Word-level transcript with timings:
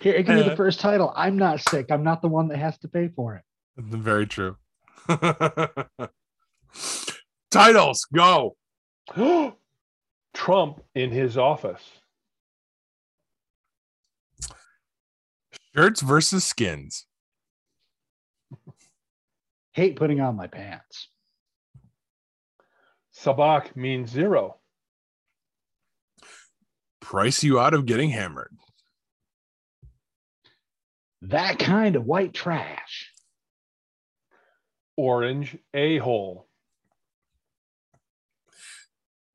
Here, 0.00 0.22
give 0.22 0.36
me 0.36 0.42
the 0.42 0.52
uh, 0.52 0.56
first 0.56 0.80
title. 0.80 1.12
I'm 1.16 1.36
not 1.36 1.60
sick. 1.68 1.90
I'm 1.90 2.04
not 2.04 2.22
the 2.22 2.28
one 2.28 2.48
that 2.48 2.58
has 2.58 2.78
to 2.78 2.88
pay 2.88 3.08
for 3.08 3.36
it. 3.36 3.42
Very 3.76 4.26
true. 4.26 4.56
Titles, 7.50 8.06
go. 8.12 8.56
Trump 10.34 10.80
in 10.94 11.10
his 11.10 11.36
office. 11.36 11.82
Shirts 15.74 16.00
versus 16.00 16.44
skins. 16.44 17.06
Hate 19.72 19.96
putting 19.96 20.20
on 20.20 20.36
my 20.36 20.46
pants. 20.46 21.08
Sabak 23.16 23.74
means 23.76 24.10
zero. 24.10 24.58
Price 27.00 27.42
you 27.42 27.58
out 27.60 27.74
of 27.74 27.86
getting 27.86 28.10
hammered. 28.10 28.56
That 31.28 31.58
kind 31.58 31.96
of 31.96 32.04
white 32.04 32.34
trash. 32.34 33.10
Orange 34.96 35.56
a 35.72 35.96
hole. 35.96 36.48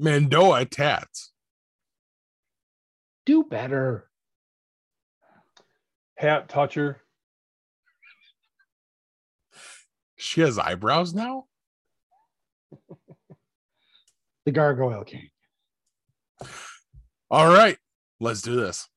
Mandoa 0.01 0.69
tats. 0.69 1.31
Do 3.25 3.43
better. 3.43 4.07
Hat 6.15 6.47
toucher. 6.47 7.01
She 10.15 10.41
has 10.41 10.59
eyebrows 10.59 11.13
now? 11.13 11.45
The 14.45 14.53
Gargoyle 14.53 15.03
King. 15.03 15.29
All 17.29 17.53
right, 17.53 17.77
let's 18.19 18.41
do 18.41 18.55
this. 18.55 18.87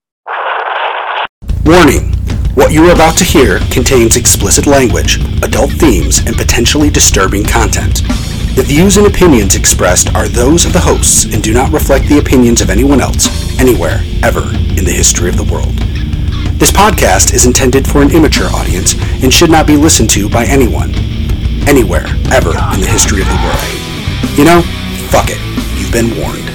Warning 1.67 2.22
What 2.55 2.71
you 2.71 2.87
are 2.87 2.93
about 2.93 3.17
to 3.17 3.25
hear 3.25 3.61
contains 3.71 4.17
explicit 4.17 4.67
language, 4.67 5.17
adult 5.43 5.71
themes, 5.73 6.19
and 6.27 6.37
potentially 6.37 6.91
disturbing 6.91 7.45
content. 7.45 8.03
The 8.57 8.65
views 8.67 8.99
and 8.99 9.07
opinions 9.07 9.57
expressed 9.57 10.15
are 10.15 10.29
those 10.29 10.67
of 10.67 10.75
the 10.75 10.81
hosts 10.81 11.25
and 11.25 11.43
do 11.43 11.55
not 11.55 11.73
reflect 11.73 12.09
the 12.09 12.19
opinions 12.19 12.61
of 12.61 12.69
anyone 12.69 13.01
else, 13.01 13.27
anywhere, 13.59 14.05
ever, 14.23 14.43
in 14.77 14.85
the 14.85 14.93
history 14.93 15.31
of 15.31 15.39
the 15.39 15.51
world. 15.51 15.73
This 16.59 16.71
podcast 16.71 17.33
is 17.33 17.47
intended 17.47 17.89
for 17.89 18.03
an 18.03 18.15
immature 18.15 18.49
audience 18.49 18.97
and 19.23 19.33
should 19.33 19.51
not 19.51 19.67
be 19.67 19.79
listened 19.79 20.11
to 20.11 20.29
by 20.29 20.45
anyone, 20.45 20.95
anywhere, 21.67 22.05
ever, 22.31 22.53
in 22.75 22.81
the 22.81 22.91
history 22.93 23.23
of 23.23 23.29
the 23.29 23.41
world. 23.43 24.37
You 24.37 24.45
know, 24.45 24.61
fuck 25.09 25.31
it. 25.31 25.41
You've 25.81 25.91
been 25.91 26.21
warned. 26.21 26.52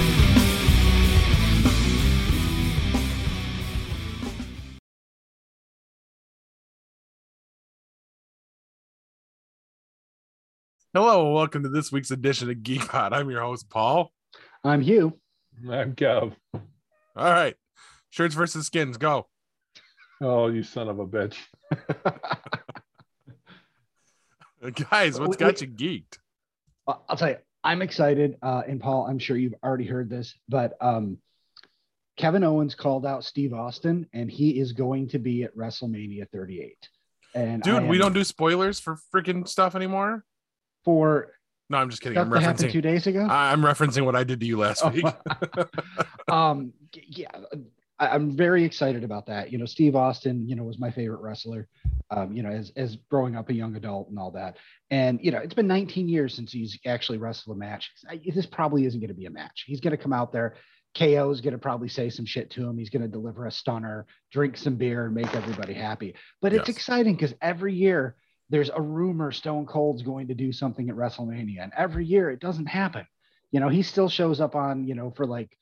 Hello, 11.00 11.26
and 11.26 11.32
welcome 11.32 11.62
to 11.62 11.68
this 11.68 11.92
week's 11.92 12.10
edition 12.10 12.50
of 12.50 12.56
Geekpod. 12.56 13.12
I'm 13.12 13.30
your 13.30 13.40
host, 13.40 13.70
Paul. 13.70 14.10
I'm 14.64 14.80
Hugh. 14.80 15.16
I'm 15.70 15.94
Kev. 15.94 16.34
All 16.52 16.60
right, 17.14 17.54
shirts 18.10 18.34
versus 18.34 18.66
skins, 18.66 18.96
go. 18.96 19.28
Oh, 20.20 20.48
you 20.48 20.64
son 20.64 20.88
of 20.88 20.98
a 20.98 21.06
bitch. 21.06 21.36
Guys, 24.90 25.20
what's 25.20 25.36
got 25.36 25.60
you 25.60 25.68
geeked? 25.68 26.18
I'll 26.88 27.16
tell 27.16 27.28
you, 27.28 27.36
I'm 27.62 27.80
excited. 27.80 28.36
Uh, 28.42 28.62
and 28.66 28.80
Paul, 28.80 29.06
I'm 29.06 29.20
sure 29.20 29.36
you've 29.36 29.54
already 29.62 29.86
heard 29.86 30.10
this, 30.10 30.34
but 30.48 30.76
um, 30.80 31.18
Kevin 32.16 32.42
Owens 32.42 32.74
called 32.74 33.06
out 33.06 33.22
Steve 33.22 33.54
Austin, 33.54 34.08
and 34.12 34.28
he 34.28 34.58
is 34.58 34.72
going 34.72 35.10
to 35.10 35.20
be 35.20 35.44
at 35.44 35.56
WrestleMania 35.56 36.28
38. 36.32 36.76
And 37.36 37.62
Dude, 37.62 37.84
I 37.84 37.86
we 37.86 37.98
don't 37.98 38.14
do 38.14 38.24
spoilers 38.24 38.80
for 38.80 38.98
freaking 39.14 39.46
stuff 39.46 39.76
anymore. 39.76 40.24
For 40.84 41.32
No, 41.70 41.78
I'm 41.78 41.90
just 41.90 42.02
kidding. 42.02 42.18
I'm 42.18 42.30
that 42.30 42.42
happened 42.42 42.70
two 42.70 42.78
referencing. 42.78 42.82
days 42.82 43.06
ago. 43.06 43.26
I'm 43.28 43.60
referencing 43.62 44.04
what 44.04 44.16
I 44.16 44.24
did 44.24 44.40
to 44.40 44.46
you 44.46 44.58
last 44.58 44.82
Oh. 44.84 44.88
week. 44.90 45.04
um, 46.28 46.72
yeah, 46.92 47.28
I, 47.98 48.08
I'm 48.08 48.36
very 48.36 48.64
excited 48.64 49.04
about 49.04 49.26
that. 49.26 49.52
You 49.52 49.58
know, 49.58 49.66
Steve 49.66 49.96
Austin, 49.96 50.48
you 50.48 50.56
know, 50.56 50.64
was 50.64 50.78
my 50.78 50.90
favorite 50.90 51.20
wrestler. 51.20 51.68
Um, 52.10 52.32
you 52.32 52.42
know, 52.42 52.48
as 52.50 52.72
as 52.76 52.96
growing 53.10 53.36
up 53.36 53.50
a 53.50 53.54
young 53.54 53.76
adult 53.76 54.08
and 54.08 54.18
all 54.18 54.30
that. 54.30 54.56
And 54.90 55.20
you 55.22 55.30
know, 55.30 55.38
it's 55.38 55.52
been 55.54 55.66
19 55.66 56.08
years 56.08 56.32
since 56.34 56.52
he's 56.52 56.78
actually 56.86 57.18
wrestled 57.18 57.56
a 57.56 57.58
match. 57.58 57.90
I, 58.08 58.20
this 58.34 58.46
probably 58.46 58.86
isn't 58.86 59.00
going 59.00 59.08
to 59.08 59.14
be 59.14 59.26
a 59.26 59.30
match. 59.30 59.64
He's 59.66 59.80
going 59.80 59.90
to 59.96 60.02
come 60.02 60.12
out 60.14 60.32
there. 60.32 60.54
KO 60.96 61.30
is 61.30 61.42
going 61.42 61.52
to 61.52 61.58
probably 61.58 61.88
say 61.88 62.08
some 62.08 62.24
shit 62.24 62.50
to 62.52 62.66
him. 62.66 62.78
He's 62.78 62.88
going 62.88 63.02
to 63.02 63.08
deliver 63.08 63.44
a 63.46 63.50
stunner, 63.52 64.06
drink 64.32 64.56
some 64.56 64.76
beer, 64.76 65.04
and 65.04 65.14
make 65.14 65.32
everybody 65.34 65.74
happy. 65.74 66.14
But 66.40 66.54
it's 66.54 66.68
Yes. 66.68 66.76
exciting 66.78 67.14
because 67.14 67.34
every 67.42 67.74
year 67.74 68.16
there's 68.50 68.70
a 68.70 68.80
rumor 68.80 69.30
Stone 69.30 69.66
Cold's 69.66 70.02
going 70.02 70.28
to 70.28 70.34
do 70.34 70.52
something 70.52 70.88
at 70.88 70.96
WrestleMania, 70.96 71.62
and 71.62 71.72
every 71.76 72.06
year 72.06 72.30
it 72.30 72.40
doesn't 72.40 72.66
happen. 72.66 73.06
You 73.50 73.60
know, 73.60 73.68
he 73.68 73.82
still 73.82 74.08
shows 74.08 74.40
up 74.40 74.54
on, 74.54 74.86
you 74.86 74.94
know, 74.94 75.10
for 75.10 75.26
like 75.26 75.56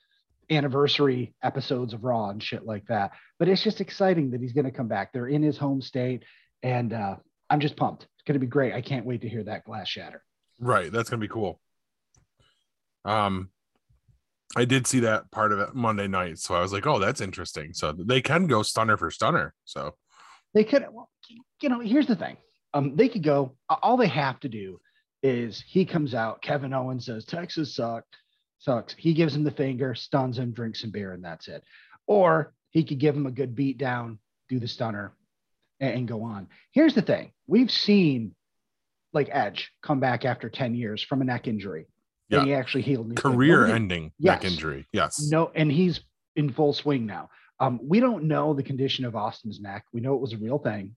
anniversary 0.51 1.35
episodes 1.43 1.93
of 1.93 2.05
Raw 2.05 2.31
and 2.31 2.43
shit 2.43 2.65
like 2.65 2.87
that. 2.87 3.13
But 3.39 3.49
it's 3.49 3.63
just 3.63 3.81
exciting 3.81 4.31
that 4.31 4.41
he's 4.41 4.53
going 4.53 4.65
to 4.65 4.71
come 4.71 4.89
back. 4.89 5.13
They're 5.13 5.27
in 5.27 5.43
his 5.43 5.59
home 5.59 5.81
state, 5.83 6.25
and 6.63 6.93
uh, 6.93 7.17
I'm 7.51 7.61
just 7.61 7.77
pumped. 7.77 8.05
It's 8.05 8.25
going 8.27 8.35
to 8.35 8.41
be 8.41 8.47
great. 8.47 8.73
I 8.73 8.81
can't 8.81 9.07
wait 9.07 9.23
to 9.23 9.29
hear 9.29 9.45
that 9.45 9.65
glass 9.65 9.89
shatter. 9.89 10.23
right, 10.61 10.91
that's 10.91 11.11
gonna 11.11 11.21
be 11.21 11.29
cool. 11.29 11.61
Um, 13.05 13.51
I 14.57 14.65
did 14.65 14.87
see 14.87 15.01
that 15.01 15.31
part 15.31 15.53
of 15.53 15.59
it 15.59 15.75
Monday 15.75 16.09
night, 16.09 16.39
so 16.39 16.55
I 16.55 16.61
was 16.61 16.73
like, 16.73 16.87
"Oh, 16.87 16.99
that's 16.99 17.21
interesting." 17.21 17.73
So 17.73 17.93
they 17.93 18.21
can 18.23 18.47
go 18.47 18.63
stunner 18.63 18.97
for 18.97 19.11
stunner. 19.11 19.55
So 19.65 19.95
They 20.55 20.65
could, 20.65 20.87
well, 20.91 21.11
you 21.61 21.69
know, 21.69 21.81
here's 21.81 22.07
the 22.07 22.17
thing. 22.17 22.37
Um, 22.75 22.97
they 22.97 23.09
could 23.09 23.23
go. 23.23 23.57
All 23.69 23.97
they 23.97 24.09
have 24.09 24.41
to 24.41 24.49
do 24.49 24.81
is 25.23 25.63
he 25.67 25.85
comes 25.85 26.15
out. 26.15 26.43
Kevin 26.43 26.73
Owens 26.75 27.07
says 27.07 27.25
Texas 27.25 27.75
sucked, 27.75 28.17
sucks. 28.59 28.95
He 28.99 29.15
gives 29.15 29.35
him 29.35 29.45
the 29.45 29.51
finger, 29.51 29.95
stuns 29.95 30.39
him, 30.39 30.53
drinks 30.53 30.81
some 30.83 30.91
beer, 30.91 31.13
and 31.13 31.25
that's 31.25 31.49
it. 31.49 31.63
Or 32.07 32.53
he 32.71 32.85
could 32.85 32.99
give 32.99 33.17
him 33.17 33.27
a 33.27 33.31
good 33.31 33.55
beat 33.55 33.79
down, 33.79 34.19
do 34.49 34.59
the 34.59 34.69
stunner, 34.69 35.13
and, 35.81 35.95
and 35.95 36.09
go 36.09 36.23
on. 36.23 36.49
Here's 36.73 36.95
the 36.95 37.03
thing: 37.03 37.33
we've 37.47 37.71
seen 37.71 38.35
like 39.13 39.29
Edge 39.33 39.73
come 39.83 39.99
back 40.01 40.27
after 40.27 40.51
10 40.51 40.75
years 40.75 41.03
from 41.03 41.23
a 41.23 41.25
neck 41.25 41.49
injury. 41.49 41.87
Yeah. 42.29 42.41
And 42.41 42.49
he 42.49 42.55
actually 42.55 42.83
healed. 42.83 43.07
and 43.07 43.13
he's 43.19 43.23
good. 43.23 43.33
career 43.35 43.61
Nobody- 43.61 43.73
ending 43.73 44.13
neck 44.19 44.45
injury. 44.45 44.87
Yes. 44.93 45.27
no, 45.31 45.51
and 45.55 45.73
he's 45.73 46.01
in 46.35 46.53
full 46.53 46.75
swing 46.75 47.07
now. 47.07 47.31
Um, 47.59 47.81
we 47.83 48.01
don't 48.01 48.25
know 48.25 48.53
the 48.53 48.63
condition 48.65 49.07
of 49.07 49.17
Austin's 49.17 49.59
neck. 49.61 49.85
We 49.95 50.03
know 50.03 50.15
it 50.15 50.21
was 50.21 50.35
a 50.35 50.37
real 50.37 50.59
thing. 50.59 50.95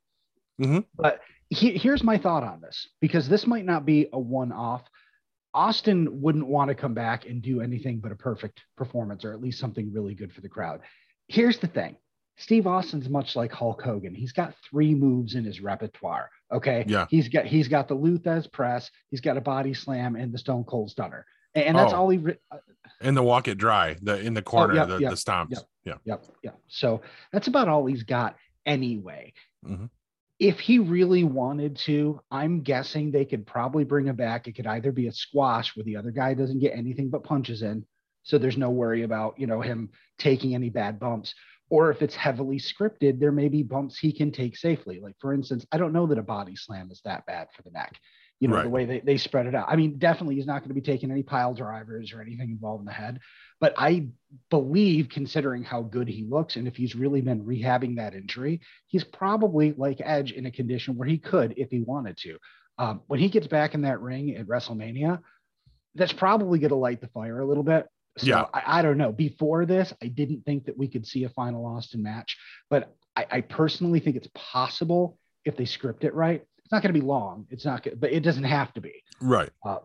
Mhm. 0.60 0.84
But 0.98 1.22
he, 1.50 1.78
here's 1.78 2.04
my 2.04 2.18
thought 2.18 2.44
on 2.44 2.62
this 2.62 2.88
because 3.02 3.28
this 3.28 3.48
might 3.48 3.66
not 3.66 3.86
be 3.86 4.08
a 4.14 4.20
one 4.20 4.52
off. 4.52 4.84
Austin 5.54 6.22
wouldn't 6.22 6.46
want 6.48 6.70
to 6.70 6.76
come 6.76 6.94
back 6.94 7.26
and 7.26 7.42
do 7.42 7.62
anything 7.62 8.00
but 8.00 8.12
a 8.12 8.16
perfect 8.16 8.62
performance 8.78 9.26
or 9.26 9.34
at 9.34 9.42
least 9.42 9.60
something 9.60 9.92
really 9.92 10.14
good 10.14 10.32
for 10.32 10.42
the 10.42 10.50
crowd. 10.50 10.82
Here's 11.28 11.58
the 11.58 11.68
thing 11.68 11.96
Steve 12.38 12.68
Austin's 12.68 13.10
much 13.10 13.36
like 13.36 13.52
Hulk 13.52 13.82
Hogan. 13.82 14.14
He's 14.14 14.32
got 14.32 14.54
three 14.70 14.94
moves 14.94 15.36
in 15.36 15.44
his 15.44 15.60
repertoire. 15.60 16.30
Okay. 16.52 16.86
Yeah. 16.88 17.08
He's 17.10 17.28
got 17.30 17.46
he's 17.46 17.68
got 17.68 17.88
the 17.88 17.96
Lou 17.96 18.20
Thesz 18.20 18.52
press, 18.52 18.90
he's 19.10 19.22
got 19.22 19.38
a 19.38 19.42
body 19.42 19.74
slam, 19.74 20.16
and 20.16 20.32
the 20.32 20.38
Stone 20.38 20.66
Cold 20.66 20.92
Stunner. 20.92 21.26
And, 21.56 21.66
and 21.66 21.78
that's 21.78 21.94
Oh. 21.94 21.98
all 21.98 22.10
he 22.10 22.20
re- 22.20 22.38
And 23.02 23.18
the 23.18 23.24
walk 23.24 23.48
it 23.48 23.58
dry, 23.58 23.96
the 24.04 24.20
in 24.20 24.36
the 24.36 24.42
corner, 24.44 24.76
yeah, 24.76 24.86
the, 24.86 24.98
yeah, 25.00 25.10
the 25.10 25.16
stomps. 25.16 25.48
yeah. 25.50 25.60
Yeah. 25.84 25.94
Yep. 26.06 26.26
Yep. 26.44 26.60
So 26.68 27.02
that's 27.34 27.48
about 27.48 27.68
all 27.68 27.86
he's 27.88 28.04
got 28.04 28.36
anyway. 28.68 29.34
Mhm. 29.66 29.90
If 30.40 30.60
he 30.60 30.80
really 30.80 31.26
wanted 31.26 31.76
to, 31.78 32.22
I'm 32.32 32.62
guessing 32.62 33.12
they 33.12 33.26
could 33.26 33.46
probably 33.46 33.84
bring 33.84 34.08
him 34.08 34.16
back. 34.16 34.48
It 34.48 34.54
could 34.54 34.68
either 34.68 34.92
be 34.92 35.08
a 35.08 35.12
squash 35.12 35.76
where 35.76 35.84
the 35.84 35.98
other 35.98 36.12
guy 36.12 36.34
doesn't 36.34 36.60
get 36.60 36.78
anything 36.78 37.10
but 37.10 37.26
punches 37.26 37.62
in. 37.62 37.86
So 38.24 38.38
there's 38.38 38.58
no 38.58 38.70
worry 38.70 39.04
about, 39.04 39.40
you 39.40 39.48
know, 39.48 39.60
him 39.62 39.90
taking 40.18 40.56
any 40.56 40.70
bad 40.70 41.00
bumps. 41.00 41.34
Or 41.70 41.92
if 41.92 42.02
it's 42.02 42.16
heavily 42.16 42.58
scripted, 42.58 43.20
there 43.20 43.32
may 43.32 43.48
be 43.48 43.64
bumps 43.64 43.98
he 44.00 44.12
can 44.12 44.32
take 44.32 44.58
safely. 44.58 45.00
Like, 45.00 45.16
for 45.20 45.34
instance, 45.34 45.66
I 45.72 45.78
don't 45.78 45.94
know 45.94 46.08
that 46.08 46.18
a 46.18 46.24
body 46.24 46.56
slam 46.56 46.90
is 46.90 47.02
that 47.06 47.26
bad 47.26 47.48
for 47.56 47.62
the 47.64 47.72
neck. 47.72 48.00
You 48.40 48.48
know, 48.48 48.62
the 48.64 48.70
way 48.70 48.86
they, 48.86 49.02
they 49.02 49.18
spread 49.18 49.48
it 49.48 49.54
out. 49.54 49.68
I 49.70 49.76
mean, 49.76 49.98
definitely 50.00 50.36
he's 50.36 50.48
not 50.48 50.60
going 50.60 50.70
to 50.70 50.74
be 50.74 50.82
taking 50.82 51.12
any 51.12 51.24
pile 51.24 51.54
drivers 51.54 52.14
or 52.14 52.22
anything 52.22 52.50
involved 52.52 52.82
in 52.82 52.86
the 52.86 52.94
head. 52.94 53.20
But 53.60 53.74
I 53.78 54.08
believe, 54.50 55.10
considering 55.10 55.64
how 55.64 55.82
good 55.82 56.08
he 56.08 56.24
looks, 56.24 56.56
and 56.56 56.68
if 56.68 56.76
he's 56.76 56.96
really 56.96 57.22
been 57.22 57.44
rehabbing 57.44 57.98
that 57.98 58.14
injury, 58.14 58.62
he's 58.88 59.04
probably 59.04 59.74
like 59.78 60.02
Edge 60.04 60.32
in 60.32 60.46
a 60.46 60.52
condition 60.52 60.96
where 60.96 61.08
he 61.08 61.18
could, 61.18 61.56
if 61.58 61.70
he 61.70 61.82
wanted 61.82 62.18
to. 62.18 62.38
Um, 62.78 63.02
when 63.08 63.20
he 63.20 63.28
gets 63.30 63.48
back 63.48 63.74
in 63.74 63.82
that 63.82 64.02
ring 64.02 64.36
at 64.36 64.48
WrestleMania, 64.48 65.20
that's 65.96 66.14
probably 66.14 66.60
going 66.60 66.70
to 66.70 66.76
light 66.76 67.02
the 67.02 67.08
fire 67.08 67.40
a 67.40 67.46
little 67.46 67.64
bit. 67.64 67.88
So 68.18 68.28
Yeah. 68.28 68.46
I, 68.54 68.80
I 68.80 68.82
don't 68.82 68.98
know. 68.98 69.12
Before 69.12 69.66
this, 69.66 69.94
I 70.02 70.08
didn't 70.08 70.46
think 70.46 70.66
that 70.66 70.78
we 70.78 70.88
could 70.88 71.06
see 71.06 71.26
a 71.26 71.30
final 71.30 71.66
Austin 71.66 72.02
match, 72.04 72.38
but 72.70 72.96
I, 73.16 73.26
I 73.32 73.42
personally 73.42 74.00
think 74.00 74.16
it's 74.16 74.30
possible 74.34 75.18
if 75.44 75.58
they 75.58 75.66
script 75.66 76.04
it 76.04 76.14
right. 76.14 76.44
It's 76.60 76.72
not 76.72 76.82
going 76.82 76.94
to 76.94 77.00
be 77.00 77.06
long. 77.06 77.48
It's 77.50 77.66
not, 77.66 77.86
but 78.00 78.12
it 78.14 78.22
doesn't 78.22 78.44
have 78.44 78.74
to 78.76 78.82
be. 78.82 79.04
Right. 79.22 79.50
Uh, 79.66 79.80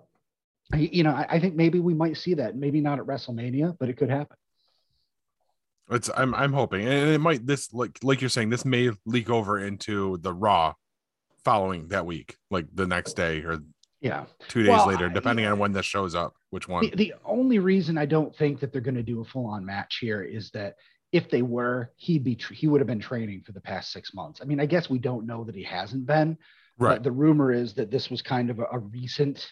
you 0.76 1.02
know, 1.02 1.11
I, 1.11 1.26
I 1.31 1.40
think 1.40 1.55
maybe 1.55 1.78
we 1.81 1.94
might 1.94 2.16
see 2.16 2.34
that. 2.34 2.56
Maybe 2.56 2.81
not 2.81 2.99
at 2.99 3.06
WrestleMania, 3.06 3.76
but 3.78 3.88
it 3.88 3.96
could 3.96 4.11
happen. 4.11 4.37
It's 5.90 6.08
I'm 6.16 6.34
I'm 6.34 6.52
hoping, 6.52 6.87
and 6.88 7.11
it 7.11 7.20
might 7.20 7.46
this 7.46 7.72
like 7.75 7.99
like 8.02 8.20
you're 8.22 8.31
saying 8.31 8.49
this 8.50 8.64
may 8.64 8.90
leak 9.05 9.28
over 9.28 9.58
into 9.58 10.16
the 10.19 10.32
Raw 10.32 10.75
following 11.44 11.88
that 11.88 12.06
week, 12.06 12.37
like 12.50 12.66
the 12.75 12.87
next 12.87 13.12
day 13.14 13.40
or 13.43 13.58
Yeah. 14.00 14.25
two 14.49 14.62
days 14.62 14.70
Well, 14.70 14.87
later, 14.88 15.06
I- 15.11 15.12
depending 15.12 15.44
on 15.44 15.58
when 15.58 15.72
this 15.72 15.84
shows 15.84 16.14
up. 16.14 16.34
Which 16.49 16.69
one? 16.69 16.84
The, 16.88 16.96
the 16.96 17.14
only 17.25 17.58
reason 17.58 17.99
I 17.99 18.06
don't 18.06 18.34
think 18.34 18.61
that 18.61 18.72
they're 18.72 18.81
going 18.81 18.94
to 18.94 19.02
do 19.02 19.20
a 19.20 19.25
full 19.26 19.44
on 19.46 19.62
match 19.66 19.99
here 20.00 20.22
is 20.22 20.50
that 20.52 20.76
if 21.12 21.28
they 21.28 21.43
were, 21.43 21.90
he'd 21.96 22.25
be 22.25 22.38
he 22.52 22.66
would 22.66 22.81
have 22.81 22.88
been 22.88 22.99
training 23.00 23.43
for 23.44 23.52
the 23.52 23.61
past 23.61 23.93
six 23.93 24.14
months. 24.14 24.40
I 24.40 24.46
mean, 24.46 24.61
I 24.61 24.66
guess 24.66 24.88
we 24.88 24.99
don't 24.99 25.26
know 25.26 25.44
that 25.44 25.55
he 25.55 25.62
hasn't 25.64 26.06
been. 26.06 26.38
right. 26.78 26.94
But 26.94 27.02
the 27.02 27.12
rumor 27.12 27.52
is 27.52 27.75
that 27.75 27.90
this 27.90 28.08
was 28.08 28.22
kind 28.22 28.49
of 28.49 28.58
a, 28.58 28.64
a 28.72 28.78
recent 28.78 29.46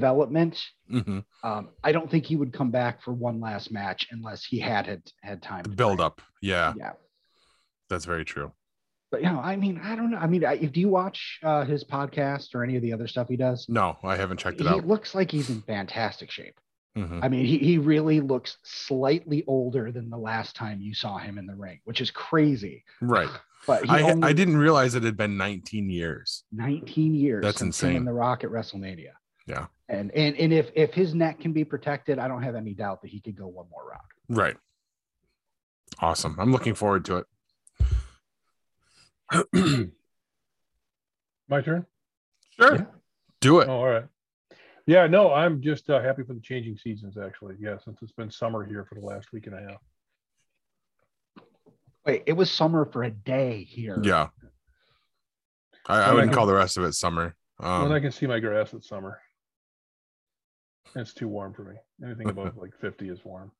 development. 0.00 0.54
hmm 0.88 1.18
Um, 1.42 1.62
I 1.82 1.90
don't 1.92 2.10
think 2.10 2.24
he 2.26 2.36
would 2.36 2.52
come 2.52 2.70
back 2.70 3.02
for 3.02 3.12
one 3.12 3.40
last 3.40 3.70
match 3.70 4.00
unless 4.10 4.44
he 4.44 4.58
had 4.58 4.84
had, 4.86 5.02
had 5.22 5.42
time 5.42 5.64
to 5.64 5.70
Build 5.70 5.98
train. 5.98 6.06
up. 6.06 6.20
Yeah, 6.42 6.72
Yeah. 6.76 6.92
that's 7.90 8.04
very 8.04 8.24
true. 8.24 8.52
But 9.10 9.22
you 9.22 9.28
know, 9.30 9.40
I 9.40 9.54
mean, 9.56 9.80
I 9.82 9.94
don't 9.96 10.10
know. 10.10 10.18
I 10.18 10.26
mean, 10.26 10.44
I, 10.44 10.56
do 10.56 10.80
you 10.80 10.88
watch 10.88 11.38
uh, 11.42 11.64
his 11.64 11.84
podcast 11.84 12.54
or 12.54 12.64
any 12.64 12.74
of 12.76 12.82
the 12.82 12.92
other 12.92 13.06
stuff 13.06 13.28
he 13.28 13.36
does? 13.36 13.66
No, 13.68 13.96
I 14.02 14.16
haven't 14.16 14.38
checked 14.38 14.60
it 14.60 14.64
He 14.64 14.68
out. 14.68 14.80
He 14.82 14.86
looks 14.92 15.14
like 15.14 15.30
he's 15.30 15.48
in 15.48 15.62
fantastic 15.62 16.30
shape. 16.30 16.58
Mhm. 16.98 17.20
I 17.22 17.28
mean, 17.28 17.44
he, 17.46 17.58
he 17.58 17.78
really 17.78 18.20
looks 18.20 18.56
slightly 18.64 19.44
older 19.46 19.92
than 19.92 20.10
the 20.10 20.16
last 20.18 20.56
time 20.56 20.80
you 20.80 20.92
saw 20.94 21.18
him 21.18 21.38
in 21.38 21.46
the 21.46 21.54
ring, 21.54 21.78
which 21.84 22.00
is 22.00 22.10
crazy. 22.10 22.84
Right. 23.00 23.28
But 23.66 23.88
I 23.88 24.02
only 24.02 24.28
I 24.28 24.32
didn't 24.32 24.56
realize 24.56 24.94
it 24.94 25.02
had 25.04 25.16
been 25.16 25.36
19 25.36 25.88
years. 25.90 26.42
19 26.52 27.14
years. 27.14 27.42
That's 27.44 27.62
insane. 27.62 28.04
The 28.04 28.12
Rock 28.12 28.44
at 28.44 28.50
WrestleMania. 28.50 29.12
Yeah. 29.46 29.66
And 29.88 30.10
and 30.12 30.36
and 30.36 30.52
if 30.52 30.70
if 30.74 30.92
his 30.92 31.14
neck 31.14 31.38
can 31.40 31.52
be 31.52 31.64
protected, 31.64 32.18
I 32.18 32.26
don't 32.28 32.42
have 32.42 32.54
any 32.56 32.74
doubt 32.74 33.02
that 33.02 33.08
he 33.08 33.20
could 33.20 33.36
go 33.36 33.46
one 33.46 33.66
more 33.70 33.88
round. 33.88 34.02
Right. 34.28 34.56
Awesome. 36.00 36.36
I'm 36.38 36.50
looking 36.52 36.74
forward 36.74 37.04
to 37.06 37.18
it. 37.18 37.26
My 41.48 41.60
turn. 41.60 41.86
Sure. 42.58 42.74
Yeah. 42.74 42.84
Do 43.40 43.60
it. 43.60 43.68
Oh, 43.68 43.76
all 43.78 43.86
right. 43.86 44.04
Yeah, 44.86 45.06
no, 45.08 45.32
I'm 45.32 45.60
just 45.60 45.90
uh, 45.90 46.00
happy 46.00 46.22
for 46.22 46.32
the 46.34 46.40
changing 46.40 46.76
seasons. 46.76 47.16
Actually, 47.16 47.56
yeah, 47.58 47.76
since 47.84 47.98
it's 48.02 48.12
been 48.12 48.30
summer 48.30 48.64
here 48.64 48.84
for 48.88 48.94
the 48.94 49.00
last 49.00 49.32
week 49.32 49.46
and 49.46 49.54
a 49.56 49.60
half. 49.60 49.80
Wait, 52.04 52.22
it 52.26 52.32
was 52.34 52.50
summer 52.50 52.84
for 52.84 53.02
a 53.02 53.10
day 53.10 53.64
here. 53.64 53.98
Yeah. 54.02 54.28
I, 55.86 56.02
I 56.02 56.12
wouldn't 56.12 56.30
can- 56.30 56.36
call 56.36 56.46
the 56.46 56.54
rest 56.54 56.76
of 56.76 56.84
it 56.84 56.92
summer. 56.94 57.34
when 57.58 57.68
Um, 57.68 57.92
I 57.92 57.98
can 58.00 58.12
see 58.12 58.26
my 58.26 58.38
grass 58.38 58.72
it's 58.74 58.88
summer. 58.88 59.18
It's 60.94 61.12
too 61.12 61.28
warm 61.28 61.52
for 61.52 61.64
me. 61.64 61.76
Anything 62.04 62.28
above 62.30 62.56
like 62.60 62.74
50 62.80 63.08
is 63.08 63.18
warm. 63.24 63.50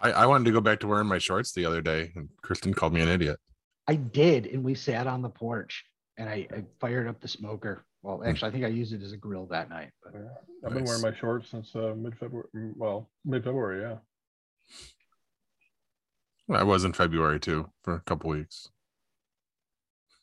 I, 0.00 0.10
I 0.12 0.26
wanted 0.26 0.44
to 0.46 0.52
go 0.52 0.60
back 0.60 0.80
to 0.80 0.86
wearing 0.86 1.06
my 1.06 1.18
shorts 1.18 1.52
the 1.52 1.64
other 1.64 1.80
day, 1.80 2.12
and 2.16 2.28
Kristen 2.42 2.74
called 2.74 2.92
me 2.92 3.00
an 3.00 3.08
idiot. 3.08 3.38
I 3.86 3.94
did, 3.94 4.46
and 4.46 4.64
we 4.64 4.74
sat 4.74 5.06
on 5.06 5.22
the 5.22 5.28
porch 5.30 5.84
and 6.18 6.28
I, 6.28 6.46
I 6.52 6.64
fired 6.80 7.06
up 7.08 7.20
the 7.20 7.28
smoker. 7.28 7.84
Well, 8.02 8.18
Hmm. 8.18 8.28
actually, 8.28 8.48
I 8.48 8.52
think 8.52 8.64
I 8.64 8.68
used 8.68 8.92
it 8.92 9.02
as 9.02 9.12
a 9.12 9.16
grill 9.16 9.46
that 9.46 9.68
night. 9.70 9.90
But 10.02 10.14
Yeah. 10.14 10.28
I've 10.66 10.74
been 10.74 10.84
wearing 10.84 11.02
my 11.02 11.14
shorts 11.14 11.50
since 11.50 11.74
uh, 11.74 11.94
mid 11.96 12.16
February. 12.18 12.48
Well, 12.76 13.10
mid 13.24 13.44
February, 13.44 13.82
yeah. 13.82 13.96
I 16.54 16.62
was 16.62 16.84
in 16.84 16.92
February 16.92 17.40
too 17.40 17.70
for 17.82 17.94
a 17.94 18.00
couple 18.00 18.30
weeks. 18.30 18.68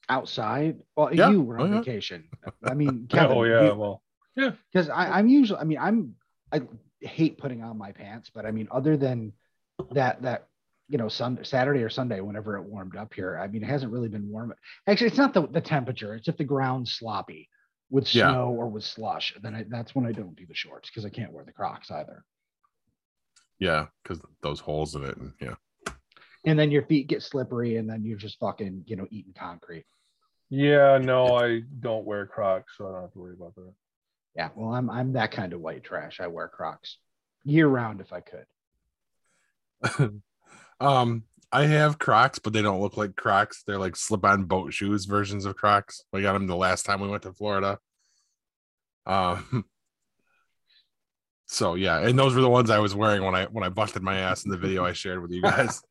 outside, 0.10 0.78
well, 0.98 1.14
Yeah. 1.14 1.30
you 1.30 1.42
were 1.42 1.58
on 1.60 1.70
Oh, 1.72 1.74
yeah. 1.76 1.80
vacation. 1.80 2.28
I 2.64 2.74
mean, 2.74 3.08
Kevin, 3.10 3.38
oh 3.38 3.44
yeah, 3.44 3.72
well, 3.72 4.04
because 4.36 4.90
I'm 4.94 5.28
usually, 5.28 5.60
I 5.60 5.64
mean, 5.64 5.78
I'm, 5.80 6.16
I 6.52 6.62
hate 7.02 7.38
putting 7.38 7.64
on 7.64 7.78
my 7.78 7.92
pants, 7.92 8.30
but 8.34 8.46
I 8.46 8.52
mean, 8.52 8.68
other 8.72 8.98
than 8.98 9.34
that, 9.92 10.22
that 10.22 10.48
you 10.88 10.98
know, 10.98 11.08
Sunday, 11.08 11.44
Saturday 11.44 11.84
or 11.84 11.90
Sunday, 11.90 12.20
whenever 12.20 12.58
it 12.58 12.64
warmed 12.64 12.98
up 12.98 13.14
here, 13.14 13.40
I 13.42 13.48
mean, 13.48 13.64
it 13.64 13.68
hasn't 13.70 13.94
really 13.94 14.10
been 14.10 14.30
warm. 14.30 14.54
Actually, 14.88 15.08
it's 15.08 15.18
not 15.18 15.34
the, 15.34 15.48
the 15.48 15.62
temperature; 15.62 16.16
it's 16.16 16.28
if 16.28 16.36
the 16.38 16.44
ground's 16.44 16.92
sloppy 16.94 17.48
with 17.90 18.14
Yeah. 18.14 18.32
snow 18.32 18.50
or 18.50 18.68
with 18.68 18.84
slush. 18.84 19.34
Then 19.42 19.56
I, 19.56 19.66
that's 19.70 19.96
when 19.96 20.06
I 20.06 20.12
don't 20.12 20.36
do 20.36 20.46
the 20.46 20.54
shorts 20.56 20.90
because 20.90 21.06
I 21.06 21.10
can't 21.10 21.32
wear 21.32 21.46
the 21.46 21.54
Crocs 21.54 21.92
either. 21.92 22.26
Yeah, 23.60 23.88
because 24.04 24.22
those 24.42 24.60
holes 24.60 24.96
in 24.96 25.04
it, 25.06 25.16
and 25.18 25.34
yeah. 25.40 25.56
And 26.46 26.58
then 26.58 26.72
your 26.72 26.84
feet 26.84 27.08
get 27.08 27.22
slippery, 27.22 27.78
and 27.78 27.90
then 27.90 28.04
you're 28.04 28.18
just 28.18 28.40
fucking, 28.40 28.84
you 28.88 28.96
know, 28.96 29.08
eating 29.12 29.34
concrete. 29.38 29.86
yeah, 30.50 30.98
no, 30.98 31.38
I 31.38 31.62
don't 31.80 32.04
wear 32.06 32.26
Crocs, 32.26 32.74
so 32.78 32.88
I 32.88 32.92
don't 32.92 33.02
have 33.04 33.14
to 33.14 33.20
worry 33.20 33.36
about 33.36 33.56
that. 33.56 33.72
Yeah, 34.36 34.50
well, 34.56 34.74
I'm 34.74 34.90
I'm 34.90 35.14
that 35.14 35.32
kind 35.32 35.54
of 35.54 35.62
white 35.62 35.84
trash. 35.84 36.20
I 36.20 36.28
wear 36.28 36.48
Crocs 36.48 36.98
year 37.44 37.68
round 37.68 38.02
if 38.02 38.14
I 38.14 38.22
could. 38.22 38.46
um, 40.80 41.24
I 41.52 41.66
have 41.66 42.00
Crocs, 42.00 42.40
but 42.40 42.54
they 42.54 42.62
don't 42.62 42.82
look 42.82 42.98
like 42.98 43.16
Crocs. 43.16 43.64
They're 43.66 43.80
like 43.80 43.96
slip-on 43.96 44.46
boat 44.46 44.74
shoes 44.74 45.06
versions 45.06 45.46
of 45.46 45.56
Crocs. 45.56 46.04
We 46.14 46.22
got 46.22 46.34
them 46.34 46.48
the 46.48 46.56
last 46.56 46.86
time 46.86 47.02
we 47.02 47.10
went 47.10 47.24
to 47.24 47.34
Florida. 47.34 47.80
Um. 49.06 49.66
So 51.52 51.76
yeah, 51.76 52.00
and 52.00 52.18
those 52.18 52.34
were 52.34 52.40
the 52.40 52.50
ones 52.50 52.70
I 52.70 52.80
was 52.80 52.96
wearing 52.96 53.26
when 53.26 53.36
I 53.36 53.44
when 53.48 53.66
I 53.66 53.68
busted 53.68 54.02
my 54.02 54.20
ass 54.20 54.46
in 54.46 54.52
the 54.52 54.58
video 54.58 54.86
I 54.86 54.94
shared 54.94 55.22
with 55.22 55.32
you 55.32 55.42
guys. 55.42 55.82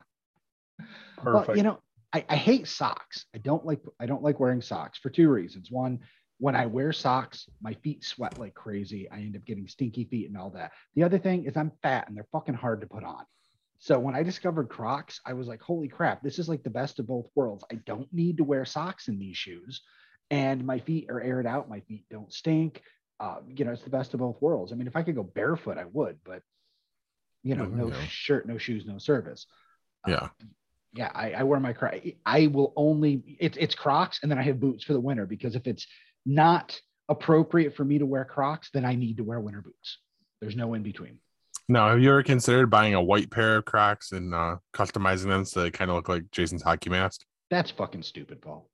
Perfect. 1.19 1.49
Well, 1.49 1.55
you 1.55 1.63
know, 1.63 1.83
I, 2.15 2.25
I 2.31 2.37
hate 2.37 2.67
socks. 2.67 3.27
I 3.35 3.39
don't 3.39 3.67
like 3.67 3.83
I 4.01 4.07
don't 4.07 4.23
like 4.23 4.41
wearing 4.41 4.63
socks 4.63 4.99
for 4.99 5.11
two 5.11 5.29
reasons. 5.29 5.71
One, 5.71 5.99
when 6.41 6.57
I 6.57 6.67
wear 6.67 6.93
socks, 6.93 7.47
my 7.61 7.75
feet 7.75 8.03
sweat 8.03 8.39
like 8.39 8.55
crazy. 8.55 9.09
I 9.11 9.19
end 9.19 9.37
up 9.37 9.45
getting 9.45 9.69
stinky 9.69 10.05
feet 10.05 10.27
and 10.27 10.39
all 10.39 10.51
that. 10.51 10.73
The 10.95 11.03
other 11.03 11.19
thing 11.19 11.45
is 11.45 11.57
I'm 11.57 11.71
fat 11.83 12.09
and 12.09 12.17
they're 12.17 12.27
fucking 12.33 12.55
hard 12.55 12.81
to 12.81 12.87
put 12.87 13.05
on. 13.05 13.25
So 13.79 13.99
when 13.99 14.15
I 14.15 14.23
discovered 14.23 14.71
Crocs, 14.71 15.21
I 15.25 15.35
was 15.35 15.49
like, 15.49 15.61
holy 15.61 15.89
crap, 15.89 16.23
this 16.23 16.39
is 16.39 16.49
like 16.49 16.63
the 16.63 16.71
best 16.71 16.99
of 16.99 17.07
both 17.07 17.29
worlds. 17.35 17.65
I 17.71 17.77
don't 17.87 18.13
need 18.13 18.39
to 18.39 18.45
wear 18.45 18.65
socks 18.65 19.09
in 19.09 19.19
these 19.19 19.37
shoes. 19.37 19.83
And 20.31 20.65
my 20.65 20.79
feet 20.79 21.11
are 21.11 21.21
aired 21.21 21.47
out. 21.47 21.69
My 21.69 21.81
feet 21.81 22.05
don't 22.11 22.33
stink. 22.33 22.83
Uh, 23.19 23.41
you 23.47 23.67
know, 23.67 23.73
it's 23.73 23.83
the 23.83 23.91
best 23.91 24.15
of 24.15 24.21
both 24.21 24.41
worlds. 24.41 24.73
I 24.73 24.77
mean, 24.77 24.87
if 24.87 24.97
I 24.97 25.03
could 25.03 25.17
go 25.17 25.23
barefoot, 25.23 25.77
I 25.77 25.85
would, 25.93 26.19
but 26.25 26.43
you 27.43 27.55
know, 27.55 27.67
no 27.67 27.91
shirt, 28.09 28.47
no 28.47 28.57
shoes, 28.57 28.87
no 28.87 28.99
service. 28.99 29.47
Uh, 30.07 30.11
Yeah. 30.11 30.29
yeah, 30.95 31.11
I, 31.15 31.33
I 31.33 31.43
wear 31.43 31.61
my 31.61 31.73
Crocs. 31.75 31.99
I 32.25 32.47
will 32.47 32.73
only 32.77 33.37
it's 33.41 33.59
it's 33.59 33.75
Crocs, 33.75 34.21
and 34.23 34.31
then 34.31 34.39
I 34.39 34.43
have 34.43 34.61
boots 34.61 34.85
for 34.85 34.93
the 34.95 35.01
winter 35.01 35.27
because 35.27 35.55
if 35.55 35.67
it's 35.67 35.87
not 36.27 36.79
appropriate 37.09 37.77
for 37.77 37.85
me 37.85 37.99
to 37.99 38.07
wear 38.07 38.25
Crocs, 38.25 38.71
then 38.73 38.85
I 38.85 38.95
need 38.95 39.17
to 39.19 39.25
wear 39.25 39.41
winter 39.41 39.63
boots. 39.63 39.99
There's 40.41 40.57
no 40.57 40.75
in 40.75 40.83
between. 40.83 41.19
Now, 41.69 41.89
have 41.89 42.01
you 42.01 42.11
ever 42.11 42.23
considered 42.23 42.69
buying 42.69 42.95
a 42.95 43.03
white 43.03 43.31
pair 43.31 43.57
of 43.57 43.65
Crocs 43.65 44.13
and 44.13 44.35
uh, 44.35 44.57
customizing 44.75 45.29
them 45.29 45.45
so 45.45 45.63
they 45.63 45.71
kind 45.71 45.91
of 45.91 45.97
look 45.97 46.09
like 46.09 46.31
Jason's 46.33 46.63
hockey 46.63 46.91
mask? 46.91 47.21
That's 47.51 47.71
fucking 47.71 48.03
stupid, 48.03 48.41
Paul. 48.41 48.69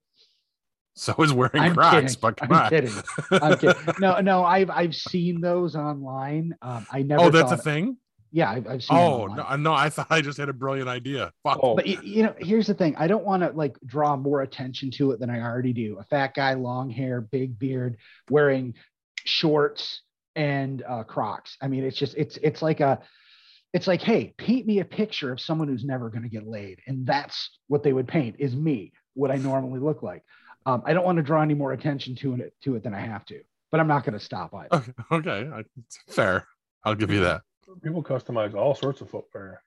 So 0.94 1.14
is 1.18 1.32
wearing 1.32 1.60
I'm 1.60 1.74
Crocs, 1.74 2.16
but 2.16 2.38
come 2.38 2.52
I'm 2.52 2.64
on. 2.64 2.70
kidding. 2.70 2.92
I'm 3.30 3.58
kidding. 3.58 3.82
No, 4.00 4.20
no, 4.20 4.44
I've 4.44 4.70
I've 4.70 4.94
seen 4.94 5.42
those 5.42 5.76
online. 5.76 6.54
Um, 6.62 6.86
I 6.90 7.02
never. 7.02 7.24
oh, 7.24 7.30
that's 7.30 7.52
a 7.52 7.58
thing. 7.58 7.98
Yeah, 8.32 8.50
I've, 8.50 8.66
I've 8.66 8.82
seen. 8.82 8.96
Oh 8.96 9.26
no, 9.26 9.56
no! 9.56 9.72
I 9.72 9.88
thought 9.88 10.08
I 10.10 10.20
just 10.20 10.38
had 10.38 10.48
a 10.48 10.52
brilliant 10.52 10.88
idea. 10.88 11.32
Fuck. 11.42 11.60
Oh, 11.62 11.74
But 11.76 11.86
y- 11.86 11.98
you 12.02 12.22
know, 12.22 12.34
here's 12.38 12.66
the 12.66 12.74
thing. 12.74 12.94
I 12.96 13.06
don't 13.06 13.24
want 13.24 13.42
to 13.42 13.50
like 13.50 13.76
draw 13.86 14.16
more 14.16 14.42
attention 14.42 14.90
to 14.92 15.12
it 15.12 15.20
than 15.20 15.30
I 15.30 15.40
already 15.40 15.72
do. 15.72 15.98
A 16.00 16.04
fat 16.04 16.34
guy, 16.34 16.54
long 16.54 16.90
hair, 16.90 17.20
big 17.20 17.58
beard, 17.58 17.96
wearing 18.30 18.74
shorts 19.24 20.02
and 20.34 20.82
uh, 20.86 21.02
Crocs. 21.04 21.56
I 21.60 21.68
mean, 21.68 21.84
it's 21.84 21.96
just 21.96 22.14
it's 22.16 22.36
it's 22.38 22.62
like 22.62 22.80
a 22.80 23.00
it's 23.72 23.86
like, 23.86 24.00
hey, 24.02 24.34
paint 24.38 24.66
me 24.66 24.80
a 24.80 24.84
picture 24.84 25.32
of 25.32 25.40
someone 25.40 25.68
who's 25.68 25.84
never 25.84 26.08
going 26.10 26.22
to 26.22 26.28
get 26.28 26.46
laid, 26.46 26.80
and 26.86 27.06
that's 27.06 27.58
what 27.68 27.82
they 27.82 27.92
would 27.92 28.08
paint 28.08 28.36
is 28.38 28.54
me, 28.54 28.92
what 29.14 29.30
I 29.30 29.36
normally 29.36 29.80
look 29.80 30.02
like. 30.02 30.22
Um, 30.64 30.82
I 30.86 30.94
don't 30.94 31.04
want 31.04 31.16
to 31.16 31.22
draw 31.22 31.42
any 31.42 31.54
more 31.54 31.72
attention 31.72 32.16
to 32.16 32.34
it 32.34 32.54
to 32.64 32.74
it 32.76 32.82
than 32.82 32.94
I 32.94 33.00
have 33.00 33.24
to, 33.26 33.40
but 33.70 33.80
I'm 33.80 33.88
not 33.88 34.04
going 34.04 34.18
to 34.18 34.24
stop 34.24 34.54
either. 34.54 34.68
Okay, 34.76 34.92
okay, 35.12 35.50
I- 35.52 35.64
fair. 36.12 36.46
I'll 36.84 36.94
give 36.94 37.10
you 37.10 37.20
that. 37.20 37.42
People 37.82 38.02
customize 38.02 38.54
all 38.54 38.74
sorts 38.74 39.00
of 39.00 39.10
footwear. 39.10 39.62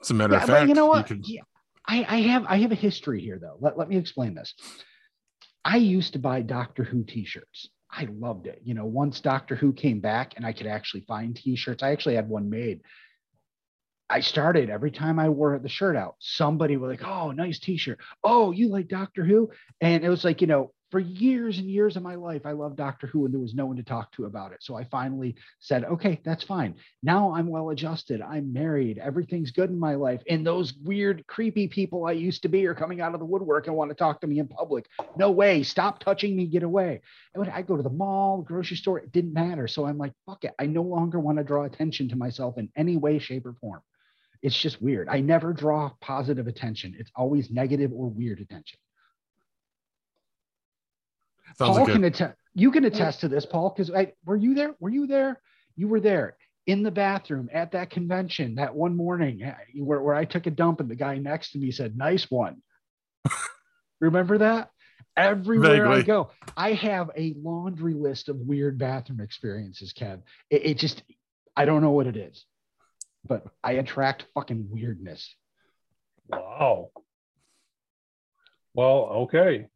As 0.00 0.10
a 0.10 0.14
matter 0.14 0.34
Yeah, 0.34 0.42
of 0.42 0.48
fact, 0.48 0.68
you 0.68 0.74
know 0.74 0.86
what? 0.86 1.06
can- 1.06 1.22
Yeah, 1.24 1.42
I, 1.86 2.04
I 2.08 2.20
have 2.22 2.44
I 2.48 2.56
have 2.58 2.72
a 2.72 2.76
history 2.76 3.20
here 3.20 3.38
though. 3.40 3.56
Let, 3.60 3.76
let 3.76 3.88
me 3.88 3.96
explain 3.96 4.34
this. 4.34 4.54
I 5.64 5.76
used 5.76 6.14
to 6.14 6.18
buy 6.18 6.40
Doctor 6.42 6.84
Who 6.84 7.04
t-shirts. 7.04 7.68
I 7.92 8.08
loved 8.10 8.46
it. 8.46 8.60
You 8.64 8.74
know, 8.74 8.86
once 8.86 9.20
Doctor 9.20 9.56
Who 9.56 9.72
came 9.72 10.00
back 10.00 10.34
and 10.36 10.46
I 10.46 10.52
could 10.52 10.66
actually 10.66 11.02
find 11.02 11.36
t-shirts, 11.36 11.82
I 11.82 11.90
actually 11.92 12.14
had 12.14 12.28
one 12.28 12.48
made. 12.48 12.80
I 14.08 14.20
started 14.20 14.70
every 14.70 14.90
time 14.90 15.18
I 15.18 15.28
wore 15.28 15.58
the 15.58 15.68
shirt 15.68 15.96
out, 15.96 16.16
somebody 16.18 16.76
was 16.76 16.88
like, 16.90 17.06
"Oh, 17.06 17.30
nice 17.30 17.58
t-shirt. 17.60 18.00
Oh, 18.24 18.52
you 18.52 18.68
like 18.68 18.88
Doctor 18.88 19.24
Who?" 19.24 19.50
And 19.80 20.02
it 20.04 20.08
was 20.08 20.24
like, 20.24 20.40
you 20.40 20.46
know, 20.46 20.72
for 20.90 20.98
years 20.98 21.58
and 21.58 21.70
years 21.70 21.96
of 21.96 22.02
my 22.02 22.16
life, 22.16 22.44
I 22.44 22.52
loved 22.52 22.76
Doctor 22.76 23.06
Who, 23.06 23.24
and 23.24 23.32
there 23.32 23.40
was 23.40 23.54
no 23.54 23.66
one 23.66 23.76
to 23.76 23.82
talk 23.82 24.10
to 24.12 24.24
about 24.24 24.52
it. 24.52 24.58
So 24.60 24.74
I 24.74 24.84
finally 24.84 25.36
said, 25.60 25.84
okay, 25.84 26.20
that's 26.24 26.42
fine. 26.42 26.74
Now 27.02 27.32
I'm 27.34 27.46
well 27.46 27.70
adjusted. 27.70 28.20
I'm 28.20 28.52
married. 28.52 28.98
Everything's 28.98 29.52
good 29.52 29.70
in 29.70 29.78
my 29.78 29.94
life. 29.94 30.20
And 30.28 30.44
those 30.44 30.74
weird, 30.74 31.26
creepy 31.26 31.68
people 31.68 32.06
I 32.06 32.12
used 32.12 32.42
to 32.42 32.48
be 32.48 32.66
are 32.66 32.74
coming 32.74 33.00
out 33.00 33.14
of 33.14 33.20
the 33.20 33.26
woodwork 33.26 33.66
and 33.66 33.76
want 33.76 33.90
to 33.90 33.94
talk 33.94 34.20
to 34.20 34.26
me 34.26 34.40
in 34.40 34.48
public. 34.48 34.86
No 35.16 35.30
way. 35.30 35.62
Stop 35.62 36.00
touching 36.00 36.34
me. 36.36 36.46
Get 36.46 36.64
away. 36.64 37.00
And 37.34 37.40
when 37.40 37.50
I 37.50 37.62
go 37.62 37.76
to 37.76 37.82
the 37.82 37.90
mall, 37.90 38.42
grocery 38.42 38.76
store, 38.76 38.98
it 38.98 39.12
didn't 39.12 39.32
matter. 39.32 39.68
So 39.68 39.86
I'm 39.86 39.98
like, 39.98 40.12
fuck 40.26 40.44
it. 40.44 40.54
I 40.58 40.66
no 40.66 40.82
longer 40.82 41.20
want 41.20 41.38
to 41.38 41.44
draw 41.44 41.64
attention 41.64 42.08
to 42.08 42.16
myself 42.16 42.58
in 42.58 42.68
any 42.76 42.96
way, 42.96 43.18
shape, 43.18 43.46
or 43.46 43.54
form. 43.60 43.82
It's 44.42 44.58
just 44.58 44.80
weird. 44.80 45.08
I 45.08 45.20
never 45.20 45.52
draw 45.52 45.92
positive 46.00 46.46
attention. 46.46 46.96
It's 46.98 47.10
always 47.14 47.50
negative 47.50 47.92
or 47.92 48.08
weird 48.08 48.40
attention. 48.40 48.78
Sounds 51.56 51.76
Paul 51.76 51.84
like 51.84 51.92
can 51.92 52.04
attest. 52.04 52.36
You 52.54 52.70
can 52.70 52.84
attest 52.84 53.20
to 53.20 53.28
this, 53.28 53.46
Paul, 53.46 53.70
because 53.70 53.90
I 53.90 54.12
were 54.24 54.36
you 54.36 54.54
there? 54.54 54.74
Were 54.80 54.90
you 54.90 55.06
there? 55.06 55.40
You 55.76 55.88
were 55.88 56.00
there 56.00 56.36
in 56.66 56.82
the 56.82 56.90
bathroom 56.90 57.48
at 57.52 57.72
that 57.72 57.90
convention 57.90 58.56
that 58.56 58.74
one 58.74 58.96
morning 58.96 59.42
eh, 59.42 59.54
where, 59.76 60.00
where 60.00 60.14
I 60.14 60.24
took 60.24 60.46
a 60.46 60.50
dump 60.50 60.80
and 60.80 60.90
the 60.90 60.96
guy 60.96 61.18
next 61.18 61.52
to 61.52 61.58
me 61.58 61.70
said, 61.70 61.96
"Nice 61.96 62.30
one." 62.30 62.62
Remember 64.00 64.38
that? 64.38 64.70
Everywhere 65.16 65.88
I 65.88 66.02
go, 66.02 66.30
I 66.56 66.72
have 66.72 67.10
a 67.16 67.34
laundry 67.36 67.94
list 67.94 68.28
of 68.28 68.36
weird 68.36 68.78
bathroom 68.78 69.20
experiences, 69.20 69.92
Kev. 69.92 70.22
It, 70.48 70.66
it 70.66 70.78
just, 70.78 71.02
I 71.56 71.64
don't 71.64 71.82
know 71.82 71.90
what 71.90 72.06
it 72.06 72.16
is, 72.16 72.44
but 73.26 73.44
I 73.62 73.72
attract 73.72 74.26
fucking 74.34 74.68
weirdness. 74.70 75.34
Wow. 76.28 76.90
Well, 78.72 78.96
okay. 79.24 79.66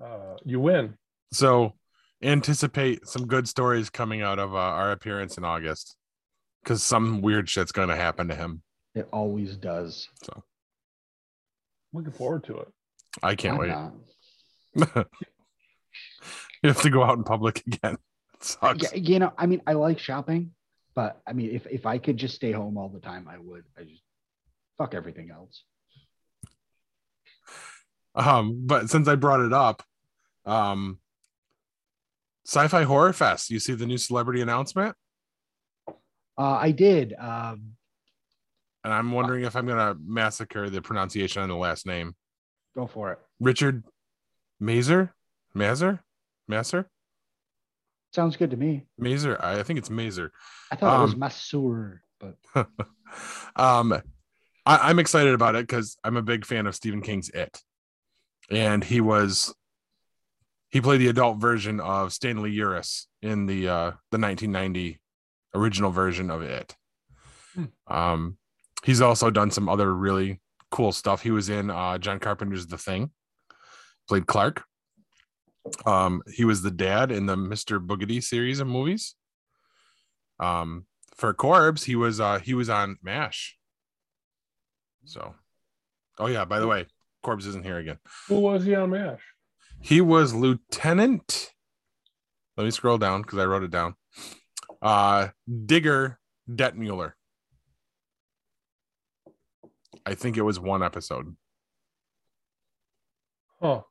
Uh, 0.00 0.36
you 0.44 0.60
win. 0.60 0.94
so 1.32 1.74
anticipate 2.22 3.06
some 3.06 3.26
good 3.26 3.48
stories 3.48 3.90
coming 3.90 4.22
out 4.22 4.38
of 4.38 4.54
uh, 4.54 4.58
our 4.58 4.92
appearance 4.92 5.36
in 5.36 5.44
August 5.44 5.96
because 6.62 6.82
some 6.82 7.20
weird 7.20 7.48
shit's 7.48 7.72
going 7.72 7.88
to 7.88 7.96
happen 7.96 8.28
to 8.28 8.34
him. 8.34 8.62
It 8.94 9.08
always 9.12 9.56
does. 9.56 10.08
So 10.22 10.42
looking 11.92 12.12
forward 12.12 12.44
to 12.44 12.58
it. 12.58 12.68
I 13.22 13.34
can't 13.34 13.58
Why 13.58 13.90
wait. 14.76 14.96
you 16.62 16.68
have 16.68 16.82
to 16.82 16.90
go 16.90 17.02
out 17.02 17.18
in 17.18 17.24
public 17.24 17.62
again. 17.66 17.96
It 18.34 18.44
sucks. 18.44 18.82
Yeah, 18.82 18.98
you 18.98 19.18
know, 19.18 19.32
I 19.36 19.46
mean, 19.46 19.60
I 19.66 19.72
like 19.72 19.98
shopping, 19.98 20.52
but 20.94 21.20
I 21.26 21.32
mean, 21.32 21.50
if 21.50 21.66
if 21.66 21.86
I 21.86 21.98
could 21.98 22.16
just 22.16 22.34
stay 22.34 22.52
home 22.52 22.78
all 22.78 22.88
the 22.88 23.00
time, 23.00 23.28
I 23.28 23.38
would. 23.38 23.64
I 23.78 23.82
just 23.82 24.02
fuck 24.78 24.94
everything 24.94 25.30
else. 25.30 25.64
Um, 28.14 28.62
but 28.66 28.90
since 28.90 29.08
I 29.08 29.14
brought 29.14 29.40
it 29.40 29.52
up, 29.52 29.82
um, 30.44 30.98
Sci-Fi 32.46 32.82
Horror 32.82 33.12
Fest. 33.12 33.50
You 33.50 33.58
see 33.60 33.74
the 33.74 33.86
new 33.86 33.98
celebrity 33.98 34.40
announcement, 34.40 34.96
Uh, 36.36 36.42
I 36.60 36.70
did. 36.72 37.14
Um, 37.18 37.74
and 38.84 38.92
I'm 38.92 39.12
wondering 39.12 39.44
if 39.44 39.54
I'm 39.54 39.66
gonna 39.66 39.96
massacre 40.04 40.68
the 40.68 40.82
pronunciation 40.82 41.42
on 41.42 41.48
the 41.48 41.56
last 41.56 41.86
name. 41.86 42.14
go 42.74 42.86
for 42.86 43.12
it. 43.12 43.18
Richard 43.38 43.84
Mazer, 44.58 45.14
Mazer, 45.54 46.02
Mazer, 46.48 46.88
Sounds 48.14 48.36
good 48.36 48.50
to 48.50 48.56
me. 48.58 48.86
Mazer. 48.98 49.38
I 49.42 49.60
I 49.60 49.62
think 49.62 49.78
it's 49.78 49.88
Mazer. 49.90 50.32
I 50.70 50.76
thought 50.76 50.98
it 50.98 51.02
was 51.02 51.14
Um, 51.14 51.20
Masur, 51.20 51.98
but 52.20 52.36
um, 53.56 53.92
I, 54.66 54.90
I'm 54.90 54.98
excited 54.98 55.32
about 55.34 55.54
it 55.54 55.66
because 55.66 55.96
I'm 56.04 56.16
a 56.16 56.22
big 56.22 56.44
fan 56.44 56.66
of 56.66 56.74
Stephen 56.74 57.00
King's 57.02 57.30
It, 57.30 57.58
and 58.52 58.84
he 58.84 59.00
was 59.00 59.54
he 60.70 60.80
played 60.80 61.00
the 61.00 61.08
adult 61.08 61.38
version 61.38 61.80
of 61.80 62.12
Stanley 62.12 62.54
Uris 62.56 63.06
in 63.20 63.46
the 63.46 63.68
uh, 63.68 63.90
the 64.10 64.18
1990 64.18 65.00
original 65.54 65.90
version 65.90 66.30
of 66.30 66.42
It. 66.42 66.76
Hmm. 67.54 67.64
Um, 67.86 68.38
he's 68.84 69.00
also 69.00 69.30
done 69.30 69.50
some 69.50 69.68
other 69.68 69.92
really 69.92 70.40
cool 70.70 70.92
stuff. 70.92 71.22
He 71.22 71.30
was 71.30 71.48
in 71.48 71.70
uh, 71.70 71.98
John 71.98 72.18
Carpenter's 72.18 72.66
The 72.66 72.78
Thing, 72.78 73.10
played 74.08 74.26
Clark. 74.26 74.64
Um, 75.86 76.22
he 76.32 76.44
was 76.44 76.62
the 76.62 76.70
dad 76.70 77.12
in 77.12 77.26
the 77.26 77.36
Mr. 77.36 77.84
Boogedy 77.84 78.22
series 78.22 78.60
of 78.60 78.66
movies. 78.66 79.14
Um, 80.40 80.86
for 81.16 81.32
Corbs, 81.34 81.84
he 81.84 81.94
was 81.94 82.20
uh 82.20 82.38
he 82.38 82.54
was 82.54 82.68
on 82.68 82.96
MASH. 83.02 83.56
So, 85.04 85.34
oh 86.18 86.26
yeah, 86.26 86.44
by 86.44 86.58
the 86.58 86.66
way, 86.66 86.86
Corbs 87.22 87.46
isn't 87.46 87.64
here 87.64 87.78
again. 87.78 87.98
Who 88.28 88.40
was 88.40 88.64
he 88.64 88.74
on 88.74 88.90
MASH? 88.90 89.22
He 89.80 90.00
was 90.00 90.34
Lieutenant. 90.34 91.50
Let 92.56 92.64
me 92.64 92.70
scroll 92.70 92.98
down 92.98 93.22
because 93.22 93.38
I 93.38 93.44
wrote 93.44 93.62
it 93.62 93.70
down. 93.70 93.94
Uh 94.80 95.28
Digger 95.66 96.18
Detmuller. 96.50 97.12
I 100.04 100.14
think 100.14 100.36
it 100.36 100.42
was 100.42 100.58
one 100.58 100.82
episode. 100.82 101.36
Oh, 103.60 103.86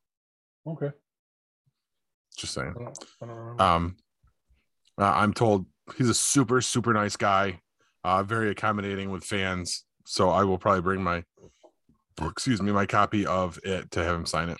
okay. 0.67 0.91
Just 2.37 2.53
saying. 2.53 2.73
I 2.77 2.83
don't, 2.83 3.05
I 3.21 3.25
don't 3.25 3.61
um, 3.61 3.95
uh, 4.99 5.13
I'm 5.15 5.33
told 5.33 5.65
he's 5.97 6.09
a 6.09 6.13
super 6.13 6.59
super 6.61 6.93
nice 6.93 7.15
guy, 7.15 7.61
uh, 8.03 8.23
very 8.23 8.49
accommodating 8.49 9.09
with 9.09 9.23
fans. 9.23 9.85
So 10.05 10.29
I 10.29 10.43
will 10.43 10.57
probably 10.57 10.81
bring 10.81 11.01
my, 11.01 11.23
excuse 12.29 12.61
me, 12.61 12.71
my 12.71 12.85
copy 12.85 13.25
of 13.25 13.59
it 13.63 13.91
to 13.91 14.03
have 14.03 14.15
him 14.15 14.25
sign 14.25 14.49
it. 14.49 14.57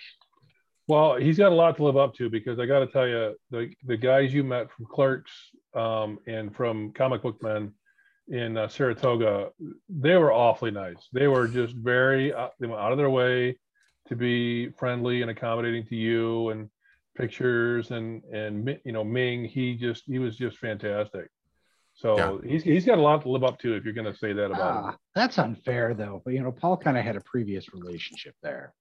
Well, 0.88 1.16
he's 1.16 1.38
got 1.38 1.52
a 1.52 1.54
lot 1.54 1.76
to 1.76 1.84
live 1.84 1.96
up 1.96 2.14
to 2.16 2.28
because 2.28 2.58
I 2.58 2.66
got 2.66 2.80
to 2.80 2.86
tell 2.86 3.06
you, 3.06 3.36
the 3.50 3.72
the 3.84 3.96
guys 3.96 4.34
you 4.34 4.44
met 4.44 4.70
from 4.70 4.86
Clerks 4.86 5.30
um, 5.74 6.18
and 6.26 6.54
from 6.54 6.92
Comic 6.92 7.22
Book 7.22 7.42
Men 7.42 7.72
in 8.28 8.56
uh, 8.56 8.68
Saratoga, 8.68 9.50
they 9.88 10.16
were 10.16 10.32
awfully 10.32 10.70
nice. 10.70 11.08
They 11.12 11.28
were 11.28 11.48
just 11.48 11.74
very 11.74 12.32
uh, 12.32 12.48
they 12.58 12.66
went 12.66 12.80
out 12.80 12.92
of 12.92 12.98
their 12.98 13.10
way 13.10 13.58
to 14.08 14.16
be 14.16 14.70
friendly 14.70 15.22
and 15.22 15.30
accommodating 15.30 15.86
to 15.86 15.96
you 15.96 16.50
and 16.50 16.68
pictures 17.16 17.90
and 17.90 18.22
and 18.24 18.78
you 18.84 18.92
know 18.92 19.04
Ming. 19.04 19.44
He 19.44 19.76
just 19.76 20.04
he 20.06 20.18
was 20.18 20.36
just 20.36 20.58
fantastic. 20.58 21.28
So 22.02 22.16
Yeah. 22.42 22.50
he's 22.50 22.62
he's 22.64 22.84
got 22.84 22.98
a 22.98 23.00
lot 23.00 23.22
to 23.22 23.28
live 23.30 23.44
up 23.44 23.58
to 23.60 23.74
if 23.74 23.84
you're 23.84 23.94
going 23.94 24.12
to 24.12 24.18
say 24.18 24.32
that 24.32 24.46
about 24.46 24.76
him. 24.78 24.84
ah, 24.90 24.96
that's 25.14 25.38
unfair 25.38 25.94
though. 25.94 26.20
But 26.24 26.34
you 26.34 26.42
know, 26.42 26.50
Paul 26.50 26.76
kind 26.76 26.98
of 26.98 27.04
had 27.04 27.14
a 27.16 27.20
previous 27.20 27.72
relationship 27.72 28.34
there. 28.42 28.74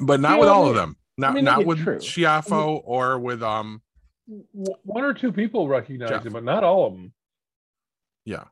But 0.00 0.20
not 0.20 0.34
Yeah, 0.34 0.40
with 0.40 0.48
all 0.48 0.68
of 0.68 0.76
them. 0.76 0.96
Not 1.18 1.34
mean, 1.34 1.44
not 1.44 1.64
with 1.66 1.78
true. 1.78 1.96
Schiaffo 1.98 2.80
or 2.84 3.18
with 3.18 3.42
um 3.42 3.82
One 4.52 5.04
or 5.04 5.14
two 5.14 5.32
people 5.32 5.66
recognize 5.66 6.08
Jeff. 6.10 6.26
him, 6.26 6.32
but 6.32 6.44
not 6.44 6.62
all 6.62 6.86
of 6.86 6.92
them. 6.92 7.12
yeah. 8.24 8.44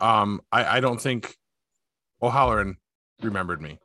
Um 0.00 0.40
I, 0.50 0.78
I 0.78 0.80
don't 0.80 1.00
think 1.00 1.36
O'Halloran 2.22 2.78
remembered 3.22 3.60
me. 3.60 3.78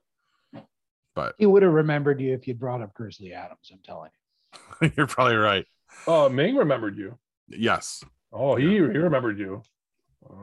But 1.16 1.36
He 1.38 1.46
would 1.46 1.64
have 1.64 1.74
remembered 1.74 2.22
you 2.22 2.34
if 2.34 2.48
you'd 2.48 2.60
brought 2.60 2.82
up 2.82 2.94
Grizzly 2.94 3.34
Adams. 3.34 3.70
I'm 3.74 3.80
telling 3.84 4.12
you. 4.82 4.92
you're 4.98 5.08
probably 5.08 5.36
right. 5.36 5.66
Oh, 6.08 6.30
Ming 6.30 6.56
remembered 6.56 6.98
you. 6.98 7.18
Yes. 7.50 8.02
Oh, 8.34 8.56
he 8.56 8.66
he 8.68 8.80
remembered 8.80 9.38
you. 9.40 9.62
I 10.26 10.34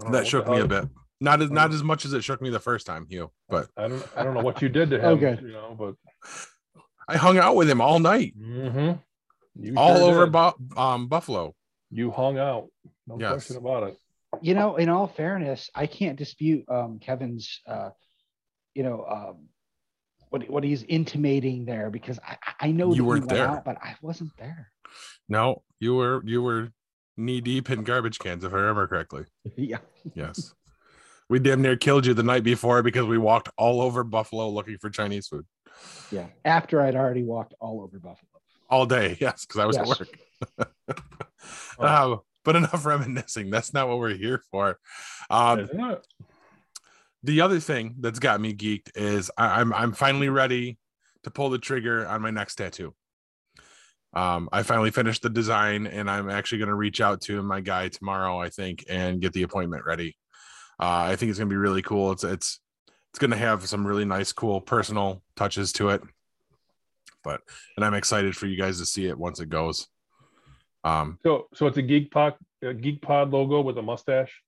don't 0.00 0.04
know 0.04 0.10
That 0.18 0.26
shook 0.26 0.48
me 0.48 0.60
a 0.60 0.66
bit. 0.66 0.84
Not 1.20 1.42
as 1.42 1.50
not 1.50 1.72
as 1.72 1.82
much 1.82 2.04
as 2.04 2.12
it 2.12 2.22
shook 2.22 2.40
me 2.40 2.48
the 2.50 2.60
first 2.60 2.86
time, 2.86 3.06
Hugh, 3.08 3.30
but 3.48 3.68
I 3.76 3.88
don't 3.88 4.06
I 4.16 4.22
don't 4.22 4.34
know 4.34 4.42
what 4.42 4.62
you 4.62 4.68
did 4.68 4.90
to 4.90 4.98
him. 4.98 5.04
okay. 5.18 5.38
You 5.42 5.52
know, 5.52 5.74
but 5.78 5.94
I 7.08 7.16
hung 7.16 7.38
out 7.38 7.56
with 7.56 7.68
him 7.68 7.80
all 7.80 7.98
night, 7.98 8.34
mm-hmm. 8.38 9.76
All 9.76 9.96
sure 9.96 10.10
over. 10.10 10.26
Bu- 10.26 10.78
um, 10.80 11.08
Buffalo. 11.08 11.54
You 11.90 12.10
hung 12.12 12.38
out. 12.38 12.68
No 13.06 13.18
Yes. 13.18 13.30
question 13.32 13.56
about 13.56 13.82
it. 13.88 13.96
You 14.42 14.54
know, 14.54 14.76
in 14.76 14.88
all 14.88 15.08
fairness, 15.08 15.70
I 15.74 15.86
can't 15.86 16.16
dispute 16.18 16.64
um, 16.68 16.98
Kevin's, 17.00 17.60
uh, 17.66 17.90
you 18.74 18.82
know, 18.84 19.04
um, 19.10 19.48
what 20.28 20.48
what 20.50 20.62
he's 20.62 20.82
intimating 20.84 21.64
there 21.64 21.90
because 21.90 22.20
I 22.24 22.36
I 22.60 22.70
know 22.72 22.94
You 22.94 23.04
weren't 23.06 23.28
there. 23.28 23.48
out, 23.48 23.64
but 23.64 23.78
I 23.82 23.96
wasn't 24.02 24.30
there. 24.38 24.70
No, 25.28 25.62
you 25.80 25.94
were 25.94 26.22
you 26.24 26.42
were 26.42 26.68
knee 27.18 27.40
deep 27.40 27.68
in 27.70 27.82
garbage 27.84 28.18
cans, 28.18 28.44
if 28.44 28.52
I 28.52 28.56
remember 28.56 28.86
correctly. 28.86 29.24
yeah. 29.56 29.78
Yes. 30.14 30.54
we 31.28 31.38
damn 31.38 31.60
near 31.60 31.76
killed 31.76 32.06
you 32.06 32.14
the 32.14 32.22
night 32.22 32.44
before 32.44 32.82
because 32.82 33.04
we 33.06 33.18
walked 33.18 33.48
all 33.58 33.80
over 33.82 34.04
Buffalo 34.04 34.48
looking 34.48 34.78
for 34.78 34.88
Chinese 34.88 35.26
food 35.28 35.44
Yeah. 36.10 36.26
After 36.44 36.80
I'd 36.80 36.94
already 36.96 37.22
walked 37.24 37.54
all 37.60 37.82
over 37.82 37.98
Buffalo. 37.98 38.40
all 38.70 38.86
day. 38.86 39.16
Yes, 39.20 39.44
because 39.44 39.60
I 39.60 39.66
was 39.66 39.76
Yes. 39.76 39.90
at 39.90 39.98
work. 40.58 40.68
Uh, 41.78 42.16
but 42.44 42.56
enough 42.56 42.86
reminiscing. 42.86 43.50
That's 43.50 43.74
not 43.74 43.88
what 43.88 43.98
we're 43.98 44.14
here 44.16 44.42
for. 44.50 44.78
Um, 45.28 45.68
the 47.22 47.40
other 47.40 47.60
thing 47.60 47.96
that's 48.00 48.20
got 48.20 48.40
me 48.40 48.54
geeked 48.54 48.90
is 48.94 49.30
I, 49.36 49.60
I'm 49.60 49.72
I'm 49.74 49.92
finally 49.92 50.28
ready 50.28 50.78
to 51.24 51.30
pull 51.30 51.50
the 51.50 51.58
trigger 51.58 52.06
on 52.06 52.22
my 52.22 52.30
next 52.30 52.54
tattoo. 52.54 52.94
Um, 54.18 54.48
I 54.52 54.62
finally 54.64 54.90
finished 54.90 55.22
the 55.22 55.30
design, 55.30 55.86
and 55.86 56.10
I'm 56.10 56.28
actually 56.28 56.58
going 56.58 56.74
to 56.74 56.74
reach 56.74 57.00
out 57.00 57.20
to 57.22 57.40
my 57.42 57.60
guy 57.60 57.88
tomorrow, 57.88 58.40
I 58.40 58.48
think, 58.48 58.84
and 58.88 59.20
get 59.20 59.32
the 59.32 59.44
appointment 59.44 59.84
ready. 59.84 60.16
Uh, 60.80 61.12
I 61.12 61.16
think 61.16 61.30
it's 61.30 61.38
going 61.38 61.48
to 61.48 61.52
be 61.52 61.56
really 61.66 61.82
cool. 61.82 62.10
It's 62.12 62.24
it's 62.24 62.60
it's 63.10 63.18
going 63.18 63.30
to 63.30 63.36
have 63.36 63.68
some 63.68 63.86
really 63.86 64.04
nice, 64.04 64.32
cool 64.32 64.60
personal 64.60 65.22
touches 65.36 65.72
to 65.74 65.90
it. 65.90 66.02
But 67.22 67.42
and 67.76 67.84
I'm 67.84 67.94
excited 67.94 68.36
for 68.36 68.46
you 68.46 68.56
guys 68.56 68.78
to 68.78 68.86
see 68.86 69.06
it 69.06 69.18
once 69.18 69.40
it 69.40 69.48
goes. 69.48 69.86
Um, 70.84 71.18
So 71.22 71.46
so 71.54 71.66
it's 71.68 71.78
a 71.78 71.82
Geek 71.82 72.10
Pod 72.10 72.34
a 72.62 72.74
Geek 72.74 73.00
Pod 73.02 73.30
logo 73.30 73.60
with 73.60 73.78
a 73.78 73.82
mustache. 73.82 74.42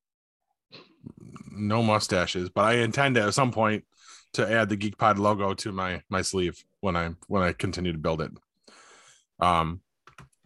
no 1.50 1.82
mustaches, 1.82 2.48
but 2.48 2.64
I 2.64 2.72
intend 2.78 3.14
to, 3.16 3.22
at 3.22 3.34
some 3.34 3.50
point 3.52 3.84
to 4.32 4.50
add 4.50 4.68
the 4.68 4.76
Geek 4.76 4.96
Pod 4.98 5.18
logo 5.18 5.54
to 5.54 5.72
my 5.72 6.02
my 6.08 6.22
sleeve 6.22 6.64
when 6.80 6.96
I 6.96 7.10
when 7.28 7.42
I 7.42 7.52
continue 7.52 7.92
to 7.92 7.98
build 7.98 8.20
it. 8.20 8.32
Um, 9.40 9.80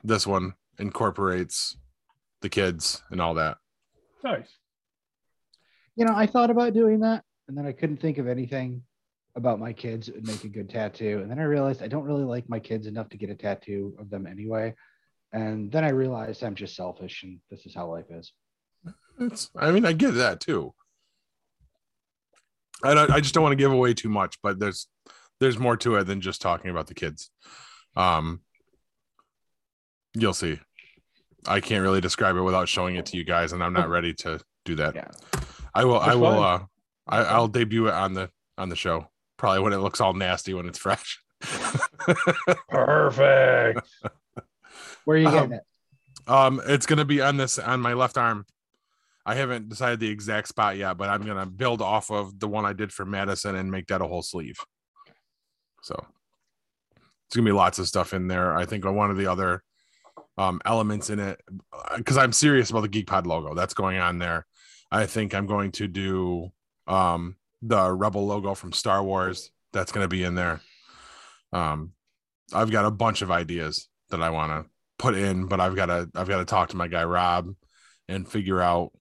this 0.02 0.26
one 0.26 0.54
incorporates 0.78 1.76
the 2.42 2.48
kids 2.48 3.02
and 3.10 3.20
all 3.20 3.34
that. 3.34 3.58
Nice. 4.22 4.48
You 5.96 6.04
know, 6.04 6.14
I 6.14 6.26
thought 6.26 6.50
about 6.50 6.74
doing 6.74 7.00
that, 7.00 7.24
and 7.48 7.56
then 7.56 7.66
I 7.66 7.72
couldn't 7.72 8.00
think 8.00 8.18
of 8.18 8.26
anything 8.26 8.82
about 9.36 9.58
my 9.58 9.72
kids 9.72 10.06
that 10.06 10.14
would 10.14 10.26
make 10.26 10.44
a 10.44 10.48
good 10.48 10.68
tattoo. 10.68 11.20
And 11.22 11.30
then 11.30 11.38
I 11.38 11.44
realized 11.44 11.82
I 11.82 11.88
don't 11.88 12.04
really 12.04 12.24
like 12.24 12.48
my 12.48 12.60
kids 12.60 12.86
enough 12.86 13.08
to 13.10 13.16
get 13.16 13.30
a 13.30 13.34
tattoo 13.34 13.94
of 13.98 14.10
them 14.10 14.26
anyway. 14.26 14.74
And 15.32 15.70
then 15.72 15.84
I 15.84 15.90
realized 15.90 16.44
I'm 16.44 16.54
just 16.54 16.76
selfish, 16.76 17.22
and 17.24 17.40
this 17.50 17.66
is 17.66 17.74
how 17.74 17.90
life 17.90 18.06
is. 18.10 18.32
It's 19.18 19.50
I 19.56 19.70
mean 19.70 19.84
I 19.84 19.92
get 19.92 20.12
that 20.14 20.40
too. 20.40 20.74
I 22.82 22.94
don't, 22.94 23.10
I 23.10 23.20
just 23.20 23.34
don't 23.34 23.42
want 23.42 23.52
to 23.52 23.62
give 23.62 23.72
away 23.72 23.94
too 23.94 24.08
much, 24.08 24.38
but 24.42 24.58
there's 24.58 24.88
there's 25.40 25.58
more 25.58 25.76
to 25.78 25.96
it 25.96 26.04
than 26.04 26.20
just 26.20 26.40
talking 26.40 26.70
about 26.70 26.86
the 26.86 26.94
kids. 26.94 27.30
Um, 27.96 28.40
you'll 30.14 30.34
see. 30.34 30.58
I 31.46 31.60
can't 31.60 31.82
really 31.82 32.00
describe 32.00 32.36
it 32.36 32.42
without 32.42 32.68
showing 32.68 32.96
it 32.96 33.06
to 33.06 33.16
you 33.16 33.24
guys, 33.24 33.52
and 33.52 33.62
I'm 33.62 33.72
not 33.74 33.88
ready 33.90 34.14
to 34.14 34.40
do 34.64 34.74
that. 34.76 34.94
Yeah. 34.94 35.08
I 35.74 35.84
will. 35.84 35.98
I 36.00 36.14
will. 36.14 36.32
fine. 36.40 36.60
Uh, 36.60 36.64
I, 37.06 37.18
I'll 37.24 37.48
debut 37.48 37.88
it 37.88 37.94
on 37.94 38.14
the 38.14 38.30
on 38.56 38.68
the 38.70 38.76
show. 38.76 39.08
Probably 39.36 39.60
when 39.60 39.72
it 39.72 39.78
looks 39.78 40.00
all 40.00 40.14
nasty 40.14 40.54
when 40.54 40.66
it's 40.66 40.78
fresh. 40.78 41.20
Perfect. 42.68 43.80
Where 45.04 45.16
are 45.16 45.20
you 45.20 45.26
Um, 45.28 45.34
getting 45.34 45.52
it? 45.52 45.62
um, 46.28 46.60
it's 46.66 46.86
gonna 46.86 47.04
be 47.04 47.20
on 47.20 47.36
this 47.36 47.58
on 47.58 47.80
my 47.80 47.92
left 47.94 48.16
arm. 48.16 48.46
I 49.26 49.34
haven't 49.34 49.68
decided 49.68 50.00
the 50.00 50.08
exact 50.08 50.48
spot 50.48 50.76
yet, 50.76 50.96
but 50.96 51.08
I'm 51.08 51.22
gonna 51.26 51.46
build 51.46 51.82
off 51.82 52.10
of 52.10 52.38
the 52.38 52.48
one 52.48 52.64
I 52.64 52.72
did 52.72 52.92
for 52.92 53.04
Madison 53.04 53.56
and 53.56 53.70
make 53.70 53.86
that 53.88 54.00
a 54.00 54.06
whole 54.06 54.22
sleeve. 54.22 54.56
So 55.82 55.94
it's 57.26 57.36
gonna 57.36 57.44
be 57.46 57.52
lots 57.52 57.78
of 57.78 57.86
stuff 57.86 58.14
in 58.14 58.28
there. 58.28 58.56
I 58.56 58.64
think 58.64 58.84
one 58.84 59.10
of 59.10 59.16
the 59.16 59.26
other 59.26 59.62
um, 60.36 60.60
elements 60.64 61.10
in 61.10 61.18
it, 61.18 61.40
because 61.96 62.16
I'm 62.16 62.32
serious 62.32 62.70
about 62.70 62.82
the 62.82 62.88
Geek 62.88 63.06
Pod 63.06 63.26
logo 63.26 63.54
that's 63.54 63.74
going 63.74 63.98
on 63.98 64.18
there. 64.18 64.46
I 64.90 65.06
think 65.06 65.34
I'm 65.34 65.46
going 65.46 65.72
to 65.72 65.88
do 65.88 66.52
um, 66.86 67.36
the 67.62 67.90
Rebel 67.90 68.26
logo 68.26 68.54
from 68.54 68.72
Star 68.72 69.02
Wars. 69.02 69.50
That's 69.72 69.92
gonna 69.92 70.08
be 70.08 70.22
in 70.22 70.34
there. 70.34 70.60
Um, 71.52 71.92
I've 72.52 72.70
got 72.70 72.84
a 72.84 72.90
bunch 72.90 73.22
of 73.22 73.30
ideas 73.30 73.88
that 74.10 74.22
I 74.22 74.30
want 74.30 74.52
to 74.52 74.70
put 74.98 75.14
in, 75.14 75.46
but 75.46 75.60
I've 75.60 75.76
got 75.76 75.86
to 75.86 76.08
I've 76.14 76.28
got 76.28 76.38
to 76.38 76.44
talk 76.44 76.70
to 76.70 76.76
my 76.76 76.88
guy 76.88 77.04
Rob 77.04 77.54
and 78.08 78.28
figure 78.28 78.60
out 78.60 78.92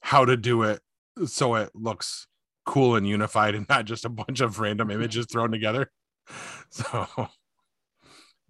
how 0.00 0.24
to 0.24 0.36
do 0.36 0.62
it 0.62 0.80
so 1.26 1.54
it 1.56 1.70
looks 1.74 2.26
cool 2.64 2.96
and 2.96 3.06
unified 3.06 3.54
and 3.54 3.66
not 3.70 3.84
just 3.84 4.04
a 4.04 4.08
bunch 4.08 4.40
of 4.40 4.58
random 4.58 4.90
images 4.92 5.26
thrown 5.30 5.50
together. 5.50 5.90
So 6.70 7.08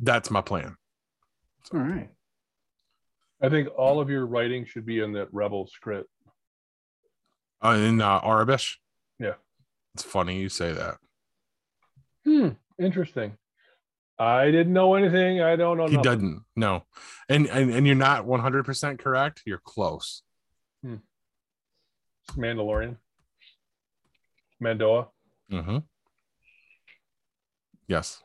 that's 0.01 0.29
my 0.29 0.41
plan. 0.41 0.75
All 1.73 1.79
right. 1.79 2.11
I 3.41 3.49
think 3.49 3.69
all 3.77 4.01
of 4.01 4.11
your 4.11 4.27
writing 4.27 4.65
should 4.65 4.85
be 4.87 5.01
in 5.01 5.13
that 5.13 5.29
Rebel 5.33 5.67
script. 5.69 6.09
Uh, 7.65 7.71
in 7.71 8.01
uh, 8.01 8.21
Aurebesh. 8.21 8.77
Yeah. 9.19 9.35
It's 9.95 10.03
funny 10.05 10.39
you 10.41 10.49
say 10.49 10.73
that. 10.73 10.97
Hmm. 12.25 12.51
Interesting. 12.79 13.37
I 14.19 14.47
didn't 14.51 14.73
know 14.73 14.95
anything. 14.95 15.41
I 15.41 15.57
don't 15.57 15.77
know. 15.77 15.87
He 15.87 15.97
nothing. 15.97 16.03
doesn't. 16.03 16.43
No. 16.57 16.85
And, 17.29 17.47
and 17.49 17.71
and 17.73 17.87
you're 17.87 17.95
not 17.97 18.27
100% 18.27 18.99
correct. 18.99 19.43
You're 19.47 19.59
close. 19.65 20.23
It's 20.83 22.37
Mandalorian. 22.37 22.97
Mandoa. 24.63 25.09
Mhm. 25.51 25.85
Yes. 27.87 28.23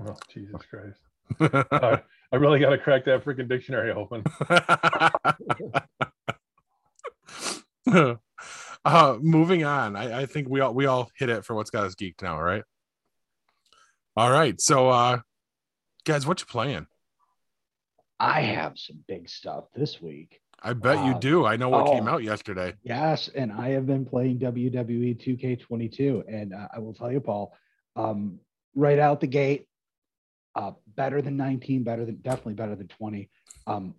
Oh, 0.00 0.16
Jesus 0.32 0.62
Christ. 0.70 1.00
Uh, 1.72 1.98
I 2.36 2.38
really 2.38 2.60
got 2.60 2.68
to 2.68 2.76
crack 2.76 3.06
that 3.06 3.24
freaking 3.24 3.48
dictionary 3.48 3.92
open. 3.92 4.22
uh 8.84 9.16
moving 9.22 9.64
on 9.64 9.96
I, 9.96 10.20
I 10.20 10.26
think 10.26 10.48
we 10.50 10.60
all 10.60 10.74
we 10.74 10.84
all 10.84 11.08
hit 11.16 11.30
it 11.30 11.46
for 11.46 11.54
what's 11.54 11.70
got 11.70 11.84
us 11.84 11.94
geeked 11.94 12.20
now 12.20 12.38
right 12.38 12.62
all 14.16 14.30
right 14.30 14.60
so 14.60 14.90
uh 14.90 15.20
guys 16.04 16.26
what 16.26 16.40
you 16.40 16.46
playing 16.46 16.86
I 18.20 18.42
have 18.42 18.76
some 18.76 19.02
big 19.06 19.30
stuff 19.30 19.64
this 19.74 20.02
week. 20.02 20.40
i 20.62 20.74
bet 20.74 20.98
you 21.06 21.12
Uh, 21.12 21.18
do 21.18 21.46
i 21.46 21.56
know 21.56 21.70
what 21.70 21.86
came 21.86 22.06
oh. 22.06 22.12
out 22.12 22.22
yesterday 22.22 22.74
Yes, 22.82 23.30
and 23.34 23.50
I 23.50 23.68
have 23.70 23.86
been 23.86 24.04
playing 24.04 24.40
WWE 24.40 25.16
2K22, 25.24 26.24
and 26.28 26.52
uh, 26.52 26.68
I 26.74 26.80
will 26.80 26.92
tell 26.92 27.10
you, 27.10 27.20
Paul, 27.20 27.56
um, 27.94 28.40
right 28.74 28.98
out 28.98 29.20
the 29.20 29.26
gate, 29.26 29.68
uh, 30.56 30.72
better 30.96 31.20
than 31.22 31.36
19, 31.36 31.84
better 31.84 32.04
than 32.04 32.16
definitely 32.16 32.54
better 32.54 32.74
than 32.74 32.88
20. 32.88 33.28
Um, 33.66 33.94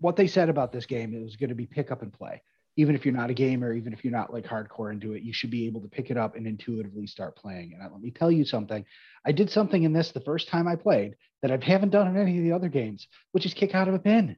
what 0.00 0.16
they 0.16 0.26
said 0.28 0.48
about 0.48 0.72
this 0.72 0.86
game 0.86 1.14
it 1.14 1.22
was 1.22 1.36
going 1.36 1.48
to 1.50 1.54
be 1.54 1.66
pick 1.66 1.90
up 1.90 2.00
and 2.02 2.12
play. 2.12 2.42
Even 2.78 2.94
if 2.94 3.04
you're 3.06 3.14
not 3.14 3.30
a 3.30 3.34
gamer, 3.34 3.72
even 3.72 3.92
if 3.94 4.04
you're 4.04 4.12
not 4.12 4.32
like 4.32 4.44
hardcore 4.44 4.92
into 4.92 5.14
it, 5.14 5.22
you 5.22 5.32
should 5.32 5.50
be 5.50 5.66
able 5.66 5.80
to 5.80 5.88
pick 5.88 6.10
it 6.10 6.16
up 6.18 6.36
and 6.36 6.46
intuitively 6.46 7.06
start 7.06 7.34
playing. 7.34 7.72
And 7.72 7.82
uh, 7.82 7.88
let 7.90 8.00
me 8.02 8.10
tell 8.10 8.30
you 8.30 8.44
something. 8.44 8.84
I 9.24 9.32
did 9.32 9.50
something 9.50 9.82
in 9.82 9.92
this 9.94 10.12
the 10.12 10.20
first 10.20 10.48
time 10.48 10.68
I 10.68 10.76
played 10.76 11.16
that 11.42 11.50
I 11.50 11.58
haven't 11.64 11.90
done 11.90 12.06
in 12.06 12.16
any 12.18 12.36
of 12.38 12.44
the 12.44 12.52
other 12.52 12.68
games, 12.68 13.08
which 13.32 13.46
is 13.46 13.54
kick 13.54 13.74
out 13.74 13.88
of 13.88 13.94
a 13.94 13.98
pin 13.98 14.36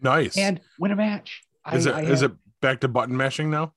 nice 0.00 0.36
and 0.38 0.60
win 0.78 0.92
a 0.92 0.96
match. 0.96 1.42
is 1.72 1.86
I- 1.86 1.90
it 1.90 2.06
I 2.08 2.10
is 2.10 2.20
have- 2.22 2.30
it 2.32 2.36
back 2.60 2.80
to 2.80 2.88
button 2.88 3.16
mashing 3.16 3.50
now 3.50 3.74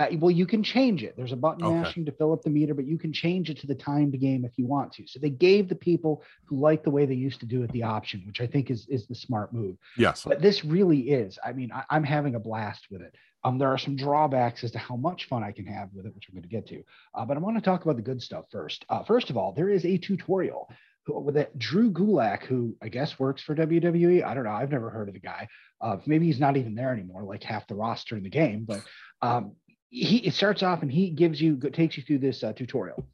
uh, 0.00 0.06
well, 0.18 0.30
you 0.30 0.44
can 0.46 0.62
change 0.62 1.04
it. 1.04 1.14
There's 1.16 1.30
a 1.32 1.36
button 1.36 1.64
Okay. 1.64 1.74
mashing 1.82 2.04
to 2.06 2.12
fill 2.12 2.32
up 2.32 2.42
the 2.42 2.50
meter, 2.50 2.74
but 2.74 2.84
you 2.86 2.98
can 2.98 3.12
change 3.12 3.48
it 3.48 3.58
to 3.60 3.66
the 3.68 3.74
timed 3.76 4.18
game 4.18 4.44
if 4.44 4.52
you 4.58 4.66
want 4.66 4.92
to. 4.94 5.06
So 5.06 5.20
they 5.20 5.30
gave 5.30 5.68
the 5.68 5.76
people 5.76 6.22
who 6.46 6.58
like 6.58 6.82
the 6.82 6.90
way 6.90 7.06
they 7.06 7.14
used 7.14 7.40
to 7.40 7.46
do 7.46 7.62
it 7.62 7.70
the 7.70 7.84
option, 7.84 8.24
which 8.26 8.40
I 8.40 8.46
think 8.46 8.70
is 8.70 8.86
is 8.88 9.06
the 9.06 9.14
smart 9.14 9.52
move. 9.52 9.76
yes 9.96 10.24
But 10.24 10.42
this 10.42 10.64
really 10.64 11.10
is. 11.10 11.38
I 11.44 11.52
mean, 11.52 11.70
I, 11.72 11.84
I'm 11.90 12.02
having 12.04 12.34
a 12.34 12.40
blast 12.40 12.86
with 12.90 13.02
it. 13.02 13.14
Um, 13.44 13.58
there 13.58 13.68
are 13.68 13.78
some 13.78 13.94
drawbacks 13.94 14.64
as 14.64 14.70
to 14.72 14.78
how 14.78 14.96
much 14.96 15.26
fun 15.28 15.44
I 15.44 15.52
can 15.52 15.66
have 15.66 15.90
with 15.92 16.06
it, 16.06 16.14
which 16.14 16.26
I'm 16.28 16.34
going 16.34 16.42
to 16.42 16.48
get 16.48 16.66
to. 16.68 16.82
Uh, 17.14 17.24
but 17.26 17.36
I 17.36 17.40
want 17.40 17.56
to 17.56 17.62
talk 17.62 17.84
about 17.84 17.96
the 17.96 18.02
good 18.02 18.22
stuff 18.22 18.46
first. 18.50 18.84
Uh, 18.88 19.04
first 19.04 19.28
of 19.30 19.36
all, 19.36 19.52
there 19.52 19.68
is 19.68 19.84
a 19.84 19.98
tutorial 19.98 20.68
who- 21.04 21.20
with 21.20 21.34
that 21.34 21.56
Drew 21.58 21.90
Gulak, 21.92 22.44
who 22.44 22.74
I 22.82 22.88
guess 22.88 23.18
works 23.18 23.42
for 23.42 23.54
WWE. 23.54 24.24
I 24.24 24.32
don't 24.34 24.44
know. 24.44 24.50
I've 24.50 24.70
never 24.72 24.88
heard 24.88 25.08
of 25.08 25.14
the 25.14 25.20
guy. 25.20 25.46
Uh, 25.80 25.98
maybe 26.06 26.24
he's 26.26 26.40
not 26.40 26.56
even 26.56 26.74
there 26.74 26.90
anymore, 26.90 27.22
like 27.22 27.42
half 27.42 27.66
the 27.68 27.74
roster 27.74 28.16
in 28.16 28.22
the 28.22 28.30
game. 28.30 28.64
But 28.64 28.80
um, 29.20 29.52
he 29.94 30.16
it 30.18 30.34
starts 30.34 30.62
off 30.62 30.82
and 30.82 30.90
he 30.90 31.10
gives 31.10 31.40
you 31.40 31.56
takes 31.72 31.96
you 31.96 32.02
through 32.02 32.18
this 32.18 32.42
uh, 32.42 32.52
tutorial, 32.52 33.06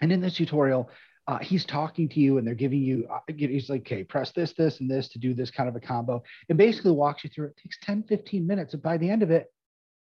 and 0.00 0.12
in 0.12 0.20
this 0.20 0.34
tutorial. 0.34 0.90
Uh, 1.28 1.38
he's 1.38 1.64
talking 1.64 2.08
to 2.08 2.18
you 2.18 2.38
and 2.38 2.46
they're 2.46 2.56
giving 2.56 2.80
you 2.82 3.06
uh, 3.12 3.18
he's 3.28 3.70
like 3.70 3.82
okay 3.82 4.02
press 4.02 4.32
this 4.32 4.52
this 4.54 4.80
and 4.80 4.90
this 4.90 5.06
to 5.10 5.18
do 5.20 5.32
this 5.32 5.48
kind 5.48 5.68
of 5.68 5.76
a 5.76 5.80
combo 5.80 6.20
and 6.48 6.58
basically 6.58 6.90
walks 6.90 7.22
you 7.22 7.30
through 7.30 7.46
it. 7.46 7.50
it 7.56 7.62
takes 7.62 7.78
10 7.82 8.02
15 8.08 8.44
minutes 8.44 8.72
and 8.74 8.82
by 8.82 8.96
the 8.96 9.08
end 9.08 9.22
of 9.22 9.30
it 9.30 9.46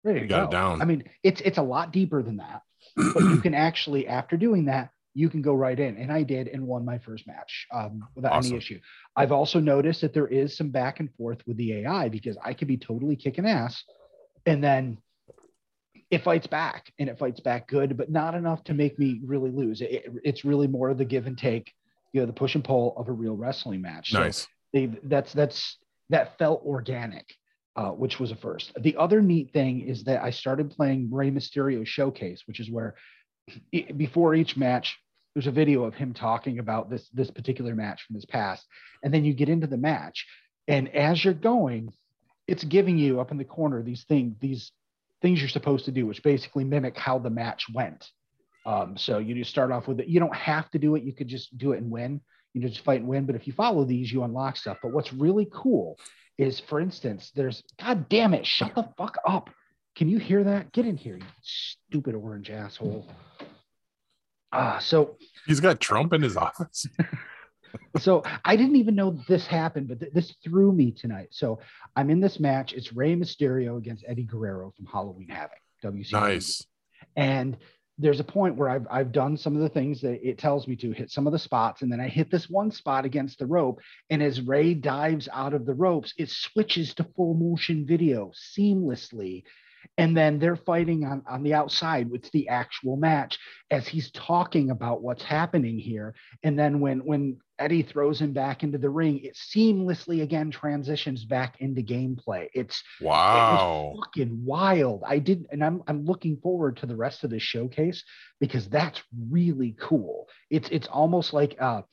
ready 0.03 0.19
to 0.21 0.25
You 0.25 0.29
got 0.29 0.39
go 0.41 0.45
it 0.47 0.51
down. 0.51 0.83
i 0.83 0.85
mean 0.87 1.05
it's 1.23 1.41
it's 1.43 1.59
a 1.59 1.63
lot 1.63 1.93
deeper 1.93 2.21
than 2.21 2.39
that 2.39 2.63
but 2.97 3.21
you 3.23 3.37
can 3.37 3.55
actually 3.55 4.09
after 4.09 4.37
doing 4.37 4.65
that 4.65 4.91
you 5.13 5.29
can 5.29 5.41
go 5.41 5.55
right 5.55 5.79
in 5.79 5.97
and 5.99 6.11
i 6.11 6.25
did 6.25 6.49
and 6.49 6.67
won 6.67 6.85
my 6.85 6.99
first 6.99 7.29
match 7.29 7.67
um, 7.73 8.09
without 8.17 8.33
Awesome. 8.33 8.53
any 8.53 8.59
issue 8.59 8.81
i've 9.15 9.31
also 9.31 9.61
noticed 9.61 10.01
that 10.01 10.15
there 10.15 10.27
is 10.27 10.57
some 10.57 10.71
back 10.71 10.99
and 10.99 11.15
forth 11.15 11.39
with 11.47 11.59
the 11.59 11.75
ai 11.75 12.09
because 12.09 12.37
i 12.43 12.55
could 12.55 12.67
be 12.67 12.79
totally 12.79 13.15
kicking 13.15 13.47
ass 13.47 13.85
and 14.47 14.65
then 14.65 14.99
it 16.11 16.23
fights 16.23 16.47
back 16.47 16.93
and 16.99 17.09
it 17.09 17.19
fights 17.19 17.41
back 17.41 17.67
good 17.69 17.97
but 17.97 18.11
not 18.11 18.35
enough 18.35 18.63
to 18.65 18.75
make 18.75 18.99
me 18.99 19.21
really 19.25 19.51
lose. 19.51 19.81
It, 19.81 19.91
it- 19.91 20.13
it's 20.25 20.45
really 20.45 20.67
more 20.67 20.91
of 20.91 20.99
the 20.99 21.05
give 21.05 21.27
and 21.27 21.37
take 21.39 21.73
you 22.13 22.21
know 22.21 22.27
the 22.27 22.33
push 22.33 22.55
and 22.55 22.63
pull 22.65 22.95
of 22.97 23.09
a 23.09 23.13
real 23.13 23.37
wrestling 23.37 23.81
match. 23.83 24.11
So 24.13 24.21
nice. 24.21 24.47
they 24.73 24.87
that's 25.05 25.33
that's 25.33 25.79
that 26.11 26.39
felt 26.39 26.63
organic 26.65 27.27
uh, 27.77 27.91
which 27.91 28.21
was 28.21 28.31
a 28.31 28.37
first. 28.37 28.71
The 28.81 28.97
other 28.97 29.21
neat 29.21 29.53
thing 29.53 29.81
is 29.81 30.05
that 30.05 30.23
i 30.23 30.31
started 30.31 30.71
playing 30.71 31.09
Rey 31.13 31.31
mysterio 31.31 31.85
showcase 31.87 32.43
which 32.47 32.61
is 32.61 32.71
where 32.71 32.95
e- 33.73 33.91
before 33.93 34.35
each 34.35 34.57
match 34.57 34.97
there's 35.35 35.49
a 35.49 35.51
video 35.51 35.83
of 35.83 35.95
him 35.95 36.15
talking 36.15 36.61
about 36.61 36.89
this 36.89 37.09
this 37.11 37.31
particular 37.31 37.75
match 37.75 38.05
from 38.07 38.15
his 38.15 38.25
past. 38.27 38.65
And 39.03 39.13
then 39.13 39.25
you 39.25 39.35
get 39.35 39.49
into 39.49 39.67
the 39.67 39.77
match 39.77 40.25
and 40.69 40.89
as 40.95 41.25
you're 41.25 41.35
going 41.35 41.93
it's 42.47 42.63
giving 42.63 42.97
you 42.99 43.21
up 43.21 43.31
in 43.33 43.39
the 43.39 43.45
corner 43.45 43.83
these 43.83 44.05
things 44.05 44.37
these 44.41 44.71
things 45.25 45.41
you're 45.41 45.49
supposed 45.49 45.87
to 45.87 45.91
do 45.91 46.07
which 46.07 46.23
basically 46.23 46.65
mimic 46.65 46.97
how 46.99 47.19
the 47.19 47.31
match 47.31 47.67
went 47.73 48.11
um, 48.67 48.97
so 48.97 49.19
you 49.19 49.35
just 49.35 49.51
start 49.51 49.73
off 49.73 49.89
with 49.89 49.99
it 50.01 50.07
you 50.07 50.21
don't 50.21 50.37
have 50.37 50.71
to 50.71 50.79
do 50.79 50.95
it 50.95 51.03
you 51.03 51.13
could 51.13 51.29
just 51.29 51.57
do 51.57 51.73
it 51.73 51.79
and 51.79 51.91
win 51.91 52.21
you 52.55 52.61
just 52.61 52.85
fight 52.85 53.01
and 53.01 53.09
win. 53.09 53.27
But 53.27 53.35
if 53.35 53.47
you 53.47 53.53
follow 53.53 53.85
these, 53.85 54.11
you 54.13 54.23
unlock 54.23 54.57
stuff. 54.57 54.79
But 54.81 54.93
what's 54.93 55.13
really 55.13 55.49
cool 55.53 55.99
is, 56.39 56.61
for 56.61 56.81
instance, 56.81 57.33
there's 57.35 57.63
God 57.81 58.09
damn 58.09 58.33
it, 58.33 58.47
shut 58.47 58.75
the 58.75 58.89
fuck 58.97 59.17
up. 59.27 59.51
Can 59.97 60.09
you 60.09 60.19
hear 60.19 60.43
that? 60.45 60.73
Get 60.73 60.87
in 60.87 60.97
here, 60.97 61.17
you 61.17 61.27
stupid 61.43 62.15
orange 62.15 62.51
asshole. 62.51 63.07
Uh, 64.53 64.79
so 64.79 65.17
He's 65.47 65.61
got 65.61 65.81
Trump 65.81 66.13
in 66.13 66.23
his 66.23 66.37
office. 66.37 66.87
so 67.99 68.23
I 68.45 68.57
didn't 68.57 68.77
even 68.77 68.95
know 68.95 69.19
this 69.29 69.47
happened, 69.47 69.89
but 69.89 70.01
th- 70.01 70.13
this 70.13 70.35
threw 70.43 70.73
me 70.73 70.93
tonight. 70.93 71.29
So 71.31 71.61
I'm 71.97 72.11
in 72.11 72.21
this 72.21 72.41
match. 72.41 72.73
It's 72.73 72.93
Rey 72.93 73.15
Mysterio 73.15 73.79
against 73.79 74.05
Eddie 74.07 74.25
Guerrero 74.25 74.73
from 74.77 74.87
Halloween 74.87 75.29
Havoc. 75.29 75.59
WCW. 75.83 76.13
Nice. 76.13 76.67
And 77.17 77.57
there's 77.99 78.21
a 78.21 78.25
point 78.25 78.57
where 78.57 78.69
I've 78.69 78.87
I've 78.91 79.13
done 79.13 79.37
some 79.37 79.55
of 79.55 79.63
the 79.63 79.69
things 79.69 80.01
that 80.01 80.27
it 80.27 80.39
tells 80.39 80.67
me 80.67 80.75
to 80.77 80.91
hit 80.91 81.11
some 81.11 81.27
of 81.27 81.33
the 81.33 81.39
spots, 81.39 81.83
and 81.83 81.93
then 81.93 82.01
I 82.01 82.09
hit 82.09 82.31
this 82.31 82.51
one 82.51 82.71
spot 82.73 83.05
against 83.05 83.39
the 83.39 83.47
rope. 83.47 83.81
And 84.11 84.23
as 84.23 84.41
Rey 84.41 84.75
dives 84.75 85.29
out 85.33 85.55
of 85.55 85.65
the 85.65 85.75
ropes, 85.75 86.13
it 86.19 86.31
switches 86.31 86.95
to 86.95 87.07
full 87.17 87.35
motion 87.35 87.87
video 87.87 88.33
seamlessly. 88.57 89.45
And 89.97 90.17
then 90.17 90.39
they're 90.41 90.57
fighting 90.57 91.05
on, 91.05 91.23
on 91.29 91.43
the 91.45 91.55
outside. 91.55 92.11
It's 92.13 92.31
the 92.31 92.49
actual 92.49 92.97
match 92.97 93.39
as 93.71 93.87
he's 93.87 94.11
talking 94.11 94.71
about 94.71 95.03
what's 95.03 95.23
happening 95.23 95.79
here. 95.79 96.15
And 96.43 96.59
then 96.59 96.81
when 96.81 97.01
when 97.01 97.39
Eddie 97.59 97.83
throws 97.83 98.21
him 98.21 98.33
back 98.33 98.65
into 98.65 98.79
the 98.79 98.91
ring, 98.91 99.21
it 99.23 99.37
seamlessly 99.37 100.23
again 100.23 100.51
transitions 100.51 101.25
back 101.25 101.61
into 101.61 101.83
gameplay. 101.83 102.49
It's 102.55 102.83
Wow. 103.01 103.93
was 103.93 104.01
fucking 104.05 104.45
wild. 104.45 105.03
I 105.07 105.21
did, 105.21 105.47
and 105.53 105.65
I'm 105.65 105.83
I'm 105.87 106.05
looking 106.05 106.39
forward 106.39 106.79
to 106.79 106.87
the 106.87 106.97
rest 106.97 107.23
of 107.23 107.31
this 107.31 107.43
showcase 107.43 108.03
because 108.41 108.69
that's 108.69 109.01
really 109.31 109.77
cool. 109.81 110.29
It's 110.51 110.69
it's 110.71 110.89
almost 110.89 111.33
like 111.33 111.57
a 111.61 111.85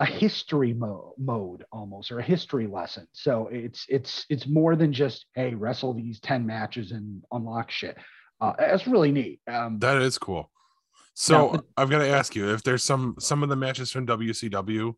a 0.00 0.04
history 0.06 0.74
mo- 0.74 1.14
mode 1.18 1.64
almost 1.72 2.10
or 2.12 2.18
a 2.18 2.22
history 2.22 2.66
lesson. 2.66 3.06
So 3.12 3.48
it's 3.50 3.86
it's 3.88 4.26
it's 4.28 4.46
more 4.46 4.76
than 4.76 4.92
just 4.92 5.26
hey 5.34 5.54
wrestle 5.54 5.94
these 5.94 6.20
ten 6.20 6.46
matches 6.46 6.92
and 6.92 7.22
unlock 7.32 7.70
shit. 7.70 7.96
Uh, 8.40 8.52
it's 8.58 8.86
really 8.86 9.10
neat. 9.12 9.40
Um, 9.50 9.78
That 9.78 10.02
is 10.02 10.18
cool. 10.18 10.50
So 11.14 11.52
Now- 11.52 11.60
I've 11.78 11.88
got 11.90 11.98
to 12.00 12.08
ask 12.08 12.36
you 12.36 12.52
if 12.52 12.62
there's 12.62 12.84
some 12.84 13.14
some 13.18 13.42
of 13.42 13.48
the 13.48 13.56
matches 13.56 13.90
from 13.90 14.06
WCW. 14.06 14.94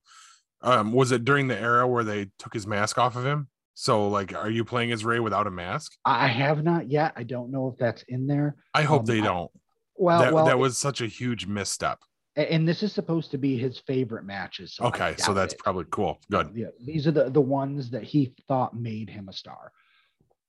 Um, 0.63 0.93
was 0.93 1.13
it 1.13 1.25
during 1.25 1.47
the 1.47 1.57
era 1.59 1.87
where 1.87 2.03
they 2.03 2.31
took 2.41 2.53
his 2.53 2.67
mask 2.67 2.99
off 2.99 3.15
of 3.15 3.25
him? 3.25 3.47
So 3.75 4.09
like, 4.09 4.35
are 4.35 4.51
you 4.51 4.65
playing 4.65 4.91
as 4.91 5.05
Rey 5.05 5.21
without 5.21 5.47
a 5.47 5.53
mask? 5.53 5.93
I 6.05 6.27
have 6.27 6.65
not 6.65 6.91
yet. 6.91 7.13
I 7.15 7.23
don't 7.23 7.53
know 7.53 7.69
if 7.69 7.79
that's 7.79 8.03
in 8.09 8.27
there. 8.27 8.57
I 8.75 8.83
hope 8.83 9.01
Um, 9.03 9.07
they 9.07 9.21
I- 9.21 9.25
don't. 9.25 9.51
Well, 9.95 10.19
that 10.21 10.33
well, 10.33 10.45
that 10.47 10.59
was 10.59 10.77
such 10.79 11.01
a 11.01 11.07
huge 11.07 11.47
misstep. 11.47 12.01
And 12.39 12.69
this 12.69 12.83
is 12.83 12.93
supposed 12.93 13.31
to 13.33 13.39
be 13.39 13.59
his 13.59 13.79
favorite 13.81 14.25
matches. 14.25 14.75
so 14.75 14.85
Okay, 14.87 15.15
so 15.19 15.35
that's 15.35 15.55
it. 15.55 15.61
probably 15.61 15.85
cool. 15.91 16.19
Good. 16.31 16.53
Yeah, 16.55 16.67
these 16.85 17.07
are 17.07 17.11
the 17.13 17.31
the 17.31 17.41
ones 17.41 17.91
that 17.91 18.05
he 18.05 18.35
thought 18.47 18.75
made 18.75 19.11
him 19.11 19.29
a 19.29 19.33
star. 19.33 19.73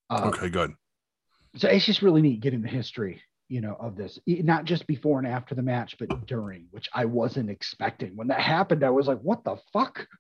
Uh, 0.10 0.26
Okay, 0.34 0.50
good. 0.50 0.74
So 1.58 1.68
it's 1.68 1.86
just 1.86 2.02
really 2.02 2.22
neat 2.22 2.42
getting 2.42 2.62
the 2.62 2.68
history, 2.68 3.22
you 3.48 3.60
know, 3.62 3.76
of 3.80 3.96
this, 3.96 4.20
not 4.28 4.66
just 4.66 4.86
before 4.86 5.18
and 5.18 5.28
after 5.28 5.56
the 5.56 5.64
match, 5.64 5.96
but 5.98 6.28
during, 6.28 6.68
which 6.72 6.88
I 6.94 7.06
wasn't 7.06 7.50
expecting. 7.50 8.16
When 8.16 8.28
that 8.28 8.40
happened, 8.42 8.84
I 8.84 8.92
was 8.92 9.08
like, 9.08 9.20
"What 9.22 9.44
the 9.44 9.58
fuck?" 9.74 10.08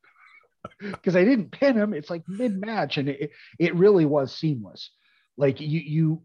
Because 0.82 1.16
I 1.16 1.24
didn't 1.24 1.52
pin 1.52 1.78
him. 1.78 1.94
It's 1.94 2.10
like 2.10 2.24
mid 2.28 2.60
match, 2.60 2.98
and 2.98 3.08
it 3.08 3.32
it 3.60 3.76
really 3.76 4.06
was 4.06 4.36
seamless. 4.36 4.90
Like 5.38 5.62
you 5.62 5.80
you, 5.80 6.22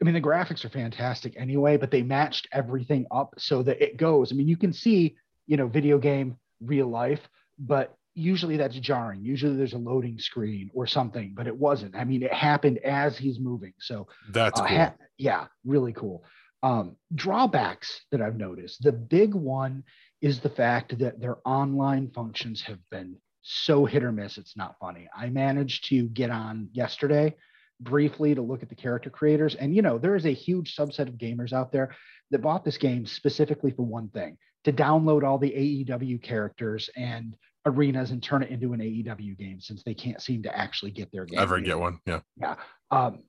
I 0.00 0.04
mean, 0.04 0.14
the 0.14 0.20
graphics 0.20 0.64
are 0.64 0.70
fantastic 0.70 1.34
anyway, 1.36 1.76
but 1.76 1.90
they 1.90 2.02
matched 2.02 2.48
everything 2.52 3.06
up 3.10 3.34
so 3.38 3.62
that 3.62 3.82
it 3.82 3.96
goes. 3.96 4.32
I 4.32 4.34
mean, 4.34 4.48
you 4.48 4.56
can 4.56 4.72
see, 4.72 5.16
you 5.46 5.56
know, 5.56 5.68
video 5.68 5.98
game, 5.98 6.36
real 6.60 6.88
life, 6.88 7.20
but 7.58 7.96
usually 8.14 8.56
that's 8.56 8.76
jarring. 8.76 9.24
Usually 9.24 9.56
there's 9.56 9.72
a 9.72 9.78
loading 9.78 10.18
screen 10.18 10.70
or 10.74 10.86
something, 10.86 11.32
but 11.34 11.46
it 11.46 11.56
wasn't. 11.56 11.94
I 11.94 12.04
mean, 12.04 12.22
it 12.22 12.32
happened 12.32 12.78
as 12.78 13.16
he's 13.16 13.38
moving. 13.38 13.72
So 13.78 14.08
That's 14.30 14.60
uh, 14.60 14.66
cool. 14.66 14.76
ha- 14.76 14.94
yeah, 15.18 15.46
really 15.64 15.92
cool. 15.92 16.24
Um, 16.62 16.96
drawbacks 17.14 18.02
that 18.10 18.22
I've 18.22 18.36
noticed. 18.36 18.82
The 18.82 18.92
big 18.92 19.34
one 19.34 19.84
is 20.20 20.40
the 20.40 20.50
fact 20.50 20.98
that 20.98 21.20
their 21.20 21.38
online 21.44 22.10
functions 22.10 22.62
have 22.62 22.78
been 22.90 23.16
so 23.42 23.84
hit 23.84 24.04
or 24.04 24.12
miss. 24.12 24.38
It's 24.38 24.56
not 24.56 24.76
funny. 24.80 25.08
I 25.16 25.28
managed 25.28 25.88
to 25.88 26.04
get 26.08 26.30
on 26.30 26.68
yesterday 26.72 27.34
briefly 27.80 28.34
to 28.34 28.42
look 28.42 28.62
at 28.62 28.68
the 28.68 28.74
character 28.74 29.10
creators, 29.10 29.54
and 29.54 29.74
you 29.74 29.82
know 29.82 29.98
there 29.98 30.16
is 30.16 30.26
a 30.26 30.32
huge 30.32 30.76
subset 30.76 31.08
of 31.08 31.14
gamers 31.14 31.52
out 31.52 31.72
there 31.72 31.94
that 32.30 32.40
bought 32.42 32.64
this 32.64 32.78
game 32.78 33.04
specifically 33.06 33.70
for 33.70 33.82
one 33.84 34.08
thing: 34.08 34.36
to 34.64 34.72
download 34.72 35.24
all 35.24 35.38
the 35.38 35.50
AEW 35.50 36.22
characters 36.22 36.88
and 36.96 37.34
arenas 37.66 38.10
and 38.10 38.22
turn 38.22 38.42
it 38.42 38.50
into 38.50 38.72
an 38.72 38.80
AEW 38.80 39.38
game, 39.38 39.60
since 39.60 39.82
they 39.84 39.94
can't 39.94 40.20
seem 40.20 40.42
to 40.42 40.56
actually 40.56 40.90
get 40.90 41.10
their 41.12 41.24
game. 41.24 41.38
Ever 41.38 41.60
get 41.60 41.78
one? 41.78 42.00
Yeah. 42.06 42.20
Yeah. 42.40 42.56
Um, 42.90 43.22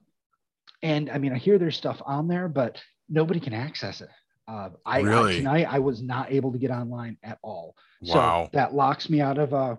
and 0.82 1.08
I 1.10 1.18
mean, 1.18 1.32
I 1.32 1.38
hear 1.38 1.58
there's 1.58 1.76
stuff 1.76 2.02
on 2.04 2.28
there, 2.28 2.48
but 2.48 2.82
nobody 3.08 3.40
can 3.40 3.52
access 3.54 4.00
it. 4.00 4.08
Uh, 4.46 4.70
I, 4.84 5.00
Really? 5.00 5.36
tonight 5.38 5.66
I 5.70 5.78
was 5.78 6.02
not 6.02 6.30
able 6.32 6.52
to 6.52 6.58
get 6.58 6.70
online 6.70 7.16
at 7.22 7.38
all. 7.42 7.74
So 8.02 8.16
Wow. 8.18 8.50
that 8.52 8.74
locks 8.74 9.08
me 9.08 9.20
out 9.22 9.38
of 9.38 9.54
uh, 9.54 9.76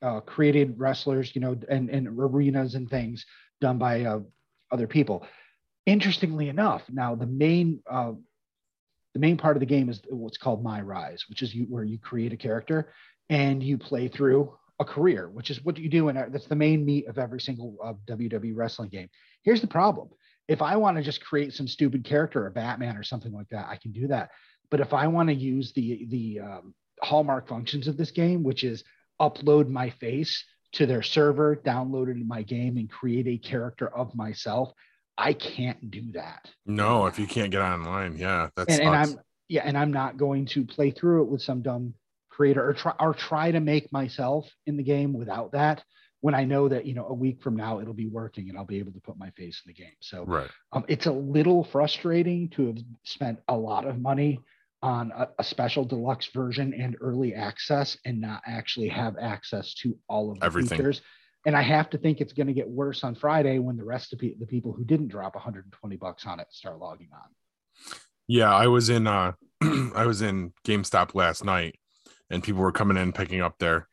uh, 0.00 0.20
created 0.20 0.78
wrestlers, 0.78 1.34
you 1.34 1.40
know, 1.42 1.58
and, 1.68 1.90
and 1.90 2.08
arenas 2.08 2.74
and 2.74 2.88
things 2.88 3.26
done 3.60 3.78
by 3.78 4.04
uh, 4.04 4.20
other 4.70 4.86
people. 4.86 5.26
Interestingly 5.86 6.48
enough, 6.48 6.82
now 6.90 7.14
the 7.14 7.26
main 7.26 7.80
uh, 7.88 8.12
the 9.14 9.20
main 9.20 9.36
part 9.36 9.56
of 9.56 9.60
the 9.60 9.66
game 9.66 9.88
is 9.88 10.02
what's 10.10 10.36
called 10.36 10.62
My 10.62 10.82
Rise, 10.82 11.24
which 11.28 11.42
is 11.42 11.54
you, 11.54 11.64
where 11.70 11.84
you 11.84 11.98
create 11.98 12.32
a 12.32 12.36
character 12.36 12.92
and 13.30 13.62
you 13.62 13.78
play 13.78 14.08
through 14.08 14.52
a 14.78 14.84
career, 14.84 15.30
which 15.30 15.50
is 15.50 15.64
what 15.64 15.78
you 15.78 15.88
do, 15.88 16.08
and 16.08 16.34
that's 16.34 16.48
the 16.48 16.54
main 16.54 16.84
meat 16.84 17.06
of 17.06 17.16
every 17.16 17.40
single 17.40 17.76
uh, 17.82 17.94
WWE 18.06 18.52
wrestling 18.54 18.90
game. 18.90 19.08
Here's 19.42 19.60
the 19.60 19.66
problem: 19.66 20.08
if 20.48 20.60
I 20.60 20.76
want 20.76 20.96
to 20.96 21.02
just 21.02 21.24
create 21.24 21.54
some 21.54 21.68
stupid 21.68 22.04
character, 22.04 22.46
a 22.46 22.50
Batman 22.50 22.96
or 22.96 23.02
something 23.02 23.32
like 23.32 23.48
that, 23.50 23.68
I 23.68 23.76
can 23.76 23.92
do 23.92 24.08
that. 24.08 24.30
But 24.70 24.80
if 24.80 24.92
I 24.92 25.06
want 25.06 25.28
to 25.28 25.34
use 25.34 25.72
the 25.72 26.06
the 26.08 26.40
um, 26.40 26.74
hallmark 27.00 27.48
functions 27.48 27.88
of 27.88 27.96
this 27.96 28.10
game, 28.10 28.42
which 28.42 28.64
is 28.64 28.84
upload 29.20 29.68
my 29.68 29.90
face 29.90 30.44
to 30.76 30.86
their 30.86 31.02
server, 31.02 31.56
downloaded 31.56 32.24
my 32.26 32.42
game, 32.42 32.76
and 32.76 32.90
create 32.90 33.26
a 33.26 33.38
character 33.38 33.88
of 33.88 34.14
myself, 34.14 34.72
I 35.18 35.32
can't 35.32 35.90
do 35.90 36.12
that. 36.12 36.50
No, 36.66 37.06
if 37.06 37.18
you 37.18 37.26
can't 37.26 37.50
get 37.50 37.62
online, 37.62 38.16
yeah, 38.16 38.48
that's 38.56 38.72
and, 38.72 38.82
and 38.82 38.94
I'm 38.94 39.20
yeah, 39.48 39.62
and 39.64 39.76
I'm 39.78 39.92
not 39.92 40.16
going 40.16 40.46
to 40.46 40.64
play 40.64 40.90
through 40.90 41.22
it 41.22 41.28
with 41.28 41.42
some 41.42 41.62
dumb 41.62 41.94
creator 42.28 42.68
or 42.68 42.74
try 42.74 42.94
or 43.00 43.14
try 43.14 43.50
to 43.50 43.60
make 43.60 43.90
myself 43.92 44.48
in 44.66 44.76
the 44.76 44.82
game 44.82 45.12
without 45.12 45.52
that 45.52 45.82
when 46.20 46.34
I 46.34 46.44
know 46.44 46.68
that 46.68 46.86
you 46.86 46.94
know 46.94 47.06
a 47.06 47.14
week 47.14 47.42
from 47.42 47.56
now 47.56 47.80
it'll 47.80 47.94
be 47.94 48.08
working 48.08 48.48
and 48.48 48.58
I'll 48.58 48.64
be 48.64 48.78
able 48.78 48.92
to 48.92 49.00
put 49.00 49.18
my 49.18 49.30
face 49.30 49.62
in 49.64 49.70
the 49.70 49.74
game. 49.74 49.94
So 50.00 50.24
right. 50.24 50.50
um, 50.72 50.84
it's 50.88 51.06
a 51.06 51.12
little 51.12 51.64
frustrating 51.64 52.48
to 52.50 52.66
have 52.66 52.78
spent 53.04 53.38
a 53.48 53.56
lot 53.56 53.86
of 53.86 54.00
money 54.00 54.40
on 54.86 55.10
a, 55.16 55.28
a 55.40 55.44
special 55.44 55.84
deluxe 55.84 56.26
version 56.26 56.72
and 56.72 56.96
early 57.00 57.34
access 57.34 57.98
and 58.04 58.20
not 58.20 58.40
actually 58.46 58.86
have 58.86 59.16
access 59.20 59.74
to 59.74 59.98
all 60.08 60.30
of 60.30 60.38
the 60.38 60.46
Everything. 60.46 60.78
features. 60.78 61.02
And 61.44 61.56
I 61.56 61.62
have 61.62 61.90
to 61.90 61.98
think 61.98 62.20
it's 62.20 62.32
going 62.32 62.46
to 62.46 62.52
get 62.52 62.68
worse 62.68 63.02
on 63.02 63.16
Friday 63.16 63.58
when 63.58 63.76
the 63.76 63.84
rest 63.84 64.12
of 64.12 64.20
the 64.20 64.46
people 64.46 64.72
who 64.72 64.84
didn't 64.84 65.08
drop 65.08 65.34
120 65.34 65.96
bucks 65.96 66.24
on 66.24 66.38
it 66.38 66.46
start 66.50 66.78
logging 66.78 67.08
on. 67.12 67.90
Yeah, 68.28 68.54
I 68.54 68.68
was 68.68 68.88
in 68.88 69.08
uh 69.08 69.32
I 69.62 70.06
was 70.06 70.22
in 70.22 70.52
GameStop 70.64 71.16
last 71.16 71.44
night 71.44 71.80
and 72.30 72.44
people 72.44 72.60
were 72.62 72.72
coming 72.72 72.96
in 72.96 73.12
picking 73.12 73.40
up 73.40 73.58
their 73.58 73.88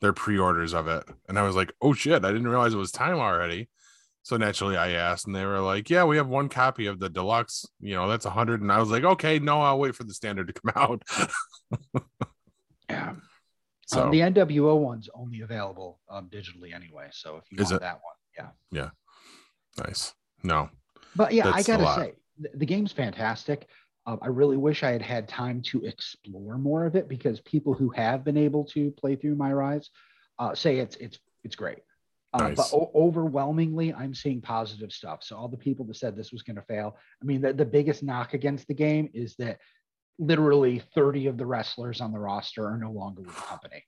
their 0.00 0.14
pre-orders 0.14 0.72
of 0.72 0.88
it. 0.88 1.04
And 1.28 1.38
I 1.38 1.42
was 1.42 1.54
like, 1.54 1.72
"Oh 1.82 1.92
shit, 1.92 2.24
I 2.24 2.32
didn't 2.32 2.48
realize 2.48 2.72
it 2.72 2.78
was 2.78 2.92
time 2.92 3.18
already." 3.18 3.68
So 4.22 4.36
naturally 4.36 4.76
I 4.76 4.90
asked 4.90 5.26
and 5.26 5.34
they 5.34 5.46
were 5.46 5.60
like, 5.60 5.88
"Yeah, 5.88 6.04
we 6.04 6.16
have 6.18 6.28
one 6.28 6.48
copy 6.48 6.86
of 6.86 7.00
the 7.00 7.08
deluxe, 7.08 7.64
you 7.80 7.94
know, 7.94 8.08
that's 8.08 8.26
a 8.26 8.30
100." 8.30 8.60
And 8.60 8.70
I 8.70 8.78
was 8.78 8.90
like, 8.90 9.04
"Okay, 9.04 9.38
no, 9.38 9.62
I'll 9.62 9.78
wait 9.78 9.94
for 9.94 10.04
the 10.04 10.14
standard 10.14 10.46
to 10.48 10.52
come 10.52 10.72
out." 10.76 11.02
Yeah. 12.90 13.14
so 13.86 14.04
Um, 14.04 14.10
the 14.10 14.18
NWO 14.20 14.76
one's 14.76 15.08
only 15.14 15.42
available 15.42 16.00
um, 16.08 16.28
digitally 16.28 16.74
anyway. 16.74 17.08
So 17.12 17.36
if 17.36 17.44
you 17.52 17.58
Is 17.58 17.70
want 17.70 17.76
it? 17.76 17.80
that 17.82 18.00
one, 18.02 18.14
yeah. 18.36 18.50
Yeah, 18.72 18.90
nice. 19.86 20.12
No. 20.42 20.70
But 21.14 21.32
yeah, 21.32 21.52
I 21.54 21.62
gotta 21.62 21.94
say, 21.94 22.14
the, 22.38 22.50
the 22.54 22.66
game's 22.66 22.90
fantastic. 22.90 23.68
Um, 24.06 24.18
I 24.22 24.26
really 24.26 24.56
wish 24.56 24.82
I 24.82 24.90
had 24.90 25.02
had 25.02 25.28
time 25.28 25.62
to 25.62 25.84
explore 25.84 26.58
more 26.58 26.84
of 26.84 26.96
it 26.96 27.08
because 27.08 27.40
people 27.42 27.74
who 27.74 27.90
have 27.90 28.24
been 28.24 28.36
able 28.36 28.64
to 28.66 28.90
play 28.92 29.14
through 29.14 29.36
My 29.36 29.52
Rise 29.52 29.90
uh, 30.38 30.54
say 30.54 30.78
it's 30.78 30.96
it's 30.96 31.18
it's 31.44 31.54
great. 31.54 31.78
Uh, 32.32 32.50
But 32.50 32.70
o- 32.72 32.90
overwhelmingly, 32.94 33.92
I'm 33.92 34.14
seeing 34.14 34.40
positive 34.40 34.92
stuff. 34.92 35.22
So 35.22 35.36
all 35.36 35.48
the 35.48 35.56
people 35.56 35.84
that 35.86 35.96
said 35.96 36.16
this 36.16 36.32
was 36.32 36.42
going 36.42 36.56
to 36.56 36.62
fail, 36.62 36.96
I 37.20 37.24
mean, 37.24 37.40
the, 37.40 37.52
the 37.52 37.64
biggest 37.64 38.02
knock 38.02 38.34
against 38.34 38.68
the 38.68 38.74
game 38.74 39.10
is 39.12 39.34
that 39.36 39.58
literally 40.18 40.82
30 40.94 41.26
of 41.26 41.36
the 41.38 41.46
wrestlers 41.46 42.00
on 42.00 42.12
the 42.12 42.18
roster 42.18 42.66
are 42.66 42.76
no 42.76 42.90
longer 42.92 43.22
with 43.22 43.34
the 43.34 43.42
company, 43.42 43.84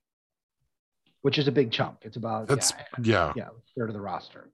which 1.21 1.39
is 1.39 1.47
a 1.47 1.53
big 1.53 1.71
chunk. 1.71 1.99
It's 2.03 2.17
about 2.17 2.49
That's 2.49 2.73
yeah, 3.03 3.05
yeah. 3.05 3.33
yeah, 3.37 3.49
a 3.49 3.79
third 3.79 3.91
of 3.91 3.95
the 3.95 4.01
roster. 4.01 4.51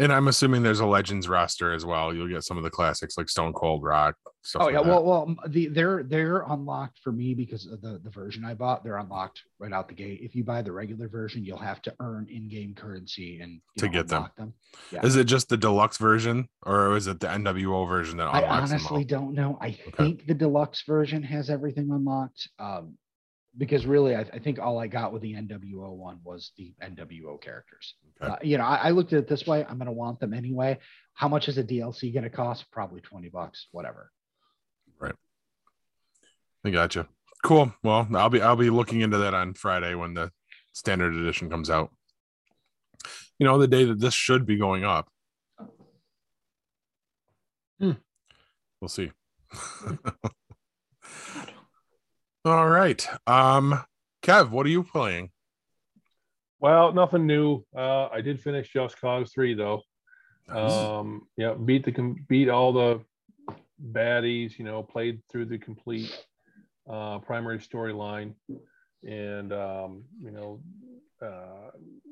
And 0.00 0.12
I'm 0.12 0.26
assuming 0.26 0.64
there's 0.64 0.80
a 0.80 0.86
Legends 0.86 1.28
roster 1.28 1.72
as 1.72 1.86
well. 1.86 2.12
You'll 2.12 2.28
get 2.28 2.42
some 2.42 2.56
of 2.56 2.64
the 2.64 2.70
classics 2.70 3.16
like 3.16 3.28
Stone 3.28 3.52
Cold 3.52 3.84
Rock. 3.84 4.16
Oh 4.56 4.64
like 4.64 4.74
yeah, 4.74 4.82
that. 4.82 4.88
well, 4.88 5.04
well, 5.04 5.36
the 5.48 5.68
they're 5.68 6.02
they're 6.02 6.42
unlocked 6.42 6.98
for 6.98 7.12
me 7.12 7.32
because 7.32 7.64
of 7.66 7.80
the 7.80 7.98
the 8.02 8.10
version 8.10 8.44
I 8.44 8.54
bought. 8.54 8.82
They're 8.84 8.98
unlocked 8.98 9.40
right 9.58 9.72
out 9.72 9.88
the 9.88 9.94
gate. 9.94 10.20
If 10.22 10.34
you 10.34 10.44
buy 10.44 10.60
the 10.62 10.72
regular 10.72 11.08
version, 11.08 11.44
you'll 11.44 11.56
have 11.58 11.80
to 11.82 11.94
earn 12.00 12.26
in-game 12.30 12.74
currency 12.74 13.40
and 13.40 13.60
To 13.78 13.88
get 13.88 14.08
them. 14.08 14.26
them. 14.36 14.52
yeah. 14.90 15.06
Is 15.06 15.16
it 15.16 15.24
just 15.24 15.48
the 15.48 15.56
deluxe 15.56 15.96
version 15.96 16.48
or 16.66 16.94
is 16.96 17.06
it 17.06 17.20
the 17.20 17.28
NWO 17.28 17.88
version 17.88 18.18
that 18.18 18.26
I 18.26 18.40
unlocks 18.40 18.70
them 18.70 18.80
honestly 18.80 19.04
don't 19.04 19.32
know. 19.32 19.56
I 19.62 19.70
think 19.96 20.26
the 20.26 20.34
deluxe 20.34 20.82
version 20.86 21.22
has 21.22 21.48
everything 21.48 21.90
unlocked. 21.90 22.48
Um, 22.58 22.98
because 23.56 23.86
really, 23.86 24.14
I, 24.14 24.20
I 24.20 24.38
think 24.38 24.58
all 24.58 24.78
I 24.78 24.86
got 24.86 25.12
with 25.12 25.22
the 25.22 25.34
NWO 25.34 25.94
one 25.94 26.18
was 26.24 26.52
the 26.56 26.74
NWO 26.82 27.40
characters. 27.40 27.94
Okay. 28.22 28.32
Uh, 28.32 28.36
you 28.42 28.58
know, 28.58 28.64
I, 28.64 28.76
I 28.76 28.90
looked 28.90 29.12
at 29.12 29.20
it 29.20 29.28
this 29.28 29.46
way. 29.46 29.64
I'm 29.68 29.76
going 29.76 29.86
to 29.86 29.92
want 29.92 30.20
them 30.20 30.34
anyway. 30.34 30.78
How 31.14 31.28
much 31.28 31.48
is 31.48 31.58
a 31.58 31.64
DLC 31.64 32.12
going 32.12 32.24
to 32.24 32.30
cost? 32.30 32.70
Probably 32.72 33.00
20 33.00 33.28
bucks, 33.28 33.68
whatever. 33.70 34.10
Right. 34.98 35.14
I 36.64 36.70
gotcha. 36.70 37.06
Cool. 37.44 37.72
Well, 37.82 38.08
I'll 38.14 38.30
be 38.30 38.40
I'll 38.40 38.56
be 38.56 38.70
looking 38.70 39.02
into 39.02 39.18
that 39.18 39.34
on 39.34 39.54
Friday 39.54 39.94
when 39.94 40.14
the 40.14 40.32
standard 40.72 41.14
edition 41.14 41.50
comes 41.50 41.68
out. 41.68 41.90
You 43.38 43.46
know, 43.46 43.58
the 43.58 43.68
day 43.68 43.84
that 43.84 44.00
this 44.00 44.14
should 44.14 44.46
be 44.46 44.56
going 44.56 44.84
up. 44.84 45.08
Hmm. 47.78 47.92
We'll 48.80 48.88
see. 48.88 49.12
All 52.46 52.68
right. 52.68 53.06
Um, 53.26 53.82
Kev, 54.22 54.50
what 54.50 54.66
are 54.66 54.70
you 54.70 54.82
playing? 54.82 55.30
Well, 56.60 56.92
nothing 56.92 57.26
new. 57.26 57.64
Uh, 57.74 58.08
I 58.08 58.20
did 58.20 58.38
finish 58.38 58.70
Just 58.70 59.00
Cause 59.00 59.32
three 59.32 59.54
though. 59.54 59.80
Nice. 60.48 60.72
Um, 60.72 61.22
yeah, 61.38 61.54
beat 61.54 61.86
the 61.86 62.16
beat 62.28 62.50
all 62.50 62.74
the 62.74 63.00
baddies. 63.92 64.58
You 64.58 64.66
know, 64.66 64.82
played 64.82 65.22
through 65.32 65.46
the 65.46 65.56
complete 65.56 66.14
uh, 66.88 67.18
primary 67.20 67.58
storyline, 67.58 68.34
and 69.02 69.50
um, 69.52 70.04
you 70.22 70.30
know, 70.30 70.60
uh, 71.22 71.70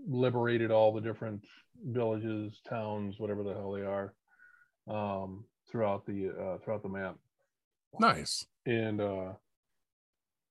liberated 0.09 0.71
all 0.71 0.95
the 0.95 1.01
different 1.03 1.45
villages, 1.85 2.59
towns, 2.67 3.19
whatever 3.19 3.43
the 3.43 3.53
hell 3.53 3.73
they 3.73 3.83
are, 3.83 4.15
um, 4.89 5.45
throughout 5.71 6.07
the 6.07 6.31
uh, 6.31 6.59
throughout 6.65 6.83
the 6.83 6.89
map. 6.89 7.17
nice. 7.99 8.47
and 8.65 9.01
uh 9.03 9.33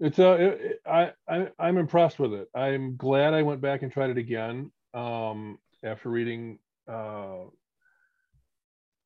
it's 0.01 0.19
uh 0.19 0.33
it, 0.33 0.61
it- 0.61 0.81
I, 0.85 1.13
I 1.29 1.49
i'm 1.59 1.77
impressed 1.77 2.19
with 2.19 2.33
it. 2.33 2.49
I'm 2.55 2.97
glad 2.97 3.33
i 3.33 3.43
went 3.43 3.61
back 3.61 3.83
and 3.83 3.91
tried 3.91 4.09
it 4.09 4.17
again 4.17 4.71
um 4.93 5.59
after 5.83 6.09
reading 6.09 6.59
uh 6.91 7.43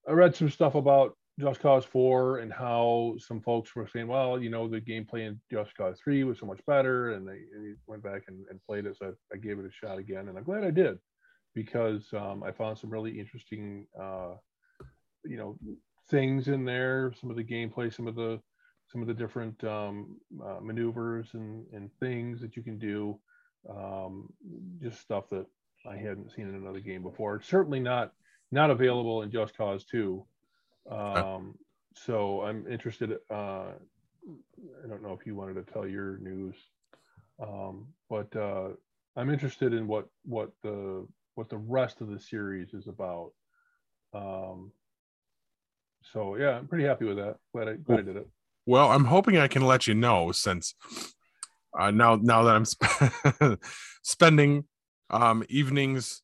i 0.08 0.12
read 0.12 0.36
some 0.36 0.50
stuff 0.50 0.76
about 0.76 1.16
just 1.40 1.60
cause 1.60 1.84
4 1.84 2.40
and 2.40 2.54
how 2.54 3.16
some 3.20 3.42
folks 3.42 3.76
were 3.76 3.88
saying 3.88 4.08
well 4.08 4.42
you 4.42 4.50
know 4.50 4.68
the 4.70 4.80
gameplay 4.82 5.28
in 5.28 5.42
just 5.52 5.76
cause 5.76 6.00
3 6.04 6.24
was 6.24 6.40
so 6.40 6.46
much 6.46 6.62
better 6.66 7.12
and 7.12 7.28
they, 7.28 7.42
and 7.54 7.66
they 7.66 7.76
went 7.88 8.04
back 8.04 8.24
and, 8.30 8.46
and 8.50 8.62
played 8.66 8.86
it 8.86 8.98
so 8.98 9.08
I, 9.08 9.36
I 9.36 9.38
gave 9.38 9.60
it 9.60 9.66
a 9.66 9.72
shot 9.72 10.00
again 10.00 10.30
and 10.30 10.38
i'm 10.38 10.46
glad 10.46 10.64
i 10.64 10.72
did 10.72 10.98
because 11.54 12.08
um, 12.14 12.44
i 12.44 12.52
found 12.52 12.78
some 12.80 12.90
really 12.90 13.20
interesting 13.20 13.88
uh 14.00 14.36
you 15.26 15.38
know 15.38 15.58
things 16.10 16.48
in 16.48 16.66
there 16.66 17.14
some 17.20 17.30
of 17.30 17.36
the 17.36 17.44
gameplay 17.44 17.94
some 17.94 18.08
of 18.08 18.16
the 18.16 18.40
some 18.88 19.02
of 19.02 19.08
the 19.08 19.14
different 19.14 19.64
um, 19.64 20.18
uh, 20.44 20.60
maneuvers 20.62 21.30
and, 21.34 21.66
and 21.74 21.90
things 22.00 22.40
that 22.42 22.56
you 22.56 22.64
can 22.64 22.78
do. 22.78 23.18
Um, 23.70 24.32
just 24.82 25.02
stuff 25.02 25.28
that 25.30 25.48
I 25.90 25.98
hadn't 25.98 26.32
seen 26.32 26.48
in 26.48 26.56
another 26.56 26.80
game 26.80 27.02
before. 27.02 27.42
Certainly 27.42 27.80
not 27.80 28.14
not 28.52 28.70
available 28.70 29.24
in 29.24 29.32
Just 29.32 29.58
Cause 29.58 29.86
2. 29.86 30.24
Um, 30.90 31.56
so 31.96 32.42
I'm 32.42 32.68
interested. 32.68 33.18
Uh, 33.30 33.72
I 34.84 34.88
don't 34.88 35.02
know 35.02 35.18
if 35.20 35.26
you 35.26 35.36
wanted 35.36 35.56
to 35.56 35.74
tell 35.74 35.88
your 35.88 36.18
news, 36.18 36.56
um, 37.42 37.88
but 38.10 38.36
uh, 38.36 38.70
I'm 39.16 39.30
interested 39.30 39.74
in 39.74 39.88
what 39.88 40.08
what 40.24 40.52
the 40.62 41.08
what 41.36 41.50
the 41.50 41.58
rest 41.58 42.02
of 42.02 42.10
the 42.10 42.20
series 42.20 42.74
is 42.74 42.88
about. 42.88 43.32
Um, 44.14 44.72
so 46.14 46.36
yeah, 46.36 46.58
I'm 46.58 46.68
pretty 46.68 46.86
happy 46.86 47.06
with 47.06 47.18
that. 47.18 47.38
Glad 47.54 47.68
I 47.68 47.74
glad 47.76 48.00
I 48.00 48.04
did 48.04 48.18
it. 48.18 48.28
Well, 48.66 48.92
I'm 48.92 49.06
hoping 49.06 49.38
I 49.38 49.48
can 49.48 49.64
let 49.64 49.88
you 49.88 49.94
know 49.94 50.32
since 50.32 50.74
uh, 51.78 51.92
now 51.92 52.16
now 52.16 52.44
that 52.44 52.56
I'm 52.56 52.66
sp- 52.66 53.60
spending 54.04 54.66
um, 55.10 55.44
evenings 55.50 56.22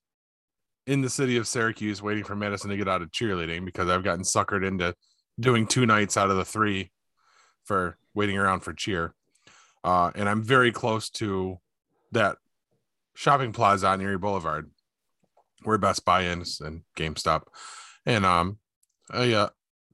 in 0.87 1.01
the 1.01 1.09
city 1.09 1.37
of 1.37 1.47
Syracuse 1.47 2.01
waiting 2.01 2.23
for 2.23 2.35
Madison 2.35 2.69
to 2.69 2.77
get 2.77 2.87
out 2.87 3.01
of 3.01 3.11
cheerleading 3.11 3.65
because 3.65 3.89
I've 3.89 4.03
gotten 4.03 4.23
suckered 4.23 4.65
into 4.65 4.95
doing 5.39 5.67
two 5.67 5.85
nights 5.85 6.17
out 6.17 6.31
of 6.31 6.37
the 6.37 6.45
three 6.45 6.91
for 7.63 7.97
waiting 8.13 8.37
around 8.37 8.61
for 8.61 8.73
cheer. 8.73 9.13
Uh, 9.83 10.11
and 10.15 10.27
I'm 10.27 10.43
very 10.43 10.71
close 10.71 11.09
to 11.11 11.59
that 12.11 12.37
shopping 13.15 13.51
plaza 13.51 13.87
on 13.87 14.01
Erie 14.01 14.17
Boulevard 14.17 14.71
where 15.63 15.77
Best 15.77 16.05
Buy 16.05 16.23
is 16.23 16.59
and 16.59 16.81
GameStop. 16.97 17.43
And 18.05 18.25
um, 18.25 18.57
I 19.11 19.33
uh, 19.33 19.49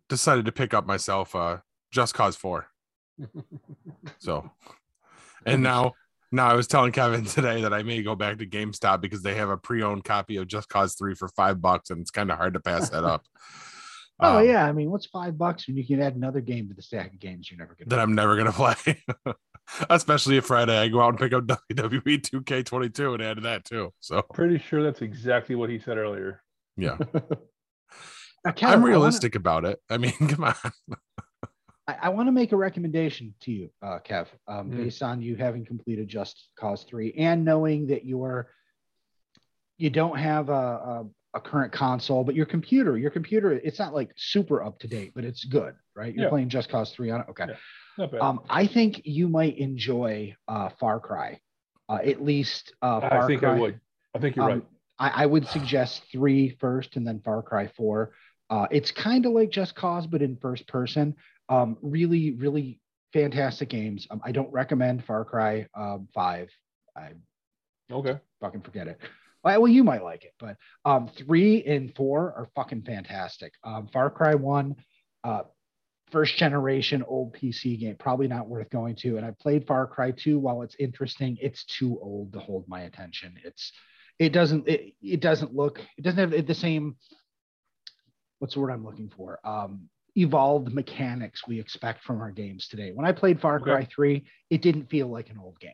decided 0.08 0.46
to 0.46 0.52
pick 0.52 0.74
up 0.74 0.86
myself 0.86 1.36
uh, 1.36 1.58
Just 1.92 2.14
Cause 2.14 2.36
4. 2.36 2.68
So, 4.20 4.50
and 5.46 5.64
now, 5.64 5.94
now 6.32 6.48
I 6.48 6.54
was 6.54 6.68
telling 6.68 6.92
Kevin 6.92 7.26
today 7.26 7.62
that 7.62 7.74
I 7.74 7.84
may 7.84 8.02
go 8.04 8.16
back 8.16 8.38
to 8.40 8.46
GameStop 8.46 9.02
because 9.02 9.22
they 9.22 9.36
have 9.36 9.50
a 9.50 9.58
pre-owned 9.58 10.04
copy 10.04 10.38
of 10.38 10.48
Just 10.48 10.70
Cause 10.70 10.96
3 10.96 11.16
for 11.16 11.28
five 11.30 11.62
bucks, 11.62 11.90
and 11.90 12.02
it's 12.02 12.12
kind 12.12 12.32
of 12.32 12.38
hard 12.38 12.54
to 12.56 12.60
pass 12.60 12.90
that 12.90 13.04
up. 13.04 13.26
Oh 14.20 14.40
Um, 14.40 14.48
yeah, 14.48 14.66
I 14.66 14.72
mean, 14.72 14.90
what's 14.90 15.06
five 15.06 15.38
bucks 15.38 15.68
when 15.68 15.78
you 15.78 15.86
can 15.86 16.02
add 16.02 16.16
another 16.16 16.42
game 16.42 16.68
to 16.70 16.74
the 16.74 16.82
stack 16.82 17.14
of 17.14 17.20
games 17.20 17.52
you're 17.52 17.60
never 17.60 17.76
gonna. 17.76 17.88
That 17.90 18.00
I'm 18.00 18.16
never 18.16 18.36
gonna 18.36 18.52
play. 18.52 19.04
Especially 19.92 20.38
if 20.38 20.46
Friday 20.46 20.76
I 20.76 20.88
go 20.88 21.02
out 21.02 21.10
and 21.10 21.20
pick 21.20 21.34
up 21.34 21.46
WWE 21.46 22.22
2K22 22.24 23.14
and 23.14 23.22
add 23.24 23.44
that 23.44 23.64
too. 23.66 23.94
So 24.00 24.24
Pretty 24.34 24.58
sure 24.58 24.82
that's 24.82 25.04
exactly 25.04 25.54
what 25.54 25.70
he 25.70 25.78
said 25.78 26.00
earlier. 26.00 26.42
yeah, 26.78 26.98
Now, 27.14 27.22
I 28.46 28.54
I'm 28.74 28.82
wanna- 28.82 28.86
realistic 28.88 29.36
about 29.36 29.66
it. 29.66 29.80
I 29.88 30.00
mean, 30.00 30.14
come 30.14 30.46
on. 30.46 30.56
I, 31.88 31.96
I 32.04 32.10
want 32.10 32.28
to 32.28 32.32
make 32.32 32.52
a 32.52 32.58
recommendation 32.58 33.34
to 33.42 33.52
you, 33.52 33.70
uh, 33.82 34.00
Kev, 34.00 34.28
um, 34.48 34.72
Mm. 34.72 34.78
based 34.78 35.02
on 35.02 35.22
you 35.22 35.36
having 35.36 35.66
completed 35.66 36.08
Just 36.08 36.50
Cause 36.60 36.84
Three 36.84 37.14
and 37.18 37.46
knowing 37.46 37.88
that 37.88 38.06
you're 38.06 38.50
you 39.80 39.90
don't 39.92 40.18
have 40.18 40.50
a, 40.50 40.52
a, 40.54 41.06
a 41.36 41.40
current 41.40 41.72
console, 41.72 42.24
but 42.24 42.34
your 42.34 42.48
computer, 42.48 42.98
your 42.98 43.12
computer, 43.12 43.52
it's 43.54 43.78
not 43.78 43.94
like 43.94 44.10
super 44.16 44.64
up 44.64 44.80
to 44.80 44.88
date, 44.88 45.12
but 45.14 45.24
it's 45.24 45.44
good, 45.46 45.76
right? 45.96 46.16
You're 46.16 46.24
Yeah. 46.24 46.30
playing 46.30 46.50
Just 46.50 46.70
Cause 46.70 46.92
Three 46.94 47.12
on 47.12 47.22
it. 47.22 47.28
Okay. 47.30 47.46
Yeah. 47.50 47.56
Not 47.98 48.12
bad. 48.12 48.22
Um, 48.22 48.42
I 48.50 48.66
think 48.68 49.02
you 49.06 49.28
might 49.30 49.58
enjoy 49.58 50.36
uh, 50.48 50.70
Far 50.80 51.00
Cry, 51.00 51.40
uh, 51.90 52.00
at 52.04 52.24
least 52.24 52.74
uh, 52.82 53.02
Far 53.02 53.10
cry. 53.10 53.24
I 53.24 53.28
think 53.28 53.40
Cry. 53.42 53.56
I 53.56 53.60
would. 53.60 53.80
I 54.16 54.20
think 54.20 54.36
you're 54.36 54.46
Um, 54.46 54.52
right. 54.52 54.68
I, 55.00 55.24
I 55.24 55.26
would 55.28 55.48
suggest 55.48 56.04
three 56.12 56.50
first 56.60 56.96
and 56.96 57.08
then 57.08 57.22
Far 57.24 57.44
Cry 57.44 57.68
4. 57.68 58.12
Uh, 58.50 58.66
it's 58.72 58.90
kind 58.92 59.26
of 59.28 59.34
like 59.34 59.52
Just 59.52 59.76
Cause, 59.76 60.08
but 60.08 60.22
in 60.24 60.38
first 60.38 60.68
person. 60.68 61.16
Um, 61.50 61.78
really, 61.82 62.32
really 62.32 62.80
fantastic 63.14 63.70
games. 63.70 64.08
Um, 64.10 64.22
I 64.24 64.32
don't 64.32 64.52
recommend 64.52 65.06
Far 65.06 65.26
Cry 65.26 65.68
um, 65.74 66.08
5. 66.14 66.50
I 66.96 67.12
Okay. 67.92 68.20
fucking 68.42 68.62
forget 68.62 68.88
it. 68.88 69.00
Well, 69.44 69.68
you 69.70 69.86
might 69.86 70.04
like 70.04 70.26
it, 70.26 70.34
but 70.40 70.58
um, 70.84 71.08
three 71.08 71.64
and 71.64 71.96
four 71.96 72.34
are 72.34 72.50
fucking 72.54 72.82
fantastic. 72.82 73.54
Um, 73.64 73.88
Far 73.94 74.10
Cry 74.10 74.36
1, 74.36 74.76
uh, 75.24 75.44
first 76.12 76.36
generation 76.36 77.04
old 77.08 77.34
PC 77.34 77.80
game, 77.80 77.96
probably 77.98 78.28
not 78.28 78.50
worth 78.50 78.70
going 78.70 78.96
to. 78.98 79.16
And 79.16 79.26
I 79.26 79.32
played 79.40 79.66
Far 79.66 79.88
Cry 79.88 80.12
2 80.12 80.38
while 80.38 80.64
it's 80.64 80.76
interesting, 80.80 81.38
it's 81.40 81.64
too 81.66 81.98
old 82.02 82.34
to 82.34 82.40
hold 82.40 82.68
my 82.68 82.82
attention. 82.82 83.36
It's 83.44 83.72
it 84.20 84.34
doesn't 84.34 84.68
it, 84.68 84.96
it 85.02 85.20
doesn't 85.20 85.54
look 85.54 85.80
it 85.98 86.02
doesn't 86.02 86.32
have 86.32 86.48
the 86.48 86.56
same 86.56 86.98
what's 88.40 88.56
the 88.56 88.60
word 88.60 88.72
I'm 88.72 88.84
looking 88.86 89.12
for? 89.16 89.40
Um 89.44 89.90
evolved 90.18 90.74
mechanics 90.74 91.48
we 91.48 91.60
expect 91.60 92.04
from 92.04 92.22
our 92.22 92.32
games 92.32 92.68
today. 92.68 92.92
When 92.94 93.06
I 93.06 93.12
played 93.12 93.40
Far 93.40 93.58
Okay. 93.58 93.64
Cry 93.64 93.88
3, 93.94 94.26
it 94.50 94.62
didn't 94.62 94.90
feel 94.90 95.08
like 95.08 95.30
an 95.30 95.38
old 95.38 95.60
game. 95.60 95.72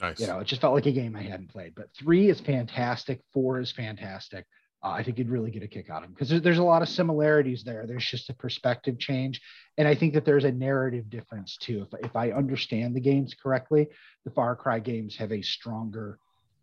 Nice. 0.00 0.20
You 0.20 0.26
know, 0.26 0.40
it 0.40 0.46
just 0.46 0.60
felt 0.60 0.74
like 0.74 0.86
a 0.86 0.92
game 0.92 1.16
I 1.16 1.22
hadn't 1.22 1.50
played. 1.50 1.74
But 1.74 1.88
three 1.96 2.28
is 2.28 2.40
fantastic. 2.40 3.20
Four 3.32 3.60
is 3.60 3.72
fantastic. 3.72 4.46
Uh, 4.82 4.88
I 4.88 5.04
think 5.04 5.18
you'd 5.18 5.30
really 5.30 5.50
get 5.50 5.62
a 5.62 5.68
kick 5.68 5.90
out 5.90 5.98
of 5.98 6.02
them 6.04 6.12
because 6.12 6.28
there's, 6.28 6.42
there's 6.42 6.58
a 6.58 6.62
lot 6.62 6.82
of 6.82 6.88
similarities 6.88 7.62
there. 7.62 7.86
There's 7.86 8.04
just 8.04 8.30
a 8.30 8.34
perspective 8.34 8.98
change. 8.98 9.40
And 9.78 9.86
I 9.86 9.94
think 9.94 10.14
that 10.14 10.24
there's 10.24 10.44
a 10.44 10.50
narrative 10.50 11.08
difference 11.08 11.56
too. 11.56 11.86
If, 11.92 12.06
if 12.06 12.16
I 12.16 12.32
understand 12.32 12.96
the 12.96 13.00
games 13.00 13.34
correctly, 13.40 13.88
the 14.24 14.32
Far 14.32 14.56
Cry 14.56 14.80
games 14.80 15.16
have 15.16 15.30
a 15.30 15.40
stronger 15.42 16.18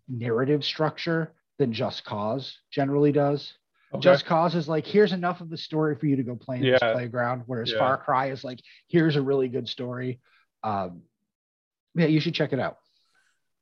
narrative 0.10 0.66
structure 0.66 1.34
than 1.60 1.72
Just 1.72 2.04
Cause 2.04 2.58
generally 2.72 3.12
does. 3.12 3.54
Okay. 3.94 4.02
Just 4.02 4.26
Cause 4.26 4.54
is 4.54 4.68
like, 4.68 4.86
here's 4.86 5.14
enough 5.14 5.42
of 5.42 5.50
the 5.50 5.58
story 5.58 5.96
for 5.96 6.06
you 6.06 6.16
to 6.18 6.24
go 6.24 6.36
play 6.36 6.58
in 6.58 6.64
this 6.64 6.80
playground. 6.80 7.44
Whereas 7.48 7.72
Yeah. 7.72 7.80
Far 7.80 7.98
Cry 7.98 8.30
is 8.30 8.44
like, 8.44 8.60
here's 8.88 9.16
a 9.16 9.22
really 9.22 9.48
good 9.48 9.68
story. 9.68 10.20
Um, 10.64 11.02
yeah, 11.96 12.06
you 12.06 12.20
should 12.20 12.36
check 12.36 12.54
it 12.54 12.60
out. 12.60 12.78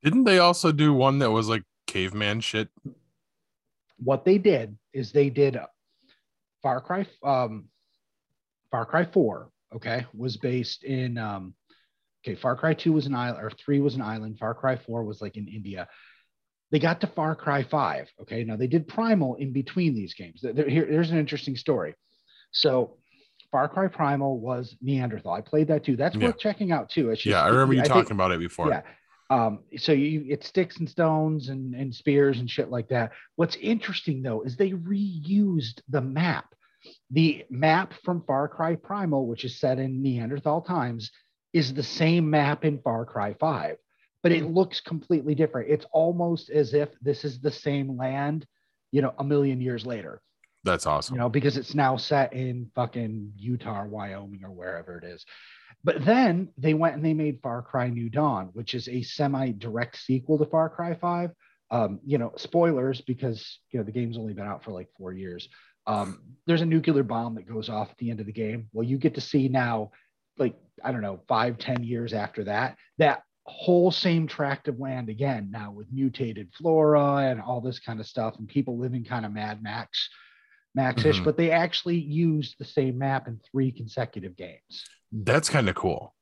Didn't 0.03 0.25
they 0.25 0.39
also 0.39 0.71
do 0.71 0.93
one 0.93 1.19
that 1.19 1.31
was 1.31 1.47
like 1.47 1.63
caveman 1.87 2.41
shit? 2.41 2.69
what 3.97 4.25
they 4.25 4.37
did 4.37 4.77
is 4.93 5.11
they 5.11 5.29
did 5.29 5.57
Far 6.61 6.81
Cry, 6.81 7.05
um, 7.23 7.65
Far 8.71 8.85
Cry 8.85 9.05
4, 9.05 9.49
okay, 9.75 10.05
was 10.13 10.37
based 10.37 10.83
in, 10.83 11.17
um, 11.17 11.53
okay, 12.23 12.35
Far 12.35 12.55
Cry 12.55 12.73
2 12.73 12.93
was 12.93 13.05
an 13.05 13.15
island, 13.15 13.43
or 13.43 13.51
3 13.51 13.79
was 13.79 13.95
an 13.95 14.01
island. 14.01 14.37
Far 14.39 14.53
Cry 14.53 14.75
4 14.75 15.03
was 15.03 15.21
like 15.21 15.37
in 15.37 15.47
India. 15.47 15.87
They 16.71 16.79
got 16.79 17.01
to 17.01 17.07
Far 17.07 17.35
Cry 17.35 17.63
5, 17.63 18.07
okay. 18.23 18.43
Now 18.43 18.57
they 18.57 18.67
did 18.67 18.87
Primal 18.87 19.35
in 19.35 19.53
between 19.53 19.95
these 19.95 20.13
games. 20.13 20.41
There, 20.41 20.53
here, 20.69 20.85
here's 20.85 21.11
an 21.11 21.17
interesting 21.17 21.55
story. 21.55 21.95
So, 22.51 22.97
Far 23.51 23.69
Cry 23.69 23.87
Primal 23.87 24.39
was 24.39 24.75
Neanderthal. 24.81 25.31
I 25.31 25.39
played 25.41 25.67
that 25.69 25.85
too. 25.85 25.95
That's 25.95 26.15
Yeah. 26.17 26.27
worth 26.27 26.39
checking 26.39 26.71
out 26.73 26.89
too. 26.89 27.09
It's 27.11 27.21
just- 27.21 27.31
yeah, 27.31 27.41
I 27.43 27.47
remember 27.47 27.73
you 27.73 27.81
think- 27.81 27.93
talking 27.93 28.11
about 28.11 28.31
it 28.31 28.39
before. 28.39 28.67
yeah. 28.69 28.81
Um, 29.29 29.59
so 29.77 29.91
you 29.91 30.23
it's 30.29 30.47
sticks 30.47 30.77
and 30.77 30.89
stones 30.89 31.49
and, 31.49 31.73
and 31.75 31.93
spears 31.93 32.39
and 32.39 32.49
shit 32.49 32.69
like 32.69 32.87
that. 32.89 33.11
What's 33.35 33.55
interesting 33.57 34.21
though 34.21 34.41
is 34.41 34.55
they 34.55 34.71
reused 34.71 35.81
the 35.89 36.01
map. 36.01 36.53
The 37.11 37.45
map 37.49 37.93
from 38.05 38.23
Far 38.23 38.47
Cry 38.47 38.75
Primal, 38.75 39.27
which 39.27 39.43
is 39.45 39.59
set 39.59 39.79
in 39.79 40.01
Neanderthal 40.01 40.61
times, 40.61 41.11
is 41.53 41.73
the 41.73 41.83
same 41.83 42.29
map 42.29 42.63
in 42.65 42.79
Far 42.79 43.05
Cry 43.05 43.33
5, 43.33 43.77
but 44.23 44.31
it 44.31 44.45
looks 44.45 44.81
completely 44.81 45.35
different. 45.35 45.69
It's 45.69 45.85
almost 45.91 46.49
as 46.49 46.73
if 46.73 46.89
this 47.01 47.23
is 47.23 47.39
the 47.39 47.51
same 47.51 47.97
land, 47.97 48.45
you 48.91 49.01
know, 49.01 49.13
a 49.19 49.23
million 49.23 49.61
years 49.61 49.85
later 49.85 50.21
That's 50.63 50.85
awesome. 50.85 51.15
you 51.15 51.19
know, 51.19 51.29
because 51.29 51.57
it's 51.57 51.75
now 51.75 51.97
set 51.97 52.33
in 52.33 52.71
fucking 52.75 53.33
Utah, 53.37 53.81
or 53.81 53.87
Wyoming, 53.87 54.43
or 54.43 54.51
wherever 54.51 54.97
it 54.97 55.03
is. 55.03 55.25
But 55.83 56.03
then 56.03 56.49
they 56.57 56.73
went 56.73 56.95
and 56.95 57.05
they 57.05 57.13
made 57.13 57.39
Far 57.41 57.61
Cry 57.61 57.89
New 57.89 58.09
Dawn, 58.09 58.49
which 58.53 58.73
is 58.73 58.87
a 58.89 59.03
semi-direct 59.03 59.97
sequel 59.97 60.37
to 60.37 60.45
Far 60.45 60.69
Cry 60.69 60.95
5. 60.95 61.31
Um, 61.69 61.99
you 62.05 62.17
know, 62.17 62.33
spoilers 62.37 63.01
because 63.01 63.59
you 63.71 63.79
know 63.79 63.85
the 63.85 63.91
game's 63.91 64.17
only 64.17 64.33
been 64.33 64.47
out 64.47 64.63
for 64.63 64.71
like 64.71 64.87
four 64.97 65.13
years. 65.13 65.47
Um, 65.85 66.21
there's 66.45 66.61
a 66.61 66.65
nuclear 66.65 67.03
bomb 67.03 67.35
that 67.35 67.47
goes 67.47 67.69
off 67.69 67.91
at 67.91 67.97
the 67.97 68.09
end 68.09 68.19
of 68.19 68.25
the 68.25 68.33
game. 68.33 68.67
Well, 68.73 68.83
you 68.83 68.97
get 68.97 69.15
to 69.15 69.21
see 69.21 69.47
now, 69.47 69.91
like, 70.37 70.55
I 70.83 70.91
don't 70.91 71.01
know, 71.01 71.21
five, 71.27 71.57
ten 71.57 71.83
years 71.83 72.13
after 72.13 72.45
that, 72.45 72.77
that 72.97 73.23
whole 73.47 73.91
same 73.91 74.27
tract 74.27 74.67
of 74.67 74.79
land 74.79 75.09
again, 75.09 75.49
now 75.51 75.71
with 75.71 75.87
mutated 75.91 76.49
flora 76.53 77.29
and 77.29 77.41
all 77.41 77.61
this 77.61 77.79
kind 77.79 77.99
of 77.99 78.05
stuff, 78.05 78.35
and 78.37 78.47
people 78.47 78.77
living 78.77 79.03
kind 79.05 79.25
of 79.25 79.31
Mad 79.33 79.63
Max 79.63 80.09
Max-ish, 80.75 81.21
Mhm. 81.21 81.23
but 81.23 81.37
they 81.37 81.49
actually 81.49 81.97
used 81.97 82.55
the 82.59 82.65
same 82.65 82.97
map 82.99 83.27
in 83.27 83.39
three 83.51 83.71
consecutive 83.71 84.35
games. 84.35 84.85
That's 85.11 85.49
kind 85.49 85.69
of 85.69 85.75
cool. 85.75 86.13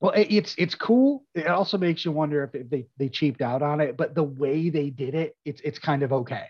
Well, 0.00 0.12
it- 0.12 0.28
it's 0.32 0.54
it's 0.56 0.74
cool. 0.74 1.26
It 1.34 1.46
also 1.48 1.76
makes 1.76 2.04
you 2.06 2.12
wonder 2.12 2.42
if 2.44 2.70
they 2.70 2.86
they 2.96 3.08
cheaped 3.10 3.42
out 3.42 3.60
on 3.60 3.80
it, 3.82 3.98
but 3.98 4.14
the 4.14 4.22
way 4.24 4.70
they 4.70 4.88
did 4.88 5.14
it, 5.14 5.36
it's 5.44 5.60
it's 5.62 5.78
kind 5.78 6.02
of 6.02 6.12
okay. 6.14 6.46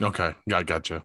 Okay, 0.00 0.34
yeah, 0.46 0.56
I 0.58 0.62
gotcha. 0.62 1.04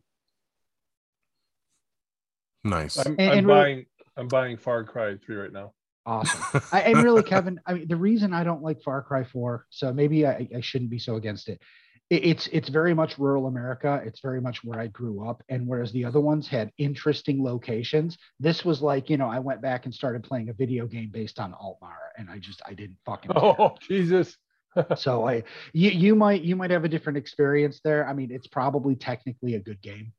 Nice. 2.63 2.97
I'm, 2.97 3.13
And- 3.17 3.21
I'm 3.21 3.37
and 3.39 3.47
really- 3.47 3.59
buying. 3.61 3.85
I'm 4.15 4.27
buying 4.27 4.57
Far 4.57 4.83
Cry 4.83 5.15
Three 5.17 5.35
right 5.37 5.51
now. 5.51 5.73
Awesome. 6.05 6.61
I, 6.71 6.81
and 6.81 7.03
really, 7.03 7.23
Kevin, 7.23 7.59
I 7.65 7.73
mean, 7.73 7.87
the 7.87 7.95
reason 7.95 8.33
I 8.33 8.43
don't 8.43 8.63
like 8.63 8.81
Far 8.81 9.01
Cry 9.01 9.23
4, 9.23 9.65
so 9.69 9.93
maybe 9.93 10.25
I, 10.25 10.47
I 10.55 10.61
shouldn't 10.61 10.89
be 10.89 10.99
so 10.99 11.15
against 11.15 11.49
it. 11.49 11.61
it. 12.09 12.25
It's 12.25 12.47
it's 12.47 12.69
very 12.69 12.93
much 12.93 13.19
rural 13.19 13.47
America. 13.47 14.01
It's 14.05 14.19
very 14.21 14.41
much 14.41 14.63
where 14.63 14.79
I 14.79 14.87
grew 14.87 15.27
up. 15.27 15.43
And 15.49 15.67
whereas 15.67 15.91
the 15.91 16.05
other 16.05 16.19
ones 16.19 16.47
had 16.47 16.71
interesting 16.77 17.43
locations, 17.43 18.17
this 18.39 18.65
was 18.65 18.81
like, 18.81 19.09
you 19.09 19.17
know, 19.17 19.29
I 19.29 19.39
went 19.39 19.61
back 19.61 19.85
and 19.85 19.93
started 19.93 20.23
playing 20.23 20.49
a 20.49 20.53
video 20.53 20.87
game 20.87 21.09
based 21.11 21.39
on 21.39 21.53
Altmar, 21.53 21.97
and 22.17 22.29
I 22.29 22.39
just 22.39 22.61
I 22.65 22.73
didn't 22.73 22.97
fucking 23.05 23.31
care. 23.31 23.43
Oh 23.43 23.75
Jesus! 23.81 24.35
so 24.95 25.27
I 25.27 25.43
you 25.73 25.91
you 25.91 26.15
might 26.15 26.41
you 26.41 26.55
might 26.55 26.71
have 26.71 26.85
a 26.85 26.89
different 26.89 27.17
experience 27.17 27.81
there. 27.83 28.07
I 28.07 28.13
mean, 28.13 28.31
it's 28.31 28.47
probably 28.47 28.95
technically 28.95 29.55
a 29.55 29.59
good 29.59 29.81
game. 29.81 30.13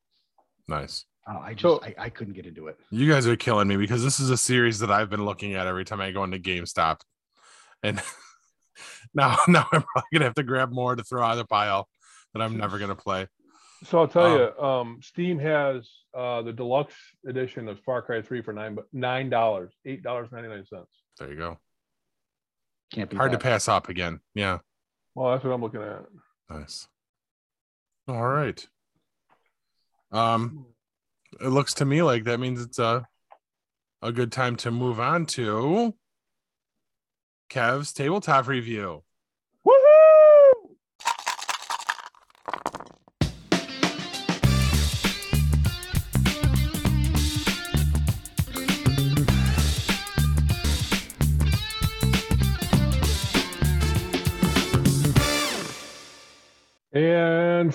nice. 0.69 1.05
Uh, 1.31 1.39
I 1.39 1.51
just 1.53 1.63
So- 1.63 1.81
I, 1.83 1.95
I 1.99 2.09
couldn't 2.09 2.35
get 2.35 2.47
into 2.47 2.67
it. 2.69 2.79
You 2.91 3.11
guys 3.11 3.27
are 3.27 3.37
killing 3.37 3.69
me 3.69 3.77
because 3.77 4.03
this 4.03 4.19
is 4.21 4.31
a 4.31 4.37
series 4.37 4.79
that 4.81 4.91
I've 4.91 5.11
been 5.11 5.25
looking 5.25 5.55
at 5.55 5.67
every 5.67 5.85
time 5.85 6.01
I 6.01 6.11
go 6.11 6.25
into 6.25 6.39
GameStop. 6.39 7.01
And 7.83 8.01
now 9.15 9.37
now 9.49 9.67
I'm 9.73 9.83
probably 9.83 10.09
gonna 10.13 10.25
have 10.25 10.35
to 10.35 10.43
grab 10.43 10.73
more 10.73 10.97
to 10.97 11.03
throw 11.05 11.23
out 11.23 11.33
of 11.33 11.39
the 11.39 11.45
pile 11.47 11.89
that 12.35 12.43
I'm 12.43 12.57
never 12.57 12.79
gonna 12.79 12.97
play. 12.97 13.27
So 13.85 13.99
I'll 14.01 14.09
tell 14.09 14.27
Um, 14.27 14.39
you, 14.39 14.63
um, 14.65 14.99
Steam 15.03 15.39
has 15.39 15.89
uh, 16.15 16.43
the 16.43 16.53
deluxe 16.53 16.95
edition 17.27 17.67
of 17.69 17.81
Far 17.81 18.03
Cry 18.03 18.21
Three 18.23 18.43
for 18.43 18.53
nine, 18.53 18.75
but 18.75 18.85
nine 18.93 19.31
dollars, 19.31 19.73
eight 19.87 20.03
dollars 20.03 20.29
ninety 20.33 20.49
nine 20.49 20.67
cents. 20.67 20.91
There 21.19 21.31
you 21.31 21.37
go. 21.37 21.59
Can't 22.93 23.09
be 23.09 23.17
Hard 23.17 23.33
to 23.33 23.39
pass 23.39 23.69
up 23.69 23.89
again. 23.89 24.21
Yeah. 24.35 24.59
Well, 25.15 25.31
that's 25.33 25.45
what 25.45 25.53
I'm 25.53 25.63
looking 25.63 25.81
at. 25.83 26.03
Nice. 26.51 26.89
All 28.09 28.27
right. 28.27 28.67
Um 30.13 30.67
it 31.39 31.49
looks 31.49 31.75
to 31.75 31.85
me 31.85 32.03
like 32.03 32.25
that 32.25 32.41
means 32.41 32.63
it's 32.63 32.79
a 32.79 33.07
a 34.03 34.13
good 34.13 34.33
time 34.33 34.57
to 34.57 34.71
move 34.71 34.99
on 34.99 35.27
to 35.27 35.95
Kev's 37.51 37.93
tabletop 37.93 38.49
review. 38.49 39.03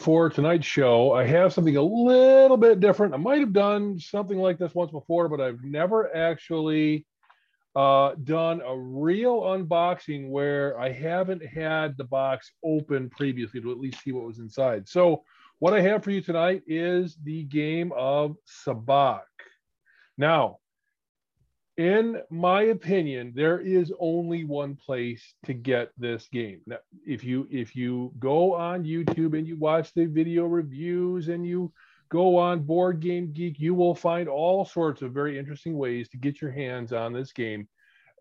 For 0.05 0.29
tonight's 0.29 0.67
show, 0.67 1.13
I 1.13 1.25
have 1.25 1.51
something 1.51 1.77
a 1.77 1.81
little 1.81 2.57
bit 2.57 2.79
different. 2.79 3.15
I 3.15 3.17
might 3.17 3.39
have 3.39 3.53
done 3.53 3.97
something 3.97 4.37
like 4.37 4.59
this 4.59 4.75
once 4.75 4.91
before, 4.91 5.27
but 5.27 5.41
I've 5.41 5.63
never 5.63 6.15
actually 6.15 7.07
uh, 7.75 8.13
done 8.23 8.61
a 8.61 8.77
real 8.77 9.41
unboxing 9.41 10.29
where 10.29 10.79
I 10.79 10.91
haven't 10.91 11.43
had 11.43 11.97
the 11.97 12.03
box 12.03 12.51
open 12.63 13.09
previously 13.09 13.59
to 13.61 13.71
at 13.71 13.79
least 13.79 14.03
see 14.03 14.11
what 14.11 14.27
was 14.27 14.37
inside. 14.37 14.87
So, 14.87 15.23
what 15.57 15.73
I 15.73 15.81
have 15.81 16.03
for 16.03 16.11
you 16.11 16.21
tonight 16.21 16.61
is 16.67 17.17
the 17.23 17.41
game 17.45 17.91
of 17.97 18.35
Sabacc. 18.63 19.21
Now, 20.19 20.59
in 21.77 22.21
my 22.29 22.63
opinion, 22.63 23.33
there 23.35 23.59
is 23.59 23.91
only 23.99 24.45
one 24.45 24.75
place 24.75 25.33
to 25.45 25.53
get 25.53 25.91
this 25.97 26.27
game. 26.31 26.61
Now, 26.65 26.77
if 27.05 27.23
you 27.23 27.47
if 27.51 27.75
you 27.75 28.13
go 28.17 28.53
on 28.53 28.85
YouTube 28.85 29.37
and 29.37 29.45
you 29.45 29.57
watch 29.57 29.93
the 29.93 30.05
video 30.05 30.45
reviews 30.45 31.27
and 31.27 31.45
you 31.45 31.73
go 32.09 32.37
on 32.37 32.61
Board 32.61 33.01
Game 33.01 33.33
Geek, 33.33 33.59
you 33.59 33.73
will 33.73 33.95
find 33.95 34.29
all 34.29 34.63
sorts 34.63 35.01
of 35.01 35.11
very 35.11 35.37
interesting 35.37 35.77
ways 35.77 36.07
to 36.09 36.17
get 36.17 36.41
your 36.41 36.51
hands 36.51 36.93
on 36.93 37.11
this 37.11 37.33
game, 37.33 37.67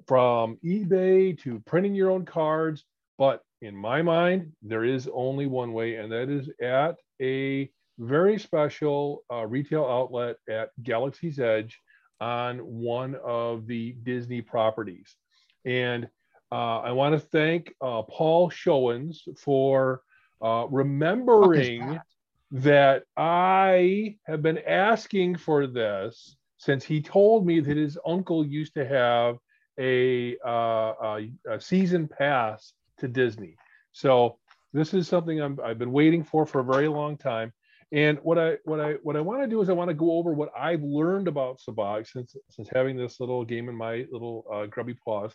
from 0.09 0.59
eBay 0.65 1.39
to 1.43 1.61
printing 1.61 1.95
your 1.95 2.11
own 2.11 2.25
cards. 2.25 2.85
But 3.19 3.41
in 3.63 3.77
my 3.77 4.03
mind, 4.03 4.53
there 4.63 4.85
is 4.85 5.09
only 5.13 5.47
one 5.47 5.73
way, 5.73 5.97
and 5.97 6.11
that 6.11 6.29
is 6.29 6.51
at 6.61 6.97
a 7.23 7.71
very 7.99 8.39
special 8.41 9.23
uh, 9.33 9.47
retail 9.47 9.85
outlet 9.85 10.37
at 10.49 10.71
Galaxy's 10.83 11.39
Edge 11.39 11.81
on 12.21 12.59
one 12.59 13.17
of 13.25 13.67
the 13.67 13.93
Disney 14.03 14.43
properties. 14.43 15.17
And 15.65 16.09
uh, 16.53 16.81
I 16.81 16.93
want 16.93 17.15
to 17.15 17.19
thank 17.19 17.75
uh, 17.81 18.03
Paul 18.03 18.51
Showens 18.51 19.23
for 19.39 20.03
uh, 20.43 20.67
remembering 20.71 21.81
that? 21.89 22.05
that 22.53 23.03
I 23.17 24.17
have 24.27 24.43
been 24.43 24.59
asking 24.59 25.37
for 25.37 25.67
this 25.67 26.37
since 26.59 26.85
he 26.85 27.03
told 27.03 27.47
me 27.47 27.61
that 27.61 27.77
his 27.77 27.99
uncle 28.07 28.47
used 28.47 28.75
to 28.75 28.87
have 28.87 29.37
a, 29.79 30.37
uh, 30.47 30.93
a, 31.03 31.31
a 31.51 31.61
season 31.61 32.09
pass 32.09 32.73
to 32.99 33.09
Disney. 33.09 33.57
So 33.93 34.39
this 34.73 34.95
is 34.95 35.09
something 35.09 35.41
I'm, 35.41 35.59
I've 35.65 35.79
been 35.79 35.93
waiting 35.93 36.23
for 36.23 36.47
for 36.47 36.61
a 36.61 36.65
very 36.65 36.89
long 36.89 37.17
time. 37.17 37.53
And 37.95 38.19
what 38.25 38.39
I 38.41 38.57
what 38.65 38.81
I 38.81 38.95
what 39.05 39.17
I 39.17 39.21
want 39.21 39.43
to 39.43 39.47
do 39.47 39.63
is 39.63 39.69
I 39.69 39.73
want 39.73 39.89
to 39.89 39.95
go 39.95 40.13
over 40.13 40.33
what 40.33 40.51
I've 40.59 40.83
learned 40.83 41.29
about 41.29 41.61
Sabacc 41.61 42.11
since 42.11 42.35
since 42.51 42.69
having 42.75 42.97
this 42.97 43.21
little 43.21 43.45
game 43.45 43.69
in 43.69 43.77
my 43.77 44.05
little 44.11 44.45
uh, 44.53 44.67
grubby 44.67 44.95
paws. 44.95 45.33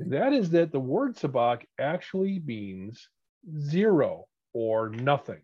And 0.00 0.12
that 0.12 0.32
is 0.32 0.50
that 0.50 0.72
the 0.72 0.80
word 0.80 1.16
Sabacc 1.16 1.62
actually 1.78 2.42
means 2.44 3.08
zero 3.60 4.26
or 4.52 4.88
nothing. 4.88 5.40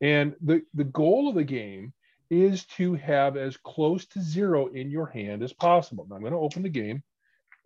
And 0.00 0.34
the, 0.40 0.62
the 0.72 0.84
goal 0.84 1.28
of 1.28 1.34
the 1.34 1.44
game 1.44 1.92
is 2.30 2.64
to 2.76 2.94
have 2.94 3.36
as 3.36 3.58
close 3.58 4.06
to 4.06 4.22
zero 4.22 4.68
in 4.68 4.90
your 4.90 5.06
hand 5.06 5.42
as 5.42 5.52
possible. 5.52 6.06
Now 6.08 6.16
I'm 6.16 6.22
going 6.22 6.32
to 6.32 6.38
open 6.38 6.62
the 6.62 6.70
game 6.70 7.02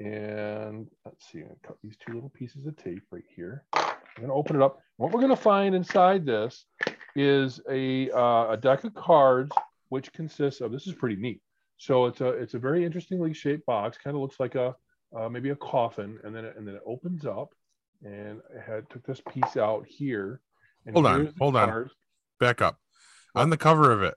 and 0.00 0.88
let's 1.04 1.31
see, 1.31 1.38
I'm 1.38 1.46
going 1.46 1.57
to 1.61 1.68
cut 1.68 1.78
these 1.85 1.96
two 2.04 2.14
little 2.14 2.31
pieces 2.31 2.66
of 2.66 2.76
tape 2.76 3.02
right 3.12 3.24
here. 3.37 3.64
I'm 3.72 3.92
going 4.16 4.28
to 4.28 4.35
open 4.35 4.57
it 4.57 4.62
up. 4.62 4.81
What 4.96 5.12
we're 5.12 5.20
going 5.20 5.31
to 5.31 5.37
find 5.37 5.74
inside 5.74 6.26
this 6.26 6.64
is 7.18 7.61
a, 7.68 8.11
uh, 8.11 8.52
a 8.52 8.57
deck 8.57 8.85
of 8.85 8.94
cards, 8.94 9.50
which 9.88 10.12
consists 10.12 10.61
of, 10.61 10.72
this 10.72 10.87
is 10.87 10.94
pretty 10.94 11.16
neat. 11.16 11.40
So 11.76 12.07
it's 12.07 12.20
a, 12.20 12.28
it's 12.28 12.54
a 12.54 12.59
very 12.59 12.85
interestingly 12.85 13.33
shaped 13.33 13.66
box, 13.66 13.98
kind 14.02 14.16
of 14.16 14.20
looks 14.20 14.40
like 14.40 14.54
a, 14.54 14.74
uh, 15.16 15.28
maybe 15.28 15.50
a 15.50 15.57
coffin. 15.57 16.18
And 16.24 16.35
then, 16.35 16.44
it, 16.44 16.57
and 16.57 16.66
then 16.66 16.74
it 16.74 16.83
opens 16.87 17.24
up 17.24 17.50
and 18.04 18.40
I 18.57 18.70
had 18.70 18.88
took 18.90 19.04
this 19.04 19.20
piece 19.33 19.57
out 19.57 19.87
here. 19.87 20.40
And 20.87 20.94
Hold 20.94 21.07
on, 21.07 21.35
hold 21.38 21.56
on. 21.56 21.90
Back 22.38 22.62
up. 22.62 22.79
On 23.35 23.50
the 23.50 23.56
cover 23.56 23.92
of 23.92 24.02
it, 24.02 24.14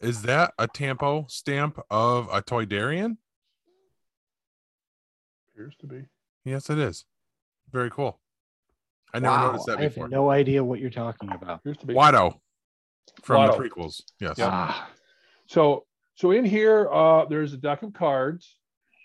is 0.00 0.22
that 0.22 0.54
a 0.58 0.66
tampo 0.66 1.26
stamp 1.28 1.78
of 1.90 2.28
a 2.32 2.42
Toydarian? 2.42 3.16
Appears 5.54 5.74
to 5.80 5.86
be. 5.86 6.04
Yes, 6.44 6.70
it 6.70 6.78
is. 6.78 7.04
Very 7.70 7.90
cool. 7.90 8.20
I 9.14 9.18
never 9.18 9.34
Wow, 9.34 9.46
noticed 9.48 9.66
that 9.66 9.78
I 9.78 9.82
have 9.82 9.94
before. 9.94 10.08
no 10.08 10.30
idea 10.30 10.62
what 10.64 10.80
you're 10.80 10.90
talking 10.90 11.30
about. 11.32 11.58
Appears 11.60 11.76
to 11.78 11.86
be. 11.86 11.94
Watto 11.94 12.34
from 13.22 13.36
Watto. 13.48 13.56
the 13.56 13.68
prequels. 13.68 14.02
Yes. 14.20 14.38
Yeah. 14.38 14.48
Ah, 14.50 14.90
So 15.46 15.84
so 16.14 16.30
in 16.30 16.44
here, 16.44 16.88
uh, 16.92 17.24
there's 17.26 17.52
a 17.52 17.56
deck 17.56 17.82
of 17.82 17.92
cards. 17.92 18.56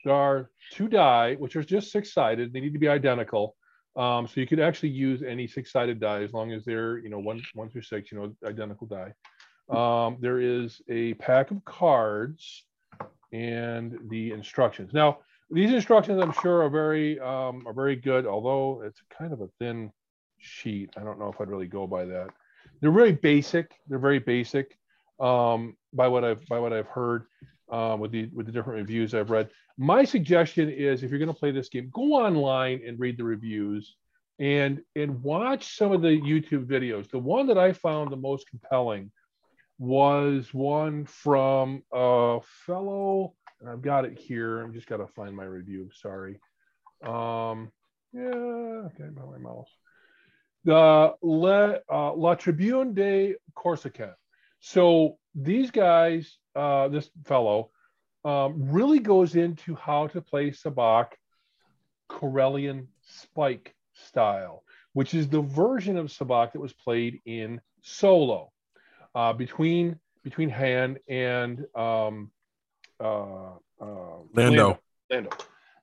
There 0.06 0.14
are 0.14 0.50
two 0.72 0.88
die, 0.88 1.36
which 1.36 1.56
are 1.56 1.64
just 1.64 1.92
six 1.92 2.14
sided. 2.14 2.54
They 2.54 2.60
need 2.62 2.74
to 2.74 2.80
be 2.80 2.88
identical. 2.88 3.56
Um, 3.96 4.28
so 4.28 4.40
you 4.40 4.46
could 4.48 4.60
actually 4.60 4.90
use 4.90 5.24
any 5.24 5.48
six 5.48 5.72
sided 5.72 6.00
die 6.00 6.22
as 6.24 6.32
long 6.32 6.52
as 6.52 6.64
they're 6.64 7.00
you 7.00 7.10
know 7.10 7.20
one 7.20 7.42
one 7.54 7.70
through 7.70 7.82
six, 7.82 8.12
you 8.12 8.20
know, 8.20 8.34
identical 8.48 8.88
die. 8.88 9.14
Um, 9.70 10.18
there 10.22 10.40
is 10.40 10.82
a 10.88 11.16
pack 11.16 11.52
of 11.52 11.64
cards 11.66 12.64
and 13.34 13.98
the 14.10 14.32
instructions. 14.32 14.94
Now 14.94 15.20
these 15.50 15.72
instructions, 15.74 16.22
I'm 16.22 16.34
sure, 16.34 16.64
are 16.64 16.70
very 16.70 17.20
um, 17.20 17.66
are 17.68 17.74
very 17.74 17.96
good. 17.96 18.26
Although 18.26 18.84
it's 18.86 19.02
kind 19.18 19.34
of 19.34 19.42
a 19.42 19.48
thin 19.60 19.92
sheet, 20.40 20.92
I 20.98 21.02
don't 21.04 21.20
know 21.20 21.30
if 21.30 21.40
I'd 21.40 21.50
really 21.50 21.68
go 21.68 21.88
by 21.88 22.06
that. 22.06 22.30
They're 22.82 22.92
very 22.92 23.14
basic. 23.14 23.72
They're 23.88 24.00
very 24.00 24.20
basic 24.20 24.78
um, 25.20 25.76
by 25.94 26.08
what 26.08 26.24
I've 26.24 26.46
by 26.48 26.60
what 26.60 26.74
I've 26.74 26.88
heard 26.88 27.26
uh, 27.72 27.98
with 28.00 28.12
the 28.12 28.30
with 28.34 28.46
the 28.46 28.52
different 28.52 28.80
reviews 28.80 29.14
I've 29.14 29.32
read. 29.32 29.50
My 29.78 30.04
suggestion 30.04 30.70
is 30.70 31.04
if 31.04 31.10
you're 31.10 31.20
going 31.20 31.34
to 31.34 31.40
play 31.40 31.52
this 31.52 31.70
game, 31.70 31.90
go 31.94 32.14
online 32.14 32.82
and 32.86 33.00
read 33.00 33.18
the 33.18 33.24
reviews 33.24 33.96
and 34.40 34.82
and 34.96 35.22
watch 35.24 35.78
some 35.78 35.92
of 35.92 36.02
the 36.02 36.20
YouTube 36.22 36.66
videos. 36.66 37.10
The 37.10 37.20
one 37.20 37.48
that 37.48 37.58
I 37.58 37.74
found 37.74 38.12
the 38.12 38.18
most 38.18 38.50
compelling 38.50 39.12
was 39.80 40.54
one 40.54 41.06
from 41.06 41.84
a 41.94 42.40
fellow, 42.66 43.34
and 43.62 43.70
I've 43.70 43.82
got 43.82 44.06
it 44.06 44.18
here. 44.18 44.62
I'm 44.62 44.74
just 44.74 44.88
got 44.88 44.98
to 44.98 45.08
find 45.08 45.36
my 45.36 45.46
review. 45.46 45.90
Sorry. 45.94 46.40
Um, 47.04 47.72
yeah, 48.14 48.24
okay, 48.24 49.10
by 49.12 49.24
my 49.24 49.38
mouse. 49.38 49.70
The 50.68 51.14
Le, 51.22 51.80
uh, 51.90 52.14
La 52.14 52.36
Tribune 52.36 52.94
de 52.94 53.36
Corsica. 53.56 54.18
So 54.60 55.18
these 55.34 55.72
guys, 55.72 56.40
uh, 56.58 56.90
this 56.90 57.10
fellow, 57.24 57.72
um, 58.26 58.70
really 58.70 59.00
goes 59.00 59.38
into 59.38 59.76
how 59.76 60.08
to 60.08 60.22
play 60.22 60.52
Sabacc 60.52 61.12
Corellian 62.10 62.88
spike 63.02 63.74
style, 63.94 64.66
which 64.92 65.14
is 65.14 65.30
the 65.30 65.42
version 65.42 65.96
of 65.96 66.08
Sabacc 66.08 66.52
that 66.52 66.60
was 66.60 66.74
played 66.74 67.22
in 67.24 67.62
solo 67.82 68.52
uh, 69.16 69.32
between 69.32 69.98
between 70.22 70.50
Han 70.50 70.98
and 71.08 71.66
um, 71.76 72.30
uh, 73.00 73.52
uh, 73.80 74.18
Lando. 74.34 74.82
Lando. 75.10 75.30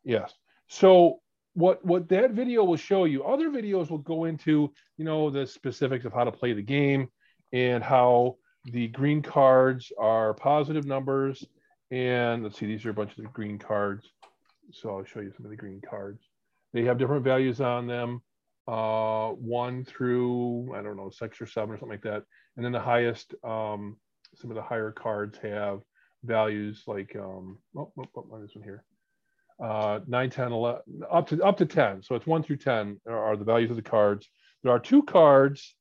Yes. 0.05 0.35
So 0.68 1.20
what 1.55 1.85
what 1.85 2.09
that 2.09 2.33
video 2.33 2.65
will 2.65 2.77
show 2.77 3.05
you, 3.05 3.25
other 3.25 3.49
videos 3.49 3.91
will 3.91 3.99
go 3.99 4.25
into 4.25 4.73
you 4.97 5.05
know 5.05 5.31
the 5.31 5.47
specifics 5.47 6.05
of 6.05 6.13
how 6.13 6.25
to 6.25 6.33
play 6.33 6.53
the 6.53 6.63
game 6.63 7.09
and 7.53 7.83
how 7.83 8.37
the 8.65 8.89
green 8.89 9.23
cards 9.23 9.93
are 9.99 10.35
positive 10.35 10.85
numbers. 10.85 11.45
And 11.91 12.43
let's 12.43 12.59
see, 12.59 12.67
these 12.67 12.85
are 12.85 12.91
a 12.91 12.95
bunch 12.95 13.11
of 13.11 13.19
the 13.19 13.31
green 13.31 13.59
cards. 13.59 14.11
So 14.73 14.91
I'll 14.91 15.05
show 15.05 15.21
you 15.21 15.33
some 15.37 15.47
of 15.47 15.51
the 15.51 15.57
green 15.57 15.81
cards. 15.89 16.23
They 16.73 16.85
have 16.85 16.99
different 16.99 17.23
values 17.23 17.61
on 17.61 17.87
them, 17.87 18.23
uh, 18.67 19.29
one 19.29 19.85
through 19.85 20.75
I 20.75 20.83
don't 20.83 20.97
know 20.97 21.11
six 21.11 21.41
or 21.41 21.47
seven 21.47 21.75
or 21.75 21.79
something 21.79 21.91
like 21.91 22.03
that. 22.03 22.25
And 22.57 22.65
then 22.65 22.73
the 22.73 22.81
highest, 22.81 23.35
um, 23.45 23.97
some 24.35 24.51
of 24.51 24.57
the 24.57 24.63
higher 24.63 24.91
cards 24.91 25.39
have 25.43 25.81
values 26.25 26.83
like 26.87 27.15
um, 27.15 27.59
oh, 27.77 27.93
oh, 27.97 28.05
oh, 28.17 28.41
this 28.41 28.55
one 28.55 28.65
here 28.65 28.83
uh, 29.63 30.01
9, 30.07 30.31
10, 30.31 30.53
11, 30.53 30.83
up 31.11 31.29
to 31.29 31.43
up 31.43 31.57
to 31.59 31.67
10. 31.67 32.03
So 32.03 32.15
it's 32.15 32.27
1 32.27 32.43
through 32.43 32.57
10 32.57 33.01
are, 33.09 33.37
the 33.37 33.45
values 33.45 33.71
of 33.71 33.77
the 33.77 33.83
cards. 33.83 34.29
There 34.63 34.73
are 34.73 34.81
two 34.81 35.03
cards. 35.03 35.75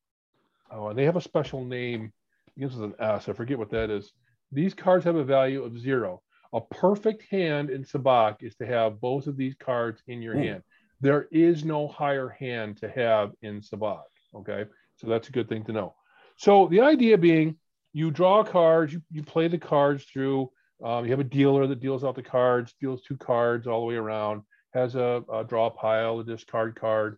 Oh, 0.71 0.87
and 0.87 0.97
they 0.97 1.05
have 1.05 1.15
a 1.15 1.21
special 1.21 1.63
name. 1.65 2.11
It 2.47 2.55
begins 2.55 2.75
with 2.75 2.91
an 2.91 2.95
S. 2.99 3.29
I 3.29 3.33
forget 3.33 3.57
what 3.57 3.69
that 3.71 3.89
is. 3.89 4.11
These 4.51 4.73
cards 4.73 5.05
have 5.05 5.15
a 5.15 5.23
value 5.23 5.63
of 5.63 5.79
zero. 5.79 6.21
A 6.53 6.61
perfect 6.61 7.23
hand 7.31 7.69
in 7.69 7.83
Sabacc 7.83 8.43
is 8.43 8.55
to 8.55 8.65
have 8.65 9.01
both 9.01 9.27
of 9.27 9.37
these 9.37 9.55
cards 9.55 10.01
in 10.07 10.21
your 10.21 10.35
Hmm. 10.35 10.41
hand. 10.41 10.63
There 11.01 11.27
is 11.31 11.65
no 11.65 11.87
higher 11.87 12.29
hand 12.29 12.77
to 12.77 12.89
have 12.89 13.31
in 13.41 13.61
Sabacc. 13.61 14.03
Okay. 14.35 14.65
So 14.97 15.07
that's 15.07 15.29
a 15.29 15.31
good 15.31 15.49
thing 15.49 15.63
to 15.65 15.71
know. 15.71 15.95
So 16.37 16.67
the 16.67 16.81
idea 16.81 17.17
being 17.17 17.57
you 17.93 18.09
draw 18.09 18.43
cards, 18.43 18.93
you, 18.93 19.01
you 19.11 19.23
play 19.23 19.47
the 19.47 19.57
cards 19.57 20.03
through. 20.05 20.51
Um, 20.83 21.05
you 21.05 21.11
have 21.11 21.19
a 21.19 21.23
dealer 21.23 21.65
that 21.67 21.79
deals 21.79 22.03
out 22.03 22.15
the 22.15 22.21
cards, 22.21 22.75
deals 22.79 23.01
two 23.01 23.17
cards 23.17 23.67
all 23.67 23.79
the 23.81 23.85
way 23.85 23.95
around, 23.95 24.41
has 24.73 24.95
a, 24.95 25.23
a 25.31 25.43
draw 25.43 25.69
pile, 25.69 26.19
a 26.19 26.23
discard 26.23 26.75
card. 26.75 27.17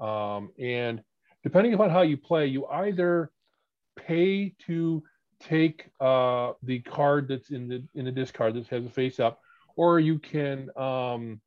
Um, 0.00 0.50
and 0.60 1.02
depending 1.42 1.72
upon 1.72 1.90
how 1.90 2.02
you 2.02 2.18
play, 2.18 2.46
you 2.46 2.66
either 2.66 3.30
pay 3.96 4.54
to 4.66 5.02
take 5.40 5.86
uh, 6.00 6.52
the 6.62 6.80
card 6.80 7.28
that's 7.28 7.50
in 7.50 7.68
the 7.68 7.82
in 7.94 8.04
the 8.04 8.12
discard 8.12 8.54
that 8.54 8.66
has 8.68 8.84
a 8.84 8.90
face 8.90 9.18
up, 9.18 9.40
or 9.76 9.98
you 9.98 10.18
can 10.18 10.68
um, 10.76 11.40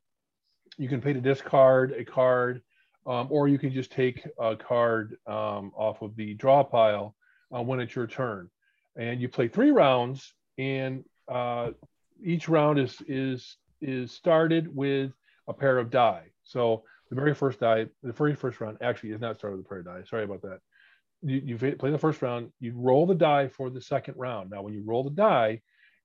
you 0.77 0.89
can 0.89 1.01
pay 1.01 1.13
to 1.13 1.21
discard 1.21 1.91
a 1.91 2.03
card, 2.03 2.61
um, 3.05 3.27
or 3.29 3.47
you 3.47 3.59
can 3.59 3.71
just 3.71 3.91
take 3.91 4.25
a 4.39 4.55
card 4.55 5.17
um, 5.27 5.71
off 5.75 6.01
of 6.01 6.15
the 6.15 6.33
draw 6.33 6.63
pile 6.63 7.15
uh, 7.55 7.61
when 7.61 7.79
it's 7.79 7.95
your 7.95 8.07
turn. 8.07 8.49
And 8.95 9.21
you 9.21 9.29
play 9.29 9.47
three 9.47 9.71
rounds, 9.71 10.33
and 10.57 11.03
uh, 11.29 11.71
each 12.23 12.49
round 12.49 12.79
is 12.79 13.01
is 13.07 13.57
is 13.81 14.11
started 14.11 14.73
with 14.75 15.11
a 15.47 15.53
pair 15.53 15.77
of 15.77 15.89
die. 15.89 16.25
So 16.43 16.83
the 17.09 17.15
very 17.15 17.33
first 17.33 17.59
die, 17.59 17.87
the 18.03 18.13
very 18.13 18.35
first 18.35 18.59
round 18.59 18.77
actually 18.81 19.11
is 19.11 19.21
not 19.21 19.37
started 19.37 19.57
with 19.57 19.65
a 19.65 19.69
pair 19.69 19.79
of 19.79 19.85
die. 19.85 20.03
Sorry 20.07 20.23
about 20.23 20.41
that. 20.43 20.59
You, 21.21 21.41
you 21.43 21.75
play 21.75 21.91
the 21.91 21.97
first 21.97 22.21
round, 22.21 22.51
you 22.59 22.73
roll 22.75 23.05
the 23.05 23.15
die 23.15 23.47
for 23.47 23.69
the 23.69 23.81
second 23.81 24.15
round. 24.17 24.51
Now, 24.51 24.61
when 24.61 24.73
you 24.73 24.83
roll 24.85 25.03
the 25.03 25.09
die, 25.09 25.61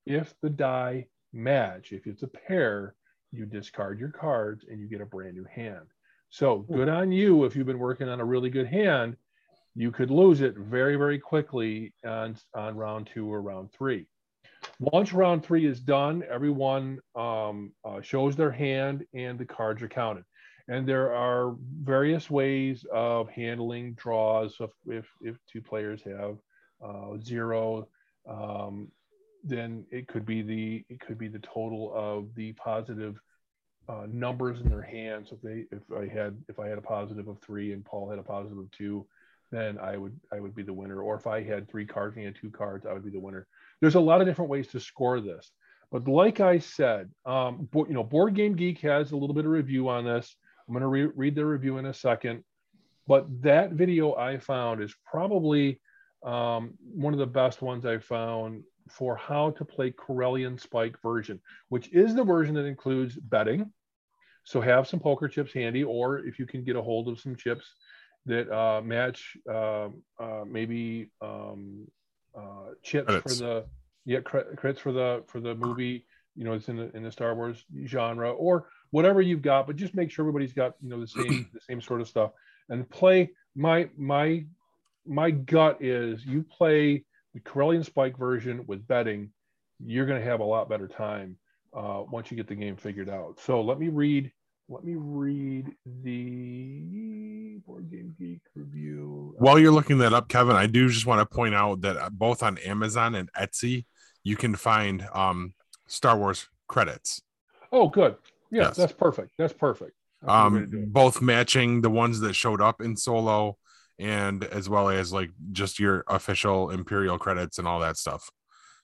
if 0.07 0.35
the 0.43 0.51
die 0.51 1.07
match, 1.33 1.93
if 1.93 2.07
it's 2.07 2.23
a 2.23 2.29
pair, 2.29 2.95
you 3.33 3.47
discard 3.47 4.01
your 4.01 4.11
cards 4.11 4.65
and 4.69 4.81
you 4.81 4.89
get 4.89 5.01
a 5.01 5.07
brand 5.07 5.35
new 5.35 5.47
hand. 5.53 5.87
So 6.31 6.59
good 6.59 6.89
on 6.89 7.13
you 7.13 7.45
if 7.45 7.55
you've 7.55 7.67
been 7.67 7.79
working 7.79 8.09
on 8.09 8.21
a 8.21 8.25
really 8.25 8.51
good 8.51 8.67
hand. 8.67 9.17
You 9.77 9.91
could 9.91 10.11
lose 10.11 10.41
it 10.41 10.57
very, 10.57 10.97
very 10.97 11.19
quickly 11.19 11.93
on, 12.05 12.37
on 12.55 12.77
round 12.77 13.11
two 13.13 13.33
or 13.33 13.43
round 13.43 13.73
three. 13.73 14.07
Once 14.81 15.13
round 15.13 15.45
three 15.45 15.67
is 15.67 15.81
done, 15.81 16.25
everyone 16.31 16.99
um, 17.15 17.73
uh, 17.85 18.01
shows 18.01 18.35
their 18.37 18.51
hand 18.51 19.05
and 19.15 19.39
the 19.39 19.45
cards 19.45 19.83
are 19.83 19.89
counted. 19.89 20.25
And 20.69 20.89
there 20.89 21.15
are 21.15 21.55
various 21.83 22.31
ways 22.31 22.87
of 22.93 23.29
handling 23.29 23.95
draws. 23.95 24.57
If, 24.61 24.71
if, 24.87 25.07
if 25.21 25.37
two 25.51 25.61
players 25.61 26.03
have 26.03 26.39
uh, 26.85 27.19
zero, 27.23 27.89
um, 28.29 28.89
then 29.45 29.85
it 29.91 30.09
could 30.09 30.25
be 30.25 30.41
the 30.41 30.85
it 30.89 31.01
could 31.01 31.19
be 31.19 31.29
the 31.29 31.39
total 31.41 31.93
of 31.95 32.35
the 32.35 32.53
positive 32.53 33.21
uh, 33.89 34.07
numbers 34.11 34.61
in 34.63 34.71
their 34.71 34.83
hands. 34.83 35.29
If 35.33 35.43
they 35.43 35.67
if 35.71 35.83
I 35.95 36.09
had 36.09 36.43
if 36.49 36.59
I 36.59 36.69
had 36.69 36.79
a 36.79 36.83
positive 36.83 37.29
of 37.29 37.39
three 37.41 37.73
and 37.73 37.85
Paul 37.85 38.09
had 38.09 38.19
a 38.19 38.23
positive 38.23 38.57
of 38.57 38.71
two, 38.71 39.07
then 39.53 39.79
I 39.79 39.99
would 39.99 40.19
I 40.33 40.41
would 40.41 40.55
be 40.55 40.63
the 40.63 40.73
winner. 40.73 41.03
Or 41.03 41.15
if 41.15 41.27
I 41.27 41.43
had 41.43 41.69
three 41.69 41.85
cards 41.85 42.17
and 42.17 42.21
he 42.21 42.25
had 42.25 42.37
two 42.41 42.51
cards, 42.51 42.87
I 42.87 42.95
would 42.95 43.05
be 43.05 43.11
the 43.11 43.21
winner. 43.21 43.47
There's 43.85 43.97
a 43.97 44.01
lot 44.01 44.23
of 44.23 44.27
different 44.27 44.51
ways 44.51 44.69
to 44.69 44.81
score 44.81 45.21
this. 45.21 45.51
But 45.93 46.09
like 46.09 46.41
I 46.41 46.59
said, 46.59 47.11
um, 47.27 47.69
bo- 47.71 47.85
you 47.87 47.93
know, 47.93 48.03
Board 48.03 48.35
Game 48.35 48.57
Geek 48.57 48.81
has 48.81 49.13
a 49.13 49.17
little 49.17 49.35
bit 49.35 49.45
of 49.45 49.51
review 49.51 49.91
on 49.91 50.07
this. 50.07 50.35
I'm 50.67 50.73
going 50.73 50.81
to 50.81 50.87
re- 50.87 51.13
read 51.15 51.35
the 51.35 51.45
review 51.45 51.77
in 51.77 51.85
a 51.85 51.93
second. 51.93 52.45
But 53.07 53.27
that 53.43 53.73
video 53.73 54.15
I 54.15 54.39
found 54.39 54.83
is 54.83 54.95
probably 55.05 55.83
um, 56.25 56.73
one 56.95 57.13
of 57.13 57.19
the 57.19 57.27
best 57.27 57.61
ones 57.61 57.85
I 57.85 57.99
found 57.99 58.63
for 58.89 59.17
how 59.17 59.51
to 59.51 59.67
play 59.67 59.91
Corellian 59.91 60.59
Spike 60.59 60.97
version, 61.03 61.39
which 61.69 61.93
is 61.93 62.15
the 62.15 62.25
version 62.25 62.55
that 62.55 62.65
includes 62.65 63.17
betting. 63.17 63.71
So 64.45 64.63
have 64.63 64.89
some 64.89 64.99
poker 64.99 65.29
chips 65.29 65.53
handy, 65.53 65.85
or 65.85 66.21
if 66.21 66.39
you 66.39 66.47
can 66.47 66.65
get 66.65 66.77
a 66.77 66.83
hold 66.83 67.07
of 67.09 67.21
some 67.21 67.37
chips 67.37 67.67
that 68.25 68.51
uh, 68.51 68.81
match 68.81 69.37
uh, 69.47 69.91
uh, 70.19 70.45
maybe 70.47 71.11
um, 71.21 71.87
uh, 72.37 72.75
chips 72.83 73.07
Credits. 73.07 73.39
for 73.39 73.45
the 73.45 73.65
yeah 74.05 74.21
cre- 74.21 74.55
credits 74.57 74.81
for 74.81 74.93
the 74.93 75.23
for 75.27 75.41
the 75.41 75.55
movie. 75.55 76.07
You 76.37 76.45
know, 76.45 76.53
it's 76.53 76.69
in 76.69 76.77
the 76.77 76.95
in 76.97 77.03
the 77.03 77.13
Star 77.13 77.35
Wars 77.35 77.65
genre, 77.87 78.33
or 78.33 78.69
whatever 78.91 79.21
you've 79.21 79.43
got. 79.43 79.67
But 79.67 79.77
just 79.77 79.95
make 79.95 80.11
sure 80.11 80.25
everybody's 80.25 80.53
got 80.53 80.75
you 80.83 80.89
know 80.91 81.01
the 81.01 81.07
same 81.07 81.49
the 81.55 81.61
same 81.61 81.81
sort 81.81 82.01
of 82.01 82.09
stuff 82.09 82.33
and 82.69 82.89
play. 82.91 83.31
My 83.55 83.89
my 83.97 84.45
my 85.07 85.31
gut 85.31 85.83
is 85.83 86.25
you 86.25 86.43
play 86.43 87.05
the 87.35 87.41
Corellian 87.41 87.85
Spike 87.85 88.17
version 88.17 88.65
with 88.67 88.87
betting, 88.87 89.31
you're 89.85 90.07
going 90.07 90.21
to 90.21 90.27
have 90.27 90.41
a 90.41 90.45
lot 90.45 90.69
better 90.69 90.89
time 90.89 91.37
uh, 91.77 92.03
once 92.11 92.31
you 92.31 92.37
get 92.37 92.47
the 92.47 92.55
game 92.55 92.77
figured 92.77 93.11
out. 93.11 93.41
So 93.45 93.61
let 93.61 93.79
me 93.79 93.89
read 93.89 94.33
let 94.69 94.85
me 94.85 94.95
read 94.97 95.71
the 96.03 97.59
board 97.67 97.91
game 97.91 98.15
geek 98.19 98.41
review. 98.55 99.35
While 99.39 99.59
you're 99.59 99.73
looking 99.73 99.99
that 99.99 100.13
up, 100.13 100.29
Kevin, 100.29 100.57
I 100.57 100.67
do 100.67 100.89
just 100.89 101.07
want 101.07 101.21
to 101.21 101.35
point 101.35 101.55
out 101.55 101.83
that 101.83 101.97
uh, 101.97 102.11
both 102.11 102.43
on 102.43 102.59
Amazon 102.59 103.15
and 103.15 103.31
Etsy, 103.35 103.85
you 104.23 104.37
can 104.37 104.55
find 104.55 105.07
um, 105.13 105.55
Star 105.87 106.17
Wars 106.17 106.49
credits. 106.69 107.21
Oh, 107.73 107.89
good. 107.89 108.17
Yeah, 108.51 108.65
Yes. 108.65 108.77
that's 108.77 108.93
perfect. 108.93 109.33
That's 109.37 109.53
perfect. 109.53 109.93
That's 110.23 110.33
a 110.33 110.51
good 110.51 110.53
way 110.55 110.61
to 110.61 110.67
do 110.67 110.79
Um, 110.79 110.85
both 110.91 111.21
matching 111.21 111.81
the 111.83 111.91
ones 111.91 112.21
that 112.21 112.35
showed 112.35 112.61
up 112.61 112.81
in 112.81 112.97
Solo, 112.97 113.59
and 113.99 114.45
as 114.45 114.69
well 114.69 114.89
as 114.89 115.13
like 115.13 115.31
just 115.53 115.79
your 115.79 116.05
official 116.09 116.71
Imperial 116.71 117.19
credits 117.19 117.59
and 117.59 117.69
all 117.69 117.81
that 117.81 117.97
stuff. 117.97 118.31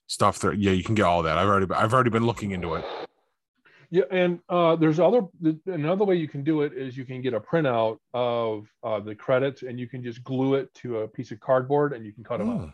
Stuff 0.07 0.41
that 0.41 0.59
yeah, 0.59 0.72
you 0.72 0.83
can 0.85 0.95
get 0.97 1.05
all 1.05 1.22
that. 1.22 1.39
I've 1.39 1.49
already 1.49 1.72
I've 1.72 1.95
already 1.95 2.11
been 2.11 2.26
looking 2.26 2.51
into 2.51 2.74
it. 2.74 2.85
Yeah, 3.93 4.05
and 4.12 4.38
uh, 4.49 4.76
there's 4.76 5.01
other 5.01 5.22
another 5.66 6.05
way 6.05 6.14
you 6.14 6.28
can 6.28 6.45
do 6.45 6.62
it 6.62 6.72
is 6.72 6.97
you 6.97 7.05
can 7.05 7.20
get 7.22 7.34
a 7.34 7.41
printout 7.41 7.99
of 8.14 8.68
uh, 8.84 9.01
the 9.01 9.16
credits 9.16 9.62
and 9.62 9.80
you 9.80 9.88
can 9.88 10.03
just 10.03 10.22
glue 10.22 10.55
it 10.55 10.72
to 10.74 10.99
a 10.99 11.09
piece 11.09 11.32
of 11.32 11.41
cardboard 11.41 11.93
and 11.93 12.07
you 12.07 12.12
can 12.12 12.22
cut 12.22 12.38
them 12.38 12.51
out. 12.51 12.61
Hmm. 12.61 12.68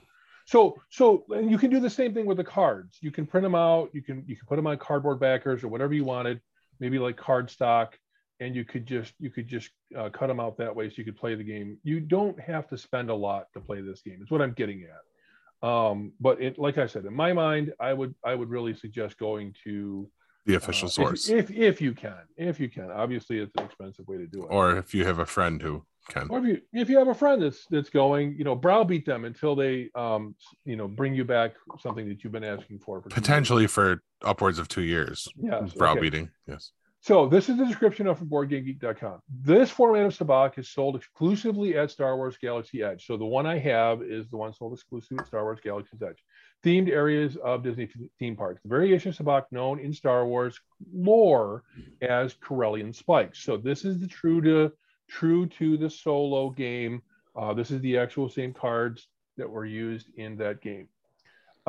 So 0.45 0.77
so 0.91 1.25
and 1.31 1.51
you 1.51 1.57
can 1.57 1.71
do 1.71 1.81
the 1.81 1.89
same 1.89 2.13
thing 2.13 2.27
with 2.27 2.37
the 2.37 2.45
cards. 2.45 2.99
You 3.01 3.11
can 3.11 3.27
print 3.27 3.45
them 3.45 3.55
out. 3.55 3.89
You 3.95 4.03
can 4.03 4.25
you 4.27 4.37
can 4.37 4.47
put 4.47 4.57
them 4.57 4.67
on 4.67 4.77
cardboard 4.77 5.19
backers 5.19 5.65
or 5.65 5.69
whatever 5.69 5.95
you 5.95 6.05
wanted, 6.05 6.41
maybe 6.81 6.99
like 6.99 7.17
cardstock, 7.17 7.95
and 8.39 8.55
you 8.55 8.67
could 8.67 8.85
just 8.85 9.15
you 9.19 9.31
could 9.31 9.49
just 9.49 9.71
uh, 9.97 10.11
cut 10.11 10.27
them 10.27 10.39
out 10.39 10.59
that 10.59 10.77
way 10.77 10.91
so 10.91 10.97
you 10.99 11.05
could 11.05 11.17
play 11.17 11.35
the 11.35 11.45
game. 11.45 11.79
You 11.83 11.99
don't 11.99 12.39
have 12.39 12.69
to 12.69 12.77
spend 12.77 13.09
a 13.09 13.15
lot 13.15 13.47
to 13.55 13.61
play 13.61 13.81
this 13.81 14.03
game. 14.03 14.21
Is 14.23 14.31
what 14.31 14.43
I'm 14.43 14.53
getting 14.53 14.85
at. 14.85 15.67
Um, 15.67 16.13
but 16.21 16.43
it 16.43 16.59
like 16.59 16.77
I 16.77 16.87
said, 16.87 17.07
in 17.07 17.15
my 17.15 17.33
mind, 17.33 17.73
I 17.81 17.95
would 17.95 18.15
I 18.23 18.35
would 18.35 18.51
really 18.51 18.75
suggest 18.75 19.17
going 19.17 19.55
to 19.65 20.09
the 20.47 20.55
official 20.55 20.87
uh, 20.87 20.91
source, 20.91 21.29
If, 21.29 21.51
if 21.51 21.81
you 21.81 21.93
can, 21.93 22.23
if 22.37 22.59
you 22.59 22.69
can. 22.69 22.91
Obviously, 22.91 23.39
it's 23.39 23.53
an 23.59 23.65
expensive 23.65 24.07
way 24.07 24.17
to 24.19 24.27
do 24.27 24.45
it. 24.45 24.49
or 24.51 24.77
if 24.79 24.95
you 24.95 25.05
have 25.05 25.19
a 25.19 25.27
friend 25.27 25.61
who 25.61 25.85
can. 26.09 26.29
Or 26.31 26.39
if 26.39 26.45
you 26.45 26.61
if 26.73 26.89
you 26.89 26.99
have 26.99 27.09
a 27.09 27.15
friend 27.15 27.43
that's 27.43 27.67
that's 27.69 27.91
going, 27.91 28.37
you 28.39 28.45
know, 28.45 28.55
browbeat 28.55 29.05
them 29.05 29.25
until 29.25 29.57
they 29.57 29.91
um 29.95 30.35
you 30.65 30.77
know 30.77 30.89
bring 30.89 31.15
you 31.15 31.25
back 31.25 31.55
something 31.81 32.09
that 32.09 32.23
you've 32.23 32.33
been 32.33 32.45
asking 32.45 32.79
for 32.79 33.03
for. 33.03 33.09
Potentially 33.09 33.67
for 33.67 34.03
upwards 34.23 34.59
of 34.59 34.69
two 34.69 34.83
years. 34.83 35.29
Yes. 35.37 35.63
okay. 35.63 35.77
Browbeating. 35.77 36.31
Yes. 36.47 36.71
So 37.01 37.29
this 37.29 37.49
is 37.49 37.57
the 37.57 37.65
description 37.65 38.09
of 38.09 38.19
from 38.19 38.29
BoardGameGeek.com. 38.29 39.21
This 39.43 39.71
format 39.71 40.07
of 40.07 40.17
Sabacc 40.17 40.59
is 40.59 40.69
sold 40.71 40.97
exclusively 40.97 41.77
at 41.77 41.91
Star 41.93 42.17
Wars 42.17 42.37
Galaxy 42.37 42.83
Edge. 42.83 43.07
So 43.07 43.17
the 43.17 43.25
one 43.25 43.47
I 43.47 43.59
have 43.59 44.03
is 44.03 44.29
the 44.29 44.37
one 44.37 44.53
sold 44.53 44.73
exclusively 44.73 45.19
at 45.21 45.27
Star 45.29 45.45
Wars 45.45 45.61
Galaxy's 45.63 46.03
Edge. 46.03 46.25
Themed 46.67 46.89
areas 46.89 47.37
of 47.37 47.63
Disney 47.63 47.89
theme 48.19 48.35
parks. 48.35 48.61
The 48.65 48.69
variation 48.69 49.11
of 49.11 49.17
Sabacc 49.17 49.45
known 49.53 49.79
in 49.79 49.93
Star 49.93 50.27
Wars 50.27 50.59
lore 50.93 51.63
as 52.03 52.35
Corellian 52.35 52.93
spikes. 52.93 53.39
So 53.45 53.57
this 53.57 53.85
is 53.85 54.01
the 54.01 54.09
true 54.09 54.41
to 54.43 54.73
true 55.09 55.47
to 55.47 55.77
the 55.77 55.89
solo 55.89 56.51
game. 56.51 57.03
Uh, 57.37 57.55
this 57.55 57.71
is 57.71 57.81
the 57.83 57.99
actual 57.99 58.29
same 58.29 58.53
cards 58.53 59.07
that 59.37 59.49
were 59.49 59.65
used 59.65 60.09
in 60.17 60.37
that 60.39 60.61
game. 60.61 60.89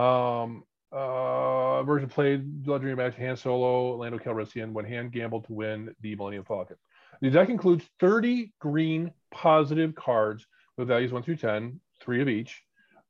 Um, 0.03 0.63
uh, 0.91 1.83
version 1.83 2.09
played 2.09 2.67
legendary 2.67 2.95
match 2.95 3.15
Han 3.17 3.37
Solo, 3.37 3.97
Lando 3.97 4.17
Calrissian 4.17 4.71
when 4.71 4.85
Han 4.85 5.09
gambled 5.09 5.45
to 5.45 5.53
win 5.53 5.93
the 6.01 6.15
Millennium 6.15 6.45
Falcon. 6.45 6.77
The 7.21 7.29
deck 7.29 7.49
includes 7.49 7.85
30 7.99 8.51
green 8.59 9.11
positive 9.29 9.93
cards 9.93 10.47
with 10.75 10.87
values 10.87 11.11
1 11.11 11.21
through 11.21 11.35
10, 11.35 11.79
three 12.01 12.21
of 12.21 12.29
each. 12.29 12.63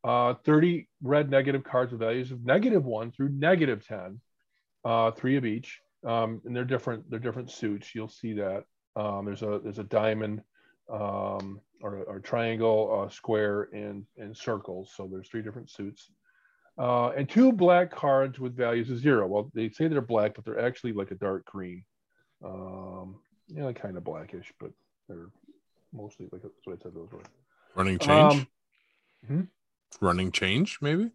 Uh, 0.03 0.35
30 0.45 0.87
red 1.01 1.29
negative 1.29 1.63
cards 1.63 1.91
with 1.91 1.99
values 1.99 2.31
of 2.31 2.45
negative 2.45 2.85
1 2.85 3.11
through 3.11 3.29
negative 3.29 3.85
10, 3.85 4.21
uh, 4.85 5.11
three 5.11 5.35
of 5.35 5.45
each. 5.45 5.81
Um, 6.05 6.41
and 6.45 6.55
they're 6.55 6.63
different. 6.63 7.09
They're 7.09 7.19
different 7.19 7.51
suits. 7.51 7.93
You'll 7.93 8.07
see 8.07 8.33
that. 8.33 8.63
Um, 8.95 9.25
there's 9.25 9.41
a 9.41 9.59
there's 9.63 9.79
a 9.79 9.83
diamond 9.83 10.41
um, 10.91 11.59
or, 11.81 12.03
or 12.03 12.19
triangle, 12.19 13.03
uh, 13.05 13.09
square, 13.09 13.69
and 13.73 14.05
and 14.17 14.37
circles. 14.37 14.93
So 14.95 15.09
there's 15.11 15.27
three 15.27 15.41
different 15.41 15.71
suits 15.71 16.09
uh, 16.77 17.09
and 17.09 17.27
two 17.27 17.51
black 17.51 17.89
cards 17.91 18.39
with 18.39 18.55
values 18.55 18.89
of 18.91 18.99
zero. 18.99 19.25
Well, 19.27 19.49
they 19.53 19.69
say 19.69 19.87
they're 19.87 20.01
black, 20.01 20.35
but 20.35 20.45
they're 20.45 20.63
actually 20.63 20.93
like 20.93 21.11
a 21.11 21.15
dark 21.15 21.45
green. 21.45 21.83
Um, 22.45 23.15
yeah, 23.47 23.71
kind 23.71 23.97
of 23.97 24.03
blackish, 24.03 24.53
but 24.59 24.71
they're 25.09 25.29
mostly 25.91 26.27
like 26.31 26.43
that's 26.43 26.53
what 26.65 26.77
I 26.79 26.83
said 26.83 26.93
those 26.93 27.11
were. 27.11 27.23
Running 27.75 27.97
change. 27.97 28.33
Um, 28.33 28.47
hmm? 29.27 29.41
Running 30.01 30.31
change, 30.31 30.79
maybe. 30.81 31.11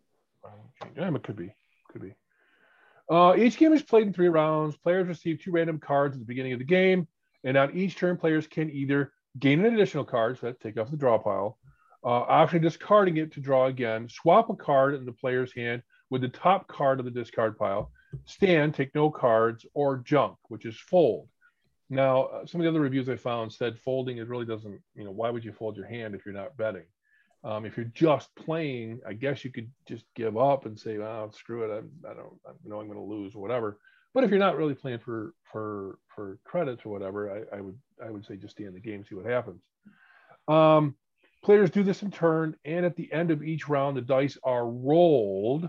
Yeah, 0.96 1.14
it 1.14 1.22
could 1.22 1.36
be. 1.36 1.54
Could 1.90 2.02
be. 2.02 2.14
Uh, 3.10 3.34
each 3.36 3.56
game 3.58 3.72
is 3.72 3.82
played 3.82 4.06
in 4.06 4.12
three 4.12 4.28
rounds. 4.28 4.76
Players 4.76 5.06
receive 5.06 5.40
two 5.42 5.52
random 5.52 5.78
cards 5.78 6.14
at 6.14 6.20
the 6.20 6.26
beginning 6.26 6.52
of 6.52 6.58
the 6.58 6.64
game, 6.64 7.06
and 7.44 7.56
on 7.56 7.76
each 7.76 7.96
turn, 7.96 8.16
players 8.16 8.46
can 8.46 8.70
either 8.70 9.12
gain 9.38 9.64
an 9.64 9.74
additional 9.74 10.04
card, 10.04 10.38
so 10.38 10.46
that 10.46 10.60
take 10.60 10.78
off 10.78 10.90
the 10.90 10.96
draw 10.96 11.18
pile, 11.18 11.58
uh, 12.04 12.08
option 12.08 12.62
discarding 12.62 13.16
it 13.16 13.32
to 13.32 13.40
draw 13.40 13.66
again, 13.66 14.08
swap 14.08 14.50
a 14.50 14.54
card 14.54 14.94
in 14.94 15.04
the 15.04 15.12
player's 15.12 15.52
hand 15.54 15.82
with 16.10 16.22
the 16.22 16.28
top 16.28 16.66
card 16.66 16.98
of 16.98 17.04
the 17.04 17.10
discard 17.10 17.56
pile, 17.58 17.90
stand, 18.24 18.74
take 18.74 18.94
no 18.94 19.10
cards, 19.10 19.64
or 19.74 19.98
junk, 19.98 20.36
which 20.48 20.66
is 20.66 20.78
fold. 20.78 21.28
Now, 21.88 22.24
uh, 22.24 22.46
some 22.46 22.60
of 22.60 22.64
the 22.64 22.70
other 22.70 22.80
reviews 22.80 23.08
I 23.08 23.16
found 23.16 23.52
said 23.52 23.78
folding 23.78 24.18
it 24.18 24.28
really 24.28 24.46
doesn't, 24.46 24.80
you 24.94 25.04
know, 25.04 25.10
why 25.10 25.30
would 25.30 25.44
you 25.44 25.52
fold 25.52 25.76
your 25.76 25.86
hand 25.86 26.14
if 26.14 26.24
you're 26.24 26.34
not 26.34 26.56
betting? 26.56 26.84
Um, 27.44 27.64
if 27.64 27.76
you're 27.76 27.86
just 27.86 28.34
playing, 28.36 29.00
I 29.06 29.14
guess 29.14 29.44
you 29.44 29.50
could 29.50 29.70
just 29.86 30.04
give 30.14 30.36
up 30.36 30.64
and 30.66 30.78
say, 30.78 30.98
"Oh, 30.98 31.30
screw 31.32 31.64
it, 31.64 31.74
I, 31.74 32.10
I 32.10 32.14
don't, 32.14 32.34
I 32.46 32.52
know 32.64 32.80
I'm 32.80 32.86
going 32.86 32.98
to 32.98 33.04
lose 33.04 33.34
or 33.34 33.42
whatever." 33.42 33.78
But 34.14 34.24
if 34.24 34.30
you're 34.30 34.38
not 34.38 34.56
really 34.56 34.74
playing 34.74 35.00
for 35.00 35.34
for 35.50 35.98
for 36.14 36.38
credits 36.44 36.84
or 36.84 36.90
whatever, 36.90 37.46
I, 37.52 37.56
I 37.56 37.60
would 37.60 37.78
I 38.04 38.10
would 38.10 38.24
say 38.24 38.36
just 38.36 38.54
stay 38.54 38.64
in 38.64 38.74
the 38.74 38.80
game, 38.80 39.04
see 39.04 39.14
what 39.14 39.26
happens. 39.26 39.62
Um, 40.46 40.94
players 41.42 41.70
do 41.70 41.82
this 41.82 42.02
in 42.02 42.10
turn, 42.10 42.56
and 42.64 42.86
at 42.86 42.96
the 42.96 43.12
end 43.12 43.30
of 43.30 43.42
each 43.42 43.68
round, 43.68 43.96
the 43.96 44.02
dice 44.02 44.38
are 44.44 44.68
rolled. 44.68 45.68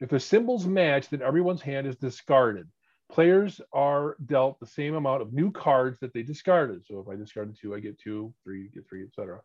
If 0.00 0.10
the 0.10 0.20
symbols 0.20 0.66
match, 0.66 1.08
then 1.08 1.22
everyone's 1.22 1.62
hand 1.62 1.86
is 1.86 1.96
discarded. 1.96 2.68
Players 3.10 3.60
are 3.72 4.16
dealt 4.26 4.58
the 4.60 4.66
same 4.66 4.94
amount 4.94 5.22
of 5.22 5.32
new 5.32 5.50
cards 5.50 5.98
that 6.00 6.12
they 6.12 6.22
discarded. 6.22 6.84
So 6.86 7.00
if 7.00 7.08
I 7.08 7.16
discarded 7.16 7.56
two, 7.60 7.74
I 7.74 7.80
get 7.80 7.98
two, 7.98 8.34
three, 8.44 8.68
get 8.68 8.88
three, 8.88 9.04
etc. 9.04 9.40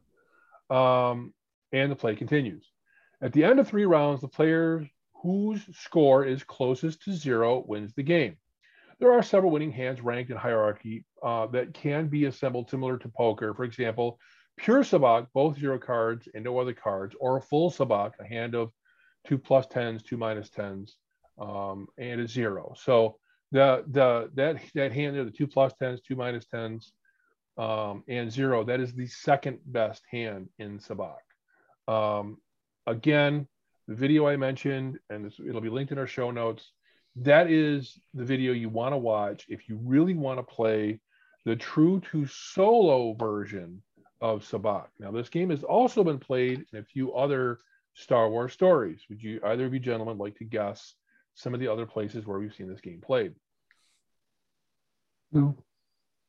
Um, 0.69 1.33
and 1.71 1.91
the 1.91 1.95
play 1.95 2.15
continues. 2.15 2.69
At 3.21 3.33
the 3.33 3.43
end 3.43 3.59
of 3.59 3.67
three 3.67 3.85
rounds, 3.85 4.21
the 4.21 4.27
player 4.27 4.87
whose 5.21 5.61
score 5.77 6.25
is 6.25 6.43
closest 6.43 7.03
to 7.03 7.13
zero 7.13 7.63
wins 7.67 7.93
the 7.93 8.03
game. 8.03 8.37
There 8.99 9.13
are 9.13 9.23
several 9.23 9.51
winning 9.51 9.71
hands 9.71 10.01
ranked 10.01 10.31
in 10.31 10.37
hierarchy 10.37 11.05
uh, 11.23 11.47
that 11.47 11.73
can 11.73 12.07
be 12.07 12.25
assembled 12.25 12.69
similar 12.69 12.97
to 12.97 13.09
poker. 13.09 13.53
For 13.53 13.63
example, 13.63 14.19
pure 14.57 14.83
sabacc, 14.83 15.27
both 15.33 15.59
zero 15.59 15.79
cards 15.79 16.27
and 16.33 16.43
no 16.43 16.59
other 16.59 16.73
cards, 16.73 17.15
or 17.19 17.37
a 17.37 17.41
full 17.41 17.71
sabacc, 17.71 18.11
a 18.19 18.25
hand 18.25 18.55
of 18.55 18.71
two 19.27 19.37
plus 19.37 19.67
tens, 19.67 20.03
two 20.03 20.17
minus 20.17 20.49
tens, 20.49 20.97
um, 21.39 21.87
and 21.97 22.21
a 22.21 22.27
zero. 22.27 22.73
So 22.77 23.17
the 23.51 23.83
the 23.87 24.29
that 24.35 24.61
that 24.75 24.91
hand 24.91 25.15
there, 25.15 25.25
the 25.25 25.31
two 25.31 25.47
plus 25.47 25.73
tens, 25.73 26.01
two 26.01 26.15
minus 26.15 26.45
tens, 26.45 26.91
um, 27.57 28.03
and 28.07 28.31
zero, 28.31 28.63
that 28.63 28.79
is 28.79 28.93
the 28.93 29.07
second 29.07 29.59
best 29.65 30.03
hand 30.11 30.49
in 30.59 30.79
sabacc. 30.79 31.17
Um, 31.91 32.37
again, 32.87 33.47
the 33.87 33.95
video 33.95 34.27
I 34.27 34.37
mentioned, 34.37 34.99
and 35.09 35.25
this, 35.25 35.39
it'll 35.45 35.61
be 35.61 35.69
linked 35.69 35.91
in 35.91 35.97
our 35.97 36.07
show 36.07 36.31
notes. 36.31 36.71
That 37.17 37.51
is 37.51 37.99
the 38.13 38.23
video 38.23 38.53
you 38.53 38.69
want 38.69 38.93
to 38.93 38.97
watch 38.97 39.45
if 39.49 39.67
you 39.67 39.77
really 39.83 40.13
want 40.13 40.39
to 40.39 40.43
play 40.43 41.01
the 41.43 41.55
true 41.55 42.01
to 42.11 42.25
solo 42.27 43.13
version 43.13 43.83
of 44.21 44.43
Sabacc. 44.43 44.87
Now, 44.99 45.11
this 45.11 45.27
game 45.27 45.49
has 45.49 45.63
also 45.63 46.03
been 46.03 46.19
played 46.19 46.63
in 46.71 46.79
a 46.79 46.83
few 46.83 47.13
other 47.13 47.59
Star 47.95 48.29
Wars 48.29 48.53
stories. 48.53 49.01
Would 49.09 49.21
you 49.21 49.41
either 49.43 49.65
of 49.65 49.73
you 49.73 49.79
gentlemen 49.79 50.17
like 50.17 50.37
to 50.37 50.45
guess 50.45 50.93
some 51.33 51.53
of 51.53 51.59
the 51.59 51.67
other 51.67 51.85
places 51.85 52.25
where 52.25 52.39
we've 52.39 52.53
seen 52.53 52.69
this 52.69 52.79
game 52.79 53.01
played? 53.01 53.33
No, 55.33 55.57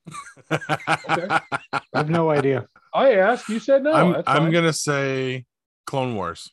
Okay. 0.50 1.26
I 1.72 1.80
have 1.94 2.10
no 2.10 2.30
idea. 2.30 2.66
I 2.94 3.14
asked, 3.14 3.48
you 3.48 3.58
said 3.58 3.82
no. 3.82 3.92
I'm 3.92 4.22
I'm 4.26 4.50
gonna 4.50 4.72
say 4.72 5.44
Clone 5.86 6.14
Wars. 6.14 6.50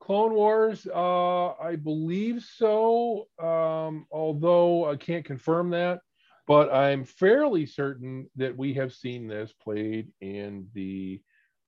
Clone 0.00 0.34
Wars, 0.34 0.86
uh, 0.92 1.50
I 1.52 1.76
believe 1.76 2.42
so. 2.42 3.28
Um, 3.38 4.06
although 4.10 4.90
I 4.90 4.96
can't 4.96 5.24
confirm 5.24 5.70
that, 5.70 6.00
but 6.48 6.72
I'm 6.72 7.04
fairly 7.04 7.66
certain 7.66 8.28
that 8.36 8.56
we 8.56 8.74
have 8.74 8.92
seen 8.92 9.28
this 9.28 9.52
played 9.62 10.10
in 10.20 10.66
the 10.74 11.20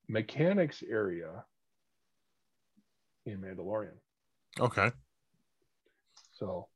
mechanics 0.09 0.83
area 0.89 1.45
in 3.27 3.41
Mandalorian. 3.41 3.95
Okay. 4.59 4.91
So 6.33 6.69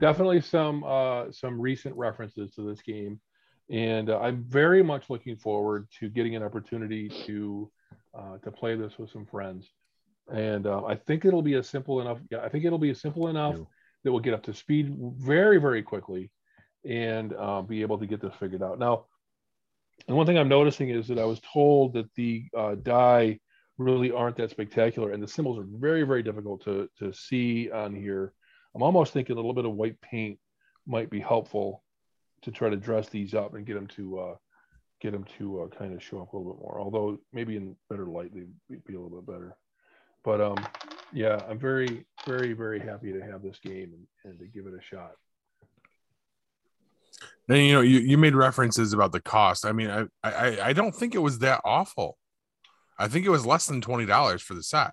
definitely 0.00 0.40
some 0.40 0.84
uh, 0.84 1.32
some 1.32 1.60
recent 1.60 1.96
references 1.96 2.50
to 2.56 2.68
this 2.68 2.82
game, 2.82 3.20
and 3.70 4.10
uh, 4.10 4.18
I'm 4.18 4.44
very 4.44 4.82
much 4.82 5.08
looking 5.08 5.36
forward 5.36 5.88
to 6.00 6.10
getting 6.10 6.36
an 6.36 6.42
opportunity 6.42 7.08
to 7.26 7.70
uh, 8.16 8.38
to 8.38 8.50
play 8.50 8.76
this 8.76 8.98
with 8.98 9.10
some 9.10 9.26
friends. 9.26 9.70
And 10.32 10.66
uh, 10.66 10.84
I 10.84 10.94
think 10.94 11.24
it'll 11.24 11.42
be 11.42 11.54
a 11.54 11.62
simple 11.62 12.00
enough. 12.00 12.18
Yeah, 12.30 12.40
I 12.40 12.48
think 12.48 12.64
it'll 12.64 12.78
be 12.78 12.90
a 12.90 12.94
simple 12.94 13.28
enough 13.28 13.56
Ew. 13.56 13.68
that 14.02 14.12
we'll 14.12 14.20
get 14.20 14.34
up 14.34 14.44
to 14.44 14.54
speed 14.54 14.96
very 15.18 15.58
very 15.58 15.82
quickly, 15.82 16.30
and 16.88 17.34
uh, 17.34 17.60
be 17.62 17.82
able 17.82 17.98
to 17.98 18.06
get 18.06 18.20
this 18.20 18.34
figured 18.40 18.62
out. 18.62 18.78
Now, 18.78 19.04
and 20.08 20.16
one 20.16 20.26
thing 20.26 20.38
I'm 20.38 20.48
noticing 20.48 20.88
is 20.88 21.08
that 21.08 21.18
I 21.18 21.24
was 21.24 21.40
told 21.52 21.94
that 21.94 22.12
the 22.14 22.44
uh, 22.56 22.76
die 22.76 23.40
really 23.76 24.12
aren't 24.12 24.36
that 24.36 24.50
spectacular, 24.50 25.12
and 25.12 25.22
the 25.22 25.28
symbols 25.28 25.58
are 25.58 25.66
very, 25.68 26.04
very 26.04 26.22
difficult 26.22 26.64
to 26.64 26.88
to 27.00 27.12
see 27.12 27.70
on 27.70 27.94
here. 27.94 28.32
I'm 28.74 28.82
almost 28.82 29.12
thinking 29.12 29.34
a 29.34 29.36
little 29.36 29.54
bit 29.54 29.66
of 29.66 29.72
white 29.72 30.00
paint 30.00 30.38
might 30.86 31.10
be 31.10 31.20
helpful 31.20 31.84
to 32.42 32.50
try 32.50 32.70
to 32.70 32.76
dress 32.76 33.08
these 33.08 33.34
up 33.34 33.54
and 33.54 33.66
get 33.66 33.74
them 33.74 33.86
to 33.88 34.18
uh, 34.18 34.34
get 35.04 35.12
them 35.12 35.26
to 35.36 35.60
uh, 35.60 35.68
kind 35.78 35.92
of 35.92 36.02
show 36.02 36.22
up 36.22 36.32
a 36.32 36.36
little 36.36 36.54
bit 36.54 36.62
more. 36.62 36.80
Although 36.80 37.18
maybe 37.30 37.56
in 37.56 37.76
better 37.90 38.06
light 38.06 38.32
they'd 38.34 38.84
be 38.86 38.94
a 38.94 39.00
little 39.00 39.20
bit 39.20 39.26
better. 39.26 39.54
But 40.24 40.40
um, 40.40 40.66
yeah, 41.12 41.38
I'm 41.46 41.58
very, 41.58 42.06
very, 42.26 42.54
very 42.54 42.80
happy 42.80 43.12
to 43.12 43.20
have 43.20 43.42
this 43.42 43.58
game 43.62 43.92
and, 43.92 44.06
and 44.24 44.38
to 44.38 44.46
give 44.46 44.66
it 44.66 44.72
a 44.72 44.82
shot. 44.82 45.12
And 47.50 47.58
you 47.58 47.74
know, 47.74 47.82
you, 47.82 47.98
you 47.98 48.16
made 48.16 48.34
references 48.34 48.94
about 48.94 49.12
the 49.12 49.20
cost. 49.20 49.66
I 49.66 49.72
mean, 49.72 49.90
I, 49.90 50.06
I 50.22 50.60
I 50.68 50.72
don't 50.72 50.94
think 50.94 51.14
it 51.14 51.18
was 51.18 51.40
that 51.40 51.60
awful. 51.64 52.16
I 52.98 53.08
think 53.08 53.26
it 53.26 53.30
was 53.30 53.44
less 53.44 53.66
than 53.66 53.82
twenty 53.82 54.06
dollars 54.06 54.40
for 54.40 54.54
the 54.54 54.62
set. 54.62 54.92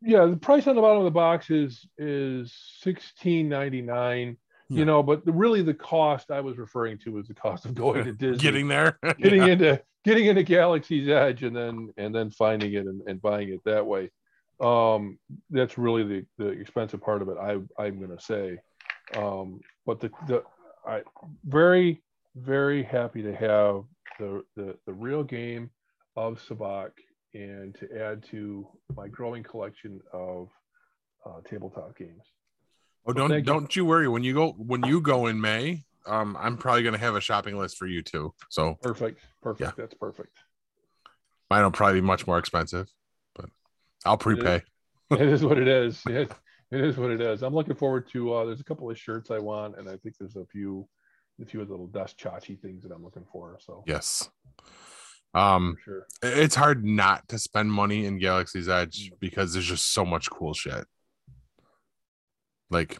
Yeah, 0.00 0.26
the 0.26 0.36
price 0.36 0.66
on 0.66 0.74
the 0.74 0.82
bottom 0.82 0.98
of 0.98 1.04
the 1.04 1.12
box 1.12 1.50
is 1.50 1.86
is 1.96 2.52
sixteen 2.80 3.48
ninety 3.48 3.82
nine. 3.82 4.38
Yeah. 4.68 4.78
You 4.80 4.84
know, 4.84 5.02
but 5.02 5.24
the, 5.24 5.32
really 5.32 5.62
the 5.62 5.74
cost 5.74 6.30
I 6.30 6.40
was 6.40 6.58
referring 6.58 6.98
to 6.98 7.12
was 7.12 7.28
the 7.28 7.34
cost 7.34 7.64
of 7.64 7.74
going 7.74 8.04
to 8.04 8.12
Disney, 8.12 8.38
getting 8.38 8.68
there, 8.68 8.98
getting 9.18 9.42
yeah. 9.42 9.48
into 9.48 9.82
getting 10.04 10.26
into 10.26 10.42
Galaxy's 10.42 11.08
Edge, 11.08 11.42
and 11.42 11.54
then 11.54 11.92
and 11.96 12.14
then 12.14 12.30
finding 12.30 12.72
it 12.72 12.86
and, 12.86 13.02
and 13.06 13.20
buying 13.20 13.50
it 13.50 13.60
that 13.64 13.86
way. 13.86 14.10
Um, 14.60 15.18
that's 15.50 15.76
really 15.76 16.04
the 16.04 16.26
the 16.38 16.48
expensive 16.48 17.02
part 17.02 17.22
of 17.22 17.28
it. 17.28 17.36
I 17.38 17.52
I'm 17.82 17.98
going 17.98 18.16
to 18.16 18.22
say, 18.22 18.58
um, 19.16 19.60
but 19.84 20.00
the 20.00 20.10
the 20.26 20.42
I 20.86 21.02
very 21.44 22.02
very 22.36 22.82
happy 22.82 23.22
to 23.22 23.34
have 23.34 23.84
the 24.18 24.42
the 24.56 24.76
the 24.86 24.92
real 24.92 25.22
game 25.22 25.70
of 26.16 26.40
Sabacc 26.40 26.92
and 27.34 27.74
to 27.74 27.88
add 27.98 28.22
to 28.30 28.66
my 28.94 29.08
growing 29.08 29.42
collection 29.42 30.00
of 30.12 30.48
uh, 31.24 31.40
tabletop 31.48 31.96
games. 31.96 32.24
Oh, 33.06 33.12
don't 33.12 33.30
you. 33.30 33.40
don't 33.40 33.74
you 33.74 33.84
worry 33.84 34.08
when 34.08 34.22
you 34.22 34.34
go 34.34 34.52
when 34.52 34.84
you 34.84 35.00
go 35.00 35.26
in 35.26 35.40
May. 35.40 35.82
Um, 36.06 36.36
I'm 36.38 36.56
probably 36.56 36.82
going 36.82 36.94
to 36.94 37.00
have 37.00 37.14
a 37.14 37.20
shopping 37.20 37.56
list 37.56 37.76
for 37.76 37.86
you 37.86 38.02
too. 38.02 38.34
So 38.48 38.76
perfect, 38.82 39.20
perfect. 39.40 39.60
Yeah. 39.60 39.72
That's 39.76 39.94
perfect. 39.94 40.36
Mine 41.50 41.62
will 41.62 41.70
probably 41.70 42.00
be 42.00 42.06
much 42.06 42.26
more 42.26 42.38
expensive, 42.38 42.88
but 43.34 43.46
I'll 44.04 44.18
prepay. 44.18 44.62
It 45.10 45.20
is, 45.20 45.20
it 45.20 45.28
is 45.28 45.44
what 45.44 45.58
it 45.58 45.68
is. 45.68 46.02
It, 46.72 46.78
it 46.78 46.86
is 46.86 46.96
what 46.96 47.10
it 47.10 47.20
is. 47.20 47.42
I'm 47.42 47.54
looking 47.54 47.74
forward 47.74 48.08
to. 48.12 48.32
Uh, 48.32 48.46
there's 48.46 48.62
a 48.62 48.64
couple 48.64 48.90
of 48.90 48.98
shirts 48.98 49.30
I 49.30 49.38
want, 49.38 49.76
and 49.76 49.90
I 49.90 49.96
think 49.98 50.16
there's 50.18 50.36
a 50.36 50.46
few, 50.46 50.88
a 51.38 51.44
few 51.44 51.60
little 51.60 51.86
dust 51.86 52.18
chachi 52.18 52.58
things 52.58 52.82
that 52.82 52.92
I'm 52.92 53.04
looking 53.04 53.26
for. 53.30 53.58
So 53.60 53.84
yes, 53.86 54.30
um, 55.34 55.76
sure. 55.84 56.06
It's 56.22 56.54
hard 56.54 56.84
not 56.84 57.28
to 57.28 57.38
spend 57.38 57.72
money 57.72 58.06
in 58.06 58.18
Galaxy's 58.18 58.68
Edge 58.68 59.10
mm. 59.10 59.20
because 59.20 59.52
there's 59.52 59.66
just 59.66 59.92
so 59.92 60.04
much 60.04 60.30
cool 60.30 60.54
shit. 60.54 60.86
Like, 62.72 62.98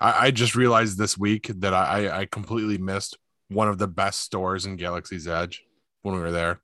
I, 0.00 0.26
I 0.26 0.30
just 0.30 0.56
realized 0.56 0.98
this 0.98 1.16
week 1.16 1.50
that 1.56 1.74
I, 1.74 2.20
I 2.20 2.26
completely 2.26 2.78
missed 2.78 3.16
one 3.48 3.68
of 3.68 3.78
the 3.78 3.88
best 3.88 4.20
stores 4.20 4.66
in 4.66 4.76
Galaxy's 4.76 5.28
Edge 5.28 5.62
when 6.02 6.14
we 6.14 6.20
were 6.20 6.32
there. 6.32 6.60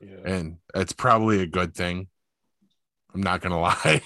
Yeah. 0.00 0.16
And 0.24 0.56
it's 0.74 0.92
probably 0.92 1.40
a 1.40 1.46
good 1.46 1.74
thing. 1.74 2.08
I'm 3.14 3.22
not 3.22 3.40
gonna 3.40 3.60
lie. 3.60 4.02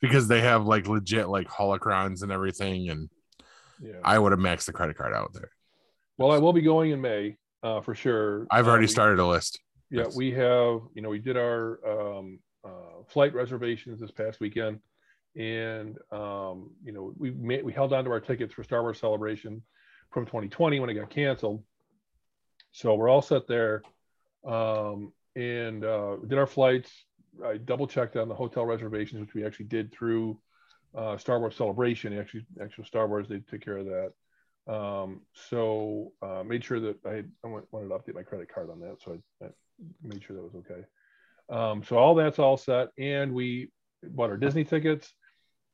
because 0.00 0.28
they 0.28 0.42
have 0.42 0.66
like 0.66 0.86
legit 0.86 1.28
like 1.28 1.48
holocrons 1.48 2.22
and 2.22 2.30
everything. 2.30 2.90
And 2.90 3.08
yeah. 3.80 3.94
I 4.04 4.18
would 4.18 4.32
have 4.32 4.40
maxed 4.40 4.66
the 4.66 4.72
credit 4.72 4.96
card 4.96 5.14
out 5.14 5.32
there. 5.32 5.50
Well, 6.18 6.30
I 6.30 6.38
will 6.38 6.52
be 6.52 6.62
going 6.62 6.90
in 6.90 7.00
May 7.00 7.36
uh, 7.62 7.80
for 7.80 7.94
sure. 7.94 8.46
I've 8.50 8.68
already 8.68 8.84
uh, 8.84 8.88
we, 8.88 8.92
started 8.92 9.18
a 9.18 9.26
list. 9.26 9.60
Yeah, 9.90 10.04
yes. 10.04 10.16
we 10.16 10.32
have. 10.32 10.80
You 10.94 11.02
know, 11.02 11.08
we 11.08 11.18
did 11.18 11.36
our 11.36 11.80
um, 11.86 12.38
uh, 12.64 13.02
flight 13.08 13.34
reservations 13.34 14.00
this 14.00 14.10
past 14.10 14.40
weekend, 14.40 14.80
and 15.36 15.98
um, 16.10 16.70
you 16.82 16.92
know, 16.92 17.12
we 17.18 17.30
we 17.30 17.72
held 17.72 17.92
on 17.92 18.04
to 18.04 18.10
our 18.10 18.20
tickets 18.20 18.54
for 18.54 18.64
Star 18.64 18.82
Wars 18.82 18.98
Celebration 18.98 19.62
from 20.10 20.24
2020 20.24 20.80
when 20.80 20.90
it 20.90 20.94
got 20.94 21.10
canceled. 21.10 21.62
So 22.72 22.94
we're 22.94 23.08
all 23.08 23.22
set 23.22 23.46
there, 23.46 23.82
um, 24.46 25.12
and 25.34 25.84
uh, 25.84 26.16
did 26.26 26.38
our 26.38 26.46
flights. 26.46 26.90
I 27.44 27.58
double 27.58 27.86
checked 27.86 28.16
on 28.16 28.28
the 28.28 28.34
hotel 28.34 28.64
reservations, 28.64 29.20
which 29.20 29.34
we 29.34 29.44
actually 29.44 29.66
did 29.66 29.92
through 29.92 30.38
uh, 30.96 31.18
Star 31.18 31.38
Wars 31.38 31.54
Celebration. 31.54 32.18
Actually, 32.18 32.46
actual 32.62 32.84
Star 32.84 33.06
Wars, 33.06 33.28
they 33.28 33.40
took 33.40 33.60
care 33.60 33.76
of 33.76 33.86
that. 33.86 34.12
Um, 34.72 35.20
so 35.32 36.12
uh, 36.22 36.42
made 36.44 36.64
sure 36.64 36.80
that 36.80 36.96
I, 37.04 37.22
I 37.44 37.48
wanted 37.70 37.88
to 37.88 37.94
update 37.94 38.14
my 38.14 38.22
credit 38.22 38.52
card 38.52 38.70
on 38.70 38.80
that. 38.80 38.96
So 39.04 39.18
I, 39.42 39.46
I 39.46 39.48
made 40.02 40.24
sure 40.24 40.36
that 40.36 40.42
was 40.42 40.54
okay. 40.54 40.84
Um, 41.48 41.84
so 41.84 41.96
all 41.98 42.14
that's 42.14 42.38
all 42.38 42.56
set. 42.56 42.88
And 42.98 43.32
we 43.32 43.70
bought 44.02 44.30
our 44.30 44.36
Disney 44.36 44.64
tickets 44.64 45.12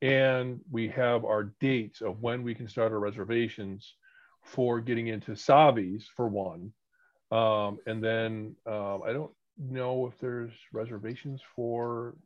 and 0.02 0.60
we 0.70 0.88
have 0.88 1.24
our 1.24 1.44
dates 1.60 2.02
of 2.02 2.20
when 2.20 2.42
we 2.42 2.54
can 2.54 2.68
start 2.68 2.92
our 2.92 2.98
reservations 2.98 3.94
for 4.42 4.80
getting 4.80 5.06
into 5.06 5.36
Savi's 5.36 6.08
for 6.16 6.28
one. 6.28 6.72
Um, 7.30 7.78
and 7.86 8.02
then 8.02 8.56
um, 8.66 9.02
I 9.06 9.12
don't 9.12 9.30
know 9.58 10.06
if 10.06 10.18
there's 10.18 10.52
reservations 10.72 11.40
for 11.54 12.16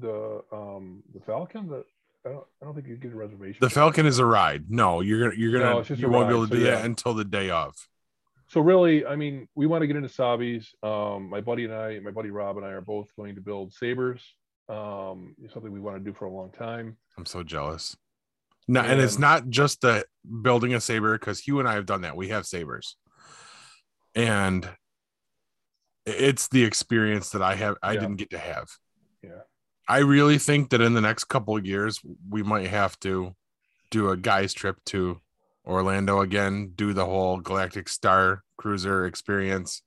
the 0.00 0.42
um, 0.52 1.02
the 1.12 1.20
Falcon 1.20 1.68
that 1.68 1.84
I 2.24 2.30
don't, 2.30 2.46
I 2.62 2.64
don't 2.64 2.74
think 2.74 2.86
you 2.86 2.96
get 2.96 3.12
a 3.12 3.16
reservation. 3.16 3.58
The 3.60 3.68
Falcon 3.68 4.06
is 4.06 4.20
a 4.20 4.24
ride. 4.24 4.70
No, 4.70 5.00
you're 5.00 5.20
gonna 5.24 5.38
you're 5.38 5.52
gonna 5.52 5.82
no, 5.82 5.96
you 5.96 6.08
won't 6.08 6.24
ride. 6.24 6.28
be 6.28 6.34
able 6.34 6.46
to 6.46 6.54
so, 6.54 6.58
do 6.58 6.64
yeah. 6.64 6.76
that 6.76 6.84
until 6.84 7.14
the 7.14 7.24
day 7.24 7.50
of. 7.50 7.74
So 8.48 8.60
really, 8.60 9.04
I 9.04 9.16
mean, 9.16 9.48
we 9.56 9.66
want 9.66 9.82
to 9.82 9.86
get 9.88 9.96
into 9.96 10.08
Savi's. 10.08 10.72
Um, 10.82 11.28
my 11.28 11.40
buddy 11.40 11.64
and 11.64 11.74
I, 11.74 11.98
my 11.98 12.12
buddy 12.12 12.30
Rob 12.30 12.56
and 12.56 12.64
I 12.64 12.70
are 12.70 12.80
both 12.80 13.08
going 13.16 13.34
to 13.34 13.40
build 13.40 13.72
sabers. 13.72 14.22
Um, 14.68 15.34
something 15.52 15.72
we 15.72 15.80
want 15.80 15.96
to 15.98 16.02
do 16.02 16.14
for 16.14 16.24
a 16.24 16.30
long 16.30 16.50
time. 16.50 16.96
I'm 17.18 17.26
so 17.26 17.42
jealous. 17.42 17.96
No, 18.66 18.80
and, 18.80 18.92
and 18.92 19.00
it's 19.00 19.18
not 19.18 19.50
just 19.50 19.82
the 19.82 20.06
building 20.42 20.74
a 20.74 20.80
saber 20.80 21.18
because 21.18 21.40
Hugh 21.40 21.60
and 21.60 21.68
I 21.68 21.74
have 21.74 21.86
done 21.86 22.00
that. 22.02 22.16
We 22.16 22.28
have 22.28 22.46
sabers, 22.46 22.96
and 24.14 24.68
it's 26.06 26.48
the 26.48 26.64
experience 26.64 27.30
that 27.30 27.42
I 27.42 27.56
have. 27.56 27.76
I 27.82 27.92
yeah. 27.92 28.00
didn't 28.00 28.16
get 28.16 28.30
to 28.30 28.38
have. 28.38 28.68
Yeah. 29.22 29.42
I 29.86 29.98
really 29.98 30.38
think 30.38 30.70
that 30.70 30.80
in 30.80 30.94
the 30.94 31.02
next 31.02 31.24
couple 31.24 31.56
of 31.56 31.66
years 31.66 32.00
we 32.28 32.42
might 32.42 32.68
have 32.68 32.98
to 33.00 33.34
do 33.90 34.08
a 34.08 34.16
guys 34.16 34.54
trip 34.54 34.78
to 34.86 35.20
Orlando 35.66 36.20
again, 36.20 36.72
do 36.74 36.94
the 36.94 37.04
whole 37.04 37.38
Galactic 37.38 37.88
Star 37.88 38.42
Cruiser 38.56 39.04
experience, 39.04 39.82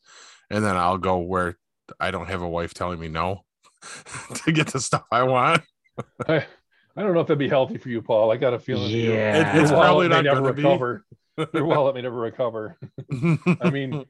and 0.51 0.63
then 0.63 0.75
I'll 0.75 0.99
go 0.99 1.17
where 1.17 1.57
I 1.99 2.11
don't 2.11 2.27
have 2.27 2.43
a 2.43 2.49
wife 2.49 2.73
telling 2.75 2.99
me 2.99 3.07
no 3.07 3.43
to 4.45 4.51
get 4.51 4.67
the 4.67 4.79
stuff 4.79 5.05
I 5.11 5.23
want. 5.23 5.61
I, 6.27 6.45
I 6.95 7.03
don't 7.03 7.13
know 7.13 7.21
if 7.21 7.27
that'd 7.27 7.37
be 7.37 7.49
healthy 7.49 7.77
for 7.77 7.89
you, 7.89 8.01
Paul. 8.01 8.31
I 8.31 8.37
got 8.37 8.53
a 8.53 8.59
feeling 8.59 8.89
yeah. 8.91 9.55
It, 9.55 9.61
it's 9.61 9.71
probably 9.71 10.07
not 10.07 10.23
going 10.23 10.37
to 10.37 10.41
recover. 10.41 11.05
Your 11.53 11.65
wallet 11.65 11.95
may 11.95 12.01
never 12.01 12.17
recover. 12.17 12.77
I 13.61 13.69
mean, 13.69 14.05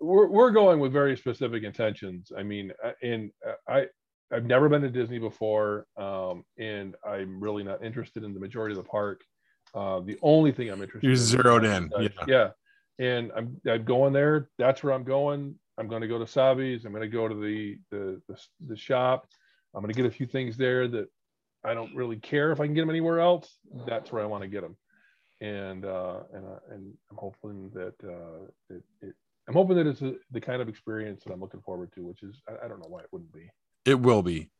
we're, 0.00 0.28
we're 0.28 0.50
going 0.50 0.78
with 0.78 0.92
very 0.92 1.16
specific 1.16 1.62
intentions. 1.64 2.32
I 2.36 2.42
mean, 2.42 2.72
uh, 2.84 2.92
and 3.02 3.30
uh, 3.46 3.52
I 3.66 3.86
I've 4.32 4.44
never 4.44 4.68
been 4.68 4.82
to 4.82 4.90
Disney 4.90 5.18
before, 5.18 5.86
um, 5.96 6.44
and 6.58 6.96
I'm 7.06 7.40
really 7.40 7.62
not 7.62 7.84
interested 7.84 8.24
in 8.24 8.34
the 8.34 8.40
majority 8.40 8.76
of 8.76 8.84
the 8.84 8.88
park. 8.88 9.22
Uh, 9.74 10.00
the 10.00 10.18
only 10.20 10.52
thing 10.52 10.68
I'm 10.68 10.82
interested 10.82 11.04
you're 11.04 11.12
in 11.12 11.18
zeroed 11.18 11.64
in, 11.64 11.90
yeah. 11.98 12.08
yeah. 12.26 12.48
And 12.98 13.30
I'm 13.36 13.60
I'm 13.68 13.84
going 13.84 14.12
there. 14.12 14.48
That's 14.58 14.82
where 14.82 14.92
I'm 14.92 15.04
going. 15.04 15.54
I'm 15.78 15.88
going 15.88 16.02
to 16.02 16.08
go 16.08 16.18
to 16.18 16.24
Savi's. 16.24 16.84
I'm 16.84 16.92
going 16.92 17.02
to 17.02 17.08
go 17.08 17.28
to 17.28 17.34
the, 17.34 17.78
the 17.90 18.20
the 18.28 18.40
the 18.68 18.76
shop. 18.76 19.26
I'm 19.74 19.82
going 19.82 19.92
to 19.92 19.96
get 19.96 20.06
a 20.06 20.14
few 20.14 20.26
things 20.26 20.56
there 20.56 20.88
that 20.88 21.08
I 21.64 21.74
don't 21.74 21.94
really 21.94 22.16
care 22.16 22.52
if 22.52 22.60
I 22.60 22.66
can 22.66 22.74
get 22.74 22.82
them 22.82 22.90
anywhere 22.90 23.20
else. 23.20 23.58
That's 23.86 24.10
where 24.10 24.22
I 24.22 24.26
want 24.26 24.42
to 24.42 24.48
get 24.48 24.62
them, 24.62 24.76
and 25.40 25.84
uh, 25.84 26.20
and 26.32 26.46
uh, 26.46 26.58
and 26.70 26.94
I'm 27.10 27.16
hoping 27.16 27.70
that 27.74 27.94
uh, 28.04 28.74
it, 28.74 28.82
it 29.02 29.14
I'm 29.48 29.54
hoping 29.54 29.76
that 29.76 29.86
it's 29.86 30.02
a, 30.02 30.14
the 30.30 30.40
kind 30.40 30.62
of 30.62 30.68
experience 30.68 31.24
that 31.24 31.32
I'm 31.32 31.40
looking 31.40 31.60
forward 31.60 31.92
to, 31.94 32.06
which 32.06 32.22
is 32.22 32.40
I, 32.48 32.64
I 32.64 32.68
don't 32.68 32.80
know 32.80 32.88
why 32.88 33.00
it 33.00 33.08
wouldn't 33.12 33.32
be. 33.32 33.50
It 33.84 34.00
will 34.00 34.22
be 34.22 34.50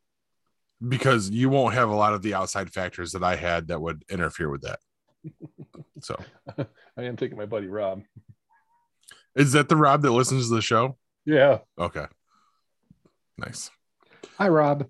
because 0.87 1.31
you 1.31 1.49
won't 1.49 1.75
have 1.75 1.89
a 1.89 1.95
lot 1.95 2.13
of 2.13 2.23
the 2.23 2.35
outside 2.35 2.71
factors 2.73 3.13
that 3.13 3.25
I 3.25 3.37
had 3.37 3.69
that 3.69 3.81
would 3.81 4.05
interfere 4.11 4.51
with 4.51 4.63
that. 4.63 4.79
So 6.03 6.17
I 6.97 7.03
am 7.03 7.17
taking 7.17 7.39
my 7.39 7.47
buddy 7.47 7.67
Rob. 7.67 8.03
Is 9.35 9.53
that 9.53 9.69
the 9.69 9.77
Rob 9.77 10.03
that 10.03 10.11
listens 10.13 10.49
to 10.49 10.55
the 10.55 10.63
show? 10.63 10.97
Yeah. 11.27 11.59
Okay. 11.79 12.07
Nice. 13.37 13.71
Hi, 14.39 14.49
Rob. 14.49 14.87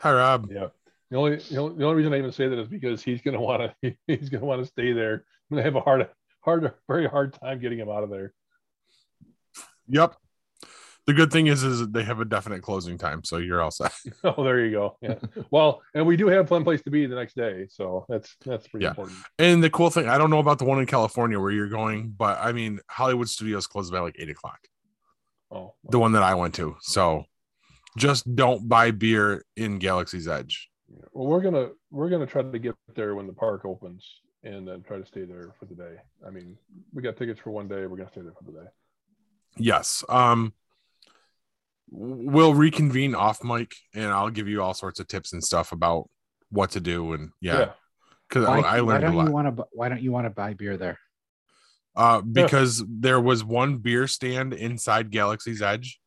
Hi, 0.00 0.12
Rob. 0.12 0.50
Yeah. 0.52 0.68
The 1.10 1.16
only, 1.16 1.36
the 1.36 1.56
only 1.56 1.76
the 1.78 1.84
only 1.84 1.96
reason 1.96 2.12
I 2.12 2.18
even 2.18 2.32
say 2.32 2.48
that 2.48 2.58
is 2.58 2.68
because 2.68 3.02
he's 3.02 3.22
gonna 3.22 3.40
want 3.40 3.72
to 3.82 3.94
he's 4.06 4.28
gonna 4.28 4.44
want 4.44 4.62
to 4.62 4.66
stay 4.68 4.92
there. 4.92 5.14
I'm 5.50 5.56
gonna 5.56 5.62
have 5.62 5.76
a 5.76 5.80
hard 5.80 6.08
hard 6.42 6.72
very 6.86 7.08
hard 7.08 7.32
time 7.32 7.60
getting 7.60 7.78
him 7.78 7.88
out 7.88 8.04
of 8.04 8.10
there. 8.10 8.34
Yep 9.88 10.14
The 11.06 11.14
good 11.14 11.32
thing 11.32 11.46
is, 11.46 11.62
is 11.62 11.88
they 11.88 12.04
have 12.04 12.20
a 12.20 12.26
definite 12.26 12.60
closing 12.62 12.98
time, 12.98 13.24
so 13.24 13.38
you're 13.38 13.62
all 13.62 13.70
set. 13.70 13.92
Oh, 14.24 14.44
there 14.44 14.62
you 14.64 14.70
go. 14.70 14.98
Yeah. 15.00 15.14
well, 15.50 15.80
and 15.94 16.06
we 16.06 16.16
do 16.18 16.26
have 16.28 16.46
fun 16.48 16.62
place 16.62 16.82
to 16.82 16.90
be 16.90 17.06
the 17.06 17.16
next 17.16 17.34
day, 17.34 17.66
so 17.70 18.04
that's 18.10 18.36
that's 18.44 18.68
pretty 18.68 18.84
Yeah. 18.84 18.90
important. 18.90 19.18
And 19.38 19.64
the 19.64 19.70
cool 19.70 19.88
thing, 19.88 20.08
I 20.10 20.18
don't 20.18 20.28
know 20.28 20.38
about 20.40 20.58
the 20.58 20.66
one 20.66 20.78
in 20.78 20.84
California 20.86 21.40
where 21.40 21.50
you're 21.50 21.70
going, 21.70 22.14
but 22.16 22.38
I 22.38 22.52
mean, 22.52 22.80
Hollywood 22.90 23.30
Studios 23.30 23.66
closes 23.66 23.90
by 23.90 24.00
like 24.00 24.16
eight 24.18 24.28
o'clock. 24.28 24.58
Oh, 25.50 25.74
The 25.90 25.98
one 25.98 26.12
that 26.12 26.22
I 26.22 26.34
went 26.34 26.54
to. 26.56 26.76
So 26.80 27.24
just 27.96 28.34
don't 28.36 28.68
buy 28.68 28.90
beer 28.90 29.44
in 29.56 29.78
Galaxy's 29.78 30.28
Edge. 30.28 30.68
well, 31.12 31.26
we're 31.26 31.40
gonna 31.40 31.70
we're 31.90 32.10
gonna 32.10 32.26
try 32.26 32.42
to 32.42 32.58
get 32.58 32.74
there 32.94 33.14
when 33.14 33.26
the 33.26 33.32
park 33.32 33.64
opens, 33.64 34.04
and 34.44 34.66
then 34.68 34.82
try 34.82 34.98
to 34.98 35.06
stay 35.06 35.24
there 35.24 35.54
for 35.58 35.64
the 35.66 35.74
day. 35.74 35.96
I 36.26 36.30
mean, 36.30 36.56
we 36.92 37.02
got 37.02 37.16
tickets 37.16 37.40
for 37.40 37.50
one 37.50 37.66
day. 37.68 37.86
We're 37.86 37.96
gonna 37.96 38.10
stay 38.10 38.20
there 38.22 38.34
for 38.38 38.44
the 38.44 38.52
day. 38.58 38.66
Yes. 39.56 40.04
Um, 40.08 40.52
we'll 41.90 42.54
reconvene 42.54 43.14
off 43.14 43.42
mic, 43.42 43.74
and 43.94 44.06
I'll 44.06 44.30
give 44.30 44.48
you 44.48 44.62
all 44.62 44.74
sorts 44.74 45.00
of 45.00 45.08
tips 45.08 45.32
and 45.32 45.42
stuff 45.42 45.72
about 45.72 46.08
what 46.50 46.70
to 46.72 46.80
do. 46.80 47.14
And 47.14 47.30
yeah, 47.40 47.70
because 48.28 48.46
Why, 48.46 48.60
I 48.60 48.80
why 48.82 48.92
learned 48.92 49.04
a 49.04 49.06
don't 49.08 49.16
lot. 49.16 49.26
you 49.26 49.32
want 49.32 49.56
to? 49.56 49.64
Why 49.72 49.88
don't 49.88 50.02
you 50.02 50.12
want 50.12 50.26
to 50.26 50.30
buy 50.30 50.54
beer 50.54 50.76
there? 50.76 50.98
Uh, 51.98 52.20
because 52.22 52.82
there 52.88 53.20
was 53.20 53.44
one 53.44 53.76
beer 53.78 54.06
stand 54.06 54.54
inside 54.54 55.10
Galaxy's 55.10 55.60
Edge, 55.60 56.00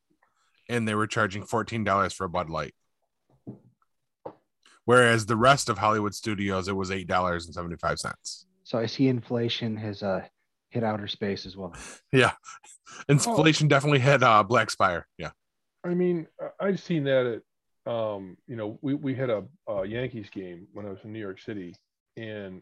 and 0.68 0.88
they 0.88 0.94
were 0.96 1.06
charging 1.06 1.44
fourteen 1.44 1.84
dollars 1.84 2.12
for 2.12 2.24
a 2.24 2.28
Bud 2.28 2.50
Light. 2.50 2.74
Whereas 4.84 5.26
the 5.26 5.36
rest 5.36 5.68
of 5.68 5.78
Hollywood 5.78 6.14
Studios, 6.14 6.66
it 6.68 6.74
was 6.74 6.90
eight 6.90 7.06
dollars 7.06 7.46
and 7.46 7.54
seventy 7.54 7.76
five 7.76 7.98
cents. 8.00 8.46
So 8.64 8.78
I 8.78 8.86
see 8.86 9.06
inflation 9.08 9.76
has 9.76 10.02
uh, 10.02 10.24
hit 10.70 10.82
outer 10.82 11.06
space 11.08 11.46
as 11.46 11.56
well. 11.56 11.74
Yeah, 12.12 12.32
inflation 13.08 13.68
definitely 13.68 14.00
hit 14.00 14.22
uh, 14.22 14.42
Black 14.42 14.70
Spire. 14.70 15.06
Yeah, 15.18 15.30
I 15.84 15.94
mean, 15.94 16.26
I- 16.40 16.66
I've 16.66 16.80
seen 16.80 17.04
that 17.04 17.42
at, 17.86 17.92
um, 17.92 18.36
you 18.46 18.56
know, 18.56 18.78
we, 18.82 18.94
we 18.94 19.14
had 19.14 19.30
a, 19.30 19.44
a 19.68 19.86
Yankees 19.86 20.28
game 20.30 20.66
when 20.72 20.84
I 20.86 20.90
was 20.90 20.98
in 21.04 21.12
New 21.12 21.20
York 21.20 21.40
City, 21.40 21.74
and 22.16 22.60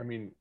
I 0.00 0.02
mean, 0.02 0.32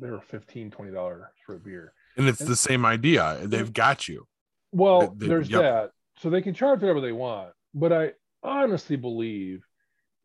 they 0.00 0.10
were 0.10 0.20
15 0.20 0.70
dollars 0.92 1.24
for 1.46 1.56
a 1.56 1.58
beer. 1.60 1.92
and 2.16 2.28
it's 2.28 2.38
the 2.38 2.56
same 2.56 2.84
idea. 2.86 3.40
They've 3.44 3.72
got 3.72 4.08
you. 4.08 4.26
Well, 4.72 5.08
They- 5.10 5.16
they- 5.18 5.26
there's 5.28 5.50
yep. 5.50 5.60
that. 5.62 5.90
So 6.18 6.30
they 6.30 6.42
can 6.42 6.54
charge 6.54 6.80
whatever 6.80 7.00
they 7.00 7.12
want, 7.12 7.52
but 7.74 7.92
I 7.92 8.12
honestly 8.42 8.96
believe 8.96 9.64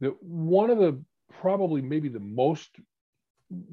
that 0.02 0.12
one 0.22 0.70
of 0.70 0.78
the 0.78 1.04
probably 1.42 1.82
maybe 1.82 2.10
the 2.10 2.20
most 2.20 2.70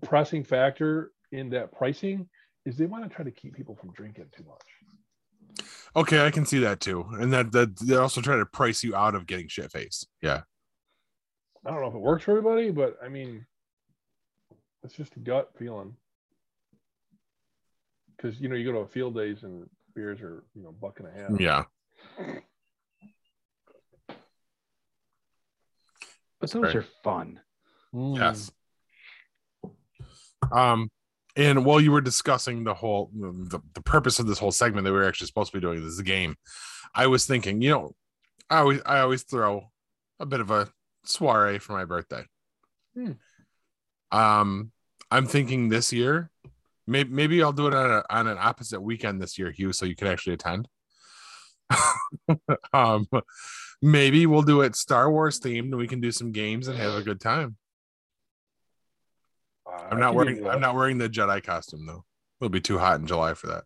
pressing 0.02 0.44
factor 0.44 1.12
in 1.32 1.50
that 1.50 1.72
pricing 1.72 2.28
is 2.64 2.76
they 2.76 2.86
want 2.86 3.04
to 3.04 3.14
try 3.14 3.24
to 3.24 3.30
keep 3.30 3.54
people 3.54 3.74
from 3.76 3.92
drinking 3.92 4.26
too 4.36 4.44
much. 4.44 5.66
Okay, 5.94 6.24
I 6.26 6.30
can 6.30 6.44
see 6.46 6.58
that 6.60 6.80
too, 6.80 7.06
and 7.12 7.32
that 7.32 7.52
that 7.52 7.76
they 7.78 7.96
also 7.96 8.20
try 8.20 8.36
to 8.36 8.46
price 8.46 8.82
you 8.82 8.94
out 8.96 9.14
of 9.14 9.26
getting 9.26 9.48
shit 9.48 9.70
faced. 9.72 10.08
Yeah, 10.22 10.42
I 11.64 11.70
don't 11.70 11.80
know 11.80 11.88
if 11.88 11.94
it 11.94 11.98
works 12.00 12.24
for 12.24 12.32
everybody, 12.32 12.70
but 12.70 12.98
I 13.02 13.08
mean, 13.08 13.46
it's 14.86 14.94
just 14.94 15.16
a 15.16 15.20
gut 15.20 15.50
feeling. 15.58 15.94
Because 18.16 18.40
you 18.40 18.48
know, 18.48 18.54
you 18.54 18.64
go 18.64 18.72
to 18.72 18.78
a 18.78 18.86
field 18.86 19.14
days 19.14 19.42
and 19.42 19.68
beers 19.94 20.20
are 20.20 20.44
you 20.54 20.62
know 20.62 20.72
buck 20.72 21.00
and 21.00 21.08
a 21.08 21.12
half. 21.12 21.40
yeah. 21.40 21.64
But 26.40 26.50
those 26.50 26.62
Right. 26.62 26.76
are 26.76 26.84
fun. 27.02 27.40
Mm. 27.94 28.16
Yes. 28.16 28.50
Um, 30.52 30.90
and 31.34 31.64
while 31.64 31.80
you 31.80 31.90
were 31.90 32.00
discussing 32.00 32.62
the 32.64 32.74
whole 32.74 33.10
the, 33.14 33.60
the 33.74 33.82
purpose 33.82 34.18
of 34.18 34.26
this 34.26 34.38
whole 34.38 34.52
segment 34.52 34.84
that 34.84 34.92
we 34.92 34.98
were 34.98 35.08
actually 35.08 35.26
supposed 35.26 35.50
to 35.52 35.56
be 35.58 35.62
doing 35.62 35.80
this 35.80 35.92
is 35.92 35.96
the 35.96 36.02
game, 36.02 36.36
I 36.94 37.06
was 37.08 37.26
thinking, 37.26 37.60
you 37.62 37.70
know, 37.70 37.92
I 38.48 38.58
always 38.58 38.80
I 38.86 39.00
always 39.00 39.22
throw 39.22 39.70
a 40.20 40.26
bit 40.26 40.40
of 40.40 40.50
a 40.50 40.68
soiree 41.04 41.58
for 41.58 41.72
my 41.72 41.84
birthday. 41.84 42.24
Hmm. 42.94 43.12
Um, 44.12 44.72
I'm 45.10 45.26
thinking 45.26 45.68
this 45.68 45.92
year, 45.92 46.30
maybe 46.86 47.10
maybe 47.10 47.42
I'll 47.42 47.52
do 47.52 47.66
it 47.66 47.74
on 47.74 47.90
a, 47.90 48.04
on 48.10 48.26
an 48.26 48.38
opposite 48.40 48.80
weekend 48.80 49.20
this 49.20 49.38
year, 49.38 49.50
Hugh, 49.50 49.72
so 49.72 49.86
you 49.86 49.96
can 49.96 50.08
actually 50.08 50.34
attend. 50.34 50.68
um, 52.72 53.06
maybe 53.82 54.26
we'll 54.26 54.42
do 54.42 54.60
it 54.62 54.76
Star 54.76 55.10
Wars 55.10 55.40
themed, 55.40 55.64
and 55.64 55.76
we 55.76 55.88
can 55.88 56.00
do 56.00 56.12
some 56.12 56.32
games 56.32 56.68
and 56.68 56.78
have 56.78 56.94
a 56.94 57.02
good 57.02 57.20
time. 57.20 57.56
Uh, 59.66 59.88
I'm 59.90 60.00
not 60.00 60.14
wearing. 60.14 60.46
I'm 60.46 60.60
not 60.60 60.74
wearing 60.74 60.98
the 60.98 61.08
Jedi 61.08 61.42
costume 61.42 61.86
though. 61.86 62.04
It'll 62.40 62.50
be 62.50 62.60
too 62.60 62.78
hot 62.78 63.00
in 63.00 63.06
July 63.06 63.34
for 63.34 63.48
that. 63.48 63.64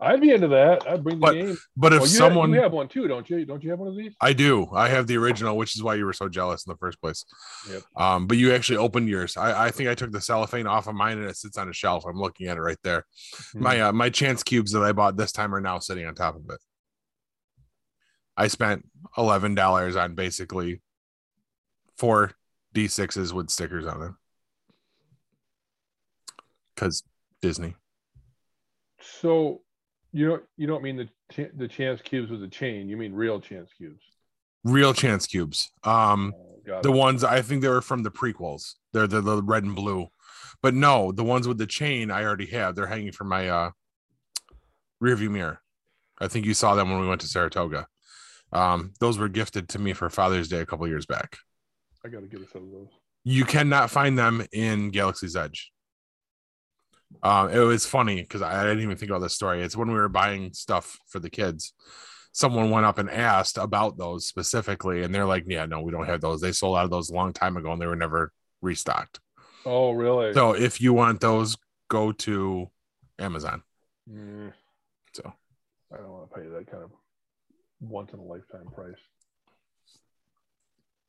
I'd 0.00 0.20
be 0.20 0.30
into 0.30 0.46
that. 0.48 0.86
I'd 0.88 1.02
bring 1.02 1.18
the 1.18 1.26
But 1.26 1.32
game. 1.32 1.58
But 1.76 1.92
if 1.92 2.02
you, 2.02 2.06
someone 2.06 2.52
you 2.52 2.62
have 2.62 2.72
one 2.72 2.86
too, 2.86 3.08
don't 3.08 3.28
you? 3.28 3.44
Don't 3.44 3.62
you 3.64 3.70
have 3.70 3.80
one 3.80 3.88
of 3.88 3.96
these? 3.96 4.14
I 4.20 4.32
do, 4.32 4.68
I 4.72 4.88
have 4.88 5.08
the 5.08 5.16
original, 5.16 5.56
which 5.56 5.74
is 5.74 5.82
why 5.82 5.96
you 5.96 6.04
were 6.04 6.12
so 6.12 6.28
jealous 6.28 6.64
in 6.66 6.70
the 6.70 6.76
first 6.76 7.00
place. 7.00 7.24
Yep. 7.68 7.82
Um, 7.96 8.26
but 8.28 8.36
you 8.36 8.54
actually 8.54 8.78
opened 8.78 9.08
yours. 9.08 9.36
I, 9.36 9.66
I 9.66 9.70
think 9.70 9.88
I 9.88 9.96
took 9.96 10.12
the 10.12 10.20
cellophane 10.20 10.68
off 10.68 10.86
of 10.86 10.94
mine 10.94 11.18
and 11.18 11.28
it 11.28 11.36
sits 11.36 11.58
on 11.58 11.68
a 11.68 11.72
shelf. 11.72 12.04
I'm 12.06 12.18
looking 12.18 12.46
at 12.46 12.56
it 12.56 12.60
right 12.60 12.78
there. 12.84 13.06
Hmm. 13.52 13.62
My 13.62 13.80
uh, 13.80 13.92
my 13.92 14.08
chance 14.08 14.44
cubes 14.44 14.70
that 14.72 14.84
I 14.84 14.92
bought 14.92 15.16
this 15.16 15.32
time 15.32 15.52
are 15.54 15.60
now 15.60 15.80
sitting 15.80 16.06
on 16.06 16.14
top 16.14 16.36
of 16.36 16.42
it. 16.48 16.60
I 18.36 18.46
spent 18.46 18.86
eleven 19.16 19.56
dollars 19.56 19.96
on 19.96 20.14
basically 20.14 20.80
four 21.96 22.32
D6s 22.72 23.32
with 23.32 23.50
stickers 23.50 23.86
on 23.86 23.98
them. 23.98 24.18
Cause 26.76 27.02
Disney. 27.42 27.74
So 29.00 29.62
you 30.12 30.26
don't 30.28 30.42
you 30.56 30.66
don't 30.66 30.82
mean 30.82 30.96
the 30.96 31.06
ch- 31.32 31.50
the 31.56 31.68
chance 31.68 32.00
cubes 32.02 32.30
with 32.30 32.40
the 32.40 32.48
chain? 32.48 32.88
You 32.88 32.96
mean 32.96 33.12
real 33.12 33.40
chance 33.40 33.70
cubes? 33.76 34.02
Real 34.64 34.92
chance 34.94 35.26
cubes. 35.26 35.70
Um 35.84 36.34
Oh, 36.70 36.82
the 36.82 36.92
it. 36.92 36.96
ones 36.96 37.24
I 37.24 37.40
think 37.40 37.62
they 37.62 37.68
were 37.68 37.80
from 37.80 38.02
the 38.02 38.10
prequels. 38.10 38.74
They're 38.92 39.06
the, 39.06 39.22
the 39.22 39.42
red 39.42 39.64
and 39.64 39.74
blue. 39.74 40.08
But 40.62 40.74
no, 40.74 41.12
the 41.12 41.24
ones 41.24 41.48
with 41.48 41.56
the 41.56 41.66
chain 41.66 42.10
I 42.10 42.24
already 42.24 42.46
have. 42.46 42.74
They're 42.74 42.86
hanging 42.86 43.12
from 43.12 43.28
my 43.28 43.48
uh 43.48 43.70
rear 45.00 45.16
view 45.16 45.30
mirror. 45.30 45.60
I 46.20 46.28
think 46.28 46.44
you 46.46 46.52
saw 46.54 46.74
them 46.74 46.90
when 46.90 47.00
we 47.00 47.08
went 47.08 47.20
to 47.22 47.26
Saratoga. 47.28 47.86
Um, 48.52 48.92
those 48.98 49.18
were 49.18 49.28
gifted 49.28 49.68
to 49.70 49.78
me 49.78 49.92
for 49.92 50.10
Father's 50.10 50.48
Day 50.48 50.60
a 50.60 50.66
couple 50.66 50.88
years 50.88 51.06
back. 51.06 51.36
I 52.04 52.08
got 52.08 52.20
to 52.20 52.26
get 52.26 52.40
a 52.40 52.46
set 52.48 52.62
of 52.62 52.70
those. 52.70 52.88
You 53.24 53.44
cannot 53.44 53.90
find 53.90 54.18
them 54.18 54.44
in 54.52 54.90
Galaxy's 54.90 55.36
Edge. 55.36 55.70
Um, 57.22 57.50
it 57.50 57.58
was 57.58 57.86
funny 57.86 58.20
because 58.20 58.42
I, 58.42 58.60
I 58.60 58.64
didn't 58.64 58.82
even 58.82 58.96
think 58.96 59.10
about 59.10 59.20
this 59.22 59.34
story. 59.34 59.62
It's 59.62 59.76
when 59.76 59.88
we 59.88 59.94
were 59.94 60.08
buying 60.08 60.52
stuff 60.52 60.98
for 61.08 61.18
the 61.18 61.30
kids. 61.30 61.72
Someone 62.32 62.70
went 62.70 62.86
up 62.86 62.98
and 62.98 63.10
asked 63.10 63.58
about 63.58 63.98
those 63.98 64.26
specifically, 64.26 65.02
and 65.02 65.14
they're 65.14 65.24
like, 65.26 65.44
"Yeah, 65.46 65.66
no, 65.66 65.80
we 65.80 65.90
don't 65.90 66.06
have 66.06 66.20
those. 66.20 66.40
They 66.40 66.52
sold 66.52 66.76
out 66.76 66.84
of 66.84 66.90
those 66.90 67.10
a 67.10 67.14
long 67.14 67.32
time 67.32 67.56
ago, 67.56 67.72
and 67.72 67.80
they 67.80 67.86
were 67.86 67.96
never 67.96 68.32
restocked." 68.62 69.18
Oh, 69.64 69.92
really? 69.92 70.32
So 70.34 70.52
if 70.52 70.80
you 70.80 70.92
want 70.92 71.20
those, 71.20 71.56
go 71.88 72.12
to 72.12 72.70
Amazon. 73.18 73.62
Mm, 74.08 74.52
So 75.12 75.32
I 75.92 75.96
don't 75.96 76.10
want 76.10 76.30
to 76.30 76.36
pay 76.40 76.46
that 76.48 76.70
kind 76.70 76.84
of 76.84 76.90
once 77.80 78.12
in 78.12 78.18
a 78.20 78.22
lifetime 78.22 78.68
price. 78.74 78.94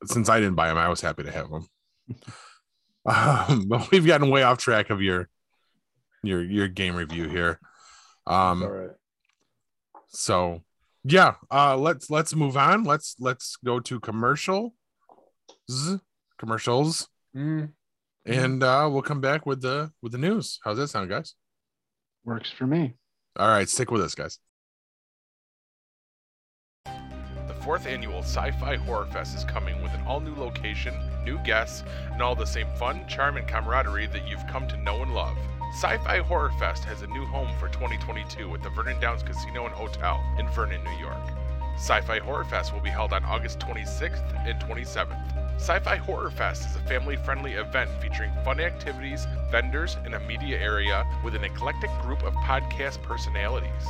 since 0.04 0.28
I 0.28 0.40
didn't 0.40 0.56
buy 0.56 0.68
them, 0.68 0.78
I 0.78 0.88
was 0.88 1.00
happy 1.00 1.22
to 1.22 1.30
have 1.30 1.50
them. 1.50 1.66
um, 3.06 3.68
but 3.68 3.90
we've 3.90 4.06
gotten 4.06 4.30
way 4.30 4.42
off 4.42 4.58
track 4.58 4.90
of 4.90 5.00
your 5.02 5.28
your 6.22 6.42
your 6.42 6.68
game 6.68 6.94
review 6.96 7.28
here. 7.28 7.58
Um, 8.26 8.62
All 8.62 8.68
right. 8.70 8.90
so 10.08 10.62
yeah, 11.04 11.34
uh, 11.50 11.76
let's 11.76 12.10
let's 12.10 12.34
move 12.34 12.56
on. 12.56 12.84
Let's 12.84 13.16
let's 13.18 13.56
go 13.64 13.80
to 13.80 14.00
commercial 14.00 14.74
commercials, 16.38 17.08
Mm, 17.36 17.70
and 18.26 18.62
uh, 18.62 18.88
we'll 18.90 19.02
come 19.02 19.20
back 19.20 19.46
with 19.46 19.62
the 19.62 19.92
with 20.02 20.12
the 20.12 20.18
news. 20.18 20.58
How's 20.64 20.76
that 20.78 20.88
sound, 20.88 21.08
guys? 21.08 21.34
Works 22.24 22.50
for 22.50 22.66
me. 22.66 22.94
All 23.38 23.48
right, 23.48 23.68
stick 23.68 23.90
with 23.90 24.02
us, 24.02 24.14
guys. 24.14 24.38
The 26.84 27.54
fourth 27.62 27.86
annual 27.86 28.18
Sci 28.20 28.50
Fi 28.52 28.76
Horror 28.76 29.06
Fest 29.06 29.36
is 29.36 29.44
coming 29.44 29.80
with 29.82 29.92
an 29.94 30.00
all 30.06 30.20
new 30.20 30.34
location, 30.34 30.94
new 31.24 31.38
guests, 31.44 31.84
and 32.12 32.20
all 32.22 32.34
the 32.34 32.44
same 32.46 32.66
fun, 32.76 33.06
charm, 33.08 33.36
and 33.36 33.46
camaraderie 33.46 34.06
that 34.08 34.26
you've 34.28 34.46
come 34.48 34.66
to 34.68 34.76
know 34.78 35.02
and 35.02 35.14
love. 35.14 35.36
Sci 35.72 35.98
Fi 35.98 36.18
Horror 36.18 36.50
Fest 36.58 36.84
has 36.84 37.02
a 37.02 37.06
new 37.06 37.24
home 37.24 37.48
for 37.60 37.68
2022 37.68 38.52
at 38.54 38.62
the 38.62 38.68
Vernon 38.70 39.00
Downs 39.00 39.22
Casino 39.22 39.66
and 39.66 39.74
Hotel 39.74 40.20
in 40.36 40.48
Vernon, 40.48 40.82
New 40.82 40.98
York. 40.98 41.30
Sci 41.76 42.00
Fi 42.00 42.18
Horror 42.18 42.44
Fest 42.44 42.74
will 42.74 42.80
be 42.80 42.90
held 42.90 43.12
on 43.12 43.24
August 43.24 43.60
26th 43.60 44.48
and 44.48 44.60
27th. 44.60 45.60
Sci 45.60 45.78
Fi 45.78 45.96
Horror 45.96 46.32
Fest 46.32 46.68
is 46.68 46.74
a 46.74 46.80
family 46.80 47.16
friendly 47.16 47.52
event 47.52 47.88
featuring 48.02 48.32
fun 48.44 48.58
activities, 48.58 49.28
vendors, 49.52 49.96
and 50.04 50.14
a 50.14 50.20
media 50.20 50.58
area 50.58 51.06
with 51.22 51.36
an 51.36 51.44
eclectic 51.44 51.90
group 52.02 52.24
of 52.24 52.34
podcast 52.34 53.00
personalities. 53.02 53.86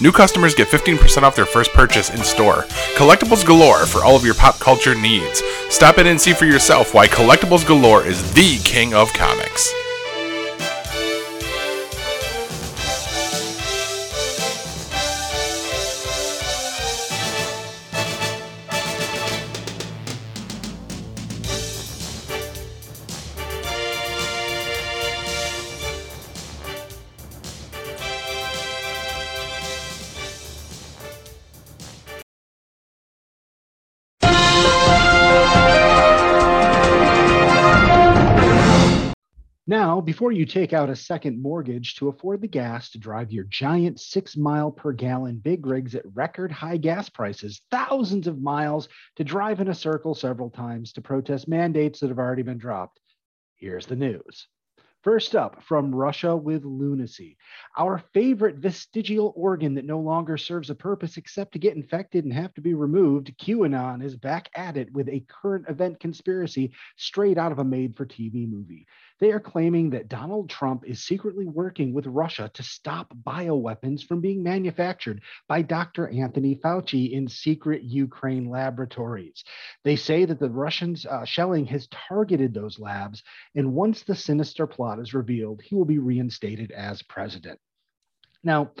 New 0.00 0.10
customers 0.10 0.54
get 0.54 0.68
15% 0.68 1.22
off 1.22 1.36
their 1.36 1.44
first 1.44 1.70
purchase 1.74 2.08
in 2.08 2.24
store. 2.24 2.62
Collectibles 2.96 3.44
Galore 3.44 3.84
for 3.84 4.02
all 4.02 4.16
of 4.16 4.24
your 4.24 4.34
pop 4.34 4.58
culture 4.58 4.94
needs. 4.94 5.42
Stop 5.68 5.98
in 5.98 6.06
and 6.06 6.18
see 6.18 6.32
for 6.32 6.46
yourself 6.46 6.94
why 6.94 7.06
Collectibles 7.06 7.66
Galore 7.66 8.06
is 8.06 8.32
the 8.32 8.58
king 8.64 8.94
of 8.94 9.12
comics. 9.12 9.70
Now, 39.86 40.00
before 40.00 40.32
you 40.32 40.46
take 40.46 40.72
out 40.72 40.90
a 40.90 40.96
second 40.96 41.40
mortgage 41.40 41.94
to 41.94 42.08
afford 42.08 42.40
the 42.40 42.48
gas 42.48 42.90
to 42.90 42.98
drive 42.98 43.30
your 43.30 43.44
giant 43.44 44.00
six 44.00 44.36
mile 44.36 44.72
per 44.72 44.90
gallon 44.90 45.36
big 45.36 45.64
rigs 45.64 45.94
at 45.94 46.02
record 46.12 46.50
high 46.50 46.76
gas 46.76 47.08
prices, 47.08 47.60
thousands 47.70 48.26
of 48.26 48.42
miles 48.42 48.88
to 49.14 49.22
drive 49.22 49.60
in 49.60 49.68
a 49.68 49.74
circle 49.74 50.16
several 50.16 50.50
times 50.50 50.92
to 50.94 51.00
protest 51.00 51.46
mandates 51.46 52.00
that 52.00 52.08
have 52.08 52.18
already 52.18 52.42
been 52.42 52.58
dropped, 52.58 52.98
here's 53.54 53.86
the 53.86 53.94
news. 53.94 54.48
First 55.04 55.36
up, 55.36 55.62
from 55.62 55.94
Russia 55.94 56.36
with 56.36 56.64
lunacy. 56.64 57.36
Our 57.78 57.98
favorite 58.14 58.56
vestigial 58.56 59.34
organ 59.36 59.74
that 59.74 59.84
no 59.84 60.00
longer 60.00 60.38
serves 60.38 60.70
a 60.70 60.74
purpose 60.74 61.18
except 61.18 61.52
to 61.52 61.58
get 61.58 61.76
infected 61.76 62.24
and 62.24 62.32
have 62.32 62.54
to 62.54 62.62
be 62.62 62.72
removed, 62.72 63.36
QAnon 63.36 64.02
is 64.02 64.16
back 64.16 64.48
at 64.54 64.78
it 64.78 64.90
with 64.94 65.10
a 65.10 65.26
current 65.28 65.66
event 65.68 66.00
conspiracy 66.00 66.72
straight 66.96 67.36
out 67.36 67.52
of 67.52 67.58
a 67.58 67.64
made 67.64 67.94
for 67.94 68.06
TV 68.06 68.48
movie. 68.48 68.86
They 69.18 69.30
are 69.30 69.40
claiming 69.40 69.90
that 69.90 70.08
Donald 70.08 70.48
Trump 70.48 70.84
is 70.86 71.04
secretly 71.04 71.44
working 71.44 71.92
with 71.92 72.06
Russia 72.06 72.50
to 72.54 72.62
stop 72.62 73.14
bioweapons 73.26 74.02
from 74.06 74.22
being 74.22 74.42
manufactured 74.42 75.20
by 75.46 75.60
Dr. 75.60 76.08
Anthony 76.08 76.56
Fauci 76.56 77.12
in 77.12 77.28
secret 77.28 77.82
Ukraine 77.82 78.48
laboratories. 78.48 79.44
They 79.84 79.96
say 79.96 80.24
that 80.24 80.38
the 80.38 80.48
Russians' 80.48 81.04
uh, 81.04 81.26
shelling 81.26 81.66
has 81.66 81.88
targeted 81.88 82.54
those 82.54 82.78
labs, 82.78 83.22
and 83.54 83.74
once 83.74 84.02
the 84.02 84.14
sinister 84.14 84.66
plot 84.66 84.98
is 84.98 85.12
revealed, 85.12 85.60
he 85.60 85.74
will 85.74 85.84
be 85.84 85.98
reinstated 85.98 86.70
as 86.70 87.02
president. 87.02 87.60
Now, 88.44 88.72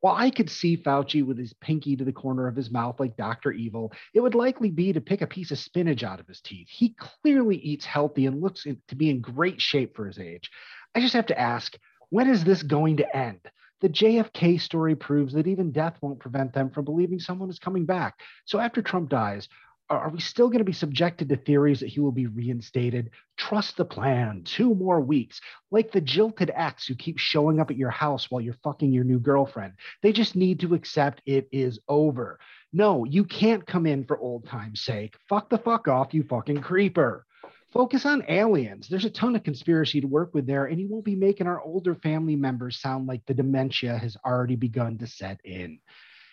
while 0.00 0.16
I 0.16 0.30
could 0.30 0.50
see 0.50 0.76
Fauci 0.76 1.24
with 1.24 1.38
his 1.38 1.52
pinky 1.54 1.94
to 1.96 2.04
the 2.04 2.12
corner 2.12 2.48
of 2.48 2.56
his 2.56 2.72
mouth 2.72 2.98
like 2.98 3.16
Dr. 3.16 3.52
Evil, 3.52 3.92
it 4.12 4.20
would 4.20 4.34
likely 4.34 4.68
be 4.68 4.92
to 4.92 5.00
pick 5.00 5.22
a 5.22 5.28
piece 5.28 5.52
of 5.52 5.58
spinach 5.58 6.02
out 6.02 6.18
of 6.18 6.26
his 6.26 6.40
teeth. 6.40 6.68
He 6.68 6.96
clearly 6.98 7.56
eats 7.56 7.84
healthy 7.84 8.26
and 8.26 8.42
looks 8.42 8.64
to 8.64 8.96
be 8.96 9.10
in 9.10 9.20
great 9.20 9.60
shape 9.60 9.94
for 9.94 10.06
his 10.06 10.18
age. 10.18 10.50
I 10.94 11.00
just 11.00 11.14
have 11.14 11.26
to 11.26 11.38
ask 11.38 11.78
when 12.10 12.28
is 12.28 12.42
this 12.44 12.62
going 12.62 12.96
to 12.98 13.16
end? 13.16 13.40
The 13.80 13.88
JFK 13.88 14.60
story 14.60 14.94
proves 14.94 15.32
that 15.34 15.46
even 15.46 15.72
death 15.72 15.96
won't 16.02 16.20
prevent 16.20 16.52
them 16.52 16.70
from 16.70 16.84
believing 16.84 17.18
someone 17.18 17.48
is 17.48 17.58
coming 17.58 17.86
back. 17.86 18.18
So 18.44 18.58
after 18.58 18.82
Trump 18.82 19.08
dies, 19.08 19.48
are 19.90 20.10
we 20.10 20.20
still 20.20 20.48
going 20.48 20.58
to 20.58 20.64
be 20.64 20.72
subjected 20.72 21.28
to 21.28 21.36
theories 21.36 21.80
that 21.80 21.88
he 21.88 22.00
will 22.00 22.12
be 22.12 22.26
reinstated? 22.26 23.10
Trust 23.36 23.76
the 23.76 23.84
plan. 23.84 24.42
Two 24.44 24.74
more 24.74 25.00
weeks. 25.00 25.40
Like 25.70 25.92
the 25.92 26.00
jilted 26.00 26.50
ex 26.54 26.86
who 26.86 26.94
keeps 26.94 27.20
showing 27.20 27.60
up 27.60 27.70
at 27.70 27.76
your 27.76 27.90
house 27.90 28.30
while 28.30 28.40
you're 28.40 28.56
fucking 28.64 28.92
your 28.92 29.04
new 29.04 29.18
girlfriend. 29.18 29.74
They 30.02 30.12
just 30.12 30.34
need 30.36 30.60
to 30.60 30.74
accept 30.74 31.22
it 31.26 31.48
is 31.52 31.78
over. 31.88 32.38
No, 32.72 33.04
you 33.04 33.24
can't 33.24 33.66
come 33.66 33.86
in 33.86 34.04
for 34.04 34.18
old 34.18 34.46
time's 34.46 34.80
sake. 34.80 35.14
Fuck 35.28 35.50
the 35.50 35.58
fuck 35.58 35.88
off, 35.88 36.14
you 36.14 36.22
fucking 36.22 36.62
creeper. 36.62 37.26
Focus 37.72 38.04
on 38.04 38.24
aliens. 38.28 38.88
There's 38.88 39.06
a 39.06 39.10
ton 39.10 39.34
of 39.34 39.44
conspiracy 39.44 40.00
to 40.00 40.06
work 40.06 40.34
with 40.34 40.46
there, 40.46 40.66
and 40.66 40.78
you 40.78 40.88
won't 40.88 41.06
be 41.06 41.16
making 41.16 41.46
our 41.46 41.60
older 41.60 41.94
family 41.94 42.36
members 42.36 42.80
sound 42.80 43.06
like 43.06 43.24
the 43.26 43.34
dementia 43.34 43.96
has 43.96 44.16
already 44.26 44.56
begun 44.56 44.98
to 44.98 45.06
set 45.06 45.40
in. 45.44 45.78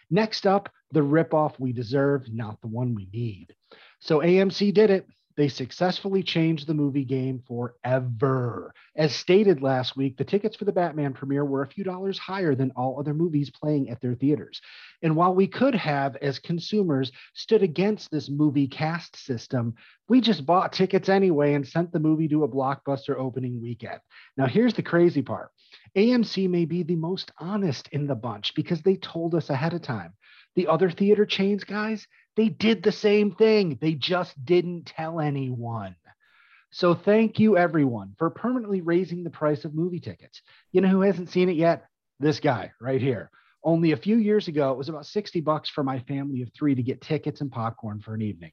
Next 0.09 0.47
up, 0.47 0.69
the 0.91 1.01
ripoff 1.01 1.59
we 1.59 1.71
deserve, 1.71 2.31
not 2.31 2.59
the 2.61 2.67
one 2.67 2.95
we 2.95 3.07
need. 3.13 3.53
So 3.99 4.19
AMC 4.19 4.73
did 4.73 4.89
it. 4.89 5.07
They 5.39 5.47
successfully 5.47 6.21
changed 6.21 6.67
the 6.67 6.73
movie 6.73 7.05
game 7.05 7.41
forever. 7.47 8.73
As 8.97 9.15
stated 9.15 9.61
last 9.61 9.95
week, 9.95 10.17
the 10.17 10.25
tickets 10.25 10.57
for 10.57 10.65
the 10.65 10.73
Batman 10.73 11.13
premiere 11.13 11.45
were 11.45 11.61
a 11.61 11.67
few 11.69 11.85
dollars 11.85 12.19
higher 12.19 12.55
than 12.55 12.71
all 12.75 12.99
other 12.99 13.13
movies 13.13 13.49
playing 13.49 13.89
at 13.89 14.01
their 14.01 14.15
theaters. 14.15 14.59
And 15.01 15.15
while 15.15 15.33
we 15.33 15.47
could 15.47 15.75
have, 15.75 16.17
as 16.17 16.39
consumers, 16.39 17.13
stood 17.35 17.63
against 17.63 18.11
this 18.11 18.29
movie 18.29 18.67
caste 18.67 19.15
system, 19.15 19.75
we 20.09 20.19
just 20.19 20.45
bought 20.45 20.73
tickets 20.73 21.07
anyway 21.07 21.53
and 21.53 21.65
sent 21.65 21.93
the 21.93 22.01
movie 22.01 22.27
to 22.27 22.43
a 22.43 22.49
blockbuster 22.49 23.15
opening 23.15 23.61
weekend. 23.61 24.01
Now, 24.35 24.47
here's 24.47 24.73
the 24.73 24.83
crazy 24.83 25.21
part 25.21 25.51
AMC 25.95 26.49
may 26.49 26.65
be 26.65 26.83
the 26.83 26.95
most 26.95 27.31
honest 27.39 27.89
in 27.89 28.07
the 28.07 28.15
bunch 28.15 28.53
because 28.55 28.81
they 28.81 28.95
told 28.95 29.35
us 29.35 29.49
ahead 29.49 29.73
of 29.73 29.81
time. 29.81 30.13
The 30.55 30.67
other 30.67 30.89
theater 30.89 31.25
chains, 31.25 31.63
guys, 31.63 32.07
they 32.35 32.49
did 32.49 32.83
the 32.83 32.91
same 32.91 33.31
thing. 33.31 33.77
They 33.81 33.93
just 33.93 34.43
didn't 34.45 34.85
tell 34.85 35.19
anyone. 35.19 35.95
So 36.71 36.93
thank 36.93 37.39
you, 37.39 37.57
everyone, 37.57 38.13
for 38.17 38.29
permanently 38.29 38.81
raising 38.81 39.23
the 39.23 39.29
price 39.29 39.65
of 39.65 39.73
movie 39.73 39.99
tickets. 39.99 40.41
You 40.71 40.81
know 40.81 40.89
who 40.89 41.01
hasn't 41.01 41.29
seen 41.29 41.49
it 41.49 41.55
yet? 41.55 41.85
This 42.19 42.39
guy 42.39 42.71
right 42.79 43.01
here. 43.01 43.31
Only 43.63 43.91
a 43.91 43.97
few 43.97 44.17
years 44.17 44.47
ago, 44.47 44.71
it 44.71 44.77
was 44.77 44.87
about 44.87 45.05
60 45.05 45.41
bucks 45.41 45.69
for 45.69 45.83
my 45.83 45.99
family 45.99 46.41
of 46.41 46.49
three 46.53 46.75
to 46.75 46.83
get 46.83 47.01
tickets 47.01 47.41
and 47.41 47.51
popcorn 47.51 47.99
for 47.99 48.13
an 48.13 48.21
evening. 48.21 48.51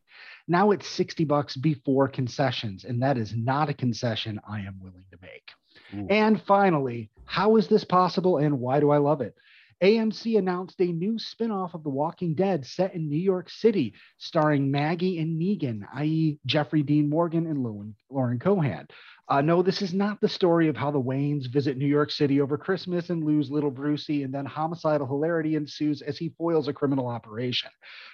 Now 0.49 0.73
it's 0.73 0.89
60 0.89 1.25
bucks 1.25 1.57
before 1.57 2.09
concessions, 2.09 2.85
and 2.85 3.03
that 3.03 3.17
is 3.17 3.35
not 3.37 3.69
a 3.69 3.75
concession 3.75 4.41
I 4.49 4.61
am 4.61 4.81
willing 4.81 5.05
to 5.13 5.19
make. 5.23 5.51
Ooh. 5.95 6.07
And 6.09 6.41
finally, 6.43 7.11
how 7.25 7.57
is 7.57 7.69
this 7.69 7.85
possible 7.85 8.39
and 8.39 8.61
why 8.61 8.81
do 8.81 8.91
I 8.91 8.99
love 8.99 9.21
it? 9.21 9.35
AMC 9.83 10.39
announced 10.39 10.81
a 10.81 10.87
new 10.87 11.19
spin-off 11.19 11.75
of 11.75 11.83
The 11.83 11.91
Walking 11.91 12.35
Dead 12.35 12.65
set 12.65 12.95
in 12.95 13.11
New 13.11 13.19
York 13.19 13.51
City, 13.51 13.93
starring 14.17 14.71
Maggie 14.71 15.19
and 15.19 15.39
Negan, 15.39 15.83
i.e., 15.97 16.39
Jeffrey 16.47 16.83
Dean 16.83 17.11
Morgan 17.11 17.47
and 17.47 17.63
Lauren 18.09 18.39
Cohan. 18.39 18.89
Uh, 19.29 19.43
no, 19.43 19.61
this 19.61 19.83
is 19.83 19.93
not 19.93 20.19
the 20.21 20.29
story 20.29 20.69
of 20.69 20.77
how 20.77 20.91
the 20.91 21.03
Waynes 21.03 21.49
visit 21.49 21.77
New 21.77 21.87
York 21.87 22.11
City 22.11 22.41
over 22.41 22.57
Christmas 22.57 23.11
and 23.11 23.23
lose 23.23 23.51
little 23.51 23.71
Brucey, 23.71 24.23
and 24.23 24.33
then 24.33 24.47
homicidal 24.47 25.07
hilarity 25.07 25.57
ensues 25.57 26.01
as 26.01 26.17
he 26.17 26.33
foils 26.39 26.69
a 26.69 26.73
criminal 26.73 27.09
operation. 27.09 27.71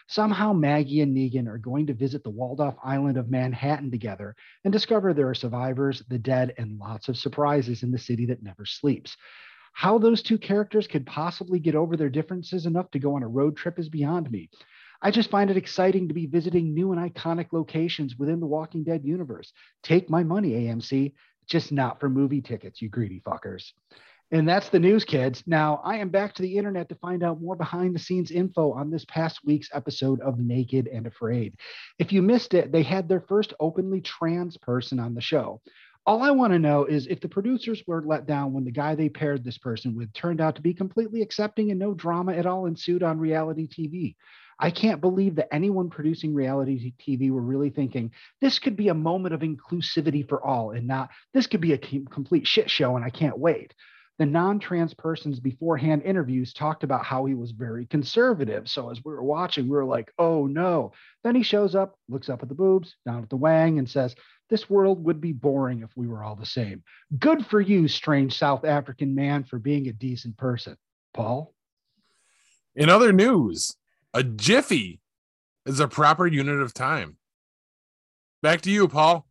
Somehow, 0.08 0.52
Maggie 0.52 1.02
and 1.02 1.16
Negan 1.16 1.46
are 1.46 1.58
going 1.58 1.86
to 1.86 1.94
visit 1.94 2.24
the 2.24 2.30
walled 2.30 2.60
off 2.60 2.74
island 2.82 3.18
of 3.18 3.30
Manhattan 3.30 3.90
together 3.90 4.34
and 4.64 4.72
discover 4.72 5.14
there 5.14 5.28
are 5.28 5.34
survivors, 5.34 6.02
the 6.08 6.18
dead, 6.18 6.54
and 6.58 6.78
lots 6.78 7.08
of 7.08 7.16
surprises 7.16 7.84
in 7.84 7.92
the 7.92 7.98
city 7.98 8.26
that 8.26 8.42
never 8.42 8.64
sleeps. 8.64 9.16
How 9.72 9.98
those 9.98 10.22
two 10.22 10.38
characters 10.38 10.86
could 10.86 11.06
possibly 11.06 11.58
get 11.58 11.74
over 11.74 11.96
their 11.96 12.10
differences 12.10 12.66
enough 12.66 12.90
to 12.92 12.98
go 12.98 13.16
on 13.16 13.22
a 13.22 13.28
road 13.28 13.56
trip 13.56 13.78
is 13.78 13.88
beyond 13.88 14.30
me. 14.30 14.50
I 15.00 15.10
just 15.10 15.30
find 15.30 15.50
it 15.50 15.56
exciting 15.56 16.08
to 16.08 16.14
be 16.14 16.26
visiting 16.26 16.72
new 16.72 16.92
and 16.92 17.12
iconic 17.12 17.52
locations 17.52 18.16
within 18.16 18.38
the 18.38 18.46
Walking 18.46 18.84
Dead 18.84 19.04
universe. 19.04 19.52
Take 19.82 20.08
my 20.08 20.22
money, 20.22 20.50
AMC, 20.50 21.14
just 21.46 21.72
not 21.72 21.98
for 21.98 22.08
movie 22.08 22.40
tickets, 22.40 22.80
you 22.80 22.88
greedy 22.88 23.20
fuckers. 23.20 23.72
And 24.30 24.48
that's 24.48 24.70
the 24.70 24.78
news, 24.78 25.04
kids. 25.04 25.42
Now, 25.46 25.82
I 25.84 25.98
am 25.98 26.08
back 26.08 26.34
to 26.34 26.42
the 26.42 26.56
internet 26.56 26.88
to 26.88 26.94
find 26.94 27.22
out 27.22 27.42
more 27.42 27.54
behind 27.54 27.94
the 27.94 27.98
scenes 27.98 28.30
info 28.30 28.72
on 28.72 28.90
this 28.90 29.04
past 29.04 29.40
week's 29.44 29.68
episode 29.74 30.20
of 30.22 30.38
Naked 30.38 30.86
and 30.86 31.06
Afraid. 31.06 31.54
If 31.98 32.12
you 32.12 32.22
missed 32.22 32.54
it, 32.54 32.72
they 32.72 32.82
had 32.82 33.08
their 33.08 33.20
first 33.20 33.52
openly 33.60 34.00
trans 34.00 34.56
person 34.56 34.98
on 34.98 35.14
the 35.14 35.20
show. 35.20 35.60
All 36.05 36.22
I 36.22 36.32
want 36.32 36.53
to 36.53 36.59
know 36.59 36.84
is 36.84 37.07
if 37.07 37.20
the 37.20 37.28
producers 37.28 37.82
were 37.86 38.03
let 38.05 38.26
down 38.26 38.53
when 38.53 38.64
the 38.64 38.72
guy 38.72 38.96
they 38.96 39.09
paired 39.09 39.44
this 39.44 39.59
person 39.59 39.94
with 39.94 40.12
turned 40.12 40.40
out 40.40 40.57
to 40.57 40.62
be 40.62 40.74
completely 40.74 41.22
accepting 41.22 41.70
and 41.70 41.78
no 41.78 41.94
drama 41.94 42.32
at 42.32 42.46
all 42.46 42.66
ensued 42.66 43.05
on 43.05 43.20
reality 43.20 43.68
TV. 43.68 44.16
I 44.59 44.70
can't 44.70 45.00
believe 45.00 45.36
that 45.36 45.55
anyone 45.55 45.90
producing 45.90 46.34
reality 46.34 46.92
TV 47.00 47.30
were 47.30 47.40
really 47.40 47.70
thinking 47.70 48.11
this 48.40 48.59
could 48.59 48.76
be 48.76 48.88
a 48.88 48.94
moment 48.94 49.34
of 49.34 49.40
inclusivity 49.42 50.28
for 50.28 50.44
all 50.44 50.72
and 50.72 50.88
not 50.88 51.11
this 51.34 51.46
could 51.46 51.61
be 51.61 51.72
a 51.72 51.78
complete 51.78 52.48
shit 52.48 52.68
show 52.68 52.96
and 52.96 53.05
I 53.05 53.11
can't 53.11 53.38
wait. 53.38 53.72
The 54.18 54.26
non 54.26 54.59
trans 54.59 54.94
person's 54.94 55.40
beforehand 55.40 56.03
interviews 56.05 56.53
talked 56.53 56.84
about 56.84 57.05
how 57.05 57.24
he 57.24 57.34
was 57.34 57.53
very 57.53 57.86
conservative. 57.86 58.68
So 58.68 58.90
as 58.90 59.03
we 59.05 59.12
were 59.12 59.22
watching, 59.22 59.64
we 59.64 59.76
were 59.76 59.84
like, 59.84 60.12
oh 60.18 60.46
no. 60.46 60.92
Then 61.24 61.34
he 61.34 61.42
shows 61.42 61.74
up, 61.74 61.96
looks 62.09 62.28
up 62.28 62.42
at 62.42 62.48
the 62.48 62.55
boobs, 62.55 62.94
down 63.07 63.22
at 63.22 63.30
the 63.30 63.36
wang, 63.36 63.78
and 63.78 63.88
says, 63.88 64.14
this 64.53 64.68
world 64.68 65.03
would 65.03 65.18
be 65.18 65.32
boring 65.32 65.80
if 65.80 65.88
we 65.96 66.07
were 66.07 66.22
all 66.22 66.36
the 66.36 66.44
same. 66.44 66.82
Good 67.18 67.46
for 67.46 67.59
you, 67.59 67.88
strange 67.88 68.36
South 68.36 68.66
African 68.66 69.14
man, 69.14 69.44
for 69.44 69.59
being 69.59 69.88
a 69.88 69.94
decent 69.94 70.36
person. 70.36 70.76
Paul? 71.14 71.55
In 72.76 72.90
other 72.90 73.14
news, 73.14 73.74
a 74.12 74.22
jiffy 74.22 75.00
is 75.64 75.80
a 75.80 75.88
proper 75.88 76.26
unit 76.26 76.61
of 76.61 76.74
time. 76.74 77.16
Back 78.42 78.61
to 78.62 78.70
you, 78.70 78.88
Paul. 78.88 79.26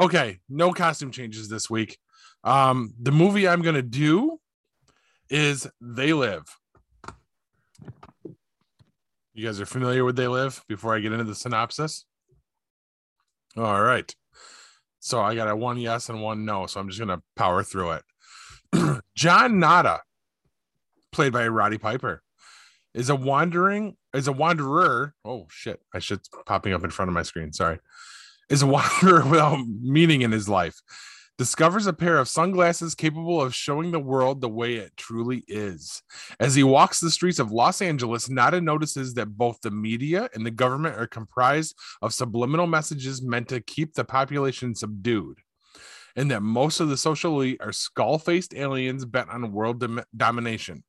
Okay, 0.00 0.38
no 0.48 0.72
costume 0.72 1.10
changes 1.10 1.50
this 1.50 1.68
week. 1.68 1.98
Um, 2.42 2.94
the 2.98 3.12
movie 3.12 3.46
I'm 3.46 3.60
gonna 3.60 3.82
do 3.82 4.40
is 5.28 5.66
They 5.78 6.14
Live. 6.14 6.44
You 9.34 9.44
guys 9.44 9.60
are 9.60 9.66
familiar 9.66 10.02
with 10.06 10.16
They 10.16 10.26
Live 10.26 10.64
before 10.68 10.96
I 10.96 11.00
get 11.00 11.12
into 11.12 11.24
the 11.24 11.34
synopsis? 11.34 12.06
All 13.58 13.82
right. 13.82 14.10
So 15.00 15.20
I 15.20 15.34
got 15.34 15.50
a 15.50 15.56
one 15.56 15.76
yes 15.76 16.08
and 16.08 16.22
one 16.22 16.46
no. 16.46 16.66
So 16.66 16.80
I'm 16.80 16.88
just 16.88 16.98
gonna 16.98 17.20
power 17.36 17.62
through 17.62 17.98
it. 18.72 19.02
John 19.14 19.58
Nada, 19.58 20.00
played 21.12 21.34
by 21.34 21.46
Roddy 21.46 21.76
Piper, 21.76 22.22
is 22.94 23.10
a 23.10 23.16
wandering 23.16 23.98
is 24.14 24.28
a 24.28 24.32
wanderer. 24.32 25.14
Oh 25.26 25.46
shit! 25.50 25.82
I 25.92 25.98
should 25.98 26.20
popping 26.46 26.72
up 26.72 26.84
in 26.84 26.90
front 26.90 27.10
of 27.10 27.14
my 27.14 27.22
screen. 27.22 27.52
Sorry 27.52 27.80
is 28.50 28.62
a 28.62 28.66
wanderer 28.66 29.24
without 29.24 29.64
meaning 29.80 30.22
in 30.22 30.32
his 30.32 30.48
life, 30.48 30.82
discovers 31.38 31.86
a 31.86 31.92
pair 31.94 32.18
of 32.18 32.28
sunglasses 32.28 32.94
capable 32.94 33.40
of 33.40 33.54
showing 33.54 33.92
the 33.92 33.98
world 33.98 34.42
the 34.42 34.48
way 34.48 34.74
it 34.74 34.94
truly 34.98 35.42
is. 35.48 36.02
As 36.38 36.54
he 36.54 36.62
walks 36.62 37.00
the 37.00 37.10
streets 37.10 37.38
of 37.38 37.50
Los 37.50 37.80
Angeles, 37.80 38.28
Nada 38.28 38.60
notices 38.60 39.14
that 39.14 39.38
both 39.38 39.58
the 39.62 39.70
media 39.70 40.28
and 40.34 40.44
the 40.44 40.50
government 40.50 40.98
are 40.98 41.06
comprised 41.06 41.74
of 42.02 42.12
subliminal 42.12 42.66
messages 42.66 43.22
meant 43.22 43.48
to 43.48 43.62
keep 43.62 43.94
the 43.94 44.04
population 44.04 44.74
subdued. 44.74 45.38
And 46.14 46.30
that 46.30 46.42
most 46.42 46.80
of 46.80 46.90
the 46.90 46.96
social 46.98 47.40
elite 47.40 47.60
are 47.62 47.72
skull 47.72 48.18
faced 48.18 48.52
aliens 48.52 49.06
bent 49.06 49.30
on 49.30 49.52
world 49.52 49.80
dom- 49.80 50.04
domination. 50.14 50.82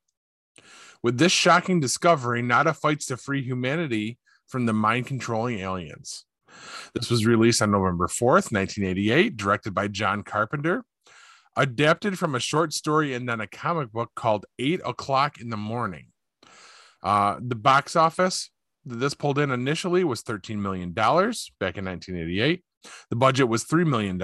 With 1.01 1.17
this 1.17 1.31
shocking 1.31 1.79
discovery, 1.79 2.41
Nada 2.41 2.73
fights 2.73 3.05
to 3.05 3.17
free 3.17 3.41
humanity 3.41 4.19
from 4.47 4.65
the 4.65 4.73
mind 4.73 5.07
controlling 5.07 5.59
aliens. 5.59 6.25
This 6.93 7.09
was 7.09 7.25
released 7.25 7.61
on 7.61 7.71
November 7.71 8.07
4th, 8.07 8.51
1988, 8.51 9.37
directed 9.37 9.73
by 9.73 9.87
John 9.87 10.23
Carpenter, 10.23 10.83
adapted 11.55 12.17
from 12.17 12.35
a 12.35 12.39
short 12.39 12.73
story 12.73 13.13
and 13.13 13.27
then 13.27 13.41
a 13.41 13.47
comic 13.47 13.91
book 13.91 14.11
called 14.15 14.45
Eight 14.59 14.81
O'Clock 14.85 15.39
in 15.39 15.49
the 15.49 15.57
Morning. 15.57 16.07
Uh, 17.03 17.37
the 17.41 17.55
box 17.55 17.95
office 17.95 18.51
that 18.85 18.95
this 18.95 19.13
pulled 19.13 19.39
in 19.39 19.51
initially 19.51 20.03
was 20.03 20.23
$13 20.23 20.57
million 20.57 20.91
back 20.91 21.77
in 21.77 21.85
1988. 21.85 22.63
The 23.09 23.15
budget 23.15 23.47
was 23.47 23.65
$3 23.65 23.85
million. 23.85 24.21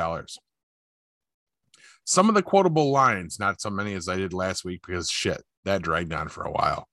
Some 2.05 2.29
of 2.29 2.35
the 2.35 2.41
quotable 2.41 2.91
lines, 2.91 3.39
not 3.39 3.61
so 3.61 3.69
many 3.69 3.93
as 3.93 4.07
I 4.07 4.15
did 4.15 4.33
last 4.33 4.63
week 4.63 4.81
because 4.85 5.09
shit, 5.09 5.41
that 5.65 5.81
dragged 5.81 6.13
on 6.13 6.29
for 6.29 6.43
a 6.43 6.51
while, 6.51 6.87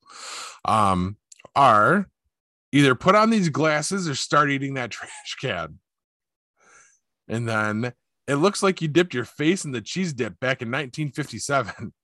um, 0.65 1.17
are 1.55 2.09
either 2.75 2.97
put 2.97 3.15
on 3.15 3.31
these 3.31 3.51
glasses 3.51 4.09
or 4.09 4.17
start 4.17 4.51
eating 4.51 4.75
that 4.75 4.91
trash 4.91 5.37
can. 5.41 5.79
And 7.29 7.49
then 7.49 7.93
it 8.27 8.35
looks 8.35 8.63
like 8.63 8.83
you 8.83 8.89
dipped 8.89 9.15
your 9.15 9.25
face 9.25 9.65
in 9.65 9.71
the 9.71 9.81
cheese 9.81 10.13
dip 10.13 10.39
back 10.41 10.61
in 10.61 10.69
1957. 10.69 11.93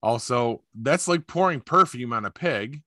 Also, 0.00 0.62
that's 0.80 1.08
like 1.08 1.26
pouring 1.26 1.58
perfume 1.58 2.12
on 2.12 2.24
a 2.24 2.30
pig. 2.30 2.82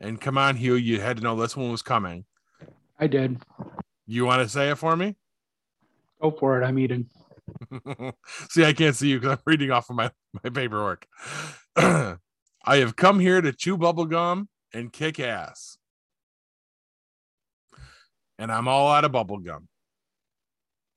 And 0.00 0.20
come 0.20 0.36
on, 0.36 0.56
Hugh, 0.56 0.74
you 0.74 1.00
had 1.00 1.18
to 1.18 1.22
know 1.22 1.36
this 1.36 1.56
one 1.56 1.70
was 1.70 1.82
coming. 1.82 2.24
I 2.98 3.06
did. 3.06 3.40
You 4.04 4.24
want 4.24 4.42
to 4.42 4.48
say 4.48 4.70
it 4.70 4.78
for 4.78 4.96
me? 4.96 5.14
Go 6.20 6.32
for 6.32 6.60
it. 6.60 6.66
I'm 6.66 6.80
eating. 6.80 7.06
see, 8.50 8.64
I 8.64 8.72
can't 8.72 8.96
see 8.96 9.10
you 9.10 9.20
because 9.20 9.36
I'm 9.36 9.42
reading 9.46 9.70
off 9.70 9.88
of 9.88 9.94
my, 9.94 10.10
my 10.42 10.50
paperwork. 10.50 11.06
I 11.76 12.16
have 12.66 12.96
come 12.96 13.20
here 13.20 13.40
to 13.40 13.52
chew 13.52 13.78
bubble 13.78 14.06
gum 14.06 14.48
and 14.74 14.92
kick 14.92 15.20
ass. 15.20 15.78
And 18.38 18.50
I'm 18.50 18.68
all 18.68 18.90
out 18.90 19.04
of 19.04 19.12
bubble 19.12 19.38
gum. 19.38 19.68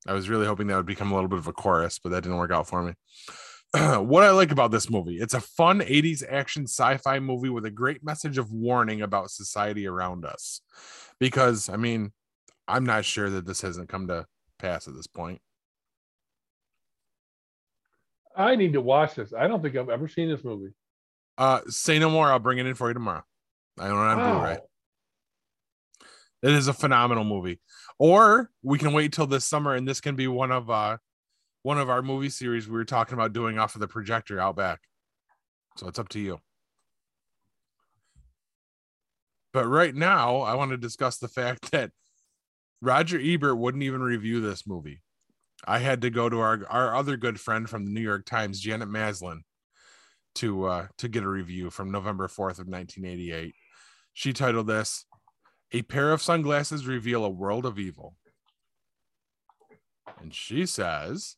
I 0.08 0.14
was 0.14 0.30
really 0.30 0.48
hoping 0.48 0.68
that 0.68 0.78
would 0.78 0.86
become 0.86 1.12
a 1.12 1.16
little 1.16 1.30
bit 1.30 1.40
of 1.40 1.48
a 1.48 1.54
chorus, 1.54 2.00
but 2.00 2.10
that 2.10 2.24
didn't 2.24 2.38
work 2.38 2.52
out 2.52 2.68
for 2.68 2.82
me. 2.82 2.94
what 4.00 4.24
I 4.24 4.32
like 4.32 4.52
about 4.52 4.72
this 4.72 4.90
movie, 4.90 5.18
it's 5.18 5.34
a 5.34 5.42
fun 5.42 5.82
80s 5.82 6.24
action 6.28 6.64
sci-fi 6.64 7.20
movie 7.20 7.50
with 7.50 7.66
a 7.66 7.72
great 7.72 8.04
message 8.04 8.38
of 8.38 8.52
warning 8.52 9.02
about 9.02 9.30
society 9.30 9.86
around 9.86 10.26
us. 10.26 10.62
Because 11.20 11.70
I 11.70 11.76
mean, 11.76 12.12
I'm 12.68 12.86
not 12.86 13.06
sure 13.06 13.30
that 13.30 13.46
this 13.46 13.62
hasn't 13.62 13.90
come 13.90 14.08
to 14.08 14.26
pass 14.58 14.88
at 14.88 14.96
this 14.96 15.08
point. 15.08 15.42
I 18.36 18.56
need 18.56 18.74
to 18.74 18.82
watch 18.82 19.16
this. 19.16 19.34
I 19.34 19.48
don't 19.48 19.62
think 19.62 19.76
I've 19.76 19.90
ever 19.90 20.08
seen 20.08 20.30
this 20.30 20.44
movie. 20.44 20.74
Uh 21.38 21.62
say 21.68 22.00
no 22.00 22.10
more. 22.10 22.32
I'll 22.32 22.40
bring 22.40 22.60
it 22.60 22.66
in 22.66 22.76
for 22.76 22.88
you 22.88 22.94
tomorrow. 22.94 23.24
I 23.80 23.88
own 23.90 23.98
it 23.98 24.12
on 24.12 24.18
wow. 24.18 24.40
Blu-ray. 24.40 24.58
It 26.44 26.52
is 26.52 26.68
a 26.68 26.74
phenomenal 26.74 27.24
movie. 27.24 27.60
Or 28.00 28.52
we 28.62 28.78
can 28.78 28.94
wait 28.94 29.14
till 29.14 29.28
this 29.28 29.46
summer, 29.46 29.74
and 29.74 29.88
this 29.88 30.02
can 30.02 30.16
be 30.16 30.28
one 30.28 30.52
of 30.52 30.70
uh 30.70 30.98
one 31.64 31.80
of 31.80 31.90
our 31.90 32.02
movie 32.02 32.30
series 32.30 32.68
we 32.68 32.76
were 32.76 32.86
talking 32.86 33.16
about 33.16 33.34
doing 33.34 33.58
off 33.58 33.76
of 33.76 33.82
the 33.82 33.88
projector 33.88 34.40
out 34.40 34.56
back. 34.56 34.80
So 35.78 35.88
it's 35.88 36.00
up 36.00 36.10
to 36.10 36.20
you. 36.20 36.40
But 39.54 39.66
right 39.68 39.94
now, 39.94 40.38
I 40.38 40.54
want 40.54 40.72
to 40.72 40.78
discuss 40.78 41.18
the 41.18 41.28
fact 41.28 41.72
that 41.72 41.92
Roger 42.82 43.20
Ebert 43.20 43.58
wouldn't 43.58 43.84
even 43.84 44.02
review 44.02 44.40
this 44.40 44.68
movie. 44.68 45.02
I 45.66 45.80
had 45.80 46.02
to 46.02 46.12
go 46.12 46.30
to 46.30 46.40
our 46.40 46.62
our 46.70 46.96
other 46.96 47.18
good 47.18 47.40
friend 47.40 47.68
from 47.68 47.86
the 47.86 47.92
New 47.92 48.02
York 48.02 48.26
Times, 48.26 48.60
Janet 48.60 48.90
Maslin, 48.90 49.42
to 50.36 50.66
uh 50.66 50.88
to 51.00 51.08
get 51.08 51.24
a 51.24 51.30
review 51.30 51.72
from 51.72 51.92
November 51.92 52.28
4th 52.28 52.60
of 52.60 52.68
1988. 52.68 53.56
She 54.18 54.34
titled 54.34 54.66
this 54.66 55.06
A 55.72 55.84
Pair 55.84 56.12
of 56.12 56.24
Sunglasses 56.24 56.88
Reveal 56.88 57.24
a 57.24 57.30
World 57.30 57.68
of 57.68 57.78
Evil. 57.78 58.16
And 60.20 60.34
she 60.34 60.66
says 60.66 61.36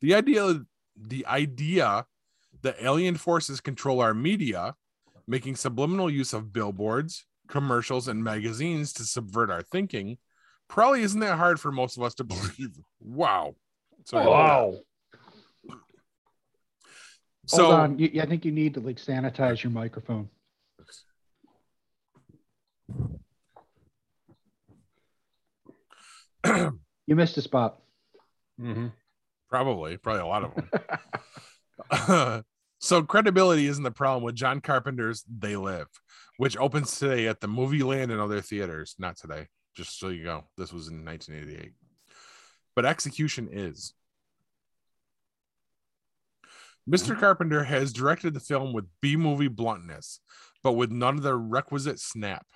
the 0.00 0.14
idea 0.14 0.62
the 0.96 1.26
idea 1.26 2.06
that 2.62 2.76
alien 2.80 3.16
forces 3.16 3.60
control 3.60 4.00
our 4.00 4.14
media, 4.14 4.74
making 5.26 5.56
subliminal 5.56 6.08
use 6.08 6.32
of 6.32 6.50
billboards, 6.50 7.26
commercials, 7.46 8.08
and 8.08 8.24
magazines 8.24 8.94
to 8.94 9.04
subvert 9.04 9.50
our 9.50 9.60
thinking, 9.60 10.16
probably 10.66 11.02
isn't 11.02 11.20
that 11.20 11.36
hard 11.36 11.60
for 11.60 11.70
most 11.70 11.98
of 11.98 12.02
us 12.02 12.14
to 12.14 12.24
believe. 12.32 12.74
Wow. 13.00 13.54
So, 14.06 14.16
wow. 14.30 14.78
So 17.50 17.64
Hold 17.64 17.74
on. 17.74 17.98
You, 17.98 18.22
I 18.22 18.26
think 18.26 18.44
you 18.44 18.52
need 18.52 18.74
to 18.74 18.80
like 18.80 18.98
sanitize 18.98 19.64
your 19.64 19.72
microphone. 19.72 20.28
you 26.46 27.16
missed 27.16 27.36
a 27.38 27.42
spot. 27.42 27.80
Mm-hmm. 28.60 28.86
Probably, 29.48 29.96
probably 29.96 30.22
a 30.22 30.26
lot 30.26 30.44
of 30.44 30.54
them. 31.90 32.44
so 32.78 33.02
credibility 33.02 33.66
isn't 33.66 33.82
the 33.82 33.90
problem 33.90 34.22
with 34.22 34.36
John 34.36 34.60
Carpenter's 34.60 35.24
They 35.28 35.56
Live, 35.56 35.88
which 36.36 36.56
opens 36.56 36.96
today 37.00 37.26
at 37.26 37.40
the 37.40 37.48
Movie 37.48 37.82
Land 37.82 38.12
and 38.12 38.20
other 38.20 38.40
theaters. 38.40 38.94
Not 38.96 39.16
today, 39.16 39.48
just 39.74 39.98
so 39.98 40.06
you 40.10 40.22
go. 40.22 40.44
This 40.56 40.72
was 40.72 40.86
in 40.86 41.04
1988. 41.04 41.72
But 42.76 42.86
execution 42.86 43.48
is. 43.50 43.92
Mr. 46.88 47.18
Carpenter 47.18 47.64
has 47.64 47.92
directed 47.92 48.34
the 48.34 48.40
film 48.40 48.72
with 48.72 48.86
B 49.00 49.16
movie 49.16 49.48
bluntness, 49.48 50.20
but 50.62 50.72
with 50.72 50.90
none 50.90 51.16
of 51.16 51.22
the 51.22 51.36
requisite 51.36 52.00
snap. 52.00 52.46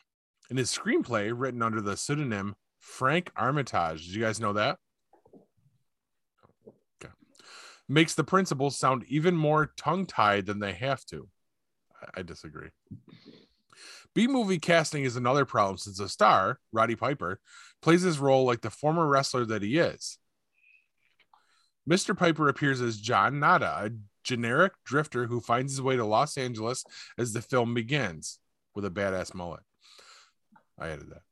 In 0.51 0.57
his 0.57 0.71
screenplay, 0.71 1.33
written 1.35 1.63
under 1.63 1.81
the 1.81 1.97
pseudonym 1.97 2.55
Frank 2.79 3.31
Armitage, 3.37 4.07
did 4.07 4.15
you 4.15 4.23
guys 4.23 4.41
know 4.41 4.53
that? 4.55 4.79
Okay. 7.03 7.13
makes 7.89 8.15
the 8.15 8.25
principals 8.25 8.79
sound 8.79 9.05
even 9.09 9.37
more 9.37 9.73
tongue 9.77 10.07
tied 10.07 10.47
than 10.47 10.59
they 10.59 10.73
have 10.73 11.05
to. 11.07 11.29
I, 12.03 12.21
I 12.21 12.23
disagree. 12.23 12.71
B 14.15 14.29
movie 14.29 14.59
casting 14.59 15.05
is 15.05 15.17
another 15.17 15.45
problem 15.45 15.77
since 15.77 15.99
the 15.99 16.09
star, 16.09 16.61
Roddy 16.73 16.95
Piper, 16.95 17.41
plays 17.83 18.03
his 18.03 18.19
role 18.19 18.45
like 18.45 18.61
the 18.61 18.71
former 18.71 19.07
wrestler 19.07 19.45
that 19.47 19.63
he 19.63 19.79
is. 19.79 20.19
Mr. 21.89 22.17
Piper 22.17 22.49
appears 22.49 22.81
as 22.81 22.99
John 22.99 23.41
Nada, 23.41 23.87
a 23.87 23.91
generic 24.25 24.73
drifter 24.85 25.27
who 25.27 25.41
finds 25.41 25.73
his 25.73 25.83
way 25.83 25.97
to 25.97 26.05
Los 26.05 26.37
Angeles 26.37 26.85
as 27.17 27.33
the 27.33 27.43
film 27.43 27.75
begins 27.75 28.41
with 28.75 28.85
a 28.85 28.91
badass 28.91 29.35
mullet. 29.35 29.63
I 30.79 30.89
added 30.89 31.11
that. 31.11 31.23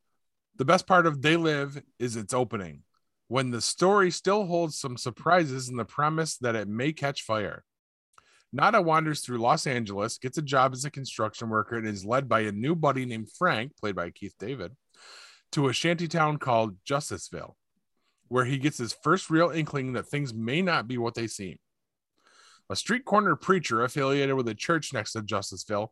The 0.56 0.64
best 0.64 0.86
part 0.86 1.06
of 1.06 1.22
They 1.22 1.36
Live 1.36 1.82
is 1.98 2.14
its 2.14 2.34
opening, 2.34 2.82
when 3.28 3.50
the 3.50 3.60
story 3.60 4.10
still 4.10 4.46
holds 4.46 4.78
some 4.78 4.96
surprises 4.96 5.68
in 5.68 5.76
the 5.76 5.84
premise 5.84 6.36
that 6.38 6.54
it 6.54 6.68
may 6.68 6.92
catch 6.92 7.22
fire. 7.22 7.64
Nada 8.52 8.82
wanders 8.82 9.20
through 9.22 9.38
Los 9.38 9.66
Angeles, 9.66 10.18
gets 10.18 10.36
a 10.36 10.42
job 10.42 10.74
as 10.74 10.84
a 10.84 10.90
construction 10.90 11.48
worker, 11.48 11.78
and 11.78 11.86
is 11.86 12.04
led 12.04 12.28
by 12.28 12.40
a 12.40 12.52
new 12.52 12.74
buddy 12.74 13.06
named 13.06 13.32
Frank, 13.32 13.76
played 13.78 13.96
by 13.96 14.10
Keith 14.10 14.34
David, 14.38 14.76
to 15.52 15.68
a 15.68 15.72
shanty 15.72 16.06
town 16.06 16.36
called 16.36 16.76
Justiceville, 16.84 17.54
where 18.28 18.44
he 18.44 18.58
gets 18.58 18.76
his 18.76 18.92
first 18.92 19.30
real 19.30 19.48
inkling 19.48 19.94
that 19.94 20.06
things 20.06 20.34
may 20.34 20.60
not 20.60 20.86
be 20.86 20.98
what 20.98 21.14
they 21.14 21.26
seem. 21.26 21.56
A 22.72 22.76
street 22.76 23.04
corner 23.04 23.36
preacher 23.36 23.84
affiliated 23.84 24.34
with 24.34 24.48
a 24.48 24.54
church 24.54 24.94
next 24.94 25.12
to 25.12 25.20
Justiceville 25.20 25.88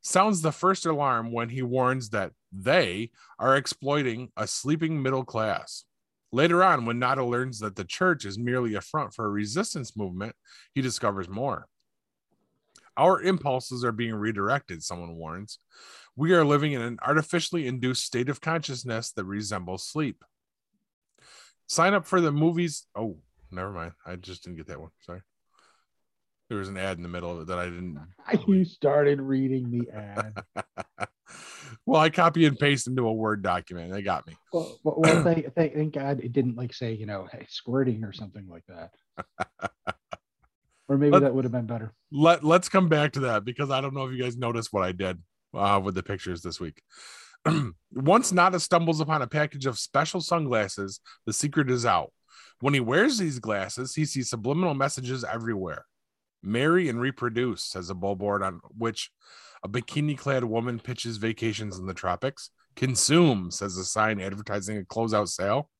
sounds 0.00 0.40
the 0.40 0.50
first 0.50 0.86
alarm 0.86 1.30
when 1.30 1.50
he 1.50 1.60
warns 1.60 2.08
that 2.08 2.32
they 2.50 3.10
are 3.38 3.54
exploiting 3.54 4.30
a 4.34 4.46
sleeping 4.46 5.02
middle 5.02 5.26
class. 5.26 5.84
Later 6.32 6.64
on, 6.64 6.86
when 6.86 6.98
Nada 6.98 7.22
learns 7.22 7.58
that 7.58 7.76
the 7.76 7.84
church 7.84 8.24
is 8.24 8.38
merely 8.38 8.74
a 8.74 8.80
front 8.80 9.12
for 9.12 9.26
a 9.26 9.30
resistance 9.30 9.94
movement, 9.94 10.34
he 10.74 10.80
discovers 10.80 11.28
more. 11.28 11.66
Our 12.96 13.20
impulses 13.20 13.84
are 13.84 13.92
being 13.92 14.14
redirected, 14.14 14.82
someone 14.82 15.16
warns. 15.16 15.58
We 16.16 16.32
are 16.32 16.46
living 16.46 16.72
in 16.72 16.80
an 16.80 16.98
artificially 17.06 17.66
induced 17.66 18.06
state 18.06 18.30
of 18.30 18.40
consciousness 18.40 19.12
that 19.12 19.24
resembles 19.24 19.86
sleep. 19.86 20.24
Sign 21.66 21.92
up 21.92 22.06
for 22.06 22.22
the 22.22 22.32
movies. 22.32 22.86
Oh, 22.96 23.18
never 23.50 23.70
mind. 23.70 23.92
I 24.06 24.16
just 24.16 24.44
didn't 24.44 24.56
get 24.56 24.68
that 24.68 24.80
one. 24.80 24.92
Sorry. 25.00 25.20
There 26.52 26.58
was 26.58 26.68
an 26.68 26.76
ad 26.76 26.98
in 26.98 27.02
the 27.02 27.08
middle 27.08 27.34
of 27.34 27.40
it 27.40 27.46
that 27.46 27.58
I 27.58 27.64
didn't. 27.64 27.98
You 28.46 28.66
started 28.66 29.22
reading 29.22 29.70
the 29.70 29.88
ad. 29.90 30.44
well, 31.86 31.98
I 31.98 32.10
copy 32.10 32.44
and 32.44 32.58
paste 32.58 32.86
into 32.86 33.06
a 33.06 33.12
Word 33.12 33.42
document. 33.42 33.90
They 33.90 34.02
got 34.02 34.26
me. 34.26 34.36
Well, 34.52 34.78
well, 34.84 35.24
thank, 35.24 35.54
thank 35.54 35.94
God 35.94 36.20
it 36.20 36.34
didn't 36.34 36.56
like 36.56 36.74
say, 36.74 36.92
you 36.92 37.06
know, 37.06 37.26
hey, 37.32 37.46
squirting 37.48 38.04
or 38.04 38.12
something 38.12 38.46
like 38.50 38.64
that. 38.68 38.90
or 40.88 40.98
maybe 40.98 41.12
Let- 41.12 41.22
that 41.22 41.34
would 41.34 41.44
have 41.44 41.52
been 41.52 41.64
better. 41.64 41.94
Let 42.10 42.44
Let's 42.44 42.68
come 42.68 42.90
back 42.90 43.12
to 43.12 43.20
that 43.20 43.46
because 43.46 43.70
I 43.70 43.80
don't 43.80 43.94
know 43.94 44.04
if 44.04 44.12
you 44.14 44.22
guys 44.22 44.36
noticed 44.36 44.74
what 44.74 44.84
I 44.84 44.92
did 44.92 45.22
uh, 45.54 45.80
with 45.82 45.94
the 45.94 46.02
pictures 46.02 46.42
this 46.42 46.60
week. 46.60 46.82
Once 47.94 48.30
Nada 48.30 48.60
stumbles 48.60 49.00
upon 49.00 49.22
a 49.22 49.26
package 49.26 49.64
of 49.64 49.78
special 49.78 50.20
sunglasses, 50.20 51.00
the 51.24 51.32
secret 51.32 51.70
is 51.70 51.86
out. 51.86 52.12
When 52.60 52.74
he 52.74 52.80
wears 52.80 53.16
these 53.16 53.38
glasses, 53.38 53.94
he 53.94 54.04
sees 54.04 54.28
subliminal 54.28 54.74
messages 54.74 55.24
everywhere. 55.24 55.86
Marry 56.42 56.88
and 56.88 57.00
reproduce, 57.00 57.64
says 57.64 57.90
a 57.90 57.94
billboard 57.94 58.42
on 58.42 58.60
which 58.76 59.10
a 59.62 59.68
bikini 59.68 60.18
clad 60.18 60.44
woman 60.44 60.78
pitches 60.78 61.18
vacations 61.18 61.78
in 61.78 61.86
the 61.86 61.94
tropics. 61.94 62.50
Consume, 62.74 63.50
says 63.50 63.76
a 63.76 63.84
sign 63.84 64.20
advertising 64.20 64.78
a 64.78 64.82
closeout 64.82 65.28
sale. 65.28 65.70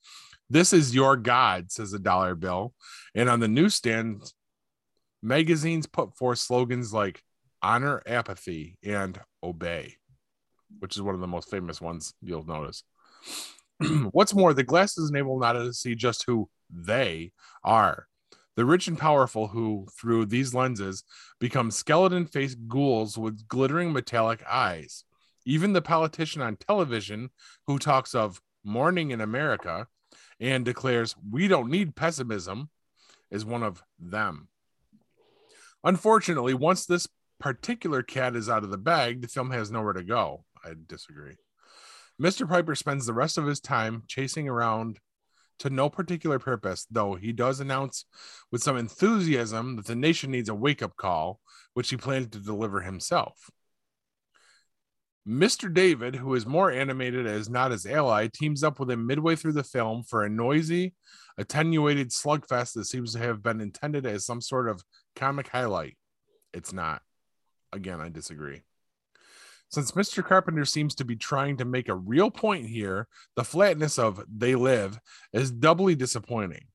This 0.50 0.72
is 0.72 0.94
your 0.94 1.16
God, 1.16 1.72
says 1.72 1.92
a 1.92 1.98
dollar 1.98 2.34
bill. 2.34 2.74
And 3.14 3.28
on 3.28 3.40
the 3.40 3.48
newsstand, 3.48 4.30
magazines 5.22 5.86
put 5.86 6.16
forth 6.16 6.38
slogans 6.38 6.92
like 6.92 7.22
honor 7.62 8.02
apathy 8.06 8.76
and 8.84 9.18
obey, 9.42 9.96
which 10.80 10.96
is 10.96 11.02
one 11.02 11.14
of 11.14 11.20
the 11.20 11.26
most 11.26 11.50
famous 11.50 11.80
ones 11.80 12.12
you'll 12.20 12.44
notice. 12.44 12.84
What's 14.10 14.34
more, 14.34 14.52
the 14.52 14.62
glasses 14.62 15.10
enable 15.10 15.38
Nada 15.38 15.64
to 15.64 15.72
see 15.72 15.94
just 15.94 16.24
who 16.26 16.48
they 16.70 17.32
are. 17.64 18.06
The 18.54 18.64
rich 18.64 18.86
and 18.86 18.98
powerful, 18.98 19.48
who 19.48 19.86
through 19.98 20.26
these 20.26 20.54
lenses 20.54 21.04
become 21.38 21.70
skeleton 21.70 22.26
faced 22.26 22.68
ghouls 22.68 23.16
with 23.16 23.48
glittering 23.48 23.92
metallic 23.92 24.42
eyes. 24.48 25.04
Even 25.44 25.72
the 25.72 25.82
politician 25.82 26.42
on 26.42 26.56
television 26.56 27.30
who 27.66 27.78
talks 27.78 28.14
of 28.14 28.40
morning 28.62 29.10
in 29.10 29.20
America 29.20 29.86
and 30.38 30.64
declares, 30.64 31.16
We 31.30 31.48
don't 31.48 31.70
need 31.70 31.96
pessimism, 31.96 32.68
is 33.30 33.44
one 33.44 33.62
of 33.62 33.82
them. 33.98 34.48
Unfortunately, 35.82 36.54
once 36.54 36.84
this 36.84 37.08
particular 37.40 38.02
cat 38.02 38.36
is 38.36 38.48
out 38.48 38.62
of 38.62 38.70
the 38.70 38.78
bag, 38.78 39.22
the 39.22 39.28
film 39.28 39.50
has 39.50 39.70
nowhere 39.70 39.94
to 39.94 40.04
go. 40.04 40.44
I 40.64 40.74
disagree. 40.86 41.36
Mr. 42.20 42.48
Piper 42.48 42.74
spends 42.74 43.06
the 43.06 43.14
rest 43.14 43.38
of 43.38 43.46
his 43.46 43.60
time 43.60 44.04
chasing 44.06 44.48
around 44.48 45.00
to 45.62 45.70
no 45.70 45.88
particular 45.88 46.38
purpose, 46.38 46.86
though 46.90 47.14
he 47.14 47.32
does 47.32 47.60
announce 47.60 48.04
with 48.50 48.62
some 48.62 48.76
enthusiasm 48.76 49.76
that 49.76 49.86
the 49.86 49.94
nation 49.94 50.30
needs 50.30 50.48
a 50.48 50.54
wake 50.54 50.82
up 50.82 50.96
call, 50.96 51.40
which 51.74 51.90
he 51.90 51.96
plans 51.96 52.28
to 52.28 52.38
deliver 52.38 52.80
himself. 52.80 53.50
Mr. 55.26 55.72
David, 55.72 56.16
who 56.16 56.34
is 56.34 56.46
more 56.46 56.72
animated 56.72 57.28
as 57.28 57.48
not 57.48 57.70
his 57.70 57.86
ally, 57.86 58.26
teams 58.26 58.64
up 58.64 58.80
with 58.80 58.90
him 58.90 59.06
midway 59.06 59.36
through 59.36 59.52
the 59.52 59.62
film 59.62 60.02
for 60.02 60.24
a 60.24 60.28
noisy, 60.28 60.94
attenuated 61.38 62.10
slugfest 62.10 62.74
that 62.74 62.86
seems 62.86 63.12
to 63.12 63.20
have 63.20 63.40
been 63.40 63.60
intended 63.60 64.04
as 64.04 64.26
some 64.26 64.40
sort 64.40 64.68
of 64.68 64.82
comic 65.14 65.46
highlight. 65.46 65.96
It's 66.52 66.72
not. 66.72 67.02
Again, 67.72 68.00
I 68.00 68.08
disagree. 68.08 68.62
Since 69.72 69.92
Mr. 69.92 70.22
Carpenter 70.22 70.66
seems 70.66 70.94
to 70.96 71.04
be 71.04 71.16
trying 71.16 71.56
to 71.56 71.64
make 71.64 71.88
a 71.88 71.94
real 71.94 72.30
point 72.30 72.66
here, 72.66 73.08
the 73.36 73.44
flatness 73.44 73.98
of 73.98 74.22
They 74.28 74.54
Live 74.54 75.00
is 75.32 75.50
doubly 75.50 75.94
disappointing. 75.94 76.66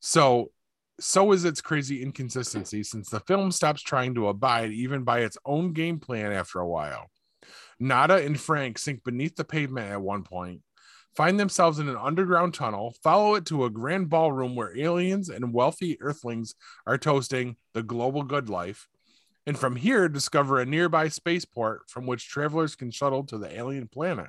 So, 0.00 0.50
so 0.98 1.30
is 1.30 1.44
its 1.44 1.60
crazy 1.60 2.02
inconsistency 2.02 2.82
since 2.82 3.08
the 3.08 3.20
film 3.20 3.52
stops 3.52 3.82
trying 3.82 4.16
to 4.16 4.26
abide 4.26 4.72
even 4.72 5.04
by 5.04 5.20
its 5.20 5.38
own 5.46 5.72
game 5.74 6.00
plan 6.00 6.32
after 6.32 6.58
a 6.58 6.66
while. 6.66 7.08
Nada 7.78 8.16
and 8.16 8.38
Frank 8.38 8.78
sink 8.78 9.04
beneath 9.04 9.36
the 9.36 9.44
pavement 9.44 9.92
at 9.92 10.02
one 10.02 10.24
point, 10.24 10.62
find 11.14 11.38
themselves 11.38 11.78
in 11.78 11.88
an 11.88 11.96
underground 11.96 12.52
tunnel, 12.52 12.96
follow 13.00 13.36
it 13.36 13.46
to 13.46 13.64
a 13.64 13.70
grand 13.70 14.10
ballroom 14.10 14.56
where 14.56 14.76
aliens 14.76 15.28
and 15.28 15.54
wealthy 15.54 15.96
earthlings 16.02 16.56
are 16.84 16.98
toasting 16.98 17.56
the 17.74 17.82
global 17.84 18.24
good 18.24 18.48
life, 18.48 18.88
and 19.46 19.58
from 19.58 19.76
here 19.76 20.08
discover 20.08 20.60
a 20.60 20.66
nearby 20.66 21.08
spaceport 21.08 21.88
from 21.88 22.06
which 22.06 22.28
travelers 22.28 22.76
can 22.76 22.90
shuttle 22.90 23.24
to 23.24 23.38
the 23.38 23.54
alien 23.56 23.88
planet. 23.88 24.28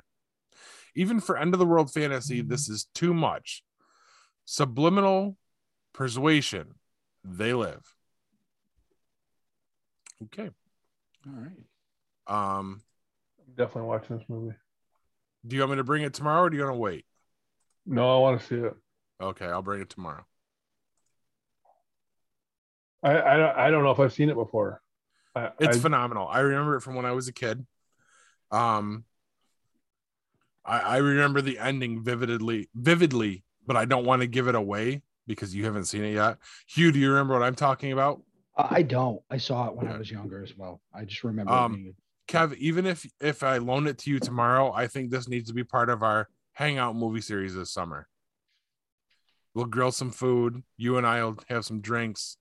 Even 0.94 1.20
for 1.20 1.36
end 1.36 1.54
of 1.54 1.58
the 1.58 1.66
world 1.66 1.92
fantasy, 1.92 2.42
this 2.42 2.68
is 2.68 2.86
too 2.94 3.14
much. 3.14 3.62
Subliminal 4.44 5.36
persuasion. 5.94 6.74
They 7.24 7.54
live. 7.54 7.94
Okay. 10.24 10.50
All 11.26 11.32
right. 11.32 11.52
Um, 12.26 12.82
I'm 13.38 13.54
definitely 13.56 13.88
watching 13.88 14.18
this 14.18 14.28
movie. 14.28 14.54
do 15.46 15.56
you 15.56 15.62
want 15.62 15.72
me 15.72 15.76
to 15.78 15.84
bring 15.84 16.02
it 16.02 16.14
tomorrow 16.14 16.42
or 16.42 16.50
do 16.50 16.56
you 16.56 16.64
want 16.64 16.74
to 16.74 16.78
wait? 16.78 17.06
No, 17.86 18.16
I 18.16 18.20
want 18.20 18.40
to 18.40 18.46
see 18.46 18.56
it. 18.56 18.74
Okay, 19.20 19.46
I'll 19.46 19.62
bring 19.62 19.80
it 19.80 19.90
tomorrow. 19.90 20.24
I 23.02 23.12
I 23.12 23.66
I 23.66 23.70
don't 23.70 23.84
know 23.84 23.90
if 23.90 24.00
I've 24.00 24.12
seen 24.12 24.28
it 24.28 24.34
before. 24.34 24.81
I, 25.34 25.50
It's 25.58 25.78
I, 25.78 25.80
phenomenal. 25.80 26.28
I 26.28 26.40
remember 26.40 26.76
it 26.76 26.82
from 26.82 26.94
when 26.94 27.06
I 27.06 27.12
was 27.12 27.28
a 27.28 27.32
kid. 27.32 27.64
Um, 28.50 29.04
I, 30.64 30.78
I 30.78 30.96
remember 30.98 31.40
the 31.40 31.58
ending 31.58 32.02
vividly, 32.04 32.68
vividly, 32.74 33.44
but 33.66 33.76
I 33.76 33.84
don't 33.84 34.04
want 34.04 34.22
to 34.22 34.28
give 34.28 34.48
it 34.48 34.54
away 34.54 35.02
because 35.26 35.54
you 35.54 35.64
haven't 35.64 35.86
seen 35.86 36.04
it 36.04 36.14
yet. 36.14 36.38
Hugh, 36.66 36.92
do 36.92 36.98
you 36.98 37.10
remember 37.10 37.34
what 37.34 37.42
I'm 37.42 37.54
talking 37.54 37.92
about? 37.92 38.22
I 38.56 38.82
don't. 38.82 39.22
I 39.30 39.38
saw 39.38 39.68
it 39.68 39.74
when 39.74 39.88
I 39.88 39.96
was 39.96 40.10
younger 40.10 40.42
as 40.42 40.56
well. 40.56 40.80
I 40.94 41.04
just 41.04 41.24
remember 41.24 41.52
Um, 41.52 41.74
being. 41.74 41.94
Kev, 42.28 42.54
even 42.56 42.86
if 42.86 43.06
if 43.20 43.42
I 43.42 43.58
loan 43.58 43.86
it 43.86 43.98
to 43.98 44.10
you 44.10 44.18
tomorrow, 44.18 44.72
I 44.72 44.86
think 44.86 45.10
this 45.10 45.28
needs 45.28 45.48
to 45.48 45.54
be 45.54 45.64
part 45.64 45.90
of 45.90 46.02
our 46.02 46.28
hangout 46.52 46.94
movie 46.94 47.20
series 47.20 47.54
this 47.54 47.72
summer. 47.72 48.08
We'll 49.54 49.66
grill 49.66 49.92
some 49.92 50.10
food. 50.10 50.62
You 50.76 50.98
and 50.98 51.06
I'll 51.06 51.38
have 51.48 51.64
some 51.64 51.80
drinks. 51.80 52.36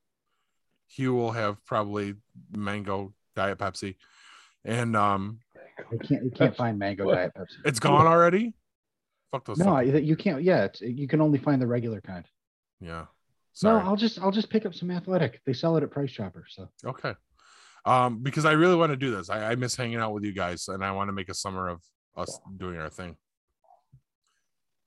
Hugh 0.95 1.13
will 1.13 1.31
have 1.31 1.63
probably 1.65 2.15
mango 2.55 3.13
diet 3.35 3.57
Pepsi, 3.57 3.95
and 4.65 4.95
um, 4.95 5.39
You 5.91 5.99
can't. 5.99 6.23
You 6.25 6.31
can't 6.31 6.55
find 6.55 6.77
mango 6.77 7.05
What? 7.05 7.15
diet 7.15 7.31
Pepsi. 7.37 7.55
it's 7.65 7.79
gone 7.79 8.07
already. 8.07 8.53
Fuck 9.31 9.45
those. 9.45 9.57
No, 9.59 9.79
you 9.79 10.15
can't. 10.15 10.43
Yeah, 10.43 10.65
it's, 10.65 10.81
you 10.81 11.07
can 11.07 11.21
only 11.21 11.39
find 11.39 11.61
the 11.61 11.67
regular 11.67 12.01
kind. 12.01 12.25
yeah. 12.79 13.05
Sorry. 13.53 13.81
No, 13.83 13.89
I'll 13.89 13.95
just 13.97 14.17
I'll 14.19 14.31
just 14.31 14.49
pick 14.49 14.65
up 14.65 14.73
some 14.73 14.89
athletic. 14.91 15.41
They 15.45 15.51
sell 15.53 15.75
it 15.77 15.83
at 15.83 15.91
Price 15.91 16.11
Chopper. 16.11 16.45
So 16.49 16.69
Okay. 16.85 17.13
Um, 17.85 18.19
because 18.23 18.45
I 18.45 18.51
really 18.53 18.75
want 18.75 18.91
to 18.91 18.95
do 18.97 19.11
this. 19.11 19.29
I, 19.29 19.51
I 19.51 19.55
miss 19.55 19.75
hanging 19.75 19.97
out 19.97 20.13
with 20.13 20.23
you 20.23 20.33
guys, 20.33 20.67
and 20.69 20.83
I 20.85 20.91
want 20.91 21.09
to 21.09 21.13
make 21.13 21.27
a 21.29 21.33
summer 21.33 21.67
of 21.67 21.81
us 22.15 22.39
doing 22.57 22.77
our 22.77 22.89
thing. 22.89 23.15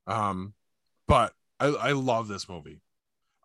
Um, 0.06 0.54
but 1.08 1.32
I, 1.60 1.66
I 1.68 1.92
love 1.92 2.28
this 2.28 2.48
movie. 2.48 2.80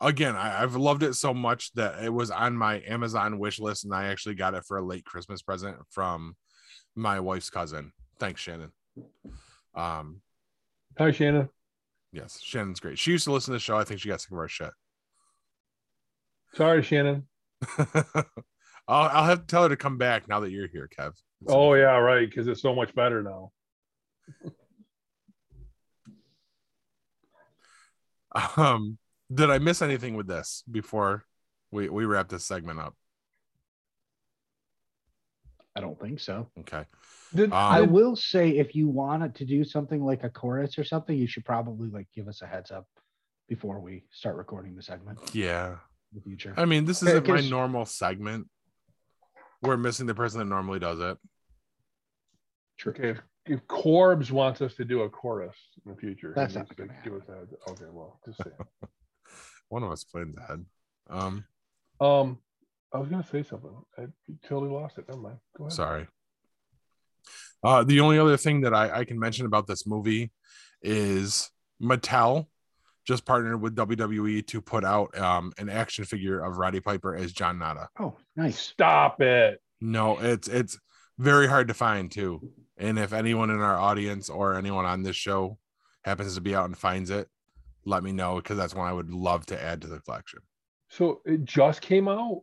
Again, 0.01 0.35
I, 0.35 0.61
I've 0.63 0.75
loved 0.75 1.03
it 1.03 1.13
so 1.15 1.33
much 1.33 1.71
that 1.73 2.03
it 2.03 2.13
was 2.13 2.31
on 2.31 2.55
my 2.55 2.81
Amazon 2.87 3.39
wish 3.39 3.59
list, 3.59 3.85
and 3.85 3.93
I 3.93 4.05
actually 4.07 4.35
got 4.35 4.53
it 4.53 4.63
for 4.65 4.77
a 4.77 4.85
late 4.85 5.05
Christmas 5.05 5.41
present 5.41 5.77
from 5.91 6.35
my 6.95 7.19
wife's 7.19 7.49
cousin. 7.49 7.91
Thanks, 8.19 8.41
Shannon. 8.41 8.71
Um, 9.75 10.21
Hi, 10.97 11.11
Shannon. 11.11 11.49
yes, 12.11 12.39
Shannon's 12.41 12.79
great. 12.79 12.99
She 12.99 13.11
used 13.11 13.25
to 13.25 13.31
listen 13.31 13.51
to 13.51 13.55
the 13.55 13.59
show. 13.59 13.77
I 13.77 13.83
think 13.83 13.99
she 13.99 14.09
got 14.09 14.21
sick 14.21 14.31
of 14.31 14.37
our 14.37 14.47
shit. 14.47 14.71
Sorry, 16.53 16.81
Shannon. 16.81 17.27
I'll, 17.77 18.23
I'll 18.87 19.25
have 19.25 19.41
to 19.41 19.45
tell 19.47 19.63
her 19.63 19.69
to 19.69 19.77
come 19.77 19.97
back 19.97 20.27
now 20.27 20.39
that 20.39 20.51
you're 20.51 20.67
here, 20.67 20.89
Kev. 20.97 21.09
It's 21.41 21.53
Oh 21.53 21.75
yeah, 21.75 21.95
right. 21.97 22.27
Because 22.27 22.47
it's 22.47 22.61
so 22.61 22.73
much 22.73 22.93
better 22.95 23.21
now. 23.23 23.51
Um, 28.57 28.97
did 29.33 29.49
I 29.49 29.59
miss 29.59 29.81
anything 29.81 30.15
with 30.15 30.27
this 30.27 30.63
before 30.69 31.25
we 31.71 31.89
we 31.89 32.05
wrap 32.05 32.29
this 32.29 32.45
segment 32.45 32.79
up? 32.79 32.95
I 35.75 35.81
don't 35.81 35.99
think 35.99 36.19
so. 36.19 36.49
Okay. 36.59 36.83
Did, 37.33 37.51
Um, 37.51 37.57
I 37.57 37.81
will 37.81 38.15
say 38.15 38.57
if 38.57 38.75
you 38.75 38.87
wanted 38.87 39.35
to 39.35 39.45
do 39.45 39.63
something 39.63 40.03
like 40.03 40.23
a 40.23 40.29
chorus 40.29 40.77
or 40.79 40.83
something, 40.83 41.15
you 41.15 41.27
should 41.27 41.45
probably 41.45 41.89
like 41.89 42.07
give 42.13 42.27
us 42.27 42.41
a 42.41 42.47
heads 42.47 42.71
up 42.71 42.87
before 43.47 43.79
we 43.79 44.03
start 44.11 44.35
recording 44.35 44.75
the 44.75 44.81
segment 44.81 45.19
Yeah. 45.33 45.77
the 46.11 46.21
future. 46.21 46.53
I 46.57 46.65
mean, 46.65 46.85
this 46.85 47.03
isn't 47.03 47.27
my 47.27 47.41
normal 47.41 47.85
segment. 47.85 48.49
We're 49.61 49.77
missing 49.77 50.05
the 50.07 50.15
person 50.15 50.39
that 50.39 50.45
normally 50.45 50.79
does 50.79 50.99
it. 50.99 51.17
True. 52.77 52.93
okay, 52.93 53.09
if, 53.09 53.21
if 53.45 53.67
Corbs 53.67 54.31
wants 54.31 54.61
us 54.61 54.73
to 54.75 54.85
do 54.85 55.01
a 55.01 55.09
chorus 55.09 55.55
in 55.85 55.91
the 55.93 55.97
future, 55.97 56.33
That's 56.35 56.55
not 56.55 56.67
to 56.69 56.75
gonna 56.75 56.95
give 57.03 57.13
us 57.13 57.23
that. 57.27 57.47
Okay, 57.71 57.85
well, 57.91 58.19
just 58.25 58.37
say. 58.39 58.51
One 59.69 59.83
of 59.83 59.91
us 59.91 60.03
played 60.03 60.35
the 60.35 60.41
head. 60.41 60.65
Um, 61.09 61.45
Um, 62.01 62.39
I 62.93 62.97
was 62.97 63.09
gonna 63.09 63.23
say 63.23 63.43
something. 63.43 63.71
I 63.97 64.07
totally 64.47 64.71
lost 64.71 64.97
it. 64.97 65.07
Never 65.07 65.21
mind. 65.21 65.37
Go 65.57 65.65
ahead. 65.65 65.73
sorry. 65.73 66.07
Uh, 67.63 67.83
the 67.83 67.99
only 67.99 68.17
other 68.17 68.37
thing 68.37 68.61
that 68.61 68.73
I, 68.73 68.99
I 68.99 69.05
can 69.05 69.19
mention 69.19 69.45
about 69.45 69.67
this 69.67 69.85
movie 69.85 70.31
is 70.81 71.51
Mattel 71.81 72.47
just 73.05 73.25
partnered 73.25 73.61
with 73.61 73.75
WWE 73.75 74.45
to 74.47 74.61
put 74.61 74.85
out 74.85 75.17
um, 75.17 75.51
an 75.57 75.69
action 75.69 76.05
figure 76.05 76.39
of 76.39 76.57
Roddy 76.57 76.79
Piper 76.79 77.15
as 77.15 77.33
John 77.33 77.59
Nada. 77.59 77.89
Oh, 77.99 78.15
nice. 78.35 78.59
Stop 78.59 79.19
it. 79.21 79.61
No, 79.81 80.19
it's 80.19 80.47
it's 80.47 80.77
very 81.17 81.47
hard 81.47 81.67
to 81.67 81.73
find 81.73 82.11
too. 82.11 82.49
And 82.77 82.97
if 82.97 83.11
anyone 83.11 83.49
in 83.49 83.59
our 83.59 83.77
audience 83.77 84.29
or 84.29 84.55
anyone 84.55 84.85
on 84.85 85.03
this 85.03 85.15
show 85.17 85.57
happens 86.05 86.35
to 86.35 86.41
be 86.41 86.55
out 86.55 86.65
and 86.65 86.77
finds 86.77 87.09
it, 87.09 87.27
let 87.85 88.03
me 88.03 88.11
know 88.11 88.35
because 88.37 88.57
that's 88.57 88.75
one 88.75 88.87
I 88.87 88.93
would 88.93 89.11
love 89.11 89.45
to 89.47 89.61
add 89.61 89.81
to 89.81 89.87
the 89.87 89.99
collection. 89.99 90.39
So 90.89 91.21
it 91.25 91.45
just 91.45 91.81
came 91.81 92.07
out. 92.07 92.41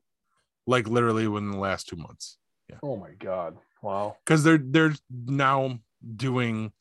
Like 0.66 0.88
literally 0.88 1.28
within 1.28 1.50
the 1.52 1.58
last 1.58 1.88
two 1.88 1.96
months. 1.96 2.38
Yeah. 2.68 2.78
Oh 2.82 2.96
my 2.96 3.10
god! 3.18 3.56
Wow. 3.82 4.16
Because 4.24 4.42
they're 4.42 4.58
they're 4.58 4.94
now 5.26 5.78
doing 6.16 6.72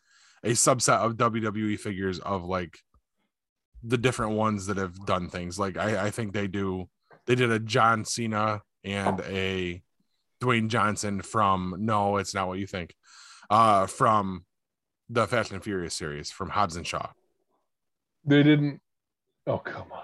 a 0.43 0.51
subset 0.51 0.99
of 0.99 1.17
WWE 1.17 1.79
figures 1.79 2.19
of 2.19 2.43
like 2.43 2.79
the 3.83 3.97
different 3.97 4.33
ones 4.33 4.65
that 4.67 4.77
have 4.77 5.05
done 5.05 5.29
things. 5.29 5.59
Like 5.59 5.77
I, 5.77 6.07
I 6.07 6.11
think 6.11 6.33
they 6.33 6.47
do 6.47 6.89
they 7.27 7.35
did 7.35 7.51
a 7.51 7.59
John 7.59 8.05
Cena 8.05 8.61
and 8.83 9.21
a 9.21 9.83
Dwayne 10.41 10.67
Johnson 10.67 11.21
from 11.21 11.75
no, 11.79 12.17
it's 12.17 12.33
not 12.33 12.47
what 12.47 12.59
you 12.59 12.67
think. 12.67 12.95
Uh 13.49 13.85
from 13.85 14.45
the 15.09 15.27
Fast 15.27 15.51
and 15.51 15.63
Furious 15.63 15.93
series 15.93 16.31
from 16.31 16.49
Hobbs 16.49 16.75
and 16.75 16.87
Shaw. 16.87 17.09
They 18.25 18.43
didn't. 18.43 18.81
Oh 19.47 19.57
come 19.59 19.91
on. 19.91 20.01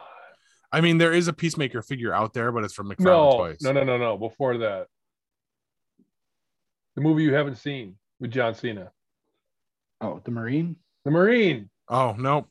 I 0.71 0.79
mean, 0.81 0.97
there 0.99 1.11
is 1.13 1.27
a 1.27 1.33
Peacemaker 1.33 1.81
figure 1.81 2.13
out 2.13 2.33
there, 2.33 2.51
but 2.51 2.63
it's 2.63 2.73
from 2.73 2.89
McFarlane 2.89 2.99
No, 3.05 3.31
Toys. 3.37 3.57
no, 3.61 3.71
no, 3.73 3.83
no, 3.83 3.97
no. 3.97 4.17
Before 4.17 4.57
that, 4.59 4.87
the 6.95 7.01
movie 7.01 7.23
you 7.23 7.33
haven't 7.33 7.55
seen 7.57 7.95
with 8.19 8.31
John 8.31 8.53
Cena, 8.55 8.91
Oh, 9.99 10.21
the 10.23 10.31
Marine. 10.31 10.77
the 11.03 11.11
Marine. 11.11 11.69
Oh 11.89 12.13
no, 12.17 12.47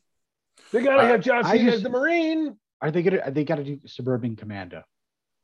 They 0.72 0.82
gotta 0.82 1.02
I- 1.02 1.06
have 1.06 1.20
John 1.22 1.44
I 1.46 1.56
Cena 1.56 1.72
as 1.72 1.82
the 1.82 1.88
Marine. 1.90 2.56
Are 2.82 2.90
they 2.90 3.02
gonna? 3.02 3.30
They 3.30 3.44
got 3.44 3.56
to 3.56 3.64
do 3.64 3.78
Suburban 3.86 4.36
Commando. 4.36 4.82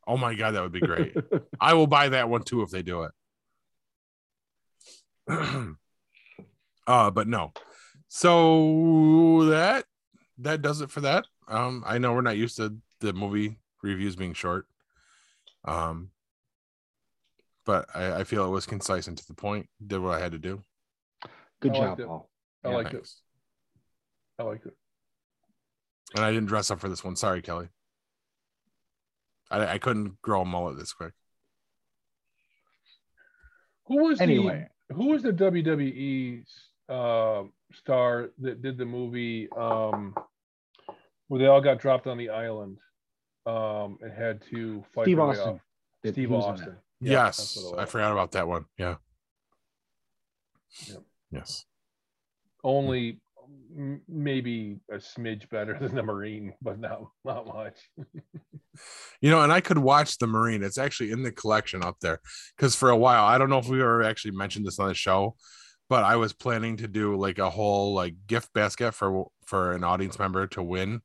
oh 0.07 0.17
my 0.17 0.35
god, 0.35 0.53
that 0.53 0.63
would 0.63 0.73
be 0.73 0.81
great. 0.81 1.15
I 1.61 1.75
will 1.75 1.87
buy 1.87 2.09
that 2.11 2.29
one 2.29 2.43
too 2.43 2.63
if 2.63 2.71
they 2.71 2.83
do 2.83 3.03
it. 3.05 3.13
uh, 6.87 7.11
but 7.11 7.27
no. 7.29 7.53
So 8.09 9.47
that 9.51 9.85
that 10.39 10.63
does 10.63 10.81
it 10.81 10.91
for 10.91 11.01
that. 11.03 11.25
Um, 11.49 11.85
I 11.87 11.99
know 11.99 12.13
we're 12.13 12.23
not 12.23 12.37
used 12.37 12.57
to 12.57 12.77
the 13.01 13.13
movie 13.13 13.59
reviews 13.83 14.17
being 14.17 14.35
short. 14.35 14.67
Um, 15.65 16.11
but 17.65 17.87
I, 17.95 18.21
I 18.21 18.25
feel 18.25 18.47
it 18.47 18.51
was 18.51 18.67
concise 18.67 19.09
and 19.09 19.19
to 19.19 19.27
the 19.27 19.35
point. 19.35 19.69
Did 19.85 19.99
what 19.99 20.15
I 20.15 20.21
had 20.21 20.33
to 20.33 20.39
do. 20.39 20.63
Good 21.61 21.73
I 21.73 21.79
job. 21.79 21.99
Paul. 21.99 22.31
I 22.65 22.69
Yeah, 22.71 22.75
liked 22.77 22.95
it. 22.95 23.11
I 24.39 24.43
like 24.45 24.65
it. 24.67 24.75
And 26.15 26.25
I 26.25 26.31
didn't 26.31 26.47
dress 26.47 26.71
up 26.71 26.81
for 26.81 26.89
this 26.89 27.03
one. 27.03 27.17
Sorry, 27.17 27.43
Kelly. 27.43 27.69
I, 29.51 29.67
I 29.67 29.79
couldn't 29.79 30.21
grow 30.23 30.43
a 30.43 30.45
mullet 30.45 30.79
this 30.79 30.93
quick. 30.93 31.13
Who 33.87 34.03
was 34.03 34.21
Anyway, 34.21 34.69
the 34.89 34.95
Who 34.95 35.09
was 35.09 35.23
the 35.23 35.33
WWE 35.33 36.45
uh, 36.89 37.43
star 37.73 38.31
that 38.39 38.63
did 38.63 38.79
the 38.79 38.85
movie 38.85 39.49
um, 39.57 40.15
where 41.29 41.41
they 41.41 41.47
all 41.47 41.61
got 41.61 41.79
dropped 41.79 42.07
on 42.07 42.19
the 42.19 42.31
island 42.31 42.79
um, 43.47 43.99
and 44.01 44.13
had 44.13 44.43
to 44.51 44.85
fight 44.95 45.05
Steve 45.05 45.19
Austin. 45.19 45.49
off? 45.49 45.61
Steve 46.01 46.17
he 46.17 46.27
was 46.27 46.45
in 46.45 46.51
Austin. 46.51 46.77
Yeah, 47.01 47.27
yes, 47.27 47.59
I 47.77 47.85
forgot 47.85 48.13
about 48.13 48.33
that 48.33 48.49
one. 48.49 48.65
Yeah. 48.79 48.97
Yep. 50.89 51.03
Yes. 51.31 51.65
Only 52.65 53.21
m- 53.77 54.01
maybe 54.09 54.79
a 54.91 54.97
smidge 54.97 55.49
better 55.51 55.79
than 55.79 55.95
the 55.95 56.03
Marine, 56.03 56.55
but 56.63 56.79
not 56.79 57.03
not 57.25 57.47
much. 57.47 57.77
You 59.21 59.31
know, 59.31 59.41
and 59.41 59.53
I 59.53 59.63
could 59.63 59.79
watch 59.79 60.19
the 60.19 60.27
Marine. 60.27 60.63
It's 60.63 60.77
actually 60.79 61.11
in 61.11 61.23
the 61.23 61.33
collection 61.33 61.83
up 61.83 61.97
there 62.01 62.21
because 62.57 62.77
for 62.77 62.91
a 62.91 62.97
while, 62.97 63.25
I 63.25 63.39
don't 63.39 63.49
know 63.49 63.59
if 63.59 63.69
we 63.69 63.81
ever 63.81 64.03
actually 64.03 64.33
mentioned 64.33 64.67
this 64.67 64.79
on 64.79 64.89
the 64.89 64.95
show, 64.95 65.35
but 65.89 66.05
I 66.05 66.17
was 66.17 66.33
planning 66.33 66.77
to 66.79 66.89
do 66.89 67.17
like 67.17 67.39
a 67.39 67.51
whole 67.51 67.95
like 67.95 68.15
gift 68.27 68.53
basket 68.53 68.93
for 68.93 69.27
for 69.45 69.73
an 69.73 69.85
audience 69.85 70.19
member 70.19 70.47
to 70.49 70.63
win 70.63 71.03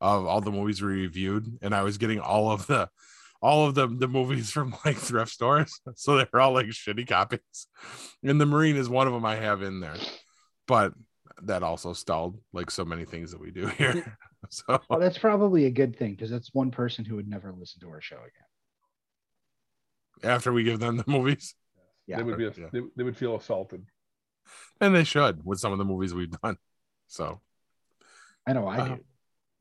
of 0.00 0.26
all 0.26 0.40
the 0.40 0.52
movies 0.52 0.80
we 0.80 0.88
reviewed, 0.92 1.58
and 1.62 1.74
I 1.74 1.82
was 1.82 1.98
getting 1.98 2.20
all 2.20 2.50
of 2.52 2.66
the 2.66 2.88
all 3.40 3.66
of 3.66 3.74
the 3.74 3.86
the 3.86 4.08
movies 4.08 4.50
from 4.56 4.74
like 4.84 4.96
thrift 4.96 5.30
stores, 5.32 5.80
so 5.96 6.16
they're 6.16 6.40
all 6.40 6.52
like 6.52 6.66
shitty 6.66 7.06
copies, 7.08 7.66
and 8.22 8.40
the 8.40 8.46
Marine 8.46 8.76
is 8.76 8.88
one 8.88 9.06
of 9.06 9.12
them 9.12 9.24
I 9.24 9.36
have 9.36 9.62
in 9.62 9.80
there, 9.80 9.96
but 10.66 10.92
that 11.42 11.62
also 11.62 11.92
stalled 11.92 12.38
like 12.52 12.70
so 12.70 12.84
many 12.84 13.04
things 13.04 13.30
that 13.30 13.40
we 13.40 13.50
do 13.50 13.66
here. 13.78 14.18
so 14.50 14.80
Well, 14.90 14.98
that's 14.98 15.18
probably 15.18 15.66
a 15.66 15.70
good 15.70 15.96
thing 15.96 16.12
because 16.12 16.30
that's 16.30 16.52
one 16.52 16.70
person 16.70 17.04
who 17.04 17.16
would 17.16 17.28
never 17.28 17.52
listen 17.52 17.80
to 17.80 17.88
our 17.90 18.00
show 18.00 18.16
again. 18.16 18.30
after 20.32 20.52
we 20.52 20.64
give 20.64 20.80
them 20.80 20.96
the 20.96 21.04
movies. 21.06 21.54
Yeah. 22.06 22.16
they 22.16 22.22
would 22.24 22.38
be 22.38 22.44
Yeah. 22.44 22.68
they, 22.72 22.80
they 22.96 23.04
would 23.04 23.16
feel 23.16 23.36
assaulted. 23.36 23.84
And 24.80 24.94
they 24.94 25.04
should 25.04 25.44
with 25.44 25.58
some 25.60 25.72
of 25.72 25.78
the 25.78 25.84
movies 25.84 26.14
we've 26.14 26.30
done. 26.42 26.56
So 27.06 27.40
I 28.46 28.52
know 28.52 28.66
I 28.66 28.78
Uh, 28.78 28.96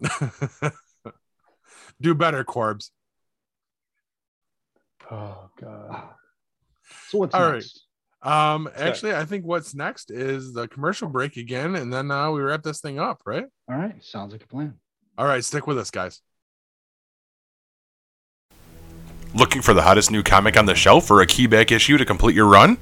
do. 0.03 0.71
do 2.01 2.13
better, 2.15 2.43
Corbs. 2.43 2.91
Oh 5.09 5.49
God. 5.59 6.09
So 7.09 7.19
what's 7.19 7.35
All 7.35 7.41
right. 7.43 7.55
next? 7.55 7.85
Um, 8.21 8.69
actually, 8.75 9.13
I 9.15 9.25
think 9.25 9.45
what's 9.45 9.75
next 9.75 10.11
is 10.11 10.51
the 10.53 10.67
commercial 10.67 11.07
break 11.07 11.37
again, 11.37 11.75
and 11.75 11.93
then 11.93 12.11
uh, 12.11 12.31
we 12.31 12.41
wrap 12.41 12.63
this 12.63 12.81
thing 12.81 12.99
up, 12.99 13.21
right? 13.25 13.45
All 13.69 13.77
right, 13.77 14.03
sounds 14.03 14.33
like 14.33 14.43
a 14.43 14.47
plan. 14.47 14.73
All 15.17 15.25
right, 15.27 15.43
stick 15.43 15.67
with 15.67 15.77
us, 15.77 15.91
guys. 15.91 16.21
Looking 19.33 19.61
for 19.61 19.73
the 19.73 19.83
hottest 19.83 20.09
new 20.09 20.23
comic 20.23 20.57
on 20.57 20.65
the 20.65 20.75
shelf 20.75 21.11
or 21.11 21.21
a 21.21 21.27
key 21.27 21.47
back 21.47 21.71
issue 21.71 21.97
to 21.97 22.05
complete 22.05 22.35
your 22.35 22.47
run? 22.47 22.77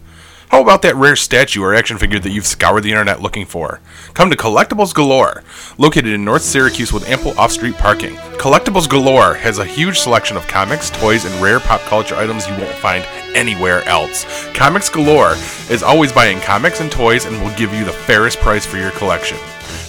How 0.49 0.61
about 0.61 0.83
that 0.83 0.95
rare 0.95 1.15
statue 1.15 1.61
or 1.61 1.73
action 1.73 1.97
figure 1.97 2.19
that 2.19 2.31
you've 2.31 2.45
scoured 2.45 2.83
the 2.83 2.91
internet 2.91 3.21
looking 3.21 3.45
for? 3.45 3.81
Come 4.13 4.29
to 4.29 4.37
Collectibles 4.37 4.93
Galore, 4.93 5.43
located 5.77 6.13
in 6.13 6.23
North 6.23 6.43
Syracuse 6.43 6.93
with 6.93 7.09
ample 7.09 7.37
off 7.39 7.51
street 7.51 7.75
parking. 7.75 8.15
Collectibles 8.37 8.87
Galore 8.87 9.33
has 9.33 9.57
a 9.57 9.65
huge 9.65 9.99
selection 9.99 10.37
of 10.37 10.47
comics, 10.47 10.89
toys, 10.91 11.25
and 11.25 11.41
rare 11.41 11.59
pop 11.59 11.81
culture 11.81 12.15
items 12.15 12.47
you 12.47 12.53
won't 12.53 12.75
find 12.75 13.05
anywhere 13.35 13.83
else. 13.83 14.25
Comics 14.53 14.89
Galore 14.89 15.35
is 15.69 15.83
always 15.83 16.11
buying 16.11 16.39
comics 16.39 16.79
and 16.79 16.91
toys 16.91 17.25
and 17.25 17.41
will 17.41 17.55
give 17.55 17.73
you 17.73 17.83
the 17.83 17.91
fairest 17.91 18.37
price 18.39 18.65
for 18.65 18.77
your 18.77 18.91
collection. 18.91 19.37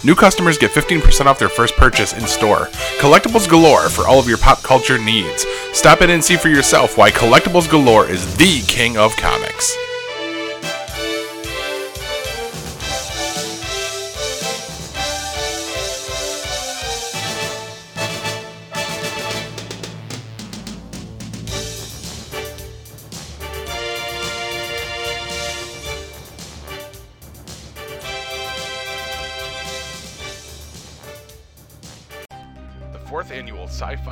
New 0.04 0.14
customers 0.14 0.58
get 0.58 0.70
15% 0.70 1.26
off 1.26 1.38
their 1.38 1.48
first 1.48 1.74
purchase 1.76 2.12
in 2.12 2.26
store. 2.26 2.66
Collectibles 2.98 3.48
Galore 3.48 3.88
for 3.88 4.06
all 4.06 4.18
of 4.18 4.28
your 4.28 4.38
pop 4.38 4.62
culture 4.62 4.98
needs. 4.98 5.46
Stop 5.72 6.00
in 6.00 6.10
and 6.10 6.24
see 6.24 6.36
for 6.36 6.48
yourself 6.48 6.96
why 6.96 7.10
Collectibles 7.10 7.70
Galore 7.70 8.08
is 8.08 8.36
the 8.36 8.62
king 8.62 8.96
of 8.96 9.16
comics. 9.16 9.76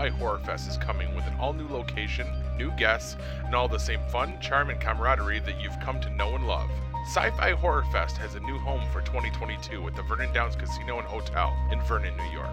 Fi 0.05 0.11
Horror 0.11 0.39
Fest 0.41 0.69
is 0.69 0.77
coming 0.77 1.15
with 1.15 1.27
an 1.27 1.35
all 1.41 1.55
new 1.55 1.67
location, 1.67 2.27
new 2.59 2.71
guests, 2.73 3.17
and 3.47 3.55
all 3.55 3.69
the 3.69 3.79
same 3.79 4.01
fun, 4.11 4.39
charm, 4.39 4.69
and 4.69 4.79
camaraderie 4.79 5.41
that 5.41 5.59
you've 5.63 5.81
come 5.81 5.99
to 6.03 6.11
know 6.11 6.35
and 6.35 6.47
love. 6.47 6.69
Sci 7.07 7.31
Fi 7.31 7.53
Horror 7.53 7.87
Fest 7.91 8.19
has 8.19 8.35
a 8.35 8.41
new 8.41 8.59
home 8.59 8.83
for 8.93 9.01
2022 9.01 9.87
at 9.87 9.97
the 9.97 10.03
Vernon 10.03 10.31
Downs 10.35 10.57
Casino 10.57 10.99
and 10.99 11.07
Hotel 11.07 11.57
in 11.73 11.81
Vernon, 11.85 12.15
New 12.19 12.31
York. 12.35 12.53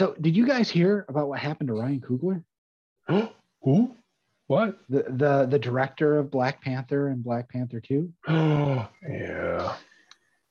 So, 0.00 0.14
did 0.18 0.34
you 0.34 0.46
guys 0.46 0.70
hear 0.70 1.04
about 1.10 1.28
what 1.28 1.40
happened 1.40 1.68
to 1.68 1.74
Ryan 1.74 2.00
Coogler, 2.00 2.42
Who? 3.62 3.94
What? 4.46 4.78
the 4.88 5.02
the 5.02 5.44
the 5.44 5.58
director 5.58 6.16
of 6.16 6.30
Black 6.30 6.62
Panther 6.62 7.08
and 7.08 7.22
Black 7.22 7.50
Panther 7.50 7.80
Two? 7.80 8.10
Oh, 8.26 8.88
yeah. 9.06 9.74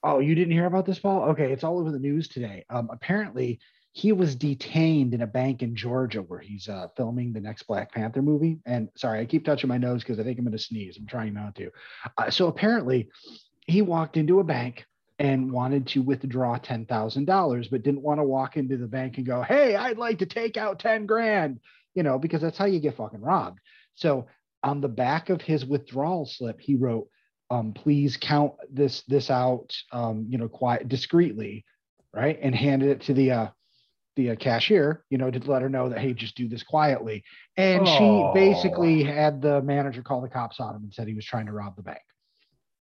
Oh, 0.04 0.20
you 0.20 0.36
didn't 0.36 0.54
hear 0.54 0.68
about 0.68 0.86
this, 0.86 1.00
Paul? 1.00 1.30
Okay, 1.32 1.52
it's 1.52 1.64
all 1.64 1.80
over 1.80 1.90
the 1.90 1.98
news 1.98 2.28
today. 2.28 2.64
Um, 2.70 2.90
apparently, 2.92 3.60
he 3.92 4.12
was 4.12 4.36
detained 4.36 5.16
in 5.16 5.24
a 5.24 5.28
bank 5.28 5.64
in 5.64 5.76
Georgia 5.76 6.22
where 6.22 6.42
he's 6.42 6.70
uh, 6.70 6.90
filming 6.96 7.34
the 7.34 7.42
next 7.42 7.64
Black 7.64 7.92
Panther 7.92 8.22
movie. 8.22 8.60
And 8.68 8.90
sorry, 8.96 9.20
I 9.20 9.26
keep 9.26 9.46
touching 9.46 9.68
my 9.68 9.80
nose 9.80 10.04
because 10.04 10.20
I 10.20 10.24
think 10.24 10.38
I'm 10.38 10.46
going 10.46 10.56
to 10.56 10.64
sneeze. 10.64 10.96
I'm 10.96 11.08
trying 11.08 11.34
not 11.34 11.56
to. 11.56 11.72
Uh, 12.20 12.30
so 12.30 12.50
apparently, 12.50 13.10
he 13.66 13.82
walked 13.82 14.16
into 14.16 14.42
a 14.42 14.44
bank 14.44 14.86
and 15.20 15.52
wanted 15.52 15.86
to 15.88 16.02
withdraw 16.02 16.58
ten 16.58 16.86
thousand 16.86 17.26
dollars, 17.26 17.68
but 17.68 17.84
didn't 17.84 18.02
want 18.02 18.20
to 18.20 18.24
walk 18.24 18.58
into 18.58 18.78
the 18.78 18.88
bank 18.88 19.18
and 19.18 19.26
go, 19.28 19.42
"Hey, 19.42 19.76
I'd 19.76 19.98
like 19.98 20.20
to 20.20 20.26
take 20.26 20.58
out 20.58 20.80
ten 20.80 21.06
grand," 21.06 21.60
you 21.94 22.04
know, 22.04 22.18
because 22.18 22.42
that's 22.42 22.58
how 22.58 22.66
you 22.66 22.80
get 22.80 22.98
fucking 22.98 23.22
robbed. 23.22 23.60
So 23.96 24.28
on 24.64 24.82
the 24.82 24.88
back 24.88 25.30
of 25.30 25.42
his 25.42 25.66
withdrawal 25.66 26.26
slip, 26.26 26.60
he 26.60 26.76
wrote 26.76 27.08
um, 27.52 27.74
please 27.74 28.16
count 28.18 28.54
this 28.72 29.04
this 29.08 29.30
out, 29.30 29.76
um, 29.92 30.26
you 30.30 30.38
know, 30.38 30.48
quiet 30.48 30.88
discreetly, 30.88 31.66
right, 32.14 32.38
and 32.42 32.54
handed 32.56 32.90
it 32.90 33.02
to 33.02 33.14
the 33.14 33.32
uh, 33.32 33.48
the 34.16 34.32
uh, 34.32 34.36
cashier, 34.36 35.04
you 35.10 35.18
know, 35.18 35.32
to 35.32 35.40
let 35.52 35.62
her 35.62 35.70
know 35.70 35.90
that 35.90 36.00
hey, 36.00 36.14
just 36.14 36.36
do 36.36 36.48
this 36.48 36.64
quietly. 36.64 37.24
And 37.58 37.88
Oh. 37.88 38.32
she 38.34 38.40
basically 38.40 39.04
had 39.04 39.42
the 39.42 39.62
manager 39.62 40.02
call 40.04 40.22
the 40.22 40.30
cops 40.30 40.60
on 40.60 40.76
him 40.76 40.84
and 40.84 40.94
said 40.94 41.08
he 41.08 41.14
was 41.16 41.26
trying 41.26 41.48
to 41.48 41.52
rob 41.52 41.76
the 41.76 41.84
bank. 41.84 42.02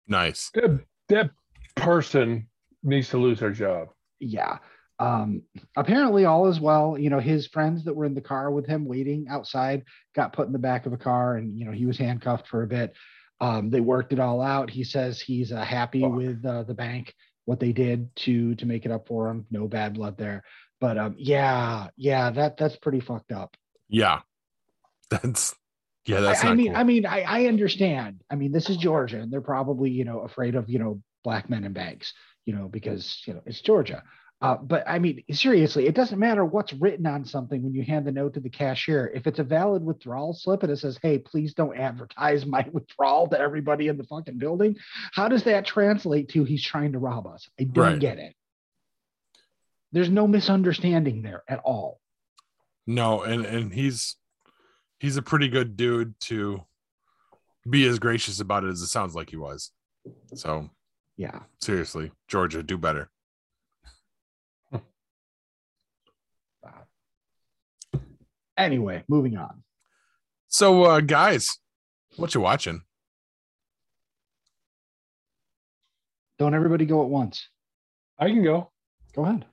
Nice. 0.09 0.51
That, 0.55 0.81
that 1.09 1.31
person 1.77 2.49
needs 2.83 3.09
to 3.11 3.19
lose 3.19 3.41
their 3.41 3.53
job. 3.53 3.89
Yeah. 4.19 4.59
Um, 4.99 5.43
apparently 5.77 6.25
all 6.25 6.49
is 6.49 6.59
well. 6.59 6.97
You 6.99 7.11
know, 7.11 7.21
his 7.21 7.47
friends 7.47 7.85
that 7.85 7.95
were 7.95 8.07
in 8.07 8.15
the 8.15 8.21
car 8.21 8.51
with 8.51 8.67
him 8.67 8.87
waiting 8.87 9.27
outside 9.29 9.85
got 10.15 10.33
put 10.33 10.47
in 10.47 10.53
the 10.53 10.59
back 10.59 10.87
of 10.87 10.93
a 10.93 10.97
car 10.99 11.37
and, 11.37 11.59
you 11.59 11.67
know, 11.67 11.73
he 11.73 11.87
was 11.87 11.99
handcuffed 11.99 12.49
for 12.49 12.63
a 12.63 12.67
bit. 12.67 12.95
Um, 13.41 13.69
they 13.69 13.81
worked 13.81 14.13
it 14.13 14.21
all 14.21 14.41
out. 14.41 14.71
He 14.71 14.85
says 14.85 15.21
he's 15.21 15.53
uh, 15.53 15.63
happy 15.63 16.01
Fuck. 16.01 16.15
with 16.15 16.45
uh, 16.45 16.63
the 16.63 16.75
bank, 16.75 17.15
what 17.45 17.61
they 17.61 17.73
did 17.73 18.15
to 18.17 18.55
to 18.55 18.65
make 18.65 18.87
it 18.87 18.91
up 18.91 19.07
for 19.07 19.29
him. 19.29 19.47
No 19.51 19.69
bad 19.69 19.95
blood 19.95 20.17
there. 20.17 20.43
But 20.81 20.97
um, 20.97 21.15
yeah, 21.19 21.89
yeah, 21.99 22.31
that 22.31 22.57
that's 22.57 22.77
pretty 22.77 23.01
fucked 23.01 23.33
up. 23.33 23.55
Yeah. 23.91 24.21
That's 25.11 25.55
yeah, 26.07 26.21
that's 26.21 26.45
I, 26.45 26.51
I 26.51 26.55
mean, 26.55 26.69
cool. 26.69 26.77
I 26.77 26.85
mean, 26.85 27.07
I, 27.07 27.23
I 27.23 27.47
understand. 27.47 28.23
I 28.31 28.37
mean, 28.37 28.53
this 28.53 28.71
is 28.71 28.77
Georgia, 28.77 29.21
and 29.21 29.33
they're 29.33 29.41
probably 29.41 29.91
you 29.91 30.05
know 30.05 30.21
afraid 30.21 30.55
of 30.55 30.71
you 30.71 30.79
know 30.79 31.03
black 31.27 31.51
men 31.51 31.65
in 31.65 31.73
banks, 31.73 32.15
you 32.47 32.55
know, 32.55 32.69
because 32.69 33.21
you 33.27 33.35
know 33.35 33.43
it's 33.47 33.61
Georgia. 33.61 34.01
Uh, 34.43 34.57
but 34.57 34.85
I 34.87 34.99
mean, 35.01 35.25
seriously, 35.33 35.87
it 35.87 35.95
doesn't 35.95 36.19
matter 36.21 36.45
what's 36.45 36.73
written 36.75 37.05
on 37.07 37.25
something 37.25 37.63
when 37.65 37.75
you 37.75 37.83
hand 37.83 38.07
the 38.07 38.13
note 38.13 38.35
to 38.35 38.41
the 38.41 38.51
cashier. 38.51 39.11
If 39.13 39.27
it's 39.27 39.41
a 39.41 39.43
valid 39.59 39.83
withdrawal 39.83 40.35
slip 40.35 40.63
and 40.63 40.71
it 40.71 40.77
says, 40.77 40.99
"Hey, 41.03 41.19
please 41.19 41.53
don't 41.53 41.77
advertise 41.77 42.47
my 42.47 42.65
withdrawal 42.73 43.27
to 43.31 43.41
everybody 43.41 43.89
in 43.89 43.97
the 43.97 44.05
fucking 44.05 44.39
building," 44.39 44.77
how 45.13 45.27
does 45.29 45.43
that 45.45 45.67
translate 45.67 46.29
to 46.31 46.45
he's 46.45 46.63
trying 46.63 46.93
to 46.93 46.99
rob 47.01 47.27
us? 47.27 47.49
I 47.59 47.65
don't 47.65 47.85
Right. 47.85 47.99
get 48.01 48.19
it. 48.19 48.35
There's 49.93 50.11
no 50.11 50.29
misunderstanding 50.29 51.23
there 51.23 51.43
at 51.49 51.59
all. 51.65 52.01
no, 52.87 53.23
and 53.23 53.45
and 53.45 53.73
he's 53.73 54.15
he's 55.01 55.17
a 55.17 55.23
pretty 55.23 55.49
good 55.49 55.77
dude 55.77 56.15
to 56.21 56.63
be 57.69 57.85
as 57.89 57.99
gracious 57.99 58.39
about 58.39 58.63
it 58.63 58.69
as 58.69 58.81
it 58.81 58.87
sounds 58.87 59.15
like 59.17 59.31
he 59.31 59.37
was. 59.37 59.73
So 60.35 60.71
Yeah. 61.17 61.41
seriously, 61.61 62.13
Georgia, 62.29 62.63
do 62.63 62.77
better. 62.79 63.09
Anyway, 68.59 69.05
moving 69.07 69.37
on. 69.37 69.63
So 70.49 70.85
uh 70.85 71.01
guys, 71.01 71.59
what 72.17 72.35
you 72.35 72.41
watching? 72.41 72.83
Don't 76.39 76.55
everybody 76.55 76.87
go 76.87 77.03
at 77.03 77.11
once. 77.11 77.49
I 78.19 78.29
can 78.29 78.43
go. 78.43 78.71
Go 79.15 79.25
ahead. 79.25 79.45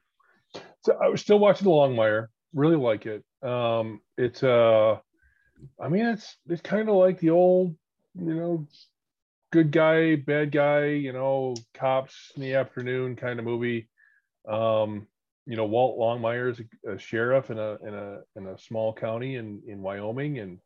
So 0.85 0.97
I 1.01 1.07
was 1.07 1.21
still 1.21 1.39
watching 1.39 1.65
The 1.65 1.71
Longmire. 1.71 2.27
Really 2.53 2.75
like 2.75 3.05
it. 3.05 3.23
Um, 3.41 4.01
it's 4.17 4.43
uh, 4.43 4.97
I 5.81 5.89
mean, 5.89 6.05
it's 6.05 6.37
it's 6.47 6.61
kind 6.61 6.87
of 6.87 6.95
like 6.95 7.19
the 7.19 7.31
old, 7.31 7.75
you 8.15 8.33
know, 8.35 8.67
good 9.53 9.71
guy, 9.71 10.15
bad 10.15 10.51
guy, 10.51 10.85
you 10.87 11.13
know, 11.13 11.53
cops 11.75 12.31
in 12.35 12.41
the 12.41 12.55
afternoon 12.55 13.15
kind 13.15 13.37
of 13.37 13.45
movie. 13.45 13.87
Um, 14.49 15.05
you 15.45 15.55
know, 15.55 15.65
Walt 15.65 15.99
Longmire 15.99 16.49
is 16.49 16.59
a, 16.59 16.93
a 16.93 16.97
sheriff 16.97 17.51
in 17.51 17.59
a 17.59 17.77
in 17.85 17.93
a 17.93 18.19
in 18.35 18.47
a 18.47 18.57
small 18.57 18.93
county 18.93 19.35
in 19.35 19.61
in 19.67 19.83
Wyoming, 19.83 20.39
and 20.39 20.57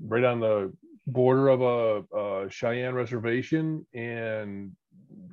right 0.00 0.24
on 0.24 0.40
the 0.40 0.72
border 1.06 1.48
of 1.48 1.60
a, 1.60 2.16
a 2.16 2.50
Cheyenne 2.50 2.94
reservation, 2.94 3.86
and 3.92 4.72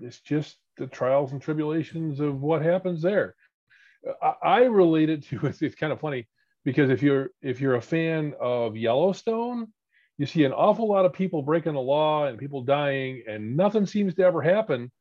it's 0.02 0.20
just 0.20 0.58
the 0.76 0.88
trials 0.88 1.32
and 1.32 1.42
tribulations 1.42 2.20
of 2.20 2.42
what 2.42 2.62
happens 2.62 3.02
there. 3.02 3.36
I, 4.22 4.34
I 4.44 4.64
relate 4.64 5.10
it 5.10 5.24
to 5.28 5.40
it's, 5.48 5.62
it's 5.62 5.76
kind 5.76 5.94
of 5.94 6.02
funny 6.02 6.28
because 6.66 6.90
if 6.90 7.02
you're 7.02 7.30
if 7.42 7.62
you're 7.62 7.76
a 7.76 7.82
fan 7.82 8.34
of 8.42 8.76
Yellowstone, 8.76 9.68
you 10.18 10.26
see 10.26 10.44
an 10.46 10.54
awful 10.54 10.88
lot 10.88 11.06
of 11.06 11.14
people 11.14 11.42
breaking 11.42 11.74
the 11.74 11.82
law 11.82 12.26
and 12.26 12.38
people 12.38 12.62
dying, 12.62 13.24
and 13.28 13.58
nothing 13.58 13.86
seems 13.86 14.16
to 14.16 14.24
ever 14.24 14.42
happen. 14.42 14.92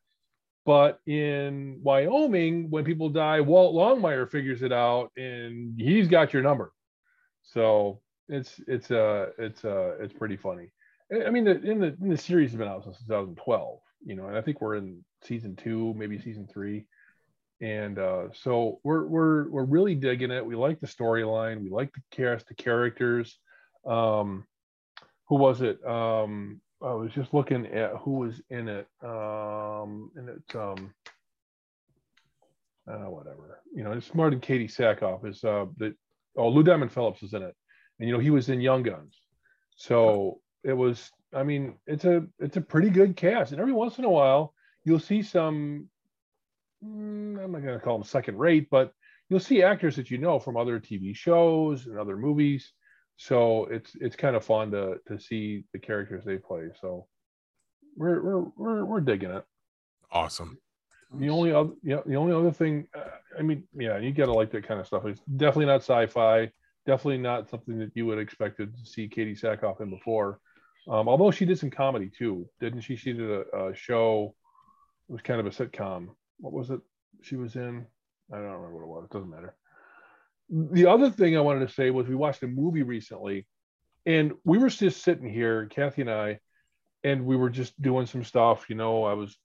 But 0.66 0.98
in 1.06 1.80
Wyoming, 1.82 2.70
when 2.70 2.84
people 2.84 3.10
die, 3.10 3.40
Walt 3.40 3.74
Longmire 3.74 4.30
figures 4.30 4.62
it 4.62 4.72
out, 4.72 5.12
and 5.16 5.78
he's 5.78 6.08
got 6.08 6.32
your 6.32 6.42
number. 6.42 6.72
So 7.42 8.00
it's 8.28 8.60
it's 8.66 8.90
uh 8.90 9.26
it's 9.38 9.64
uh 9.64 9.96
it's 10.00 10.14
pretty 10.14 10.36
funny. 10.36 10.72
I 11.12 11.30
mean, 11.30 11.44
the, 11.44 11.60
in 11.60 11.78
the 11.80 11.96
in 12.00 12.08
the 12.08 12.16
series 12.16 12.50
has 12.50 12.58
been 12.58 12.68
out 12.68 12.84
since 12.84 12.98
2012, 13.06 13.78
you 14.04 14.16
know, 14.16 14.26
and 14.26 14.36
I 14.36 14.40
think 14.40 14.60
we're 14.60 14.76
in 14.76 15.04
season 15.22 15.54
two, 15.54 15.92
maybe 15.94 16.18
season 16.18 16.48
three, 16.50 16.86
and 17.60 17.98
uh, 17.98 18.28
so 18.32 18.80
we're 18.84 19.04
we're 19.04 19.48
we're 19.50 19.64
really 19.64 19.94
digging 19.94 20.30
it. 20.30 20.44
We 20.44 20.56
like 20.56 20.80
the 20.80 20.86
storyline. 20.86 21.62
We 21.62 21.68
like 21.70 21.92
the 21.92 22.00
cast, 22.10 22.48
the 22.48 22.54
characters. 22.54 23.38
Um, 23.86 24.46
who 25.28 25.36
was 25.36 25.62
it? 25.62 25.84
Um, 25.86 26.60
I 26.82 26.92
was 26.92 27.12
just 27.12 27.32
looking 27.32 27.66
at 27.66 27.92
who 27.96 28.12
was 28.12 28.40
in 28.50 28.68
it. 28.68 28.86
Um, 29.02 30.10
and 30.16 30.28
it's 30.28 30.54
um, 30.54 30.92
uh, 32.86 33.10
whatever. 33.10 33.62
You 33.74 33.84
know, 33.84 33.92
it's 33.92 34.14
Martin 34.14 34.40
Katee 34.40 34.70
Sackhoff 34.70 35.26
is 35.26 35.42
uh 35.44 35.66
the 35.76 35.94
oh 36.36 36.48
Lou 36.48 36.62
Diamond 36.62 36.92
Phillips 36.92 37.22
is 37.22 37.32
in 37.32 37.42
it, 37.42 37.54
and 37.98 38.08
you 38.08 38.14
know 38.14 38.20
he 38.20 38.30
was 38.30 38.48
in 38.48 38.60
Young 38.60 38.82
Guns, 38.82 39.18
so 39.76 40.40
it 40.62 40.74
was. 40.74 41.10
I 41.32 41.42
mean, 41.42 41.74
it's 41.86 42.04
a 42.04 42.26
it's 42.38 42.56
a 42.56 42.60
pretty 42.60 42.90
good 42.90 43.16
cast, 43.16 43.52
and 43.52 43.60
every 43.60 43.72
once 43.72 43.98
in 43.98 44.04
a 44.04 44.10
while 44.10 44.54
you'll 44.84 45.00
see 45.00 45.22
some. 45.22 45.88
mm, 46.84 47.42
I'm 47.42 47.52
not 47.52 47.62
going 47.62 47.78
to 47.78 47.80
call 47.80 47.98
them 47.98 48.06
second 48.06 48.38
rate, 48.38 48.68
but 48.70 48.92
you'll 49.28 49.40
see 49.40 49.62
actors 49.62 49.96
that 49.96 50.10
you 50.10 50.18
know 50.18 50.38
from 50.38 50.56
other 50.56 50.78
TV 50.78 51.16
shows 51.16 51.86
and 51.86 51.98
other 51.98 52.16
movies. 52.16 52.72
So 53.16 53.66
it's 53.66 53.92
it's 54.00 54.16
kind 54.16 54.36
of 54.36 54.44
fun 54.44 54.70
to 54.72 54.98
to 55.08 55.18
see 55.18 55.64
the 55.72 55.78
characters 55.78 56.24
they 56.24 56.36
play. 56.36 56.68
So 56.80 57.06
we're 57.96 58.22
we're 58.22 58.44
we're, 58.56 58.84
we're 58.84 59.00
digging 59.00 59.30
it. 59.30 59.44
Awesome. 60.10 60.58
The 61.16 61.28
only 61.28 61.52
other, 61.52 61.70
yeah, 61.84 62.00
the 62.06 62.16
only 62.16 62.34
other 62.34 62.50
thing, 62.50 62.88
uh, 62.96 63.02
I 63.38 63.42
mean, 63.42 63.62
yeah, 63.72 63.98
you 63.98 64.12
gotta 64.12 64.32
like 64.32 64.50
that 64.50 64.66
kind 64.66 64.80
of 64.80 64.86
stuff. 64.86 65.04
It's 65.04 65.20
definitely 65.36 65.66
not 65.66 65.82
sci-fi. 65.82 66.50
Definitely 66.86 67.18
not 67.18 67.48
something 67.48 67.78
that 67.78 67.92
you 67.94 68.06
would 68.06 68.18
expected 68.18 68.76
to 68.76 68.84
see 68.84 69.08
Katee 69.08 69.40
Sackhoff 69.40 69.80
in 69.80 69.90
before. 69.90 70.40
Um, 70.88 71.08
although 71.08 71.30
she 71.30 71.44
did 71.44 71.58
some 71.58 71.70
comedy 71.70 72.10
too, 72.16 72.48
didn't 72.60 72.82
she? 72.82 72.96
She 72.96 73.12
did 73.12 73.30
a, 73.30 73.66
a 73.68 73.74
show. 73.74 74.34
It 75.08 75.12
was 75.12 75.22
kind 75.22 75.40
of 75.40 75.46
a 75.46 75.50
sitcom. 75.50 76.08
What 76.38 76.52
was 76.52 76.70
it? 76.70 76.80
She 77.22 77.36
was 77.36 77.56
in. 77.56 77.86
I 78.32 78.36
don't 78.36 78.44
remember 78.44 78.76
what 78.76 78.82
it 78.82 78.88
was. 78.88 79.04
It 79.04 79.12
doesn't 79.12 79.30
matter. 79.30 79.54
The 80.50 80.86
other 80.86 81.10
thing 81.10 81.36
I 81.36 81.40
wanted 81.40 81.66
to 81.66 81.74
say 81.74 81.90
was 81.90 82.06
we 82.06 82.14
watched 82.14 82.42
a 82.42 82.46
movie 82.46 82.82
recently, 82.82 83.46
and 84.06 84.32
we 84.44 84.58
were 84.58 84.68
just 84.68 85.02
sitting 85.02 85.28
here, 85.28 85.66
Kathy 85.66 86.02
and 86.02 86.10
I, 86.10 86.38
and 87.02 87.24
we 87.24 87.36
were 87.36 87.50
just 87.50 87.80
doing 87.80 88.06
some 88.06 88.24
stuff. 88.24 88.66
You 88.68 88.76
know, 88.76 89.04
I 89.04 89.14
was 89.14 89.36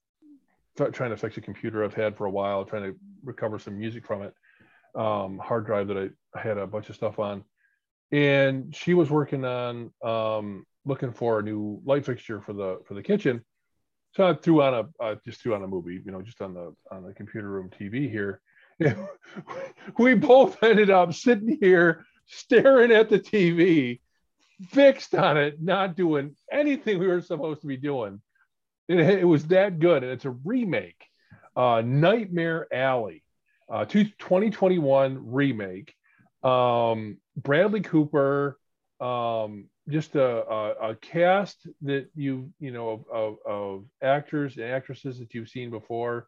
trying 0.91 1.09
to 1.11 1.17
fix 1.17 1.37
a 1.37 1.41
computer 1.41 1.83
I've 1.83 1.93
had 1.93 2.17
for 2.17 2.25
a 2.25 2.31
while, 2.31 2.65
trying 2.65 2.83
to 2.83 2.95
recover 3.23 3.59
some 3.59 3.77
music 3.77 4.05
from 4.05 4.23
it, 4.23 4.33
um, 4.95 5.37
hard 5.37 5.65
drive 5.65 5.87
that 5.87 5.97
I, 5.97 6.37
I 6.37 6.41
had 6.41 6.57
a 6.57 6.67
bunch 6.67 6.89
of 6.89 6.95
stuff 6.95 7.19
on, 7.19 7.43
and 8.11 8.75
she 8.75 8.93
was 8.93 9.09
working 9.09 9.45
on 9.45 9.91
um, 10.03 10.65
looking 10.85 11.11
for 11.11 11.39
a 11.39 11.43
new 11.43 11.81
light 11.85 12.05
fixture 12.05 12.41
for 12.41 12.53
the 12.53 12.79
for 12.85 12.93
the 12.93 13.03
kitchen. 13.03 13.43
So 14.15 14.27
I 14.27 14.33
threw 14.33 14.61
on 14.63 14.73
a 14.73 15.03
uh, 15.03 15.15
just 15.25 15.41
threw 15.41 15.53
on 15.53 15.63
a 15.63 15.67
movie, 15.67 16.01
you 16.03 16.11
know, 16.11 16.21
just 16.21 16.41
on 16.41 16.53
the 16.53 16.73
on 16.91 17.03
the 17.05 17.13
computer 17.13 17.49
room 17.49 17.69
TV 17.69 18.09
here. 18.09 18.41
we 19.97 20.13
both 20.13 20.61
ended 20.63 20.89
up 20.89 21.13
sitting 21.13 21.57
here 21.59 22.05
staring 22.25 22.91
at 22.91 23.09
the 23.09 23.19
TV, 23.19 23.99
fixed 24.69 25.15
on 25.15 25.37
it, 25.37 25.61
not 25.61 25.95
doing 25.95 26.35
anything 26.51 26.99
we 26.99 27.07
were 27.07 27.21
supposed 27.21 27.61
to 27.61 27.67
be 27.67 27.77
doing. 27.77 28.21
It, 28.87 28.99
it 28.99 29.27
was 29.27 29.45
that 29.47 29.79
good, 29.79 30.03
and 30.03 30.11
it's 30.11 30.25
a 30.25 30.31
remake, 30.31 31.03
uh, 31.55 31.81
Nightmare 31.85 32.67
Alley, 32.73 33.23
uh, 33.71 33.85
2021 33.85 35.31
remake. 35.31 35.93
Um, 36.43 37.17
Bradley 37.35 37.81
Cooper, 37.81 38.57
um, 39.01 39.65
just 39.89 40.15
a, 40.15 40.49
a, 40.49 40.91
a, 40.91 40.95
cast 40.95 41.67
that 41.81 42.09
you 42.15 42.53
you 42.59 42.71
know 42.71 42.89
of, 42.89 43.05
of, 43.11 43.37
of, 43.45 43.85
actors 44.01 44.55
and 44.55 44.65
actresses 44.65 45.19
that 45.19 45.33
you've 45.33 45.49
seen 45.49 45.69
before 45.69 46.27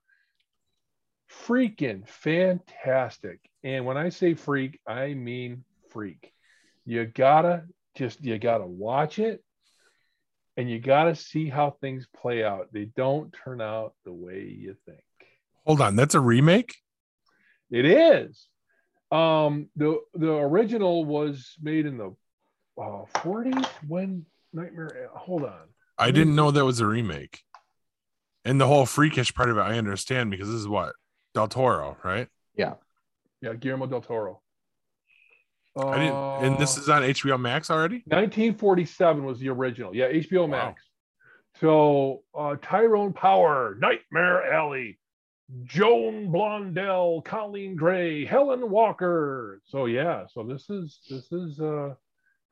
freaking 1.46 2.08
fantastic 2.08 3.40
and 3.64 3.86
when 3.86 3.98
i 3.98 4.10
say 4.10 4.34
freak 4.34 4.80
i 4.88 5.14
mean 5.14 5.64
freak 5.90 6.34
you 6.86 7.06
gotta 7.06 7.64
just 7.96 8.24
you 8.24 8.38
gotta 8.38 8.66
watch 8.66 9.20
it 9.20 9.44
and 10.58 10.70
you 10.70 10.80
gotta 10.80 11.16
see 11.16 11.50
how 11.50 11.70
things 11.70 12.08
play 12.16 12.44
out 12.44 12.68
they 12.74 12.86
don't 12.86 13.36
turn 13.44 13.62
out 13.62 13.94
the 14.06 14.14
way 14.14 14.42
you 14.44 14.76
think 14.86 15.04
hold 15.66 15.82
on 15.82 15.96
that's 15.96 16.16
a 16.16 16.20
remake 16.20 16.76
it 17.70 17.86
is 17.86 18.48
um 19.12 19.70
the 19.76 20.00
the 20.14 20.32
original 20.32 21.06
was 21.06 21.56
made 21.62 21.86
in 21.86 21.98
the 21.98 22.16
uh, 22.78 23.06
40s 23.16 23.66
when 23.88 24.26
Nightmare. 24.54 25.10
Hold 25.14 25.44
on. 25.44 25.68
I 25.98 26.12
didn't 26.12 26.36
know 26.36 26.52
that 26.52 26.66
was 26.66 26.80
a 26.80 26.86
remake. 26.86 27.42
And 28.44 28.60
the 28.60 28.68
whole 28.68 28.86
freakish 28.86 29.34
part 29.34 29.50
of 29.50 29.58
it, 29.58 29.62
I 29.62 29.78
understand 29.78 30.32
because 30.32 30.48
this 30.48 30.60
is 30.60 30.68
what 30.68 30.94
Del 31.34 31.48
Toro, 31.48 31.98
right? 32.04 32.28
Yeah. 32.56 32.74
Yeah, 33.42 33.54
Guillermo 33.54 33.88
del 33.88 34.02
Toro. 34.02 34.42
Uh, 35.76 35.88
I 35.88 36.00
didn't, 36.00 36.16
and 36.16 36.58
this 36.60 36.78
is 36.78 36.90
on 36.90 37.02
HBO 37.02 37.40
Max 37.40 37.72
already. 37.72 38.04
1947 38.08 39.24
was 39.24 39.40
the 39.40 39.50
original. 39.50 39.96
Yeah, 39.96 40.12
HBO 40.12 40.50
Max. 40.50 40.84
Wow. 40.84 40.88
So 41.60 42.24
uh, 42.38 42.56
Tyrone 42.62 43.14
Power, 43.14 43.78
Nightmare 43.80 44.52
Alley, 44.52 45.00
Joan 45.64 46.28
Blondell, 46.32 47.24
Coleen 47.24 47.76
Gray, 47.76 48.26
Helen 48.26 48.70
Walker. 48.70 49.62
So 49.66 49.86
yeah, 49.86 50.26
so 50.28 50.44
this 50.44 50.70
is 50.70 51.00
this 51.10 51.32
is 51.32 51.60
uh 51.60 51.96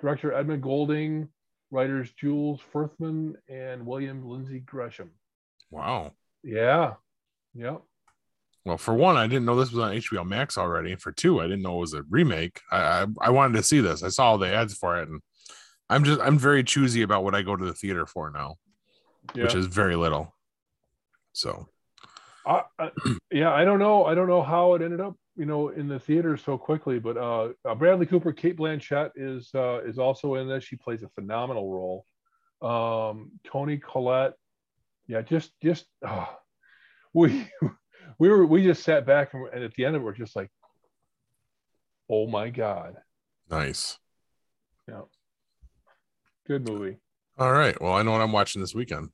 director 0.02 0.34
Edmund 0.34 0.64
Goulding, 0.64 1.30
writers 1.72 2.12
Jules 2.14 2.62
Furthman 2.74 3.34
and 3.50 3.86
William 3.86 4.26
Lindsay 4.26 4.60
Gresham. 4.60 5.12
Wow. 5.72 6.14
Yeah. 6.44 6.94
Yep. 7.54 7.82
Well, 8.66 8.78
for 8.78 8.94
one, 8.94 9.16
I 9.16 9.28
didn't 9.28 9.46
know 9.46 9.56
this 9.56 9.72
was 9.72 9.84
on 9.84 9.96
HBO 9.96 10.28
Max 10.28 10.58
already. 10.58 10.96
For 10.96 11.12
two, 11.12 11.40
I 11.40 11.44
didn't 11.44 11.62
know 11.62 11.78
it 11.78 11.82
was 11.82 11.94
a 11.94 12.04
remake. 12.10 12.60
I, 12.72 12.78
I, 12.78 13.06
I 13.22 13.30
wanted 13.30 13.58
to 13.58 13.64
see 13.64 13.80
this. 13.80 14.04
I 14.04 14.10
saw 14.10 14.32
all 14.32 14.38
the 14.38 14.54
ads 14.54 14.74
for 14.74 15.02
it, 15.02 15.10
and 15.10 15.22
I'm 15.90 16.04
just 16.04 16.20
I'm 16.22 16.38
very 16.38 16.64
choosy 16.64 17.02
about 17.02 17.24
what 17.24 17.36
I 17.36 17.42
go 17.42 17.56
to 17.56 17.66
the 17.66 17.74
theater 17.74 18.06
for 18.06 18.30
now, 18.30 18.56
yeah. 19.34 19.44
which 19.44 19.56
is 19.56 19.68
very 19.68 19.96
little. 19.96 20.36
So, 21.34 21.70
I, 22.46 22.64
I, 22.78 22.92
yeah, 23.32 23.54
I 23.54 23.64
don't 23.64 23.80
know. 23.80 24.06
I 24.06 24.14
don't 24.14 24.28
know 24.28 24.44
how 24.44 24.74
it 24.74 24.82
ended 24.82 25.00
up 25.00 25.16
you 25.40 25.46
know 25.46 25.70
in 25.70 25.88
the 25.88 26.00
theater 26.00 26.36
so 26.38 26.58
quickly. 26.58 27.00
But 27.00 27.18
uh, 27.18 27.50
uh, 27.66 27.76
Bradley 27.76 28.06
Cooper, 28.06 28.34
Cate 28.34 28.58
Blanchett 28.58 29.12
is 29.16 29.50
uh, 29.56 29.80
is 29.86 29.98
also 29.98 30.36
in 30.36 30.48
this. 30.48 30.64
She 30.64 30.76
plays 30.76 31.02
a 31.02 31.10
phenomenal 31.10 31.72
role. 31.72 32.06
Um, 32.62 33.32
Toni 33.46 33.78
Collette, 33.78 34.34
yeah, 35.08 35.22
just 35.22 35.52
just 35.64 35.86
oh, 36.06 36.30
we 37.14 37.48
we 38.18 38.30
were 38.30 38.46
we 38.46 38.64
just 38.64 38.84
sat 38.84 39.06
back 39.06 39.34
and, 39.34 39.48
and 39.54 39.64
at 39.64 39.74
the 39.76 39.86
end 39.86 39.96
of 39.96 40.02
it 40.02 40.06
we're 40.06 40.14
just 40.14 40.36
like, 40.36 40.50
oh 42.10 42.28
my 42.28 42.50
god, 42.50 42.96
nice, 43.50 43.98
yeah, 44.88 45.02
good 46.48 46.68
movie. 46.68 46.98
All 47.38 47.52
right, 47.52 47.80
well 47.82 47.94
I 47.94 48.04
know 48.04 48.12
what 48.12 48.22
I'm 48.22 48.32
watching 48.32 48.62
this 48.62 48.76
weekend. 48.76 49.10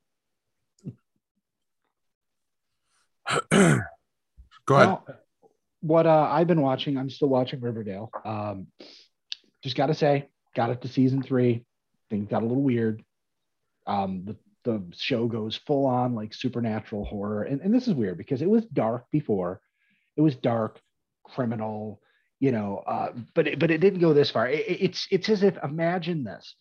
Go 3.51 4.75
ahead. 4.75 4.87
Well, 4.87 5.05
what 5.81 6.07
uh, 6.07 6.27
I've 6.31 6.47
been 6.47 6.61
watching, 6.61 6.97
I'm 6.97 7.09
still 7.09 7.27
watching 7.27 7.59
Riverdale. 7.59 8.09
Um, 8.23 8.67
just 9.63 9.75
got 9.75 9.87
to 9.87 9.93
say, 9.93 10.29
got 10.55 10.71
it 10.71 10.81
to 10.81 10.87
season 10.87 11.21
three. 11.21 11.63
Things 12.09 12.27
got 12.27 12.41
a 12.41 12.45
little 12.45 12.63
weird. 12.63 13.03
Um, 13.85 14.23
the, 14.25 14.35
the 14.65 14.83
show 14.93 15.27
goes 15.27 15.55
full 15.55 15.85
on 15.85 16.13
like 16.13 16.33
supernatural 16.33 17.05
horror. 17.05 17.43
And, 17.43 17.61
and 17.61 17.73
this 17.73 17.87
is 17.87 17.93
weird 17.93 18.17
because 18.17 18.41
it 18.41 18.49
was 18.49 18.65
dark 18.65 19.05
before. 19.11 19.61
It 20.17 20.21
was 20.21 20.35
dark, 20.35 20.81
criminal, 21.23 22.01
you 22.39 22.51
know, 22.51 22.83
uh, 22.85 23.13
but, 23.33 23.47
it, 23.47 23.59
but 23.59 23.71
it 23.71 23.77
didn't 23.77 24.01
go 24.01 24.13
this 24.13 24.31
far. 24.31 24.49
It, 24.49 24.65
it's, 24.67 25.07
it's 25.11 25.29
as 25.29 25.43
if, 25.43 25.57
imagine 25.63 26.23
this. 26.23 26.55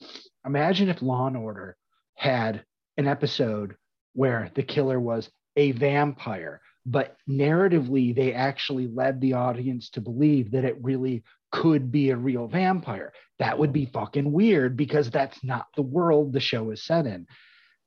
Imagine 0.46 0.88
if 0.88 1.02
Law 1.02 1.26
and 1.26 1.36
Order 1.36 1.76
had 2.14 2.64
an 2.96 3.08
episode 3.08 3.74
where 4.12 4.50
the 4.54 4.62
killer 4.62 5.00
was 5.00 5.28
a 5.56 5.72
vampire 5.72 6.60
but 6.86 7.16
narratively 7.28 8.14
they 8.14 8.34
actually 8.34 8.86
led 8.88 9.20
the 9.20 9.32
audience 9.32 9.90
to 9.90 10.00
believe 10.00 10.50
that 10.50 10.64
it 10.64 10.76
really 10.82 11.22
could 11.50 11.90
be 11.90 12.10
a 12.10 12.16
real 12.16 12.46
vampire 12.46 13.12
that 13.38 13.58
would 13.58 13.72
be 13.72 13.86
fucking 13.86 14.30
weird 14.30 14.76
because 14.76 15.10
that's 15.10 15.42
not 15.42 15.66
the 15.76 15.82
world 15.82 16.32
the 16.32 16.40
show 16.40 16.70
is 16.70 16.82
set 16.82 17.06
in 17.06 17.26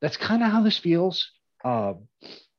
that's 0.01 0.17
kind 0.17 0.43
of 0.43 0.51
how 0.51 0.61
this 0.61 0.77
feels 0.77 1.31
uh, 1.63 1.93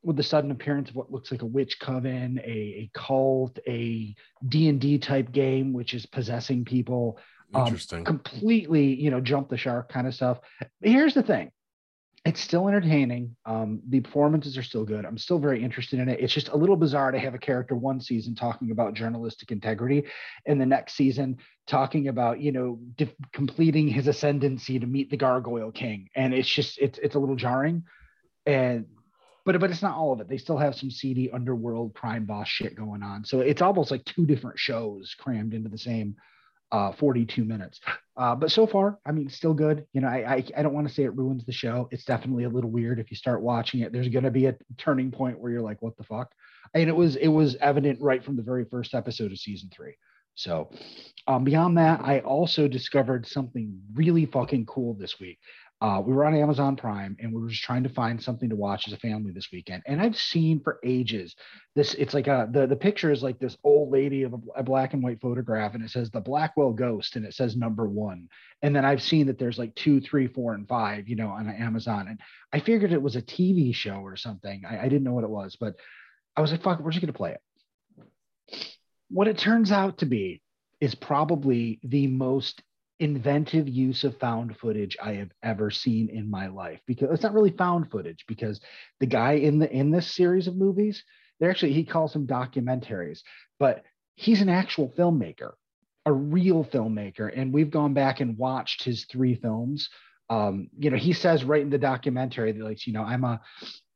with 0.02 0.16
the 0.16 0.22
sudden 0.22 0.50
appearance 0.50 0.90
of 0.90 0.96
what 0.96 1.10
looks 1.10 1.30
like 1.30 1.42
a 1.42 1.46
witch 1.46 1.78
coven 1.80 2.40
a, 2.44 2.50
a 2.50 2.90
cult 2.94 3.58
a 3.66 4.14
d&d 4.46 4.98
type 4.98 5.32
game 5.32 5.72
which 5.72 5.94
is 5.94 6.06
possessing 6.06 6.64
people. 6.64 7.18
Um, 7.54 7.66
Interesting. 7.66 8.04
Completely 8.04 8.94
you 8.94 9.10
know 9.10 9.20
jump 9.20 9.48
the 9.48 9.56
shark 9.56 9.90
kind 9.90 10.06
of 10.06 10.14
stuff. 10.14 10.38
Here's 10.80 11.14
the 11.14 11.22
thing 11.22 11.50
it's 12.28 12.42
still 12.42 12.68
entertaining. 12.68 13.34
Um, 13.46 13.80
the 13.88 14.00
performances 14.00 14.58
are 14.58 14.62
still 14.62 14.84
good. 14.84 15.06
I'm 15.06 15.16
still 15.16 15.38
very 15.38 15.64
interested 15.64 15.98
in 15.98 16.10
it. 16.10 16.20
It's 16.20 16.34
just 16.34 16.50
a 16.50 16.56
little 16.56 16.76
bizarre 16.76 17.10
to 17.10 17.18
have 17.18 17.34
a 17.34 17.38
character 17.38 17.74
one 17.74 18.02
season 18.02 18.34
talking 18.34 18.70
about 18.70 18.92
journalistic 18.92 19.50
integrity, 19.50 20.04
and 20.44 20.60
the 20.60 20.66
next 20.66 20.92
season 20.92 21.38
talking 21.66 22.08
about 22.08 22.38
you 22.38 22.52
know 22.52 22.78
de- 22.96 23.16
completing 23.32 23.88
his 23.88 24.08
ascendancy 24.08 24.78
to 24.78 24.86
meet 24.86 25.08
the 25.08 25.16
Gargoyle 25.16 25.72
King, 25.72 26.10
and 26.14 26.34
it's 26.34 26.48
just 26.48 26.78
it's 26.78 26.98
it's 26.98 27.14
a 27.14 27.18
little 27.18 27.34
jarring, 27.34 27.84
and 28.44 28.84
but 29.46 29.58
but 29.58 29.70
it's 29.70 29.80
not 29.80 29.96
all 29.96 30.12
of 30.12 30.20
it. 30.20 30.28
They 30.28 30.36
still 30.36 30.58
have 30.58 30.74
some 30.74 30.90
seedy 30.90 31.30
underworld 31.32 31.94
crime 31.94 32.26
boss 32.26 32.46
shit 32.46 32.76
going 32.76 33.02
on. 33.02 33.24
So 33.24 33.40
it's 33.40 33.62
almost 33.62 33.90
like 33.90 34.04
two 34.04 34.26
different 34.26 34.58
shows 34.58 35.14
crammed 35.18 35.54
into 35.54 35.70
the 35.70 35.78
same 35.78 36.16
uh, 36.72 36.92
42 36.92 37.44
minutes. 37.44 37.80
Uh, 38.16 38.34
but 38.34 38.50
so 38.50 38.66
far, 38.66 38.98
I 39.06 39.12
mean, 39.12 39.28
still 39.28 39.54
good. 39.54 39.86
You 39.92 40.00
know, 40.00 40.08
I, 40.08 40.34
I, 40.34 40.44
I 40.56 40.62
don't 40.62 40.74
want 40.74 40.88
to 40.88 40.94
say 40.94 41.04
it 41.04 41.16
ruins 41.16 41.44
the 41.44 41.52
show. 41.52 41.88
It's 41.90 42.04
definitely 42.04 42.44
a 42.44 42.48
little 42.48 42.70
weird 42.70 42.98
if 42.98 43.10
you 43.10 43.16
start 43.16 43.42
watching 43.42 43.80
it. 43.80 43.92
There's 43.92 44.08
going 44.08 44.24
to 44.24 44.30
be 44.30 44.46
a 44.46 44.56
turning 44.76 45.10
point 45.10 45.38
where 45.38 45.52
you're 45.52 45.62
like, 45.62 45.80
what 45.82 45.96
the 45.96 46.04
fuck? 46.04 46.32
And 46.74 46.88
it 46.88 46.96
was 46.96 47.16
it 47.16 47.28
was 47.28 47.56
evident 47.60 48.00
right 48.00 48.22
from 48.22 48.36
the 48.36 48.42
very 48.42 48.64
first 48.64 48.94
episode 48.94 49.32
of 49.32 49.38
season 49.38 49.70
three. 49.74 49.94
So, 50.34 50.70
um, 51.26 51.42
beyond 51.42 51.78
that, 51.78 52.00
I 52.00 52.20
also 52.20 52.68
discovered 52.68 53.26
something 53.26 53.80
really 53.94 54.24
fucking 54.24 54.66
cool 54.66 54.94
this 54.94 55.18
week. 55.18 55.40
Uh, 55.80 56.02
we 56.04 56.12
were 56.12 56.24
on 56.24 56.34
Amazon 56.34 56.74
Prime 56.74 57.16
and 57.20 57.32
we 57.32 57.40
were 57.40 57.48
just 57.48 57.62
trying 57.62 57.84
to 57.84 57.88
find 57.88 58.20
something 58.20 58.48
to 58.50 58.56
watch 58.56 58.88
as 58.88 58.92
a 58.92 58.98
family 58.98 59.30
this 59.30 59.52
weekend. 59.52 59.80
And 59.86 60.00
I've 60.00 60.16
seen 60.16 60.60
for 60.60 60.80
ages 60.84 61.36
this. 61.76 61.94
It's 61.94 62.14
like 62.14 62.26
a 62.26 62.48
the 62.50 62.66
the 62.66 62.74
picture 62.74 63.12
is 63.12 63.22
like 63.22 63.38
this 63.38 63.56
old 63.62 63.92
lady 63.92 64.24
of 64.24 64.34
a, 64.34 64.38
a, 64.56 64.62
black 64.64 64.92
and 64.92 65.02
white 65.04 65.20
photograph, 65.20 65.74
and 65.74 65.84
it 65.84 65.90
says 65.90 66.10
the 66.10 66.20
Blackwell 66.20 66.72
Ghost, 66.72 67.14
and 67.14 67.24
it 67.24 67.32
says 67.32 67.56
number 67.56 67.86
one. 67.86 68.26
And 68.62 68.74
then 68.74 68.84
I've 68.84 69.02
seen 69.02 69.28
that 69.28 69.38
there's 69.38 69.58
like 69.58 69.72
two, 69.76 70.00
three, 70.00 70.26
four, 70.26 70.54
and 70.54 70.66
five, 70.66 71.08
you 71.08 71.14
know, 71.14 71.28
on 71.28 71.48
Amazon. 71.48 72.08
And 72.08 72.20
I 72.52 72.58
figured 72.58 72.92
it 72.92 73.00
was 73.00 73.14
a 73.14 73.22
TV 73.22 73.72
show 73.72 73.98
or 73.98 74.16
something. 74.16 74.64
I, 74.68 74.80
I 74.80 74.88
didn't 74.88 75.04
know 75.04 75.14
what 75.14 75.24
it 75.24 75.30
was, 75.30 75.56
but 75.60 75.74
I 76.36 76.40
was 76.40 76.50
like, 76.50 76.62
fuck, 76.62 76.80
we're 76.80 76.90
just 76.90 77.02
gonna 77.02 77.12
play 77.12 77.36
it. 77.36 78.66
What 79.10 79.28
it 79.28 79.38
turns 79.38 79.70
out 79.70 79.98
to 79.98 80.06
be 80.06 80.42
is 80.80 80.96
probably 80.96 81.78
the 81.84 82.08
most 82.08 82.62
inventive 83.00 83.68
use 83.68 84.04
of 84.04 84.18
found 84.18 84.56
footage 84.56 84.96
I 85.02 85.14
have 85.14 85.30
ever 85.42 85.70
seen 85.70 86.08
in 86.08 86.30
my 86.30 86.48
life 86.48 86.80
because 86.86 87.10
it's 87.12 87.22
not 87.22 87.34
really 87.34 87.50
found 87.50 87.90
footage 87.90 88.24
because 88.26 88.60
the 89.00 89.06
guy 89.06 89.32
in 89.34 89.58
the 89.58 89.70
in 89.70 89.90
this 89.90 90.14
series 90.14 90.46
of 90.46 90.56
movies, 90.56 91.04
they're 91.38 91.50
actually 91.50 91.72
he 91.72 91.84
calls 91.84 92.12
them 92.12 92.26
documentaries, 92.26 93.20
but 93.58 93.84
he's 94.16 94.40
an 94.40 94.48
actual 94.48 94.92
filmmaker, 94.98 95.52
a 96.06 96.12
real 96.12 96.64
filmmaker. 96.64 97.30
And 97.34 97.52
we've 97.52 97.70
gone 97.70 97.94
back 97.94 98.20
and 98.20 98.36
watched 98.36 98.82
his 98.82 99.04
three 99.04 99.36
films. 99.36 99.88
Um, 100.28 100.68
you 100.76 100.90
know, 100.90 100.96
he 100.96 101.12
says 101.12 101.44
right 101.44 101.62
in 101.62 101.70
the 101.70 101.78
documentary 101.78 102.52
that 102.52 102.64
like, 102.64 102.86
you 102.86 102.92
know, 102.92 103.04
I'm 103.04 103.24
a 103.24 103.40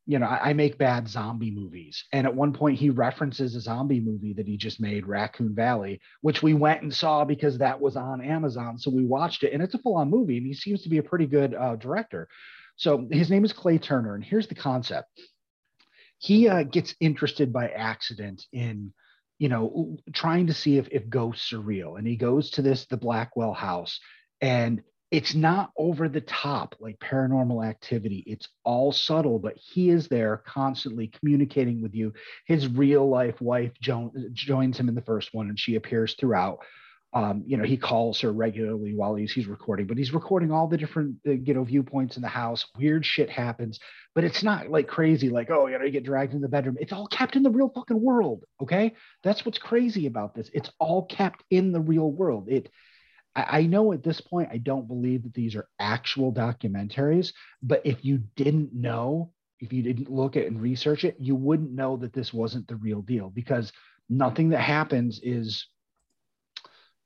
you 0.07 0.19
know, 0.19 0.27
I, 0.27 0.51
I, 0.51 0.53
make 0.53 0.79
bad 0.79 1.09
zombie 1.09 1.53
movies. 1.53 2.05
And 2.13 2.27
at 2.27 2.35
one 2.35 2.53
point, 2.53 2.79
he 2.79 2.91
references 2.91 3.55
a 3.55 3.61
zombie 3.61 4.01
movie 4.01 4.33
that 4.33 4.49
he 4.49 4.57
just 4.57 4.81
made, 4.81 5.07
Raccoon 5.07 5.55
Valley, 5.55 6.01
which 6.23 6.43
we 6.43 6.55
went 6.55 6.83
and 6.83 6.93
saw 6.93 7.25
because 7.25 7.59
that 7.59 7.81
was 7.81 7.97
on 7.97 8.21
Amazon. 8.21 8.79
So 8.79 8.91
we 8.91 9.05
watched 9.05 9.45
it, 9.45 9.53
and 9.53 9.63
it's 9.63 9.75
a 9.75 9.79
full 9.79 9.97
on 9.97 10.11
movie, 10.11 10.39
and 10.39 10.47
he 10.47 10.55
seems 10.55 10.83
to 10.83 10.89
be 10.89 10.99
a 10.99 11.03
pretty 11.03 11.27
good 11.27 11.55
uh, 11.55 11.77
director. 11.77 12.29
So 12.77 13.07
his 13.13 13.31
name 13.31 13.45
is 13.45 13.53
Clay 13.53 13.79
Turner, 13.79 14.15
and 14.17 14.25
here's 14.25 14.49
the 14.49 14.55
concept 14.57 15.09
he 16.23 16.49
uh, 16.49 16.63
gets 16.63 16.95
interested 17.01 17.53
by 17.53 17.69
accident 17.69 18.47
in 18.53 18.93
you 19.39 19.49
know 19.49 19.99
trying 20.13 20.47
to 20.47 20.55
see 20.55 20.79
if, 20.79 20.89
if 20.91 21.09
ghosts 21.09 21.53
are 21.53 21.61
real 21.61 21.97
and 21.97 22.07
he 22.07 22.17
goes 22.17 22.51
to 22.51 22.63
this 22.63 22.87
the 22.87 22.97
blackwell 22.97 23.53
house 23.53 23.99
and 24.41 24.83
it's 25.13 25.35
not 25.35 25.73
over 25.77 26.09
the 26.09 26.23
top 26.23 26.75
like 26.81 26.99
paranormal 26.99 27.65
activity. 27.65 28.25
It's 28.27 28.49
all 28.65 28.93
subtle, 28.93 29.39
but 29.39 29.59
he 29.59 29.91
is 29.91 30.09
there 30.09 30.43
constantly 30.47 31.09
communicating 31.09 31.83
with 31.83 31.95
you. 31.95 32.15
His 32.47 32.67
real 32.67 33.07
life 33.07 33.39
wife 33.43 33.73
jo- 33.79 34.13
joins 34.33 34.81
him 34.81 34.89
in 34.89 34.95
the 34.95 35.03
first 35.03 35.35
one, 35.35 35.51
and 35.51 35.61
she 35.61 35.77
appears 35.77 36.15
throughout. 36.15 36.61
Um, 37.13 37.43
you 37.47 37.59
know, 37.59 37.65
he 37.65 37.77
calls 37.77 38.23
her 38.23 38.33
regularly 38.33 38.95
while 38.95 39.15
he's 39.15 39.31
he's 39.33 39.47
recording, 39.47 39.87
but 39.87 39.99
he's 39.99 40.15
recording 40.15 40.51
all 40.51 40.67
the 40.67 40.79
different 40.79 41.17
uh, 41.29 41.33
you 41.33 41.53
know 41.53 41.63
viewpoints 41.63 42.17
in 42.17 42.23
the 42.23 42.29
house. 42.29 42.65
Weird 42.79 43.05
shit 43.05 43.29
happens, 43.29 43.79
but 44.15 44.25
it's 44.25 44.43
not 44.43 44.71
like 44.71 44.89
crazy, 44.89 45.29
like 45.29 45.51
oh, 45.51 45.67
you 45.67 45.79
know, 45.79 45.85
you 45.85 45.91
get 45.91 46.05
dragged 46.05 46.33
in 46.33 46.41
the 46.41 46.49
bedroom. 46.49 46.79
It's 46.81 46.93
all 46.93 47.07
kept 47.07 47.37
in 47.37 47.43
the 47.43 47.51
real 47.51 47.69
fucking 47.69 48.01
world. 48.01 48.45
Okay, 48.63 48.95
that's 49.23 49.45
what's 49.45 49.59
crazy 49.59 50.07
about 50.07 50.35
this. 50.35 50.49
It's 50.55 50.71
all 50.79 51.05
kept 51.05 51.45
in 51.51 51.71
the 51.71 51.83
real 51.83 52.11
world. 52.11 52.49
It 52.49 52.71
I, 53.35 53.59
I 53.59 53.63
know 53.67 53.93
at 53.93 54.03
this 54.03 54.21
point, 54.21 54.51
I 54.53 54.59
don't 54.59 54.89
believe 54.89 55.25
that 55.25 55.35
these 55.35 55.57
are 55.57 55.69
actual 55.79 56.33
documentaries, 56.33 57.33
but 57.63 57.83
if 57.85 58.05
you 58.05 58.19
didn't 58.37 58.73
know, 58.75 59.33
if 59.61 59.73
you 59.73 59.83
didn't 59.83 60.11
look 60.11 60.37
at 60.37 60.47
and 60.47 60.61
research 60.61 61.05
it, 61.05 61.17
you 61.19 61.35
wouldn't 61.35 61.73
know 61.73 61.97
that 61.99 62.13
this 62.13 62.33
wasn't 62.33 62.67
the 62.69 62.77
real 62.77 63.03
deal 63.03 63.31
because 63.31 63.73
nothing 64.09 64.51
that 64.51 64.61
happens 64.61 65.21
is 65.23 65.67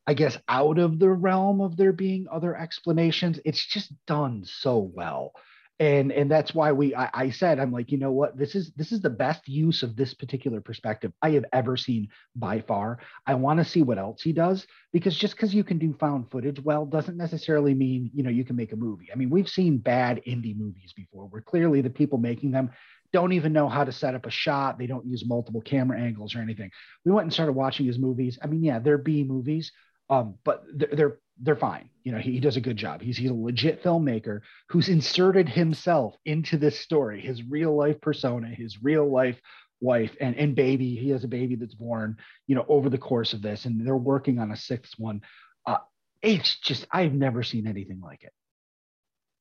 I 0.09 0.15
guess 0.15 0.39
out 0.49 0.79
of 0.79 1.01
the 1.01 1.11
realm 1.11 1.61
of 1.61 1.77
there 1.77 1.93
being 1.93 2.29
other 2.31 2.57
explanations. 2.57 3.41
It's 3.45 3.65
just 3.67 3.93
done 4.07 4.45
so 4.45 4.79
well 4.79 5.33
and 5.79 6.11
and 6.11 6.31
that's 6.31 6.55
why 6.55 6.73
we 6.73 6.95
I, 6.95 7.11
I, 7.13 7.31
said 7.31 7.59
i'm 7.59 7.71
like 7.71 7.93
you 7.93 7.99
know 7.99 8.11
what? 8.11 8.37
This 8.37 8.55
is 8.55 8.73
this 8.77 8.93
is 8.93 9.01
the 9.03 9.11
best 9.11 9.47
use 9.47 9.83
of 9.83 9.95
this 9.95 10.15
particular 10.15 10.61
perspective 10.61 11.13
i 11.21 11.31
have 11.31 11.45
ever 11.53 11.77
seen 11.77 12.09
by 12.35 12.61
far. 12.61 12.99
I 13.27 13.35
want 13.35 13.59
to 13.59 13.65
see 13.65 13.83
what 13.83 13.99
else 13.99 14.23
he 14.23 14.33
does 14.33 14.67
because 14.93 15.17
just 15.17 15.35
because 15.35 15.55
you 15.55 15.65
can 15.65 15.79
do 15.79 15.95
found 15.95 16.31
footage 16.31 16.61
well 16.61 16.87
doesn't 16.87 17.17
necessarily 17.17 17.75
mean 17.75 18.11
you 18.15 18.23
know 18.23 18.31
you 18.31 18.45
can 18.45 18.57
make 18.57 18.73
a 18.73 18.77
movie. 18.77 19.09
I 19.13 19.17
mean 19.17 19.31
we've 19.31 19.49
seen 19.49 19.79
bad 19.79 20.23
indie 20.27 20.57
movies 20.57 20.93
before 20.95 21.27
where 21.27 21.43
clearly 21.43 21.83
the 21.83 21.91
people 21.91 22.19
making 22.19 22.53
them 22.53 22.71
don't 23.13 23.33
even 23.33 23.53
know 23.53 23.69
how 23.69 23.85
to 23.85 23.93
set 23.93 24.15
up 24.15 24.27
a 24.27 24.31
shot. 24.31 24.79
They 24.79 24.87
don't 24.87 25.07
use 25.07 25.25
multiple 25.27 25.61
camera 25.61 26.01
angles 26.01 26.35
or 26.35 26.41
anything. 26.41 26.71
We 27.05 27.13
went 27.13 27.25
and 27.25 27.33
started 27.33 27.53
watching 27.53 27.87
his 27.87 27.99
movies. 27.99 28.39
I 28.43 28.47
mean 28.47 28.65
yeah 28.65 28.79
they're 28.79 28.99
b 28.99 29.25
movies 29.25 29.73
um, 30.09 30.35
but 30.45 30.65
they're, 30.73 31.19
they're 31.41 31.57
fine. 31.57 31.91
You 32.05 32.13
know, 32.13 32.19
he, 32.19 32.33
he, 32.33 32.41
does 32.41 32.57
a 32.57 32.61
good 32.61 32.77
job. 32.77 33.03
He's 33.03 33.17
he's 33.17 33.31
a 33.31 33.35
legit 33.35 33.83
filmmaker 33.83 34.41
who's 34.69 34.89
inserted 34.89 35.49
himself 35.49 36.15
into 36.25 36.57
this 36.57 36.79
story, 36.79 37.21
his 37.21 37.43
real 37.43 37.77
life 37.77 38.01
persona, 38.01 38.49
his 38.49 38.83
real 38.83 39.11
life 39.11 39.41
wife 39.81 40.17
and 40.21 40.37
and 40.37 40.55
baby. 40.55 40.95
He 40.95 41.11
has 41.11 41.25
a 41.25 41.29
baby 41.29 41.57
that's 41.57 41.75
born, 41.75 42.17
you 42.47 42.55
know, 42.55 42.65
over 42.69 42.89
the 42.89 42.99
course 42.99 43.33
of 43.33 43.43
this, 43.43 43.65
and 43.65 43.85
they're 43.87 43.97
working 43.97 44.39
on 44.39 44.53
a 44.53 44.57
sixth 44.57 44.95
one. 44.99 45.21
Uh, 45.67 45.79
it's 46.23 46.59
just 46.61 46.87
I've 46.91 47.13
never 47.13 47.43
seen 47.43 47.67
anything 47.67 48.01
like 48.01 48.23
it. 48.23 48.33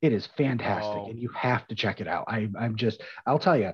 It 0.01 0.11
is 0.11 0.27
fantastic, 0.37 0.97
oh. 0.97 1.09
and 1.09 1.19
you 1.19 1.29
have 1.29 1.67
to 1.67 1.75
check 1.75 2.01
it 2.01 2.07
out. 2.07 2.25
I, 2.27 2.49
I'm 2.59 2.75
just 2.75 3.01
I'll 3.25 3.39
tell 3.39 3.57
you, 3.57 3.73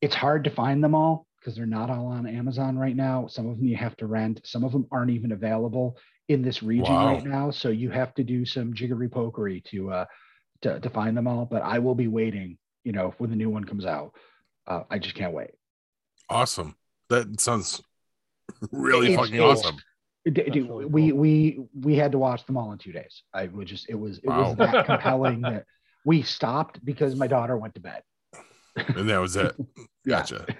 it's 0.00 0.14
hard 0.14 0.44
to 0.44 0.50
find 0.50 0.82
them 0.84 0.94
all 0.94 1.26
because 1.38 1.56
they're 1.56 1.66
not 1.66 1.90
all 1.90 2.06
on 2.06 2.26
Amazon 2.26 2.76
right 2.76 2.96
now. 2.96 3.26
Some 3.28 3.48
of 3.48 3.58
them 3.58 3.66
you 3.66 3.76
have 3.76 3.96
to 3.98 4.06
rent. 4.06 4.40
Some 4.44 4.64
of 4.64 4.72
them 4.72 4.86
aren't 4.90 5.10
even 5.10 5.32
available 5.32 5.96
in 6.28 6.42
this 6.42 6.62
region 6.62 6.92
wow. 6.92 7.14
right 7.14 7.24
now. 7.24 7.50
So 7.50 7.68
you 7.68 7.90
have 7.90 8.14
to 8.14 8.24
do 8.24 8.44
some 8.44 8.74
jiggery 8.74 9.08
pokery 9.08 9.64
to 9.66 9.90
uh 9.90 10.04
to, 10.62 10.80
to 10.80 10.90
find 10.90 11.16
them 11.16 11.26
all. 11.26 11.44
But 11.44 11.62
I 11.62 11.78
will 11.78 11.94
be 11.94 12.08
waiting, 12.08 12.58
you 12.84 12.92
know, 12.92 13.14
when 13.18 13.30
the 13.30 13.36
new 13.36 13.50
one 13.50 13.64
comes 13.64 13.84
out. 13.84 14.12
Uh, 14.66 14.82
I 14.90 14.98
just 14.98 15.14
can't 15.14 15.32
wait. 15.32 15.50
Awesome. 16.30 16.74
That 17.10 17.40
sounds 17.40 17.82
really 18.70 19.08
it's, 19.08 19.16
fucking 19.16 19.34
it's, 19.34 19.64
awesome. 19.64 19.76
Dude, 20.30 20.70
we 20.70 21.12
we 21.12 21.60
we 21.78 21.96
had 21.96 22.12
to 22.12 22.18
watch 22.18 22.46
them 22.46 22.56
all 22.56 22.72
in 22.72 22.78
two 22.78 22.92
days. 22.92 23.22
I 23.34 23.46
would 23.46 23.66
just 23.66 23.90
it 23.90 23.94
was 23.94 24.18
it 24.18 24.26
wow. 24.26 24.48
was 24.48 24.56
that 24.56 24.86
compelling 24.86 25.42
that 25.42 25.66
we 26.04 26.22
stopped 26.22 26.82
because 26.84 27.14
my 27.14 27.26
daughter 27.26 27.56
went 27.58 27.74
to 27.74 27.80
bed. 27.80 28.02
And 28.76 29.08
that 29.08 29.18
was 29.18 29.36
it. 29.36 29.54
Gotcha. 30.06 30.46
yeah. 30.48 30.54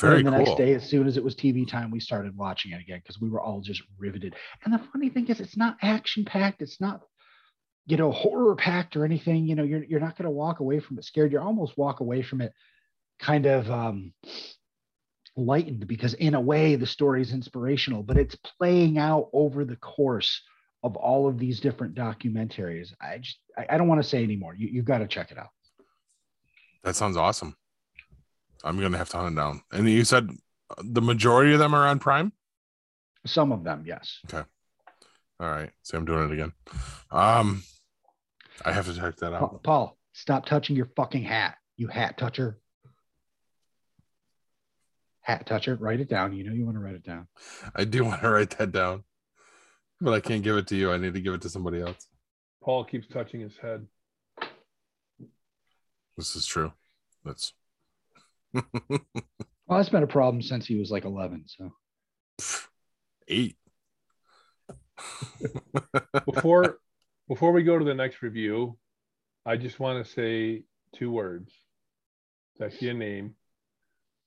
Very 0.00 0.18
and 0.18 0.26
the 0.26 0.30
cool. 0.30 0.38
next 0.38 0.56
day, 0.56 0.74
as 0.74 0.88
soon 0.88 1.08
as 1.08 1.16
it 1.16 1.24
was 1.24 1.34
TV 1.34 1.66
time, 1.66 1.90
we 1.90 1.98
started 1.98 2.36
watching 2.36 2.72
it 2.72 2.80
again 2.80 3.00
because 3.02 3.20
we 3.20 3.28
were 3.28 3.40
all 3.40 3.60
just 3.60 3.82
riveted. 3.98 4.36
And 4.64 4.72
the 4.72 4.80
funny 4.92 5.08
thing 5.08 5.26
is, 5.26 5.40
it's 5.40 5.56
not 5.56 5.76
action 5.82 6.24
packed. 6.24 6.62
It's 6.62 6.80
not, 6.80 7.02
you 7.86 7.96
know, 7.96 8.12
horror 8.12 8.54
packed 8.54 8.96
or 8.96 9.04
anything. 9.04 9.46
You 9.46 9.56
know, 9.56 9.64
you're 9.64 9.82
you're 9.82 10.00
not 10.00 10.16
going 10.16 10.26
to 10.26 10.30
walk 10.30 10.60
away 10.60 10.78
from 10.78 10.98
it 10.98 11.04
scared. 11.04 11.32
You 11.32 11.40
almost 11.40 11.76
walk 11.76 11.98
away 11.98 12.22
from 12.22 12.40
it 12.40 12.52
kind 13.18 13.46
of 13.46 13.68
um, 13.72 14.12
lightened 15.36 15.88
because, 15.88 16.14
in 16.14 16.34
a 16.34 16.40
way, 16.40 16.76
the 16.76 16.86
story 16.86 17.20
is 17.20 17.32
inspirational, 17.32 18.04
but 18.04 18.16
it's 18.16 18.36
playing 18.36 18.98
out 18.98 19.28
over 19.32 19.64
the 19.64 19.76
course 19.76 20.42
of 20.84 20.94
all 20.96 21.26
of 21.26 21.38
these 21.38 21.58
different 21.58 21.96
documentaries. 21.96 22.92
I 23.00 23.18
just 23.18 23.38
I, 23.56 23.66
I 23.70 23.78
don't 23.78 23.88
want 23.88 24.00
to 24.00 24.08
say 24.08 24.22
anymore. 24.22 24.54
You 24.54 24.68
you've 24.68 24.84
got 24.84 24.98
to 24.98 25.08
check 25.08 25.32
it 25.32 25.38
out. 25.38 25.50
That 26.84 26.94
sounds 26.94 27.16
awesome. 27.16 27.56
I'm 28.64 28.80
gonna 28.80 28.98
have 28.98 29.10
to 29.10 29.16
hunt 29.16 29.34
them 29.34 29.34
down. 29.36 29.62
And 29.72 29.88
you 29.88 30.04
said 30.04 30.30
the 30.82 31.02
majority 31.02 31.52
of 31.52 31.58
them 31.58 31.74
are 31.74 31.86
on 31.86 31.98
Prime. 31.98 32.32
Some 33.26 33.52
of 33.52 33.64
them, 33.64 33.84
yes. 33.86 34.18
Okay. 34.26 34.46
All 35.40 35.48
right. 35.48 35.70
See, 35.82 35.96
I'm 35.96 36.04
doing 36.04 36.30
it 36.30 36.32
again. 36.32 36.52
Um, 37.10 37.62
I 38.64 38.72
have 38.72 38.86
to 38.86 38.94
check 38.94 39.16
that 39.16 39.32
out. 39.32 39.40
Paul, 39.40 39.60
Paul, 39.62 39.98
stop 40.12 40.46
touching 40.46 40.76
your 40.76 40.90
fucking 40.96 41.22
hat. 41.22 41.56
You 41.76 41.88
hat 41.88 42.18
toucher. 42.18 42.58
Hat 45.20 45.46
toucher. 45.46 45.76
Write 45.76 46.00
it 46.00 46.08
down. 46.08 46.32
You 46.32 46.44
know 46.44 46.52
you 46.52 46.64
want 46.64 46.76
to 46.76 46.80
write 46.80 46.96
it 46.96 47.04
down. 47.04 47.28
I 47.74 47.84
do 47.84 48.04
want 48.04 48.20
to 48.22 48.30
write 48.30 48.50
that 48.58 48.72
down, 48.72 49.04
but 50.00 50.12
I 50.12 50.20
can't 50.20 50.42
give 50.42 50.56
it 50.56 50.66
to 50.68 50.76
you. 50.76 50.90
I 50.90 50.96
need 50.96 51.14
to 51.14 51.20
give 51.20 51.34
it 51.34 51.42
to 51.42 51.48
somebody 51.48 51.80
else. 51.80 52.08
Paul 52.62 52.84
keeps 52.84 53.06
touching 53.06 53.40
his 53.40 53.56
head. 53.58 53.86
This 56.16 56.34
is 56.34 56.46
true. 56.46 56.72
That's 57.24 57.52
well, 58.54 59.00
that's 59.68 59.88
been 59.88 60.02
a 60.02 60.08
problem 60.08 60.42
since 60.42 60.66
he 60.66 60.78
was 60.78 60.90
like 60.90 61.04
11. 61.04 61.44
So 61.46 61.72
eight. 63.28 63.56
before 66.24 66.78
before 67.28 67.52
we 67.52 67.62
go 67.62 67.78
to 67.78 67.84
the 67.84 67.94
next 67.94 68.22
review, 68.22 68.76
I 69.46 69.56
just 69.56 69.78
want 69.78 70.04
to 70.04 70.10
say 70.10 70.64
two 70.94 71.10
words. 71.10 71.52
It's 72.54 72.74
actually 72.74 72.90
a 72.90 72.94
name. 72.94 73.34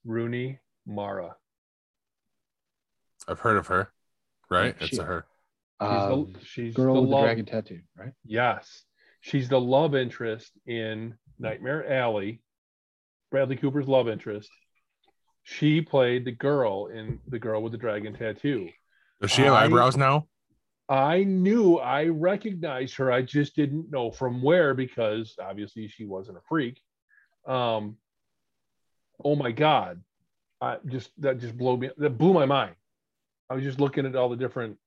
Rooney 0.06 0.60
Mara. 0.85 1.35
I've 3.27 3.39
heard 3.39 3.57
of 3.57 3.68
her. 3.68 3.91
Right? 4.49 4.76
She, 4.80 4.85
it's 4.85 4.98
a 4.99 5.03
her. 5.03 5.26
She's, 5.81 5.89
the, 5.89 6.14
um, 6.14 6.34
she's 6.43 6.76
girl 6.76 6.95
the 6.95 7.02
with 7.02 7.10
love, 7.10 7.22
the 7.22 7.27
dragon 7.27 7.45
tattoo, 7.45 7.80
right? 7.98 8.14
Yes. 8.26 8.84
She's 9.22 9.49
the 9.49 9.60
love 9.60 9.95
interest 9.95 10.52
in 10.65 11.15
Nightmare 11.39 11.91
Alley 11.91 12.41
Bradley 13.31 13.55
Cooper's 13.55 13.87
love 13.87 14.07
interest. 14.07 14.49
She 15.43 15.81
played 15.81 16.25
the 16.25 16.31
girl 16.31 16.87
in 16.87 17.19
The 17.27 17.39
Girl 17.39 17.63
with 17.63 17.71
the 17.71 17.77
Dragon 17.77 18.13
Tattoo. 18.13 18.69
Does 19.21 19.31
she 19.31 19.41
have 19.43 19.53
I, 19.53 19.65
eyebrows 19.65 19.97
now? 19.97 20.27
I 20.87 21.23
knew 21.23 21.77
I 21.77 22.07
recognized 22.07 22.97
her. 22.97 23.11
I 23.11 23.21
just 23.21 23.55
didn't 23.55 23.89
know 23.89 24.11
from 24.11 24.41
where 24.41 24.73
because 24.73 25.35
obviously 25.41 25.87
she 25.87 26.05
wasn't 26.05 26.37
a 26.37 26.41
freak. 26.49 26.79
Um, 27.47 27.97
oh 29.23 29.35
my 29.35 29.51
god, 29.51 30.03
I 30.59 30.77
just 30.85 31.09
that 31.19 31.39
just 31.39 31.57
blew 31.57 31.77
me 31.77 31.89
that 31.97 32.17
blew 32.17 32.33
my 32.33 32.45
mind. 32.45 32.75
I 33.49 33.55
was 33.55 33.63
just 33.63 33.79
looking 33.79 34.05
at 34.05 34.15
all 34.15 34.29
the 34.29 34.35
different 34.35 34.77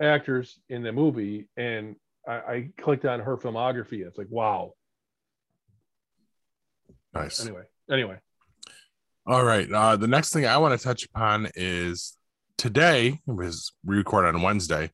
actors 0.00 0.60
in 0.68 0.82
the 0.82 0.92
movie 0.92 1.48
and 1.56 1.96
I, 2.26 2.32
I 2.32 2.70
clicked 2.80 3.04
on 3.04 3.20
her 3.20 3.36
filmography. 3.36 4.06
It's 4.06 4.18
like 4.18 4.30
wow, 4.30 4.74
Nice. 7.14 7.40
Anyway, 7.44 7.62
anyway. 7.90 8.16
All 9.26 9.44
right. 9.44 9.70
Uh, 9.70 9.96
the 9.96 10.08
next 10.08 10.32
thing 10.32 10.46
I 10.46 10.58
want 10.58 10.78
to 10.78 10.82
touch 10.84 11.04
upon 11.04 11.48
is 11.54 12.16
today 12.56 13.20
was 13.26 13.72
we 13.84 13.96
record 13.96 14.24
on 14.26 14.42
Wednesday. 14.42 14.90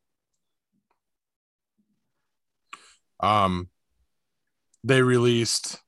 Um, 3.20 3.68
they 4.82 5.02
released. 5.02 5.78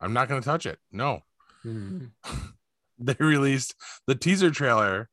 I'm 0.00 0.12
not 0.12 0.28
going 0.28 0.40
to 0.40 0.44
touch 0.44 0.66
it. 0.66 0.78
No, 0.92 1.20
Hmm. 1.62 2.06
they 2.98 3.16
released 3.18 3.74
the 4.06 4.14
teaser 4.14 4.50
trailer 4.50 5.08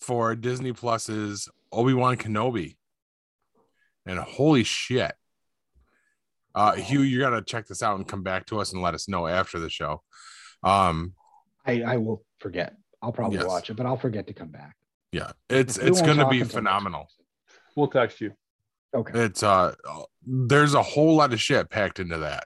for 0.00 0.34
Disney 0.34 0.72
Plus's 0.72 1.48
Obi 1.70 1.94
Wan 1.94 2.16
Kenobi, 2.16 2.76
and 4.04 4.18
holy 4.18 4.64
shit! 4.64 5.12
Uh, 6.54 6.72
Hugh, 6.74 7.00
you 7.02 7.18
got 7.18 7.30
to 7.30 7.42
check 7.42 7.66
this 7.66 7.82
out 7.82 7.96
and 7.96 8.06
come 8.06 8.22
back 8.22 8.46
to 8.46 8.60
us 8.60 8.72
and 8.72 8.80
let 8.82 8.94
us 8.94 9.08
know 9.08 9.26
after 9.26 9.58
the 9.58 9.68
show. 9.70 10.02
Um, 10.62 11.14
I, 11.66 11.82
I 11.82 11.96
will 11.96 12.24
forget. 12.38 12.76
I'll 13.02 13.12
probably 13.12 13.38
Yes. 13.38 13.46
watch 13.46 13.70
it, 13.70 13.74
but 13.74 13.86
I'll 13.86 13.96
forget 13.96 14.26
to 14.28 14.32
come 14.32 14.48
back. 14.48 14.76
yeah, 15.12 15.32
it's 15.50 15.78
We 15.78 15.88
it's 15.88 16.00
going 16.00 16.18
to 16.18 16.28
be 16.28 16.42
phenomenal. 16.44 17.08
week. 17.18 17.56
We'll 17.76 17.88
text 17.88 18.20
you. 18.20 18.32
Okay. 18.94 19.24
It's 19.24 19.42
uh, 19.42 19.74
there's 20.24 20.74
a 20.74 20.82
whole 20.82 21.16
lot 21.16 21.32
of 21.32 21.40
shit 21.40 21.68
packed 21.68 21.98
into 21.98 22.18
that, 22.18 22.44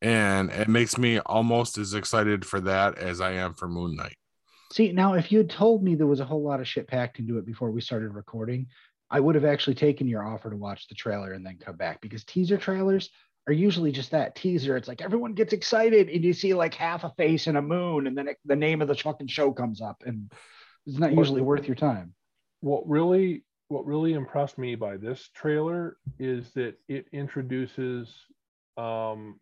and 0.00 0.50
it 0.50 0.68
makes 0.68 0.96
me 0.96 1.18
almost 1.18 1.76
as 1.78 1.94
excited 1.94 2.44
for 2.46 2.60
that 2.60 2.96
as 2.98 3.20
I 3.20 3.32
am 3.32 3.54
for 3.54 3.68
Moon 3.68 3.96
Knight. 3.96 4.16
See, 4.72 4.92
now 4.92 5.14
if 5.14 5.32
you 5.32 5.38
had 5.38 5.50
told 5.50 5.82
me 5.82 5.94
there 5.94 6.06
was 6.06 6.20
a 6.20 6.24
whole 6.24 6.42
lot 6.44 6.60
of 6.60 6.68
shit 6.68 6.86
packed 6.86 7.18
into 7.18 7.38
it 7.38 7.46
before 7.46 7.70
we 7.70 7.80
started 7.80 8.14
recording, 8.14 8.66
I 9.10 9.20
would 9.20 9.34
have 9.34 9.44
actually 9.44 9.74
taken 9.74 10.06
your 10.06 10.26
offer 10.26 10.50
to 10.50 10.56
watch 10.56 10.88
the 10.88 10.94
trailer 10.94 11.32
and 11.32 11.44
then 11.44 11.58
come 11.58 11.76
back 11.76 12.00
because 12.00 12.24
teaser 12.24 12.58
trailers 12.58 13.10
are 13.46 13.52
usually 13.52 13.92
just 13.92 14.10
that 14.10 14.34
teaser. 14.34 14.76
It's 14.76 14.88
like 14.88 15.00
everyone 15.00 15.32
gets 15.32 15.54
excited 15.54 16.08
and 16.08 16.22
you 16.22 16.34
see 16.34 16.52
like 16.52 16.74
half 16.74 17.04
a 17.04 17.10
face 17.16 17.46
and 17.46 17.56
a 17.56 17.62
moon, 17.62 18.06
and 18.06 18.16
then 18.16 18.28
it, 18.28 18.36
the 18.44 18.56
name 18.56 18.82
of 18.82 18.88
the 18.88 18.94
fucking 18.94 19.28
show 19.28 19.52
comes 19.52 19.80
up, 19.80 20.02
and 20.04 20.30
it's 20.86 20.98
not 20.98 21.14
usually 21.14 21.40
worth 21.40 21.66
your 21.66 21.74
time. 21.74 22.14
what 22.60 22.86
really 22.86 23.44
what 23.68 23.86
really 23.86 24.14
impressed 24.14 24.58
me 24.58 24.74
by 24.74 24.96
this 24.96 25.28
trailer 25.34 25.98
is 26.18 26.52
that 26.54 26.74
it 26.88 27.06
introduces 27.12 28.14
um, 28.78 29.38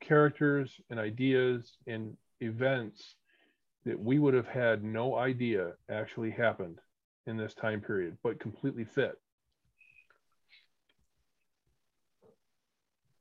characters 0.00 0.80
and 0.88 0.98
ideas 0.98 1.76
and 1.86 2.16
events 2.40 3.14
that 3.84 3.98
we 3.98 4.18
would 4.18 4.32
have 4.32 4.46
had 4.46 4.82
no 4.82 5.16
idea 5.16 5.72
actually 5.90 6.30
happened 6.30 6.78
in 7.26 7.36
this 7.36 7.54
time 7.54 7.80
period, 7.80 8.16
but 8.22 8.40
completely 8.40 8.84
fit. 8.84 9.14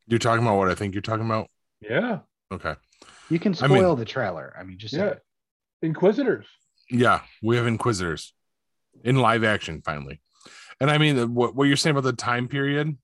You're 0.08 0.20
talking 0.20 0.44
about 0.46 0.58
what 0.58 0.70
I 0.70 0.76
think 0.76 0.94
you're 0.94 1.02
talking 1.02 1.26
about. 1.26 1.48
Yeah, 1.80 2.20
Okay. 2.52 2.76
You 3.30 3.40
can 3.40 3.56
I 3.62 3.68
mean- 3.68 3.78
spoil 3.80 3.96
the 3.96 4.06
trailer. 4.06 4.54
I 4.60 4.64
mean, 4.64 4.78
just 4.78 4.94
yeah. 4.94 5.16
Inquisitors. 5.82 6.48
Yeah, 6.90 7.22
we 7.42 7.56
have 7.56 7.66
Inquisitors 7.66 8.34
in 9.06 9.16
live 9.16 9.44
action 9.46 9.82
finally, 9.86 10.22
and 10.82 10.92
I 10.92 10.98
mean 10.98 11.34
what 11.34 11.56
what 11.56 11.64
you're 11.70 11.78
saying 11.78 11.96
about 11.96 12.04
the 12.04 12.14
time 12.14 12.48
period. 12.50 12.98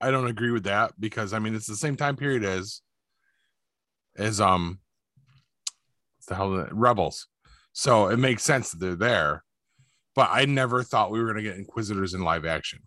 I 0.00 0.10
don't 0.12 0.28
agree 0.28 0.52
with 0.52 0.64
that 0.64 0.92
because 0.98 1.32
I 1.32 1.38
mean 1.40 1.54
it's 1.56 1.66
the 1.66 1.74
same 1.76 1.96
time 1.96 2.14
period 2.16 2.44
as 2.44 2.82
as 4.16 4.40
um 4.40 4.78
the 6.28 6.36
hell? 6.36 6.66
Rebels, 6.70 7.26
so 7.72 8.08
it 8.08 8.18
makes 8.18 8.44
sense 8.44 8.70
that 8.70 8.78
they're 8.78 8.94
there. 8.94 9.42
But 10.16 10.30
I 10.32 10.46
never 10.46 10.82
thought 10.82 11.10
we 11.10 11.20
were 11.20 11.26
gonna 11.26 11.42
get 11.42 11.58
Inquisitors 11.58 12.14
in 12.14 12.22
live 12.22 12.46
action. 12.46 12.80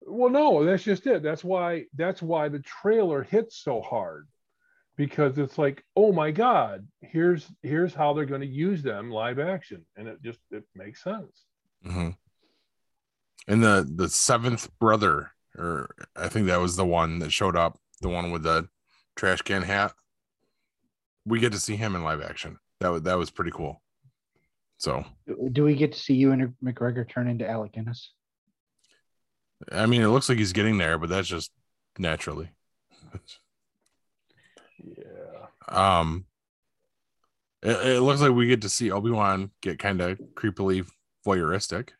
Well, 0.00 0.30
no, 0.30 0.64
that's 0.64 0.82
just 0.82 1.06
it. 1.06 1.22
That's 1.22 1.44
why 1.44 1.84
that's 1.94 2.22
why 2.22 2.48
the 2.48 2.60
trailer 2.60 3.22
hits 3.22 3.62
so 3.62 3.82
hard. 3.82 4.26
Because 4.96 5.38
it's 5.38 5.58
like, 5.58 5.84
oh 5.94 6.10
my 6.12 6.30
God, 6.30 6.88
here's 7.02 7.46
here's 7.62 7.94
how 7.94 8.14
they're 8.14 8.24
going 8.24 8.40
to 8.40 8.46
use 8.46 8.82
them 8.82 9.10
live 9.10 9.38
action. 9.38 9.84
And 9.96 10.08
it 10.08 10.22
just 10.22 10.40
it 10.50 10.64
makes 10.74 11.04
sense. 11.04 11.44
Mhm. 11.86 12.16
And 13.46 13.62
the 13.62 13.88
the 13.94 14.08
seventh 14.08 14.70
brother, 14.78 15.32
or 15.56 15.94
I 16.16 16.28
think 16.28 16.46
that 16.46 16.60
was 16.60 16.76
the 16.76 16.86
one 16.86 17.18
that 17.18 17.30
showed 17.30 17.56
up, 17.56 17.78
the 18.00 18.08
one 18.08 18.30
with 18.32 18.42
the 18.42 18.68
trash 19.14 19.42
can 19.42 19.62
hat. 19.62 19.92
We 21.26 21.40
get 21.40 21.52
to 21.52 21.60
see 21.60 21.76
him 21.76 21.94
in 21.94 22.02
live 22.02 22.22
action. 22.22 22.58
That 22.80 22.88
was 22.88 23.02
that 23.02 23.18
was 23.18 23.30
pretty 23.30 23.50
cool. 23.50 23.82
So 24.78 25.04
Do 25.52 25.64
we 25.64 25.74
get 25.74 25.92
to 25.92 25.98
see 25.98 26.14
Ewan 26.14 26.54
McGregor 26.64 27.08
turn 27.08 27.28
into 27.28 27.48
Alec 27.48 27.72
Guinness? 27.72 28.12
I 29.72 29.86
mean, 29.86 30.02
it 30.02 30.08
looks 30.08 30.28
like 30.28 30.38
he's 30.38 30.52
getting 30.52 30.78
there, 30.78 30.98
but 30.98 31.08
that's 31.08 31.26
just 31.28 31.50
naturally. 31.98 32.50
Yeah. 34.78 35.46
Um, 35.66 36.26
it, 37.62 37.96
it 37.96 38.00
looks 38.00 38.20
like 38.20 38.30
we 38.30 38.46
get 38.46 38.62
to 38.62 38.68
see 38.68 38.92
Obi 38.92 39.10
Wan 39.10 39.50
get 39.60 39.80
kind 39.80 40.00
of 40.00 40.18
creepily 40.34 40.86
voyeuristic. 41.26 41.90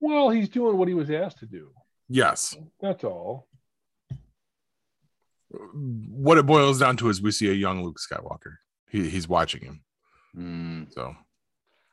Well, 0.00 0.30
he's 0.30 0.48
doing 0.48 0.78
what 0.78 0.88
he 0.88 0.94
was 0.94 1.10
asked 1.10 1.38
to 1.40 1.46
do. 1.46 1.70
Yes, 2.08 2.56
That's 2.80 3.04
all. 3.04 3.46
what 5.50 6.38
it 6.38 6.46
boils 6.46 6.78
down 6.78 6.96
to 6.98 7.08
is 7.10 7.20
we 7.22 7.30
see 7.30 7.50
a 7.50 7.54
young 7.54 7.84
Luke 7.84 7.98
Skywalker. 7.98 8.56
He, 8.90 9.08
he's 9.08 9.28
watching 9.28 9.62
him. 9.62 9.82
So 10.34 11.14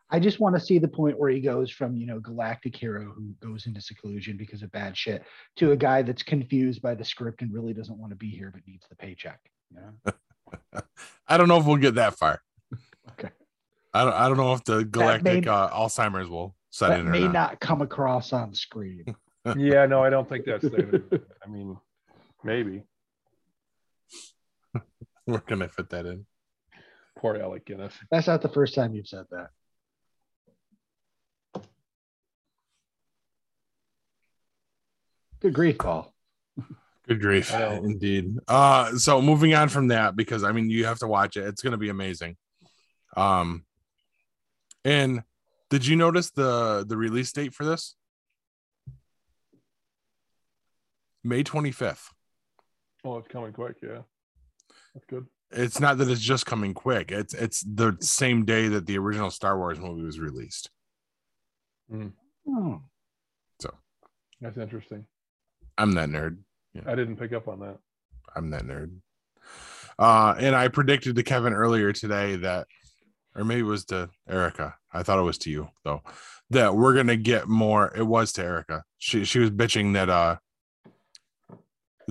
I 0.10 0.20
just 0.20 0.40
want 0.40 0.56
to 0.56 0.60
see 0.61 0.80
the 0.80 0.88
point 0.88 1.20
where 1.20 1.30
he 1.30 1.40
goes 1.40 1.70
from, 1.70 1.95
you 1.95 2.07
know, 2.07 2.20
galactic 2.20 2.76
hero 2.76 3.14
who 3.16 3.34
goes 3.48 3.68
into 3.68 3.82
seclusion 3.82 4.38
because 4.38 4.64
of 4.64 4.72
bad 4.72 4.98
shit 4.98 5.24
to 5.57 5.72
a 5.72 5.78
guy 5.78 6.02
that's 6.02 6.24
confused 6.24 6.82
by 6.82 6.95
the 6.95 7.06
script 7.06 7.41
and 7.41 7.53
really 7.53 7.74
doesn't 7.74 7.98
want 7.98 8.11
to 8.11 8.16
be 8.16 8.30
here 8.30 8.49
but 8.52 8.61
needs 8.66 8.86
the 8.90 8.95
paycheck. 8.95 9.40
You 9.72 9.82
know? 9.82 10.82
I 11.28 11.38
don't 11.38 11.48
know 11.48 11.60
if 11.60 11.66
we'll 11.66 11.78
get 11.78 11.95
that 11.95 12.16
far. 12.18 12.41
Okay. 13.11 13.30
I 13.94 14.03
don't. 14.03 14.14
I 14.14 14.28
don't 14.28 14.38
know 14.38 14.53
if 14.53 14.64
the 14.64 14.84
galactic 14.86 15.45
may- 15.45 15.52
uh, 15.52 15.70
Alzheimer's 15.70 16.30
will 16.30 16.56
set 16.70 16.90
That 16.90 16.99
in 17.02 17.07
or 17.07 17.11
may 17.11 17.24
not. 17.24 17.34
not 17.34 17.60
come 17.60 17.82
across 17.82 18.34
on 18.34 18.53
screen. 18.53 19.03
Yeah, 19.57 19.86
no, 19.88 20.03
I 20.03 20.10
don't 20.11 20.28
think 20.28 20.45
that's 20.45 20.70
there. 20.70 21.02
I 21.44 21.48
mean, 21.49 21.78
maybe. 22.44 22.84
We're 25.26 25.40
gonna 25.40 25.70
fit 25.70 25.90
that 25.90 26.06
in. 26.06 26.26
Poor 27.19 27.35
Alec 27.35 27.65
Guinness. 27.65 27.93
That's 28.09 28.27
not 28.27 28.41
the 28.41 28.47
first 28.47 28.73
time 28.73 28.95
you've 28.95 29.07
said 29.07 29.25
that. 29.31 29.49
Good 35.41 35.53
grief, 35.53 35.77
Paul. 35.77 36.13
Good 37.05 37.19
grief, 37.21 37.53
I 37.53 37.73
indeed. 37.83 38.37
Uh, 38.47 38.95
so 38.97 39.21
moving 39.21 39.53
on 39.53 39.67
from 39.67 39.89
that, 39.89 40.15
because 40.15 40.45
I 40.45 40.53
mean, 40.53 40.69
you 40.69 40.85
have 40.85 40.99
to 40.99 41.07
watch 41.07 41.35
it. 41.35 41.45
It's 41.45 41.61
gonna 41.61 41.77
be 41.77 41.89
amazing. 41.89 42.37
Um, 43.17 43.65
and 44.85 45.23
did 45.69 45.85
you 45.85 45.97
notice 45.97 46.31
the 46.31 46.85
the 46.87 46.95
release 46.95 47.33
date 47.33 47.53
for 47.53 47.65
this? 47.65 47.95
May 51.21 51.43
twenty 51.43 51.71
fifth. 51.71 52.13
Oh, 53.03 53.17
it's 53.17 53.27
coming 53.27 53.51
quick. 53.51 53.75
Yeah. 53.83 54.03
That's 54.93 55.05
good. 55.05 55.25
It's 55.51 55.80
not 55.80 55.97
that 55.97 56.09
it's 56.09 56.21
just 56.21 56.45
coming 56.45 56.73
quick. 56.73 57.11
It's 57.11 57.34
it's 57.34 57.61
the 57.61 57.97
same 58.01 58.45
day 58.45 58.67
that 58.67 58.85
the 58.85 58.97
original 58.97 59.31
Star 59.31 59.57
Wars 59.57 59.80
movie 59.80 60.03
was 60.03 60.19
released. 60.19 60.69
Oh, 62.47 62.81
That's 64.41 64.57
interesting. 64.57 65.05
I'm 65.77 65.93
that 65.93 66.09
nerd. 66.09 66.38
I 66.85 66.95
didn't 66.95 67.17
pick 67.17 67.34
up 67.34 67.47
on 67.47 67.59
that. 67.61 67.77
I'm 68.35 68.51
that 68.51 68.63
nerd. 68.63 68.91
Uh, 69.97 70.35
and 70.38 70.55
I 70.55 70.67
predicted 70.67 71.15
to 71.15 71.23
Kevin 71.23 71.53
earlier 71.53 71.91
today 71.91 72.38
that, 72.38 72.67
or 73.35 73.43
maybe 73.43 73.61
it 73.61 73.63
was 73.63 73.85
to 73.85 74.09
Erica. 74.30 74.76
I 74.93 75.03
thought 75.03 75.19
it 75.19 75.23
was 75.23 75.38
to 75.39 75.49
you 75.49 75.69
though, 75.84 76.03
that 76.51 76.76
we're 76.76 76.93
gonna 76.95 77.17
get 77.17 77.47
more. 77.47 77.91
It 77.95 78.05
was 78.05 78.31
to 78.34 78.43
Erica. 78.43 78.84
She 78.97 79.26
she 79.26 79.39
was 79.39 79.51
bitching 79.51 79.93
that 79.93 80.09
uh 80.09 80.38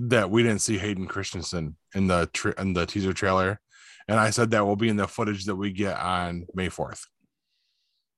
that 0.08 0.30
we 0.30 0.42
didn't 0.42 0.60
see 0.60 0.78
Hayden 0.78 1.06
Christensen 1.06 1.76
in 1.94 2.06
the 2.06 2.28
tra- 2.32 2.54
in 2.60 2.72
the 2.72 2.86
teaser 2.86 3.12
trailer, 3.12 3.60
and 4.08 4.18
I 4.20 4.30
said 4.30 4.50
that 4.52 4.64
will 4.66 4.76
be 4.76 4.88
in 4.88 4.96
the 4.96 5.08
footage 5.08 5.44
that 5.46 5.56
we 5.56 5.72
get 5.72 5.98
on 5.98 6.46
May 6.54 6.68
fourth. 6.68 7.04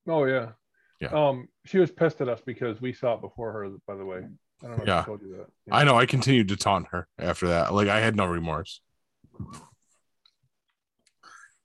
Oh 0.07 0.25
yeah. 0.25 0.51
Yeah. 0.99 1.09
Um, 1.09 1.47
she 1.65 1.79
was 1.79 1.91
pissed 1.91 2.21
at 2.21 2.29
us 2.29 2.41
because 2.45 2.79
we 2.79 2.93
saw 2.93 3.15
it 3.15 3.21
before 3.21 3.51
her. 3.53 3.69
By 3.87 3.95
the 3.95 4.05
way, 4.05 4.17
I 4.63 4.67
don't 4.67 4.77
know 4.77 4.83
if 4.83 4.87
Yeah. 4.87 4.99
I 4.99 5.03
told 5.03 5.21
you 5.21 5.37
that. 5.37 5.47
Yeah. 5.65 5.75
I 5.75 5.83
know. 5.83 5.97
I 5.97 6.05
continued 6.05 6.49
to 6.49 6.55
taunt 6.57 6.87
her 6.91 7.07
after 7.17 7.47
that. 7.47 7.73
Like 7.73 7.87
I 7.87 7.99
had 7.99 8.15
no 8.15 8.25
remorse. 8.25 8.81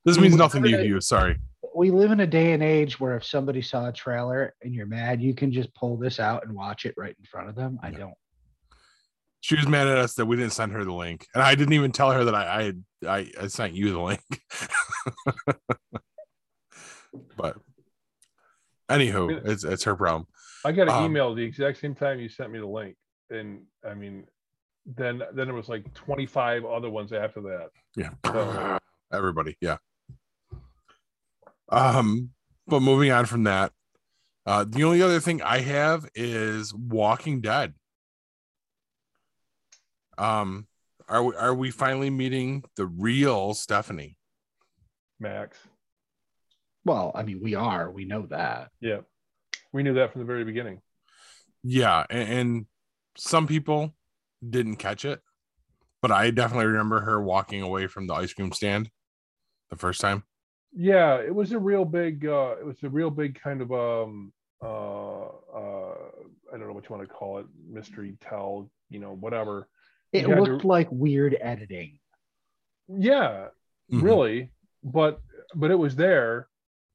This 0.04 0.18
means 0.18 0.36
nothing 0.36 0.62
to 0.62 0.70
you, 0.70 0.78
Hugh. 0.78 1.00
Sorry. 1.00 1.36
we 1.74 1.90
live 1.90 2.10
in 2.10 2.20
a 2.20 2.26
day 2.26 2.52
and 2.52 2.62
age 2.62 2.98
where 2.98 3.16
if 3.16 3.24
somebody 3.24 3.60
saw 3.60 3.88
a 3.88 3.92
trailer 3.92 4.54
and 4.62 4.74
you're 4.74 4.86
mad, 4.86 5.20
you 5.20 5.34
can 5.34 5.52
just 5.52 5.74
pull 5.74 5.96
this 5.98 6.18
out 6.18 6.46
and 6.46 6.54
watch 6.54 6.86
it 6.86 6.94
right 6.96 7.14
in 7.18 7.24
front 7.26 7.48
of 7.50 7.54
them. 7.54 7.78
I 7.82 7.90
Yeah. 7.90 7.98
don't. 7.98 8.14
She 9.46 9.54
was 9.54 9.68
mad 9.68 9.86
at 9.86 9.96
us 9.96 10.14
that 10.14 10.26
we 10.26 10.34
didn't 10.34 10.54
send 10.54 10.72
her 10.72 10.84
the 10.84 10.92
link, 10.92 11.24
and 11.32 11.40
I 11.40 11.54
didn't 11.54 11.74
even 11.74 11.92
tell 11.92 12.10
her 12.10 12.24
that 12.24 12.34
I 12.34 12.58
I 12.58 12.62
had- 12.64 12.84
I, 13.06 13.30
I 13.40 13.46
sent 13.46 13.74
you 13.74 13.92
the 13.92 14.00
link. 14.00 14.20
but 17.36 17.56
anywho, 18.90 19.46
it's 19.46 19.62
it's 19.62 19.84
her 19.84 19.94
problem. 19.94 20.26
I 20.64 20.72
got 20.72 20.88
an 20.88 20.94
Um, 20.94 21.04
email 21.04 21.32
the 21.32 21.44
exact 21.44 21.78
same 21.78 21.94
time 21.94 22.18
you 22.18 22.28
sent 22.28 22.50
me 22.50 22.58
the 22.58 22.66
link, 22.66 22.96
and 23.30 23.60
I 23.88 23.94
mean, 23.94 24.24
then 24.84 25.22
then 25.32 25.46
there 25.46 25.54
was 25.54 25.68
like 25.68 25.94
25 25.94 26.64
other 26.64 26.90
ones 26.90 27.12
after 27.12 27.40
that. 27.42 27.68
Yeah. 27.94 28.10
So- 28.24 28.78
Everybody, 29.12 29.56
yeah. 29.60 29.76
Um, 31.68 32.30
but 32.66 32.80
moving 32.80 33.12
on 33.12 33.26
from 33.26 33.44
that, 33.44 33.70
uh, 34.44 34.64
the 34.68 34.82
only 34.82 35.02
other 35.02 35.20
thing 35.20 35.40
I 35.40 35.58
have 35.60 36.08
is 36.16 36.74
Walking 36.74 37.40
Dead. 37.40 37.74
Um, 40.18 40.66
are 41.08 41.22
we 41.22 41.34
are 41.36 41.54
we 41.54 41.70
finally 41.70 42.10
meeting 42.10 42.64
the 42.76 42.86
real 42.86 43.54
Stephanie? 43.54 44.16
Max. 45.20 45.58
Well, 46.84 47.12
I 47.14 47.22
mean, 47.22 47.40
we 47.42 47.54
are. 47.54 47.90
We 47.90 48.04
know 48.04 48.26
that. 48.26 48.70
Yeah. 48.80 49.00
We 49.72 49.82
knew 49.82 49.94
that 49.94 50.12
from 50.12 50.20
the 50.20 50.26
very 50.26 50.44
beginning. 50.44 50.80
Yeah, 51.62 52.04
and, 52.08 52.28
and 52.28 52.66
some 53.16 53.46
people 53.46 53.94
didn't 54.48 54.76
catch 54.76 55.04
it, 55.04 55.20
but 56.00 56.12
I 56.12 56.30
definitely 56.30 56.66
remember 56.66 57.00
her 57.00 57.20
walking 57.20 57.62
away 57.62 57.88
from 57.88 58.06
the 58.06 58.14
ice 58.14 58.32
cream 58.32 58.52
stand 58.52 58.90
the 59.70 59.76
first 59.76 60.00
time. 60.00 60.22
Yeah, 60.72 61.16
it 61.16 61.34
was 61.34 61.52
a 61.52 61.58
real 61.58 61.84
big 61.84 62.26
uh 62.26 62.54
it 62.60 62.64
was 62.64 62.82
a 62.82 62.88
real 62.88 63.10
big 63.10 63.40
kind 63.40 63.62
of 63.62 63.72
um 63.72 64.32
uh 64.62 65.24
uh 65.24 65.94
I 66.52 66.58
don't 66.58 66.68
know 66.68 66.72
what 66.72 66.88
you 66.88 66.94
want 66.94 67.08
to 67.08 67.14
call 67.14 67.38
it, 67.38 67.46
mystery 67.68 68.16
tell, 68.20 68.70
you 68.90 69.00
know, 69.00 69.12
whatever. 69.14 69.68
It 70.12 70.22
You 70.22 70.28
had 70.30 70.36
to- 70.36 70.42
looked 70.42 70.64
like 70.64 70.88
weird 70.90 71.36
editing. 71.40 71.98
Yeah, 72.88 73.48
Mhm. 73.90 74.02
really. 74.02 74.52
But 74.82 75.20
but 75.54 75.70
it 75.70 75.76
was 75.76 75.96
there. 75.96 76.48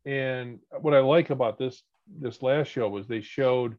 And 0.06 0.60
what 0.80 0.94
i 0.94 1.00
like 1.00 1.30
about 1.30 1.58
this 1.58 1.84
this 2.08 2.42
last 2.42 2.68
show 2.68 2.90
was 2.90 3.08
they 3.08 3.22
showed 3.22 3.78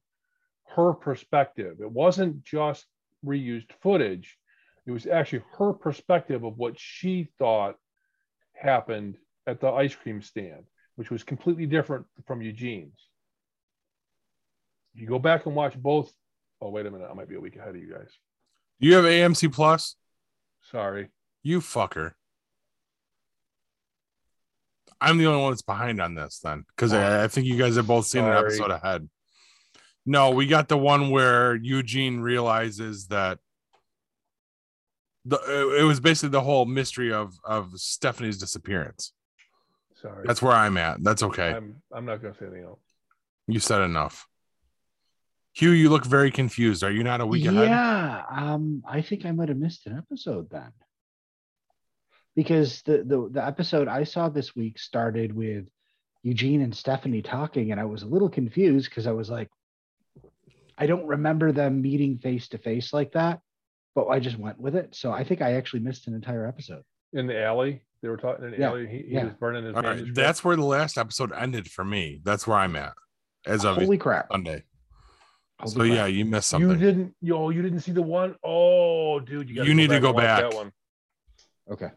her 0.76 0.92
perspective. 0.94 1.80
It 1.80 1.90
wasn't 1.90 2.42
just 2.42 2.86
reused 3.24 3.72
footage. 3.80 4.38
It 4.86 4.90
was 4.92 5.06
actually 5.06 5.44
her 5.58 5.72
perspective 5.72 6.44
of 6.44 6.56
what 6.58 6.78
she 6.78 7.24
thought 7.38 7.78
happened 8.54 9.18
at 9.46 9.60
the 9.60 9.68
ice 9.70 9.94
cream 9.94 10.22
stand 10.22 10.66
which 10.96 11.10
was 11.10 11.24
completely 11.24 11.64
different 11.66 12.06
from 12.26 12.42
eugene's. 12.42 13.08
You 14.94 15.06
go 15.06 15.18
back 15.18 15.46
and 15.46 15.54
watch 15.56 15.76
both 15.80 16.12
oh 16.60 16.68
wait 16.70 16.86
a 16.86 16.90
minute. 16.90 17.08
I 17.10 17.14
might 17.14 17.28
be 17.28 17.34
a 17.36 17.40
week 17.40 17.56
ahead 17.56 17.70
of 17.74 17.76
you 17.80 17.90
guys 17.92 18.16
You 18.78 18.94
have 18.94 19.04
AMC 19.04 19.52
Plus? 19.52 19.96
sorry 20.70 21.08
You 21.42 21.60
fucker. 21.60 22.12
I'm 25.00 25.18
the 25.18 25.26
only 25.26 25.42
one 25.42 25.50
that's 25.52 25.62
behind 25.62 26.00
on 26.00 26.14
this 26.14 26.38
then, 26.38 26.64
because 26.74 26.92
I, 26.92 27.24
I 27.24 27.28
think 27.28 27.46
you 27.46 27.56
guys 27.58 27.74
have 27.76 27.88
both 27.88 28.06
seen 28.06 28.24
an 28.24 28.36
episode 28.36 28.70
ahead. 28.70 29.08
No, 30.06 30.30
we 30.30 30.46
got 30.46 30.68
the 30.68 30.78
one 30.78 31.10
where 31.10 31.56
Eugene 31.56 32.20
realizes 32.20 33.08
that 33.08 33.38
the 35.24 35.36
it- 35.80 35.84
was 35.84 35.98
basically 36.00 36.30
the 36.30 36.40
whole 36.40 36.66
mystery 36.66 37.12
of 37.12 37.34
of 37.44 37.72
Stephanie's 37.78 38.38
disappearance. 38.38 39.12
sorry 40.00 40.24
That's 40.26 40.40
where 40.42 40.52
I'm 40.54 40.76
at. 40.76 41.02
That's 41.02 41.22
okay. 41.24 41.50
i'm 41.52 41.82
i'm 41.92 42.04
not 42.04 42.20
going 42.22 42.32
to 42.34 42.38
say 42.38 42.46
anything 42.46 42.64
else 42.64 42.80
You 43.48 43.58
said 43.60 43.82
enough. 43.82 44.26
Hugh, 45.54 45.70
you 45.70 45.90
look 45.90 46.06
very 46.06 46.30
confused. 46.30 46.82
Are 46.82 46.90
you 46.90 47.02
not 47.04 47.20
a 47.20 47.26
week 47.26 47.44
ahead? 47.46 47.68
yeah, 47.68 48.22
um, 48.30 48.82
I 48.88 49.02
think 49.02 49.26
I 49.26 49.32
might 49.32 49.48
have 49.48 49.58
missed 49.58 49.86
an 49.86 49.96
episode 49.98 50.48
then, 50.50 50.72
because 52.34 52.82
the, 52.82 53.04
the 53.04 53.28
the 53.32 53.44
episode 53.44 53.88
I 53.88 54.04
saw 54.04 54.28
this 54.28 54.56
week 54.56 54.78
started 54.78 55.34
with 55.34 55.66
Eugene 56.22 56.62
and 56.62 56.74
Stephanie 56.74 57.22
talking, 57.22 57.70
and 57.70 57.80
I 57.80 57.84
was 57.84 58.02
a 58.02 58.06
little 58.06 58.30
confused 58.30 58.88
because 58.88 59.06
I 59.06 59.12
was 59.12 59.28
like, 59.28 59.50
I 60.78 60.86
don't 60.86 61.06
remember 61.06 61.52
them 61.52 61.82
meeting 61.82 62.18
face 62.18 62.48
to 62.48 62.58
face 62.58 62.92
like 62.94 63.12
that, 63.12 63.40
but 63.94 64.06
I 64.08 64.20
just 64.20 64.38
went 64.38 64.58
with 64.58 64.74
it. 64.74 64.94
So 64.94 65.12
I 65.12 65.22
think 65.24 65.42
I 65.42 65.54
actually 65.54 65.80
missed 65.80 66.06
an 66.08 66.14
entire 66.14 66.46
episode. 66.46 66.82
in 67.12 67.26
the 67.26 67.42
alley. 67.42 67.82
They 68.00 68.08
were 68.08 68.16
talking 68.16 68.46
in 68.46 68.50
the 68.52 68.58
Yeah, 68.58 68.70
alley. 68.70 68.86
He, 68.86 68.98
he 68.98 69.14
yeah. 69.14 69.24
was 69.24 69.34
burning 69.34 69.64
his 69.64 69.76
All 69.76 69.82
right, 69.82 70.02
that's 70.14 70.42
where 70.42 70.56
the 70.56 70.64
last 70.64 70.96
episode 70.96 71.30
ended 71.32 71.70
for 71.70 71.84
me. 71.84 72.20
That's 72.24 72.46
where 72.46 72.56
I'm 72.58 72.74
at 72.74 72.94
as 73.46 73.64
of 73.66 73.76
Holy 73.76 73.98
crap! 73.98 74.28
Sunday. 74.32 74.64
Holy 75.60 75.70
So 75.72 75.76
crap. 75.80 75.88
yeah, 75.90 76.06
you 76.06 76.24
missed 76.24 76.48
something. 76.48 76.70
you 76.70 76.76
didn't. 76.76 77.14
Yo, 77.20 77.50
you 77.50 77.62
didn't 77.62 77.80
see 77.80 77.92
the 77.92 78.02
one 78.02 78.34
oh 78.44 79.20
dude, 79.20 79.48
you, 79.48 79.62
You 79.64 79.74
need 79.74 79.90
to 79.90 80.00
go 80.00 80.12
back. 80.12 80.40
That 80.50 80.54
one 80.54 80.72
Okay. 81.70 81.88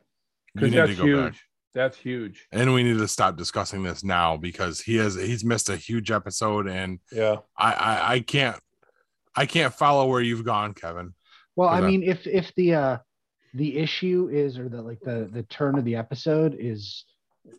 Because 0.53 0.71
that's 0.71 0.91
to 0.91 0.97
go 0.97 1.03
huge. 1.05 1.31
back. 1.33 1.41
That's 1.73 1.97
huge. 1.97 2.47
And 2.53 2.73
we 2.73 2.83
need 2.83 2.97
to 2.99 3.07
stop 3.07 3.35
discussing 3.35 3.83
this 3.83 4.03
now 4.03 4.37
because 4.37 4.79
he 4.79 4.95
has 4.97 5.15
he's 5.15 5.43
missed 5.43 5.69
a 5.69 5.75
huge 5.75 6.11
episode 6.11 6.67
and 6.67 6.99
Yeah. 7.11 7.37
I 7.57 7.73
I, 7.73 8.13
I 8.13 8.19
can't 8.21 8.57
I 9.35 9.45
can't 9.45 9.73
follow 9.73 10.07
where 10.07 10.21
you've 10.21 10.45
gone, 10.45 10.73
Kevin. 10.73 11.13
Well, 11.57 11.67
for 11.69 11.75
I 11.75 11.81
the- 11.81 11.87
mean, 11.87 12.03
if 12.03 12.25
if 12.27 12.53
the 12.55 12.75
uh 12.75 12.97
the 13.53 13.77
issue 13.77 14.29
is 14.31 14.57
or 14.59 14.69
the 14.69 14.81
like 14.81 14.99
the 15.01 15.29
the 15.31 15.43
turn 15.43 15.77
of 15.77 15.83
the 15.85 15.95
episode 15.95 16.55
is 16.59 17.05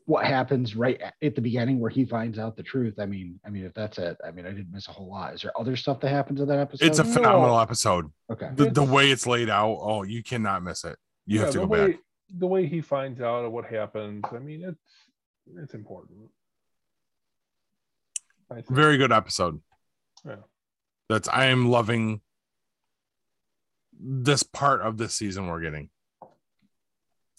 what 0.04 0.24
happens 0.26 0.74
right 0.76 1.00
at- 1.00 1.14
at 1.22 1.34
the 1.34 1.40
beginning 1.40 1.78
where 1.78 1.90
he 1.90 2.04
finds 2.04 2.38
out 2.38 2.56
the 2.56 2.62
truth. 2.62 2.98
I 2.98 3.06
mean, 3.06 3.38
I 3.44 3.50
mean, 3.50 3.64
if 3.64 3.74
that's 3.74 3.98
it, 3.98 4.16
I 4.24 4.30
mean, 4.32 4.44
I 4.46 4.50
didn't 4.50 4.72
miss 4.72 4.88
a 4.88 4.92
whole 4.92 5.08
lot. 5.08 5.34
Is 5.34 5.42
there 5.42 5.52
other 5.58 5.76
stuff 5.76 6.00
that 6.00 6.08
happens 6.10 6.40
in 6.40 6.48
that 6.48 6.58
episode? 6.58 6.86
It's 6.86 6.98
a 6.98 7.04
No. 7.04 7.12
phenomenal 7.12 7.58
episode. 7.60 8.12
okay. 8.30 8.50
The, 8.54 8.70
the 8.70 8.82
way 8.84 9.10
it's 9.10 9.26
laid 9.26 9.48
out, 9.48 9.78
oh, 9.80 10.02
you 10.02 10.22
cannot 10.22 10.62
miss 10.62 10.84
it. 10.84 10.96
You 11.26 11.38
yeah, 11.38 11.44
have 11.44 11.52
to 11.54 11.58
go 11.60 11.66
way, 11.66 11.92
back. 11.92 12.00
The 12.36 12.46
way 12.46 12.66
he 12.66 12.80
finds 12.80 13.20
out 13.20 13.44
of 13.44 13.52
what 13.52 13.64
happens. 13.66 14.24
I 14.32 14.38
mean, 14.38 14.64
it's 14.64 15.56
it's 15.56 15.74
important. 15.74 16.30
Very 18.68 18.96
good 18.96 19.12
episode. 19.12 19.60
Yeah. 20.24 20.36
That's 21.08 21.28
I 21.28 21.46
am 21.46 21.68
loving 21.68 22.20
this 23.98 24.42
part 24.42 24.82
of 24.82 24.98
this 24.98 25.14
season 25.14 25.46
we're 25.46 25.60
getting. 25.60 25.90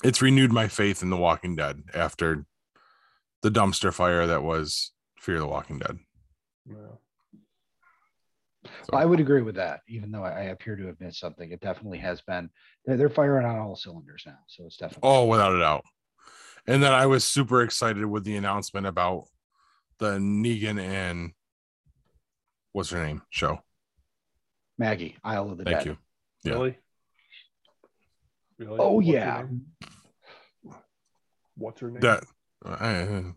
It's 0.03 0.21
renewed 0.21 0.51
my 0.51 0.67
faith 0.67 1.01
in 1.01 1.09
The 1.09 1.17
Walking 1.17 1.55
Dead 1.55 1.83
after 1.93 2.45
the 3.41 3.49
dumpster 3.49 3.93
fire 3.93 4.27
that 4.27 4.43
was 4.43 4.91
Fear 5.19 5.39
the 5.39 5.47
Walking 5.47 5.79
Dead. 5.79 5.97
Yeah. 6.69 6.75
I 8.93 9.05
would 9.05 9.19
agree 9.19 9.41
with 9.41 9.55
that, 9.55 9.81
even 9.87 10.11
though 10.11 10.23
I, 10.23 10.31
I 10.31 10.41
appear 10.43 10.75
to 10.75 10.87
have 10.87 10.99
missed 10.99 11.19
something. 11.19 11.51
It 11.51 11.61
definitely 11.61 11.99
has 11.99 12.21
been. 12.21 12.49
They're, 12.85 12.97
they're 12.97 13.09
firing 13.09 13.45
on 13.45 13.57
all 13.57 13.75
cylinders 13.75 14.23
now, 14.25 14.37
so 14.47 14.65
it's 14.65 14.77
definitely. 14.77 15.09
Oh, 15.09 15.25
without 15.25 15.55
a 15.55 15.59
doubt. 15.59 15.83
And 16.67 16.83
then 16.83 16.93
I 16.93 17.05
was 17.05 17.23
super 17.23 17.61
excited 17.61 18.05
with 18.05 18.23
the 18.23 18.35
announcement 18.35 18.85
about 18.85 19.25
the 19.99 20.17
Negan 20.17 20.79
and 20.79 21.31
what's 22.73 22.89
her 22.89 23.03
name 23.03 23.21
show. 23.29 23.59
Maggie, 24.77 25.17
Isle 25.23 25.51
of 25.51 25.57
the 25.57 25.63
Thank 25.63 25.77
Dead. 25.77 25.83
Thank 25.83 25.85
you. 25.85 25.97
Yeah. 26.43 26.53
Really? 26.53 26.77
Really? 28.59 28.77
Oh 28.79 28.93
What's 28.93 29.07
yeah. 29.07 29.43
name? 29.43 29.65
What's 31.55 31.79
her 31.81 31.91
name? 31.91 32.01
That 32.01 32.23
I, 32.65 33.33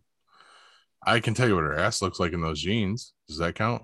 I 1.07 1.21
can 1.21 1.35
tell 1.35 1.49
you 1.49 1.55
what 1.55 1.65
her 1.65 1.79
ass 1.79 2.03
looks 2.03 2.19
like 2.21 2.33
in 2.33 2.41
those 2.41 2.61
jeans. 2.61 3.13
Does 3.29 3.39
that 3.39 3.55
count? 3.55 3.83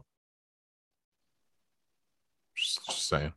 Just, 2.56 2.86
just 2.86 3.08
saying. 3.08 3.32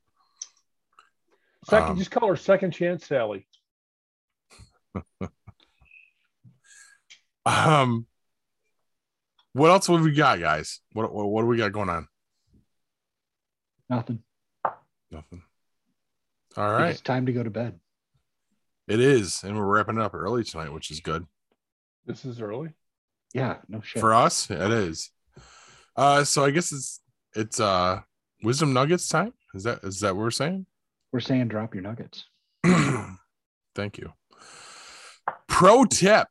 Second, 1.65 1.89
um, 1.89 1.97
just 1.97 2.11
call 2.11 2.30
her 2.30 2.35
Second 2.35 2.71
Chance 2.71 3.05
Sally. 3.05 3.47
Um, 7.45 8.05
what 9.53 9.71
else 9.71 9.88
have 9.88 10.01
we 10.01 10.11
got, 10.11 10.39
guys? 10.39 10.81
What 10.93 11.11
what, 11.13 11.27
what 11.27 11.41
do 11.41 11.47
we 11.47 11.57
got 11.57 11.71
going 11.71 11.89
on? 11.89 12.07
Nothing. 13.89 14.19
Nothing. 15.11 15.41
All 16.55 16.63
I 16.63 16.69
think 16.69 16.80
right, 16.80 16.89
It's 16.91 17.01
time 17.01 17.26
to 17.26 17.34
go 17.34 17.41
to 17.41 17.49
bed. 17.49 17.80
It 18.90 18.99
is, 18.99 19.44
and 19.44 19.56
we're 19.56 19.66
wrapping 19.66 19.98
it 19.98 20.02
up 20.02 20.14
early 20.14 20.44
tonight, 20.44 20.74
which 20.74 20.91
is 20.91 20.99
good 20.99 21.26
This 22.06 22.26
is 22.26 22.41
early. 22.41 22.70
Yeah. 23.34 23.57
No 23.68 23.80
shit. 23.82 23.99
for 24.02 24.14
us. 24.14 24.49
It 24.49 24.72
is. 24.72 25.11
Uh, 25.95 26.24
so 26.24 26.44
I 26.44 26.52
guess 26.52 26.72
it's 26.72 26.99
it's 27.36 27.60
uh 27.60 28.02
wisdom 28.44 28.74
nuggets 28.74 29.07
time. 29.07 29.34
Is 29.53 29.64
that 29.64 29.80
is 29.84 29.99
that 29.99 30.16
what 30.16 30.22
we're 30.24 30.32
saying? 30.32 30.66
We're 31.11 31.20
saying 31.20 31.48
drop 31.48 31.74
your 31.74 31.84
nuggets. 31.84 32.26
Thank 33.76 33.98
you. 33.98 34.14
Pro 35.48 35.86
tip 35.86 36.28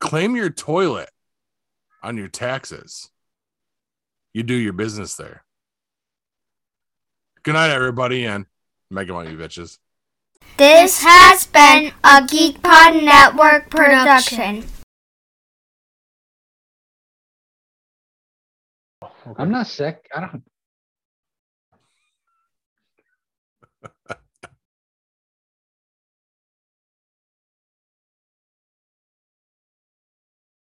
claim 0.00 0.34
your 0.36 0.50
toilet 0.50 1.10
on 2.02 2.16
your 2.16 2.28
taxes. 2.28 3.10
You 4.32 4.42
do 4.42 4.54
your 4.54 4.72
business 4.72 5.14
there. 5.14 5.44
Good 7.42 7.54
night, 7.54 7.70
everybody, 7.70 8.24
and 8.24 8.46
Mega 8.90 9.12
Money 9.12 9.34
bitches. 9.34 9.78
This 10.58 11.04
has 11.04 11.46
been 11.46 11.92
a 12.02 12.20
GeekPod 12.20 13.04
Network 13.04 13.70
production. 13.70 14.64
I'm 19.36 19.52
not 19.52 19.68
sick. 19.68 20.04
I 20.12 20.20
don't. 20.22 20.42